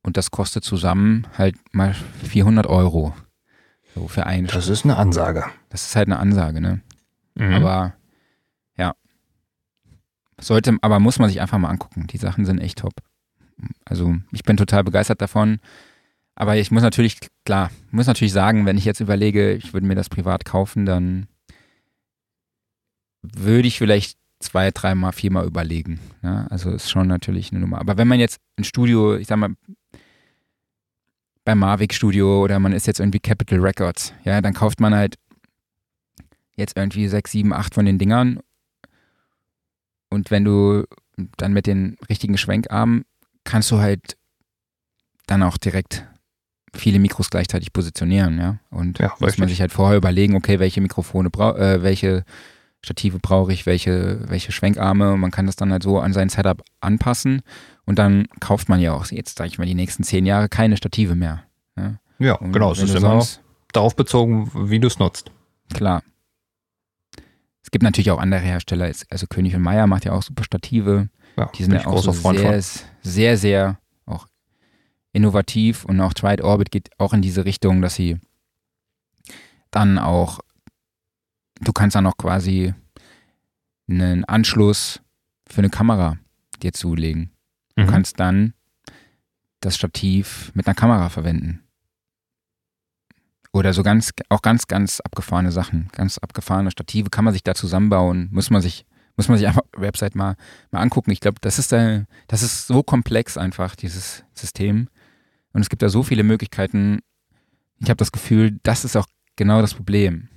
Und 0.02 0.16
das 0.16 0.30
kostet 0.30 0.64
zusammen 0.64 1.26
halt 1.38 1.56
mal 1.72 1.94
400 1.94 2.66
Euro. 2.66 3.14
So 3.94 4.08
für 4.08 4.26
ein. 4.26 4.46
Das 4.46 4.68
ist 4.68 4.84
eine 4.84 4.96
Ansage. 4.96 5.44
Das 5.70 5.86
ist 5.86 5.96
halt 5.96 6.08
eine 6.08 6.18
Ansage, 6.18 6.60
ne? 6.60 6.82
Mhm. 7.36 7.54
Aber 7.54 7.94
ja. 8.76 8.94
Sollte, 10.40 10.76
aber 10.82 10.98
muss 10.98 11.18
man 11.18 11.28
sich 11.28 11.40
einfach 11.40 11.58
mal 11.58 11.70
angucken. 11.70 12.06
Die 12.08 12.18
Sachen 12.18 12.44
sind 12.44 12.58
echt 12.58 12.80
top. 12.80 12.94
Also 13.84 14.16
ich 14.32 14.42
bin 14.42 14.56
total 14.56 14.84
begeistert 14.84 15.22
davon. 15.22 15.60
Aber 16.34 16.56
ich 16.56 16.72
muss 16.72 16.82
natürlich, 16.82 17.18
klar, 17.44 17.70
muss 17.92 18.08
natürlich 18.08 18.32
sagen, 18.32 18.66
wenn 18.66 18.76
ich 18.76 18.84
jetzt 18.84 19.00
überlege, 19.00 19.52
ich 19.52 19.72
würde 19.72 19.86
mir 19.86 19.94
das 19.94 20.08
privat 20.08 20.44
kaufen, 20.44 20.84
dann 20.84 21.28
würde 23.22 23.68
ich 23.68 23.78
vielleicht 23.78 24.18
zwei, 24.44 24.70
dreimal, 24.70 25.12
viermal 25.12 25.46
überlegen. 25.46 26.00
Ja, 26.22 26.46
also 26.48 26.70
ist 26.70 26.90
schon 26.90 27.08
natürlich 27.08 27.50
eine 27.50 27.60
Nummer. 27.60 27.78
Aber 27.78 27.96
wenn 27.96 28.08
man 28.08 28.20
jetzt 28.20 28.38
ein 28.56 28.64
Studio, 28.64 29.16
ich 29.16 29.26
sag 29.26 29.38
mal, 29.38 29.54
beim 31.44 31.58
Mavic 31.58 31.92
Studio 31.92 32.42
oder 32.42 32.58
man 32.58 32.72
ist 32.72 32.86
jetzt 32.86 33.00
irgendwie 33.00 33.20
Capital 33.20 33.60
Records, 33.60 34.14
ja, 34.24 34.40
dann 34.40 34.54
kauft 34.54 34.80
man 34.80 34.94
halt 34.94 35.16
jetzt 36.56 36.76
irgendwie 36.76 37.08
sechs, 37.08 37.32
sieben, 37.32 37.52
acht 37.52 37.74
von 37.74 37.84
den 37.84 37.98
Dingern. 37.98 38.40
Und 40.08 40.30
wenn 40.30 40.44
du 40.44 40.84
dann 41.36 41.52
mit 41.52 41.66
den 41.66 41.96
richtigen 42.08 42.38
Schwenkarmen 42.38 43.04
kannst 43.44 43.70
du 43.70 43.78
halt 43.78 44.16
dann 45.26 45.42
auch 45.42 45.58
direkt 45.58 46.06
viele 46.74 46.98
Mikros 46.98 47.30
gleichzeitig 47.30 47.72
positionieren, 47.72 48.38
ja. 48.38 48.58
Und 48.70 48.98
Ja, 48.98 49.14
muss 49.20 49.38
man 49.38 49.48
sich 49.48 49.60
halt 49.60 49.72
vorher 49.72 49.96
überlegen, 49.96 50.34
okay, 50.34 50.58
welche 50.58 50.80
Mikrofone 50.80 51.30
brauche, 51.30 51.58
äh, 51.58 51.82
welche 51.82 52.24
Stative 52.84 53.18
brauche 53.18 53.52
ich, 53.52 53.66
welche, 53.66 54.20
welche 54.28 54.52
Schwenkarme. 54.52 55.16
Man 55.16 55.30
kann 55.30 55.46
das 55.46 55.56
dann 55.56 55.72
halt 55.72 55.82
so 55.82 55.98
an 55.98 56.12
sein 56.12 56.28
Setup 56.28 56.62
anpassen 56.80 57.42
und 57.84 57.98
dann 57.98 58.26
kauft 58.40 58.68
man 58.68 58.80
ja 58.80 58.92
auch 58.92 59.06
jetzt, 59.06 59.38
sag 59.38 59.46
ich 59.46 59.58
mal, 59.58 59.66
die 59.66 59.74
nächsten 59.74 60.04
zehn 60.04 60.26
Jahre 60.26 60.48
keine 60.48 60.76
Stative 60.76 61.14
mehr. 61.14 61.44
Ja, 62.18 62.34
Und 62.34 62.52
genau. 62.52 62.72
Es 62.72 62.78
ist 62.78 62.94
immer 62.94 63.24
darauf 63.72 63.96
bezogen, 63.96 64.50
wie 64.70 64.78
du 64.78 64.86
es 64.86 64.98
nutzt. 64.98 65.30
Klar. 65.72 66.02
Es 67.62 67.70
gibt 67.70 67.82
natürlich 67.82 68.10
auch 68.10 68.20
andere 68.20 68.40
Hersteller. 68.40 68.92
Also 69.10 69.26
König 69.26 69.56
und 69.56 69.62
Meier 69.62 69.86
macht 69.86 70.04
ja 70.04 70.12
auch 70.12 70.22
super 70.22 70.44
Stative. 70.44 71.08
Ja, 71.36 71.50
Die 71.54 71.64
sind 71.64 71.72
ja 71.72 71.86
auch 71.86 72.02
so 72.02 72.12
sehr, 72.12 72.62
sehr, 73.02 73.36
sehr 73.36 73.78
auch 74.06 74.28
innovativ 75.12 75.84
und 75.84 76.00
auch 76.00 76.12
Tride 76.12 76.44
Orbit 76.44 76.70
geht 76.70 76.90
auch 76.98 77.12
in 77.12 77.22
diese 77.22 77.44
Richtung, 77.44 77.82
dass 77.82 77.94
sie 77.96 78.18
dann 79.70 79.98
auch, 79.98 80.40
du 81.68 81.72
kannst 81.72 81.96
dann 81.96 82.06
auch 82.06 82.16
quasi 82.16 82.74
einen 83.88 84.24
Anschluss 84.24 85.00
für 85.48 85.58
eine 85.60 85.70
Kamera 85.70 86.18
dir 86.62 86.72
zulegen. 86.72 87.30
Du 87.76 87.82
Mhm. 87.82 87.88
kannst 87.88 88.20
dann 88.20 88.54
das 89.60 89.76
Stativ 89.76 90.52
mit 90.54 90.66
einer 90.66 90.74
Kamera 90.74 91.08
verwenden. 91.08 91.60
Oder 93.52 93.72
so 93.72 93.82
ganz, 93.82 94.10
auch 94.30 94.42
ganz, 94.42 94.66
ganz 94.66 95.00
abgefahrene 95.00 95.52
Sachen, 95.52 95.88
ganz 95.92 96.18
abgefahrene 96.18 96.70
Stative 96.70 97.10
kann 97.10 97.24
man 97.24 97.32
sich 97.32 97.44
da 97.44 97.54
zusammenbauen, 97.54 98.28
muss 98.32 98.50
man 98.50 98.60
sich, 98.60 98.84
muss 99.16 99.28
man 99.28 99.38
sich 99.38 99.46
einfach 99.48 99.62
Website 99.76 100.14
mal, 100.16 100.36
mal 100.72 100.80
angucken. 100.80 101.10
Ich 101.12 101.20
glaube, 101.20 101.38
das 101.40 101.58
ist 101.58 101.70
da, 101.72 102.04
das 102.26 102.42
ist 102.42 102.66
so 102.66 102.82
komplex 102.82 103.36
einfach, 103.36 103.76
dieses 103.76 104.24
System. 104.34 104.88
Und 105.52 105.60
es 105.60 105.68
gibt 105.68 105.82
da 105.82 105.88
so 105.88 106.02
viele 106.02 106.24
Möglichkeiten. 106.24 106.98
Ich 107.78 107.88
habe 107.90 107.96
das 107.98 108.10
Gefühl, 108.12 108.58
das 108.64 108.84
ist 108.84 108.96
auch 108.96 109.06
genau 109.36 109.60
das 109.60 109.74
Problem 109.74 110.28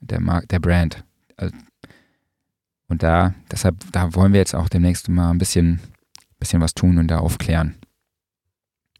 der, 0.00 0.20
Mar 0.20 0.42
der 0.42 0.58
Brand. 0.58 1.04
Also- 1.36 1.54
Und 2.88 3.02
da, 3.02 3.34
deshalb, 3.50 3.76
da 3.92 4.14
wollen 4.14 4.32
wir 4.32 4.40
jetzt 4.40 4.54
auch 4.54 4.68
demnächst 4.68 5.08
mal 5.08 5.30
ein 5.30 5.38
bisschen, 5.38 5.80
bisschen 6.38 6.60
was 6.60 6.74
tun 6.74 6.98
und 6.98 7.08
da 7.08 7.18
aufklären. 7.18 7.76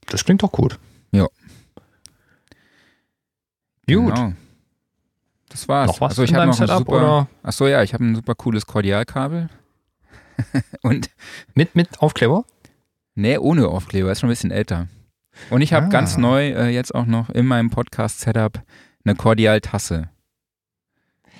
Das 0.06 0.24
klingt 0.24 0.42
doch 0.42 0.52
gut. 0.52 0.78
Ja. 1.12 1.26
Gut. 3.86 4.14
Genau. 4.14 4.32
Das 5.48 5.66
war's. 5.68 5.88
Noch 5.88 6.00
was 6.00 6.12
also 6.12 6.22
ich 6.22 6.32
habe 6.34 6.46
noch 6.46 6.54
ein 6.54 6.58
Setup 6.58 6.78
super, 6.78 6.92
oder 6.92 7.28
Achso, 7.42 7.66
ja, 7.66 7.82
ich 7.82 7.92
habe 7.92 8.04
ein 8.04 8.14
super 8.14 8.34
cooles 8.36 8.66
Kordialkabel. 8.66 9.48
und 10.82 11.10
mit, 11.54 11.74
mit 11.74 12.00
Aufkleber? 12.00 12.44
nee, 13.16 13.36
ohne 13.36 13.68
Aufkleber, 13.68 14.10
ist 14.12 14.20
schon 14.20 14.28
ein 14.28 14.32
bisschen 14.32 14.52
älter. 14.52 14.86
Und 15.50 15.60
ich 15.60 15.72
habe 15.72 15.86
Ah. 15.86 15.88
ganz 15.90 16.16
neu 16.16 16.50
äh, 16.50 16.68
jetzt 16.70 16.94
auch 16.94 17.04
noch 17.06 17.28
in 17.30 17.44
meinem 17.46 17.68
Podcast-Setup 17.70 18.62
eine 19.04 19.14
Kordialtasse. 19.16 20.08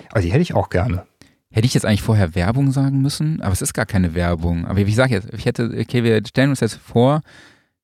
Aber 0.09 0.21
die 0.21 0.31
hätte 0.31 0.41
ich 0.41 0.53
auch 0.53 0.69
gerne. 0.69 1.05
Hätte 1.51 1.65
ich 1.65 1.73
jetzt 1.73 1.85
eigentlich 1.85 2.01
vorher 2.01 2.33
Werbung 2.33 2.71
sagen 2.71 3.01
müssen? 3.01 3.41
Aber 3.41 3.51
es 3.51 3.61
ist 3.61 3.73
gar 3.73 3.85
keine 3.85 4.13
Werbung. 4.15 4.65
Aber 4.65 4.79
ich 4.79 4.95
sage 4.95 5.13
jetzt, 5.13 5.33
ich 5.33 5.45
hätte, 5.45 5.65
okay, 5.77 6.03
wir 6.03 6.25
stellen 6.25 6.49
uns 6.49 6.61
jetzt 6.61 6.75
vor, 6.75 7.21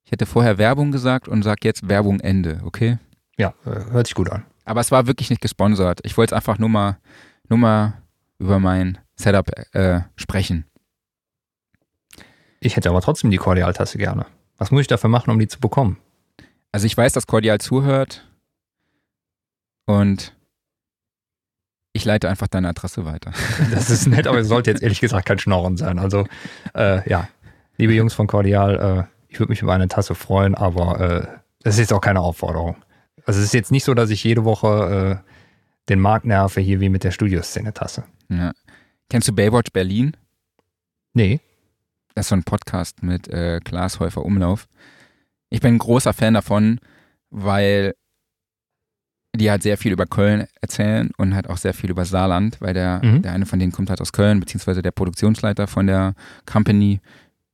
ich 0.05 0.11
hätte 0.11 0.25
vorher 0.25 0.57
Werbung 0.57 0.91
gesagt 0.91 1.27
und 1.27 1.43
sage 1.43 1.59
jetzt 1.63 1.89
Werbung 1.89 2.21
Ende, 2.21 2.61
okay? 2.63 2.97
Ja, 3.37 3.53
äh, 3.65 3.91
hört 3.91 4.07
sich 4.07 4.15
gut 4.15 4.31
an. 4.31 4.45
Aber 4.63 4.79
es 4.79 4.89
war 4.89 5.05
wirklich 5.05 5.29
nicht 5.29 5.41
gesponsert. 5.41 5.99
Ich 6.03 6.17
wollte 6.17 6.33
es 6.33 6.37
einfach 6.37 6.59
nur 6.59 6.69
mal, 6.69 6.97
nur 7.49 7.59
mal 7.59 8.01
über 8.39 8.59
mein 8.59 8.97
Setup 9.15 9.51
äh, 9.73 10.01
sprechen. 10.15 10.65
Ich 12.61 12.75
hätte 12.75 12.89
aber 12.89 13.01
trotzdem 13.01 13.31
die 13.31 13.37
Kordialtasse 13.37 13.97
gerne. 13.97 14.25
Was 14.57 14.71
muss 14.71 14.81
ich 14.81 14.87
dafür 14.87 15.09
machen, 15.09 15.29
um 15.29 15.39
die 15.39 15.47
zu 15.47 15.59
bekommen? 15.59 15.97
Also 16.71 16.85
ich 16.85 16.95
weiß, 16.95 17.13
dass 17.13 17.27
Cordial 17.27 17.59
zuhört 17.59 18.27
und 19.85 20.36
ich 21.97 22.05
leite 22.05 22.29
einfach 22.29 22.47
deine 22.47 22.69
Adresse 22.69 23.05
weiter. 23.05 23.31
Das 23.71 23.89
ist 23.89 24.07
nett, 24.07 24.27
aber 24.27 24.39
es 24.39 24.47
sollte 24.47 24.71
jetzt 24.71 24.81
ehrlich 24.81 25.01
gesagt 25.01 25.25
kein 25.25 25.39
Schnorren 25.39 25.75
sein. 25.75 25.99
Also 25.99 26.25
äh, 26.73 27.07
ja, 27.09 27.27
liebe 27.77 27.93
Jungs 27.93 28.13
von 28.13 28.27
Cordial, 28.27 29.07
äh, 29.09 29.13
ich 29.27 29.39
würde 29.39 29.51
mich 29.51 29.61
über 29.61 29.73
eine 29.73 29.87
Tasse 29.87 30.15
freuen, 30.15 30.55
aber 30.55 30.99
äh, 30.99 31.27
das 31.63 31.75
ist 31.75 31.79
jetzt 31.81 31.93
auch 31.93 32.01
keine 32.01 32.21
Aufforderung. 32.21 32.77
Also 33.25 33.39
es 33.39 33.47
ist 33.47 33.53
jetzt 33.53 33.71
nicht 33.71 33.83
so, 33.83 33.93
dass 33.93 34.09
ich 34.09 34.23
jede 34.23 34.45
Woche 34.45 35.23
äh, 35.25 35.89
den 35.89 35.99
Markt 35.99 36.25
nerve, 36.25 36.61
hier 36.61 36.79
wie 36.79 36.89
mit 36.89 37.03
der 37.03 37.11
Studioszene-Tasse. 37.11 38.03
Ja. 38.29 38.51
Kennst 39.09 39.27
du 39.27 39.33
Baywatch 39.33 39.71
Berlin? 39.71 40.15
Nee. 41.13 41.39
Das 42.13 42.25
ist 42.25 42.29
so 42.29 42.35
ein 42.35 42.43
Podcast 42.43 43.03
mit 43.03 43.27
äh, 43.27 43.59
Klaas 43.59 43.99
Häufer 43.99 44.23
Umlauf. 44.23 44.67
Ich 45.49 45.61
bin 45.61 45.75
ein 45.75 45.79
großer 45.79 46.13
Fan 46.13 46.35
davon, 46.35 46.79
weil 47.29 47.95
die 49.37 49.49
halt 49.49 49.63
sehr 49.63 49.77
viel 49.77 49.91
über 49.91 50.05
Köln 50.05 50.45
erzählen 50.61 51.11
und 51.17 51.33
halt 51.35 51.49
auch 51.49 51.57
sehr 51.57 51.73
viel 51.73 51.89
über 51.89 52.05
Saarland, 52.05 52.57
weil 52.59 52.73
der, 52.73 53.01
Mhm. 53.03 53.21
der 53.21 53.33
eine 53.33 53.45
von 53.45 53.59
denen 53.59 53.71
kommt 53.71 53.89
halt 53.89 54.01
aus 54.01 54.11
Köln, 54.13 54.39
beziehungsweise 54.39 54.81
der 54.81 54.91
Produktionsleiter 54.91 55.67
von 55.67 55.87
der 55.87 56.13
Company, 56.45 56.99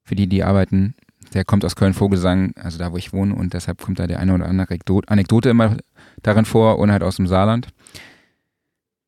für 0.04 0.16
die 0.16 0.28
die 0.28 0.44
arbeiten, 0.44 0.96
der 1.34 1.46
kommt 1.46 1.64
aus 1.66 1.76
Köln-Vogelsang, 1.76 2.54
also 2.58 2.78
da, 2.78 2.92
wo 2.92 2.98
ich 2.98 3.14
wohne 3.14 3.34
und 3.36 3.54
deshalb 3.54 3.82
kommt 3.82 4.00
da 4.00 4.08
der 4.08 4.20
eine 4.20 4.34
oder 4.34 4.46
andere 4.46 4.78
Anekdote, 5.08 5.50
immer 5.50 5.78
darin 6.22 6.46
vor 6.46 6.80
und 6.80 6.92
halt 6.92 7.04
aus 7.04 7.16
dem 7.16 7.28
Saarland, 7.28 7.70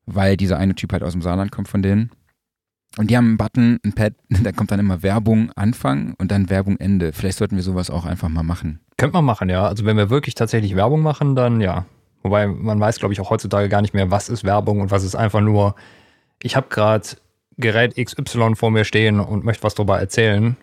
weil 0.06 0.36
dieser 0.36 0.58
eine 0.58 0.74
Typ 0.74 0.92
halt 0.92 1.02
aus 1.02 1.12
dem 1.12 1.22
Saarland 1.22 1.50
kommt 1.52 1.68
von 1.68 1.82
denen. 1.82 2.10
Und 2.98 3.10
die 3.10 3.16
haben 3.16 3.26
einen 3.26 3.36
Button, 3.36 3.78
ein 3.84 3.92
Pad, 3.92 4.14
da 4.42 4.52
kommt 4.52 4.70
dann 4.70 4.80
immer 4.80 5.02
Werbung 5.02 5.50
Anfang 5.54 6.14
und 6.18 6.30
dann 6.30 6.48
Werbung 6.48 6.78
Ende. 6.78 7.12
Vielleicht 7.12 7.38
sollten 7.38 7.56
wir 7.56 7.62
sowas 7.62 7.90
auch 7.90 8.06
einfach 8.06 8.28
mal 8.28 8.42
machen. 8.42 8.80
Könnte 8.96 9.12
man 9.14 9.24
machen, 9.24 9.48
ja. 9.50 9.66
Also 9.66 9.84
wenn 9.84 9.96
wir 9.98 10.08
wirklich 10.08 10.34
tatsächlich 10.34 10.74
Werbung 10.76 11.02
machen, 11.02 11.36
dann 11.36 11.60
ja. 11.60 11.84
Wobei 12.26 12.46
man 12.46 12.78
weiß, 12.80 12.98
glaube 12.98 13.12
ich, 13.14 13.20
auch 13.20 13.30
heutzutage 13.30 13.68
gar 13.68 13.82
nicht 13.82 13.94
mehr, 13.94 14.10
was 14.10 14.28
ist 14.28 14.44
Werbung 14.44 14.80
und 14.80 14.90
was 14.90 15.04
ist 15.04 15.14
einfach 15.14 15.40
nur, 15.40 15.74
ich 16.42 16.56
habe 16.56 16.68
gerade 16.68 17.06
Gerät 17.56 17.94
XY 17.96 18.54
vor 18.54 18.70
mir 18.70 18.84
stehen 18.84 19.20
und 19.20 19.44
möchte 19.44 19.62
was 19.62 19.74
darüber 19.74 19.98
erzählen. 19.98 20.56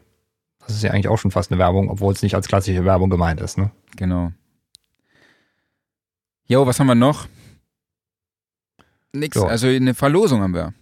Das 0.59 0.75
ist 0.75 0.83
ja 0.83 0.91
eigentlich 0.91 1.07
auch 1.07 1.17
schon 1.17 1.31
fast 1.31 1.51
eine 1.51 1.59
Werbung, 1.59 1.89
obwohl 1.89 2.13
es 2.13 2.21
nicht 2.21 2.35
als 2.35 2.47
klassische 2.47 2.85
Werbung 2.85 3.09
gemeint 3.09 3.41
ist. 3.41 3.57
Ne? 3.57 3.71
Genau. 3.97 4.31
Jo, 6.45 6.65
was 6.67 6.79
haben 6.79 6.87
wir 6.87 6.95
noch? 6.95 7.27
Nix, 9.13 9.35
Ja. 9.35 9.45
also 9.45 9.67
eine 9.67 9.93
Verlosung 9.93 10.41
haben 10.41 10.53
wir. 10.53 10.73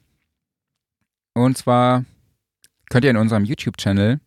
Und 1.33 1.57
zwar 1.57 2.05
könnt 2.89 3.05
ihr 3.05 3.11
in 3.11 3.17
unserem 3.17 3.45
YouTube-Channel, 3.45 4.19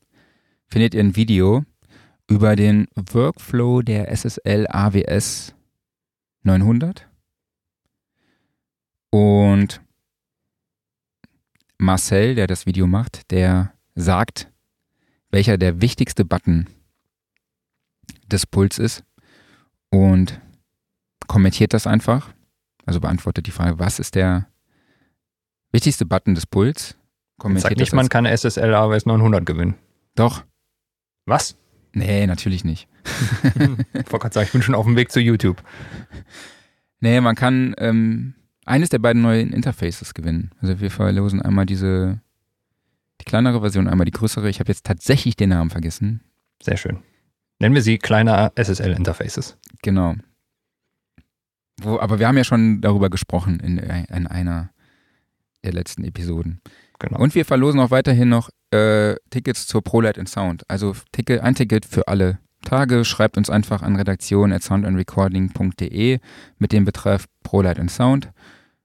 findet 0.69 0.95
ihr 0.95 1.01
ein 1.03 1.17
Video 1.17 1.65
über 2.29 2.57
den 2.57 2.87
Workflow 2.95 3.83
der 3.83 4.11
SSL 4.11 4.67
AWS 4.69 5.54
900. 6.45 7.09
Und 9.11 9.81
Marcel, 11.79 12.35
der 12.35 12.47
das 12.47 12.67
Video 12.67 12.87
macht, 12.87 13.31
der 13.31 13.73
sagt, 13.95 14.51
welcher 15.31 15.59
der 15.59 15.81
wichtigste 15.81 16.25
Button 16.25 16.69
des 18.27 18.47
Puls 18.47 18.79
ist 18.79 19.05
und 19.91 20.41
kommentiert 21.27 21.73
das 21.73 21.87
einfach. 21.87 22.33
Also 22.87 23.01
beantwortet 23.01 23.47
die 23.47 23.51
Frage, 23.51 23.79
was 23.79 23.99
ist 23.99 24.15
der 24.15 24.49
wichtigste 25.73 26.07
Button 26.07 26.35
des 26.35 26.47
Puls? 26.47 26.89
Sagt 26.89 26.99
Kommentiert 27.39 27.79
nicht, 27.79 27.93
das 27.93 27.97
man 27.97 28.09
kann 28.09 28.27
SSL 28.27 28.75
AWS 28.75 29.07
900 29.07 29.45
gewinnen. 29.45 29.75
Doch. 30.15 30.45
Was? 31.27 31.57
Nee, 31.93 32.27
natürlich 32.27 32.65
nicht. 32.65 32.89
Ich 33.05 34.13
wollte 34.13 34.19
gerade 34.19 34.35
sagen, 34.35 34.47
ich 34.47 34.53
bin 34.53 34.63
schon 34.63 34.75
auf 34.75 34.87
dem 34.87 34.97
Weg 34.97 35.13
zu 35.13 35.21
YouTube. 35.21 35.63
Nee, 37.01 37.21
man 37.21 37.37
kann 37.37 37.75
ähm, 37.79 38.35
eines 38.65 38.89
der 38.89 38.99
beiden 38.99 39.23
neuen 39.23 39.53
Interfaces 39.53 40.15
gewinnen. 40.15 40.51
Also 40.61 40.81
wir 40.81 40.91
verlosen 40.91 41.43
einmal 41.43 41.67
diese, 41.67 42.21
die 43.21 43.25
kleinere 43.25 43.61
Version, 43.61 43.89
einmal 43.89 44.07
die 44.07 44.13
größere. 44.13 44.49
Ich 44.49 44.61
habe 44.61 44.71
jetzt 44.71 44.87
tatsächlich 44.87 45.37
den 45.37 45.51
Namen 45.51 45.71
vergessen. 45.71 46.23
Sehr 46.63 46.77
schön. 46.77 46.99
Nennen 47.61 47.75
wir 47.75 47.83
sie 47.83 47.99
kleine 47.99 48.53
SSL-Interfaces. 48.57 49.59
Genau. 49.83 50.15
Wo, 51.83 51.99
aber 51.99 52.19
wir 52.19 52.29
haben 52.29 52.37
ja 52.37 52.45
schon 52.45 52.81
darüber 52.81 53.11
gesprochen 53.11 53.61
in, 53.61 53.79
in 53.79 54.27
einer 54.27 54.71
der 55.65 55.73
letzten 55.73 56.05
Episoden. 56.05 56.61
Genau. 56.99 57.19
Und 57.19 57.35
wir 57.35 57.45
verlosen 57.45 57.81
auch 57.81 57.91
weiterhin 57.91 58.29
noch 58.29 58.51
äh, 58.71 59.17
Tickets 59.31 59.67
zur 59.67 59.83
ProLight 59.83 60.19
and 60.19 60.29
Sound. 60.29 60.69
Also 60.69 60.95
Ticket, 61.13 61.41
ein 61.41 61.55
Ticket 61.55 61.85
für 61.85 62.09
alle 62.09 62.39
Tage. 62.65 63.05
Schreibt 63.05 63.37
uns 63.37 63.51
einfach 63.51 63.83
an 63.83 63.97
redaktion 63.97 64.53
at 64.53 64.63
soundandrecording.de 64.63 66.19
mit 66.59 66.73
dem 66.73 66.85
Betreff 66.85 67.27
ProLight 67.43 67.79
and 67.79 67.91
Sound. 67.91 68.31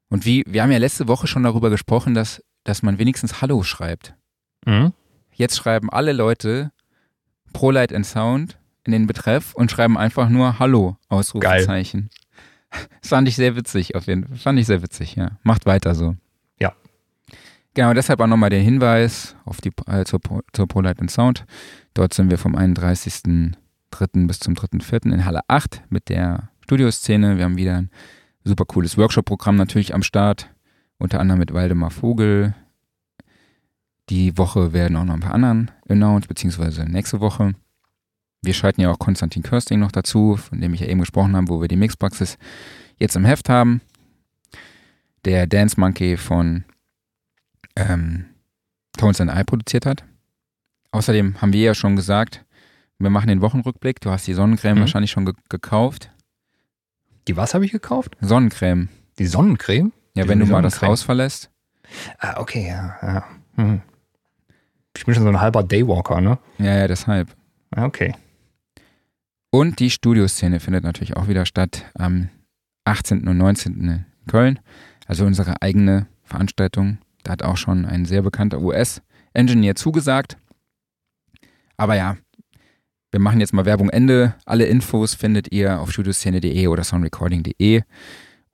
Und 0.10 0.26
wie, 0.26 0.44
wir 0.48 0.64
haben 0.64 0.72
ja 0.72 0.78
letzte 0.78 1.08
Woche 1.08 1.28
schon 1.28 1.44
darüber 1.44 1.70
gesprochen, 1.70 2.14
dass, 2.14 2.44
dass 2.64 2.82
man 2.84 2.98
wenigstens 3.00 3.42
Hallo 3.42 3.64
schreibt. 3.64 4.16
Mhm. 4.66 4.94
Jetzt 5.34 5.58
schreiben 5.58 5.90
alle 5.90 6.14
Leute 6.14 6.72
ProLight 7.54 7.94
and 7.94 8.06
Sound 8.06 8.58
in 8.84 8.92
den 8.92 9.08
Betreff 9.08 9.54
und 9.54 9.72
schreiben 9.72 9.98
einfach 9.98 10.30
nur 10.30 10.60
Hallo, 10.60 10.98
Ausrufezeichen. 11.08 12.10
Das 13.02 13.10
fand 13.10 13.28
ich 13.28 13.36
sehr 13.36 13.56
witzig, 13.56 13.96
auf 13.96 14.06
jeden 14.06 14.28
Fall. 14.28 14.38
Fand 14.38 14.60
ich 14.60 14.68
sehr 14.68 14.84
witzig, 14.84 15.16
ja. 15.16 15.40
Macht 15.42 15.66
weiter 15.66 15.96
so. 15.96 16.16
Ja. 16.60 16.74
Genau, 17.74 17.96
deshalb 17.96 18.22
auch 18.22 18.28
nochmal 18.28 18.52
den 18.52 18.64
Hinweis 18.64 19.36
auf 19.44 19.60
die, 19.60 19.72
äh, 19.88 20.06
zur, 20.06 20.20
zur 20.54 20.68
ProLight 20.68 21.00
and 21.00 21.10
Sound. 21.10 21.46
Dort 21.96 22.14
sind 22.14 22.30
wir 22.30 22.38
vom 22.38 22.56
31.03. 23.92 24.28
bis 24.28 24.40
zum 24.40 24.54
3.04. 24.54 25.12
in 25.14 25.26
Halle 25.26 25.42
8 25.48 25.84
mit 25.90 26.10
der 26.10 26.50
Studioszene. 26.62 27.38
Wir 27.38 27.46
haben 27.46 27.58
wieder 27.58 27.78
ein 27.78 27.90
super 28.44 28.66
cooles 28.66 28.98
Workshop-Programm 28.98 29.56
natürlich 29.56 29.94
am 29.94 30.04
Start. 30.04 30.50
Unter 30.98 31.20
anderem 31.20 31.40
mit 31.40 31.54
Waldemar 31.54 31.92
Vogel. 31.92 32.54
Die 34.10 34.38
Woche 34.38 34.74
werden 34.74 34.98
auch 34.98 35.06
noch 35.06 35.14
ein 35.14 35.20
paar 35.20 35.34
anderen 35.34 35.72
announced, 35.88 36.28
beziehungsweise 36.28 36.84
nächste 36.84 37.20
Woche. 37.20 37.54
Wir 38.42 38.54
schalten 38.54 38.82
ja 38.82 38.92
auch 38.92 39.00
Konstantin 39.00 39.44
Körsting 39.44 39.80
noch 39.80 39.92
dazu, 39.92 40.38
von 40.38 40.62
dem 40.62 40.74
ich 40.74 40.82
ja 40.82 40.88
eben 40.88 41.00
gesprochen 41.00 41.36
habe, 41.36 41.50
wo 41.50 41.62
wir 41.62 41.68
die 41.68 41.76
Mixpraxis 41.76 42.38
jetzt 42.98 43.16
im 43.16 43.26
Heft 43.26 43.50
haben. 43.50 43.82
Der 45.26 45.48
Dance 45.48 45.80
Monkey 45.80 46.18
von 46.18 46.64
ähm, 47.76 48.26
Tones 48.98 49.22
and 49.22 49.32
I 49.32 49.44
produziert 49.44 49.86
hat. 49.86 50.04
Außerdem 50.92 51.42
haben 51.42 51.54
wir 51.54 51.62
ja 51.62 51.76
schon 51.76 51.96
gesagt, 51.96 52.46
wir 53.00 53.10
machen 53.10 53.28
den 53.28 53.42
Wochenrückblick. 53.42 54.02
Du 54.02 54.12
hast 54.12 54.28
die 54.28 54.34
Sonnencreme 54.34 54.76
Mhm. 54.78 54.82
wahrscheinlich 54.82 55.12
schon 55.12 55.26
ge 55.26 55.34
gekauft. 55.50 56.12
Die 57.28 57.38
was 57.38 57.54
habe 57.54 57.66
ich 57.66 57.72
gekauft? 57.72 58.16
Sonnencreme. 58.22 58.90
Die 59.20 59.26
Sonnencreme? 59.28 59.92
Ja, 60.16 60.24
Wieso 60.24 60.30
wenn 60.30 60.40
du 60.40 60.46
die 60.46 60.52
mal 60.52 60.62
das? 60.62 60.82
Haus 60.82 61.04
verlässt. 61.04 61.50
Ah, 62.20 62.40
okay, 62.40 62.68
ja. 62.68 62.96
ja. 63.02 63.24
Hm. 63.56 63.82
Ich 64.98 65.06
bin 65.06 65.14
schon 65.16 65.24
so 65.24 65.30
ein 65.30 65.40
halber 65.40 65.64
Daywalker, 65.64 66.20
ne? 66.22 66.40
Ja, 66.58 66.78
ja, 66.78 66.88
deshalb. 66.88 67.36
Ah, 67.72 67.86
Okay. 67.86 68.14
Und 69.52 69.80
die 69.80 69.90
Studioszene 69.90 70.60
findet 70.60 70.84
natürlich 70.84 71.18
auch 71.18 71.28
wieder 71.28 71.46
statt 71.48 71.86
am 71.96 72.30
18. 72.86 73.28
und 73.28 73.38
19. 73.38 73.82
in 73.82 74.06
Köln. 74.28 74.60
Also 75.08 75.26
unsere 75.26 75.62
eigene 75.64 76.06
Veranstaltung. 76.24 77.00
Da 77.24 77.32
hat 77.32 77.42
auch 77.44 77.58
schon 77.58 77.86
ein 77.86 78.06
sehr 78.06 78.22
bekannter 78.22 78.60
US-Engineer 78.62 79.74
zugesagt. 79.76 80.38
Aber 81.78 81.96
ja, 81.96 82.18
wir 83.12 83.20
machen 83.20 83.40
jetzt 83.40 83.54
mal 83.54 83.66
Werbung 83.66 83.90
Ende. 83.90 84.36
Alle 84.46 84.66
Infos 84.66 85.16
findet 85.16 85.52
ihr 85.52 85.80
auf 85.80 85.92
studioszene.de 85.92 86.68
oder 86.68 86.84
soundrecording.de 86.84 87.82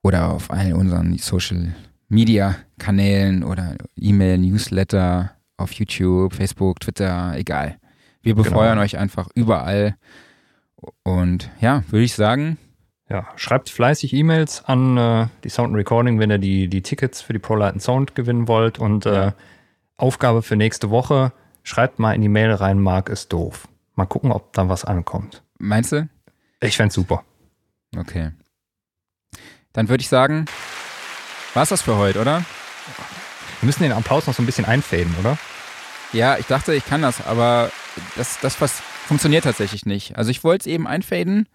oder 0.02 0.30
auf 0.32 0.50
allen 0.50 0.72
unseren 0.74 1.18
Social 1.18 1.74
Media 2.08 2.56
Kanälen 2.78 3.42
oder 3.44 3.76
E-Mail, 3.96 4.38
Newsletter 4.38 5.32
auf 5.56 5.72
YouTube, 5.72 6.34
Facebook, 6.34 6.80
Twitter, 6.80 7.34
egal. 7.36 7.76
Wir 8.22 8.34
befeuern 8.34 8.72
Genau. 8.74 8.82
euch 8.82 8.98
einfach 8.98 9.28
überall. 9.34 9.96
Und 11.02 11.50
ja, 11.60 11.82
würde 11.90 12.04
ich 12.04 12.14
sagen, 12.14 12.58
Ja, 13.08 13.26
schreibt 13.36 13.70
fleißig 13.70 14.12
E-Mails 14.12 14.64
an 14.64 14.96
äh, 14.96 15.26
die 15.44 15.48
Sound 15.48 15.74
Recording, 15.74 16.18
wenn 16.18 16.30
ihr 16.30 16.38
die, 16.38 16.68
die 16.68 16.82
Tickets 16.82 17.20
für 17.22 17.32
die 17.32 17.38
ProLight 17.38 17.74
and 17.74 17.82
Sound 17.82 18.14
gewinnen 18.14 18.48
wollt. 18.48 18.78
Und 18.78 19.06
äh, 19.06 19.32
Aufgabe 19.96 20.42
für 20.42 20.56
nächste 20.56 20.90
Woche, 20.90 21.32
schreibt 21.62 21.98
mal 21.98 22.14
in 22.14 22.22
die 22.22 22.28
Mail 22.28 22.50
rein, 22.52 22.80
Marc 22.80 23.08
ist 23.08 23.32
doof. 23.32 23.68
Mal 23.96 24.06
gucken, 24.06 24.30
ob 24.30 24.52
da 24.52 24.68
was 24.68 24.84
ankommt. 24.84 25.42
meinst 25.58 25.92
du? 25.92 26.08
Ich 26.60 26.76
fänd's 26.76 26.94
super. 26.94 27.24
Okay. 27.96 28.32
Dann 29.72 29.88
würde 29.88 30.02
ich 30.02 30.08
sagen, 30.08 30.44
war's 31.54 31.70
das 31.70 31.82
für 31.82 31.96
heute, 31.96 32.20
oder? 32.20 32.44
Wir 33.60 33.66
müssen 33.66 33.82
den 33.82 33.92
Applaus 33.92 34.26
noch 34.26 34.34
so 34.34 34.42
ein 34.42 34.46
bisschen 34.46 34.66
einfäden, 34.66 35.14
oder? 35.18 35.38
Ja, 36.12 36.36
ich 36.38 36.46
dachte, 36.46 36.74
ich 36.74 36.84
kann 36.84 37.02
das, 37.02 37.26
aber 37.26 37.70
das, 38.16 38.38
das 38.40 38.60
was 38.60 38.80
funktioniert 38.80 39.44
tatsächlich 39.44 39.86
nicht. 39.86 40.16
Also 40.16 40.30
ich 40.30 40.44
wollte 40.44 40.62
es 40.62 40.66
eben 40.66 40.86
einfaden 40.86 41.48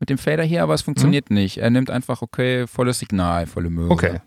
mit 0.00 0.08
dem 0.08 0.18
Fader 0.18 0.44
hier, 0.44 0.62
aber 0.62 0.74
es 0.74 0.82
funktioniert 0.82 1.30
mhm. 1.30 1.36
nicht. 1.36 1.58
Er 1.58 1.70
nimmt 1.70 1.90
einfach, 1.90 2.22
okay, 2.22 2.66
volles 2.66 2.98
Signal, 2.98 3.46
volle 3.46 3.70
Möhre. 3.70 3.90
Okay. 3.90 4.20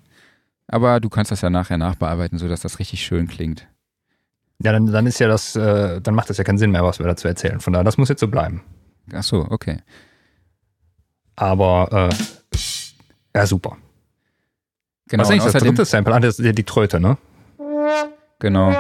Aber 0.68 1.00
du 1.00 1.10
kannst 1.10 1.32
das 1.32 1.42
ja 1.42 1.50
nachher 1.50 1.78
nachbearbeiten, 1.78 2.38
sodass 2.38 2.62
das 2.62 2.78
richtig 2.78 3.04
schön 3.04 3.28
klingt. 3.28 3.68
Ja, 4.62 4.74
dann, 4.74 4.88
dann 4.88 5.08
ist 5.08 5.20
ja 5.20 5.28
das, 5.28 5.56
äh, 5.56 6.02
dann 6.02 6.16
macht 6.16 6.30
das 6.30 6.38
ja 6.38 6.44
keinen 6.44 6.58
Sinn 6.58 6.72
mehr, 6.72 6.84
was 6.84 7.00
wir 7.00 7.06
dazu 7.06 7.28
erzählen. 7.28 7.60
Von 7.60 7.74
daher, 7.74 7.86
das 7.86 7.98
muss 7.98 8.10
jetzt 8.10 8.20
so 8.20 8.28
bleiben. 8.28 8.62
Ach 9.14 9.24
so, 9.24 9.48
okay. 9.50 9.80
Aber, 11.36 12.10
äh, 12.12 12.58
ja, 13.36 13.46
super. 13.46 13.78
Genau. 15.08 15.22
Was 15.22 15.30
ist 15.30 15.34
eigentlich 15.34 15.54
das 15.54 15.64
dritte 15.64 15.86
Sample? 15.86 16.14
Ah, 16.14 16.20
das 16.20 16.40
ist 16.40 16.58
die 16.58 16.64
Tröte, 16.64 17.00
ne? 17.00 17.18
Genau. 18.40 18.76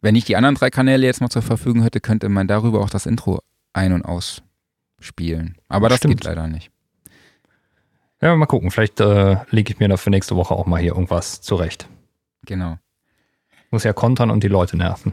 Wenn 0.00 0.14
ich 0.14 0.24
die 0.24 0.36
anderen 0.36 0.54
drei 0.54 0.70
Kanäle 0.70 1.04
jetzt 1.04 1.20
noch 1.20 1.28
zur 1.28 1.42
Verfügung 1.42 1.82
hätte, 1.82 2.00
könnte 2.00 2.28
man 2.28 2.46
darüber 2.46 2.80
auch 2.80 2.90
das 2.90 3.06
Intro 3.06 3.40
ein- 3.72 3.92
und 3.92 4.04
ausspielen. 4.04 5.58
Aber 5.68 5.88
das 5.88 5.98
Stimmt. 5.98 6.20
geht 6.20 6.24
leider 6.24 6.46
nicht. 6.46 6.70
Ja, 8.20 8.34
mal 8.36 8.46
gucken. 8.46 8.70
Vielleicht 8.70 9.00
äh, 9.00 9.36
lege 9.50 9.72
ich 9.72 9.78
mir 9.80 9.88
da 9.88 9.96
für 9.96 10.10
nächste 10.10 10.36
Woche 10.36 10.54
auch 10.54 10.66
mal 10.66 10.80
hier 10.80 10.92
irgendwas 10.92 11.40
zurecht. 11.40 11.88
Genau. 12.48 12.78
Muss 13.70 13.84
ja 13.84 13.92
kontern 13.92 14.30
und 14.30 14.42
die 14.42 14.48
Leute 14.48 14.78
nerven. 14.78 15.12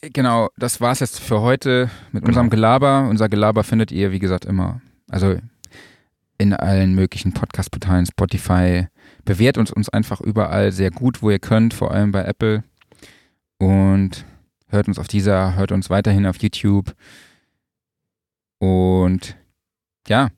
Genau, 0.00 0.48
das 0.56 0.80
war 0.80 0.90
es 0.90 0.98
jetzt 0.98 1.20
für 1.20 1.40
heute 1.40 1.88
mit 2.10 2.22
genau. 2.22 2.30
unserem 2.30 2.50
Gelaber. 2.50 3.06
Unser 3.08 3.28
Gelaber 3.28 3.62
findet 3.62 3.92
ihr, 3.92 4.10
wie 4.10 4.18
gesagt, 4.18 4.44
immer, 4.44 4.80
also 5.08 5.38
in 6.38 6.54
allen 6.54 6.96
möglichen 6.96 7.32
Podcast-Portalen, 7.32 8.06
Spotify. 8.06 8.88
Bewährt 9.24 9.58
uns, 9.58 9.70
uns 9.70 9.88
einfach 9.90 10.20
überall 10.20 10.72
sehr 10.72 10.90
gut, 10.90 11.22
wo 11.22 11.30
ihr 11.30 11.38
könnt, 11.38 11.72
vor 11.72 11.92
allem 11.92 12.10
bei 12.10 12.24
Apple. 12.24 12.64
Und 13.58 14.26
hört 14.66 14.88
uns 14.88 14.98
auf 14.98 15.06
dieser, 15.06 15.54
hört 15.54 15.70
uns 15.70 15.88
weiterhin 15.88 16.26
auf 16.26 16.38
YouTube. 16.38 16.96
Und 18.58 19.36
ja, 20.08 20.30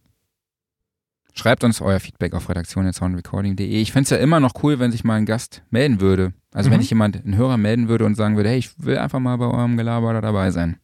schreibt 1.34 1.64
uns 1.64 1.80
euer 1.80 2.00
Feedback 2.00 2.32
auf 2.32 2.48
redaktion.soundrecording.de. 2.48 3.66
Ich 3.66 3.92
fände 3.92 4.04
es 4.04 4.10
ja 4.10 4.16
immer 4.16 4.40
noch 4.40 4.52
cool, 4.62 4.78
wenn 4.78 4.92
sich 4.92 5.04
mal 5.04 5.14
ein 5.14 5.26
Gast 5.26 5.62
melden 5.70 6.00
würde. 6.00 6.32
Also 6.52 6.68
mhm. 6.68 6.74
wenn 6.74 6.80
sich 6.80 6.90
jemand, 6.90 7.24
ein 7.24 7.36
Hörer 7.36 7.56
melden 7.56 7.88
würde 7.88 8.04
und 8.06 8.14
sagen 8.14 8.36
würde, 8.36 8.48
hey, 8.48 8.58
ich 8.58 8.70
will 8.82 8.96
einfach 8.96 9.18
mal 9.18 9.36
bei 9.36 9.46
eurem 9.46 9.76
Gelaber 9.76 10.20
dabei 10.20 10.50
sein. 10.50 10.78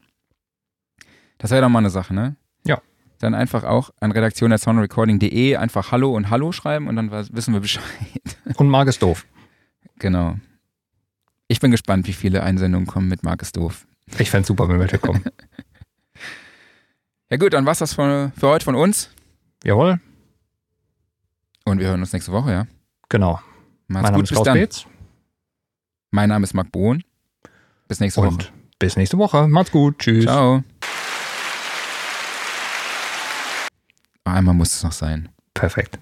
Das 1.38 1.50
wäre 1.50 1.62
doch 1.62 1.68
mal 1.68 1.78
eine 1.78 1.90
Sache, 1.90 2.12
ne? 2.12 2.36
Ja. 2.66 2.82
Dann 3.20 3.34
einfach 3.34 3.64
auch 3.64 3.90
an 4.00 4.12
redaktion.soundrecording.de 4.12 5.56
einfach 5.56 5.92
Hallo 5.92 6.14
und 6.14 6.28
Hallo 6.28 6.52
schreiben 6.52 6.88
und 6.88 6.96
dann 6.96 7.10
wissen 7.10 7.54
wir 7.54 7.60
Bescheid. 7.60 7.84
Und 8.56 8.68
Marc 8.68 8.88
ist 8.88 9.02
doof. 9.02 9.26
Genau. 9.98 10.36
Ich 11.46 11.60
bin 11.60 11.70
gespannt, 11.70 12.06
wie 12.08 12.12
viele 12.12 12.42
Einsendungen 12.42 12.86
kommen 12.86 13.08
mit 13.08 13.22
Marc 13.22 13.42
ist 13.42 13.56
doof. 13.56 13.86
Ich 14.18 14.30
fände 14.30 14.46
super, 14.46 14.68
wenn 14.68 14.80
welche 14.80 14.98
kommen. 14.98 15.24
ja 17.30 17.36
gut, 17.36 17.52
dann 17.52 17.64
war's 17.64 17.78
das 17.78 17.94
für, 17.94 18.32
für 18.36 18.48
heute 18.48 18.64
von 18.64 18.74
uns. 18.74 19.10
Jawohl. 19.64 20.00
Und 21.70 21.78
wir 21.78 21.86
hören 21.86 22.00
uns 22.00 22.12
nächste 22.12 22.32
Woche, 22.32 22.50
ja? 22.50 22.66
Genau. 23.08 23.34
Macht's 23.86 24.02
mein 24.02 24.02
Name 24.12 24.22
ist 24.24 24.32
Klaus 24.32 24.44
Beetz. 24.44 24.86
Mein 26.10 26.28
Name 26.28 26.42
ist 26.42 26.52
Marc 26.52 26.72
Bohn. 26.72 27.04
Bis 27.86 28.00
nächste 28.00 28.20
Und 28.20 28.42
Woche. 28.44 28.52
Bis 28.80 28.96
nächste 28.96 29.18
Woche. 29.18 29.46
Macht's 29.46 29.70
gut. 29.70 29.98
Tschüss. 30.00 30.24
Ciao. 30.24 30.64
Einmal 34.24 34.54
muss 34.54 34.72
es 34.72 34.82
noch 34.82 34.92
sein. 34.92 35.28
Perfekt. 35.54 36.00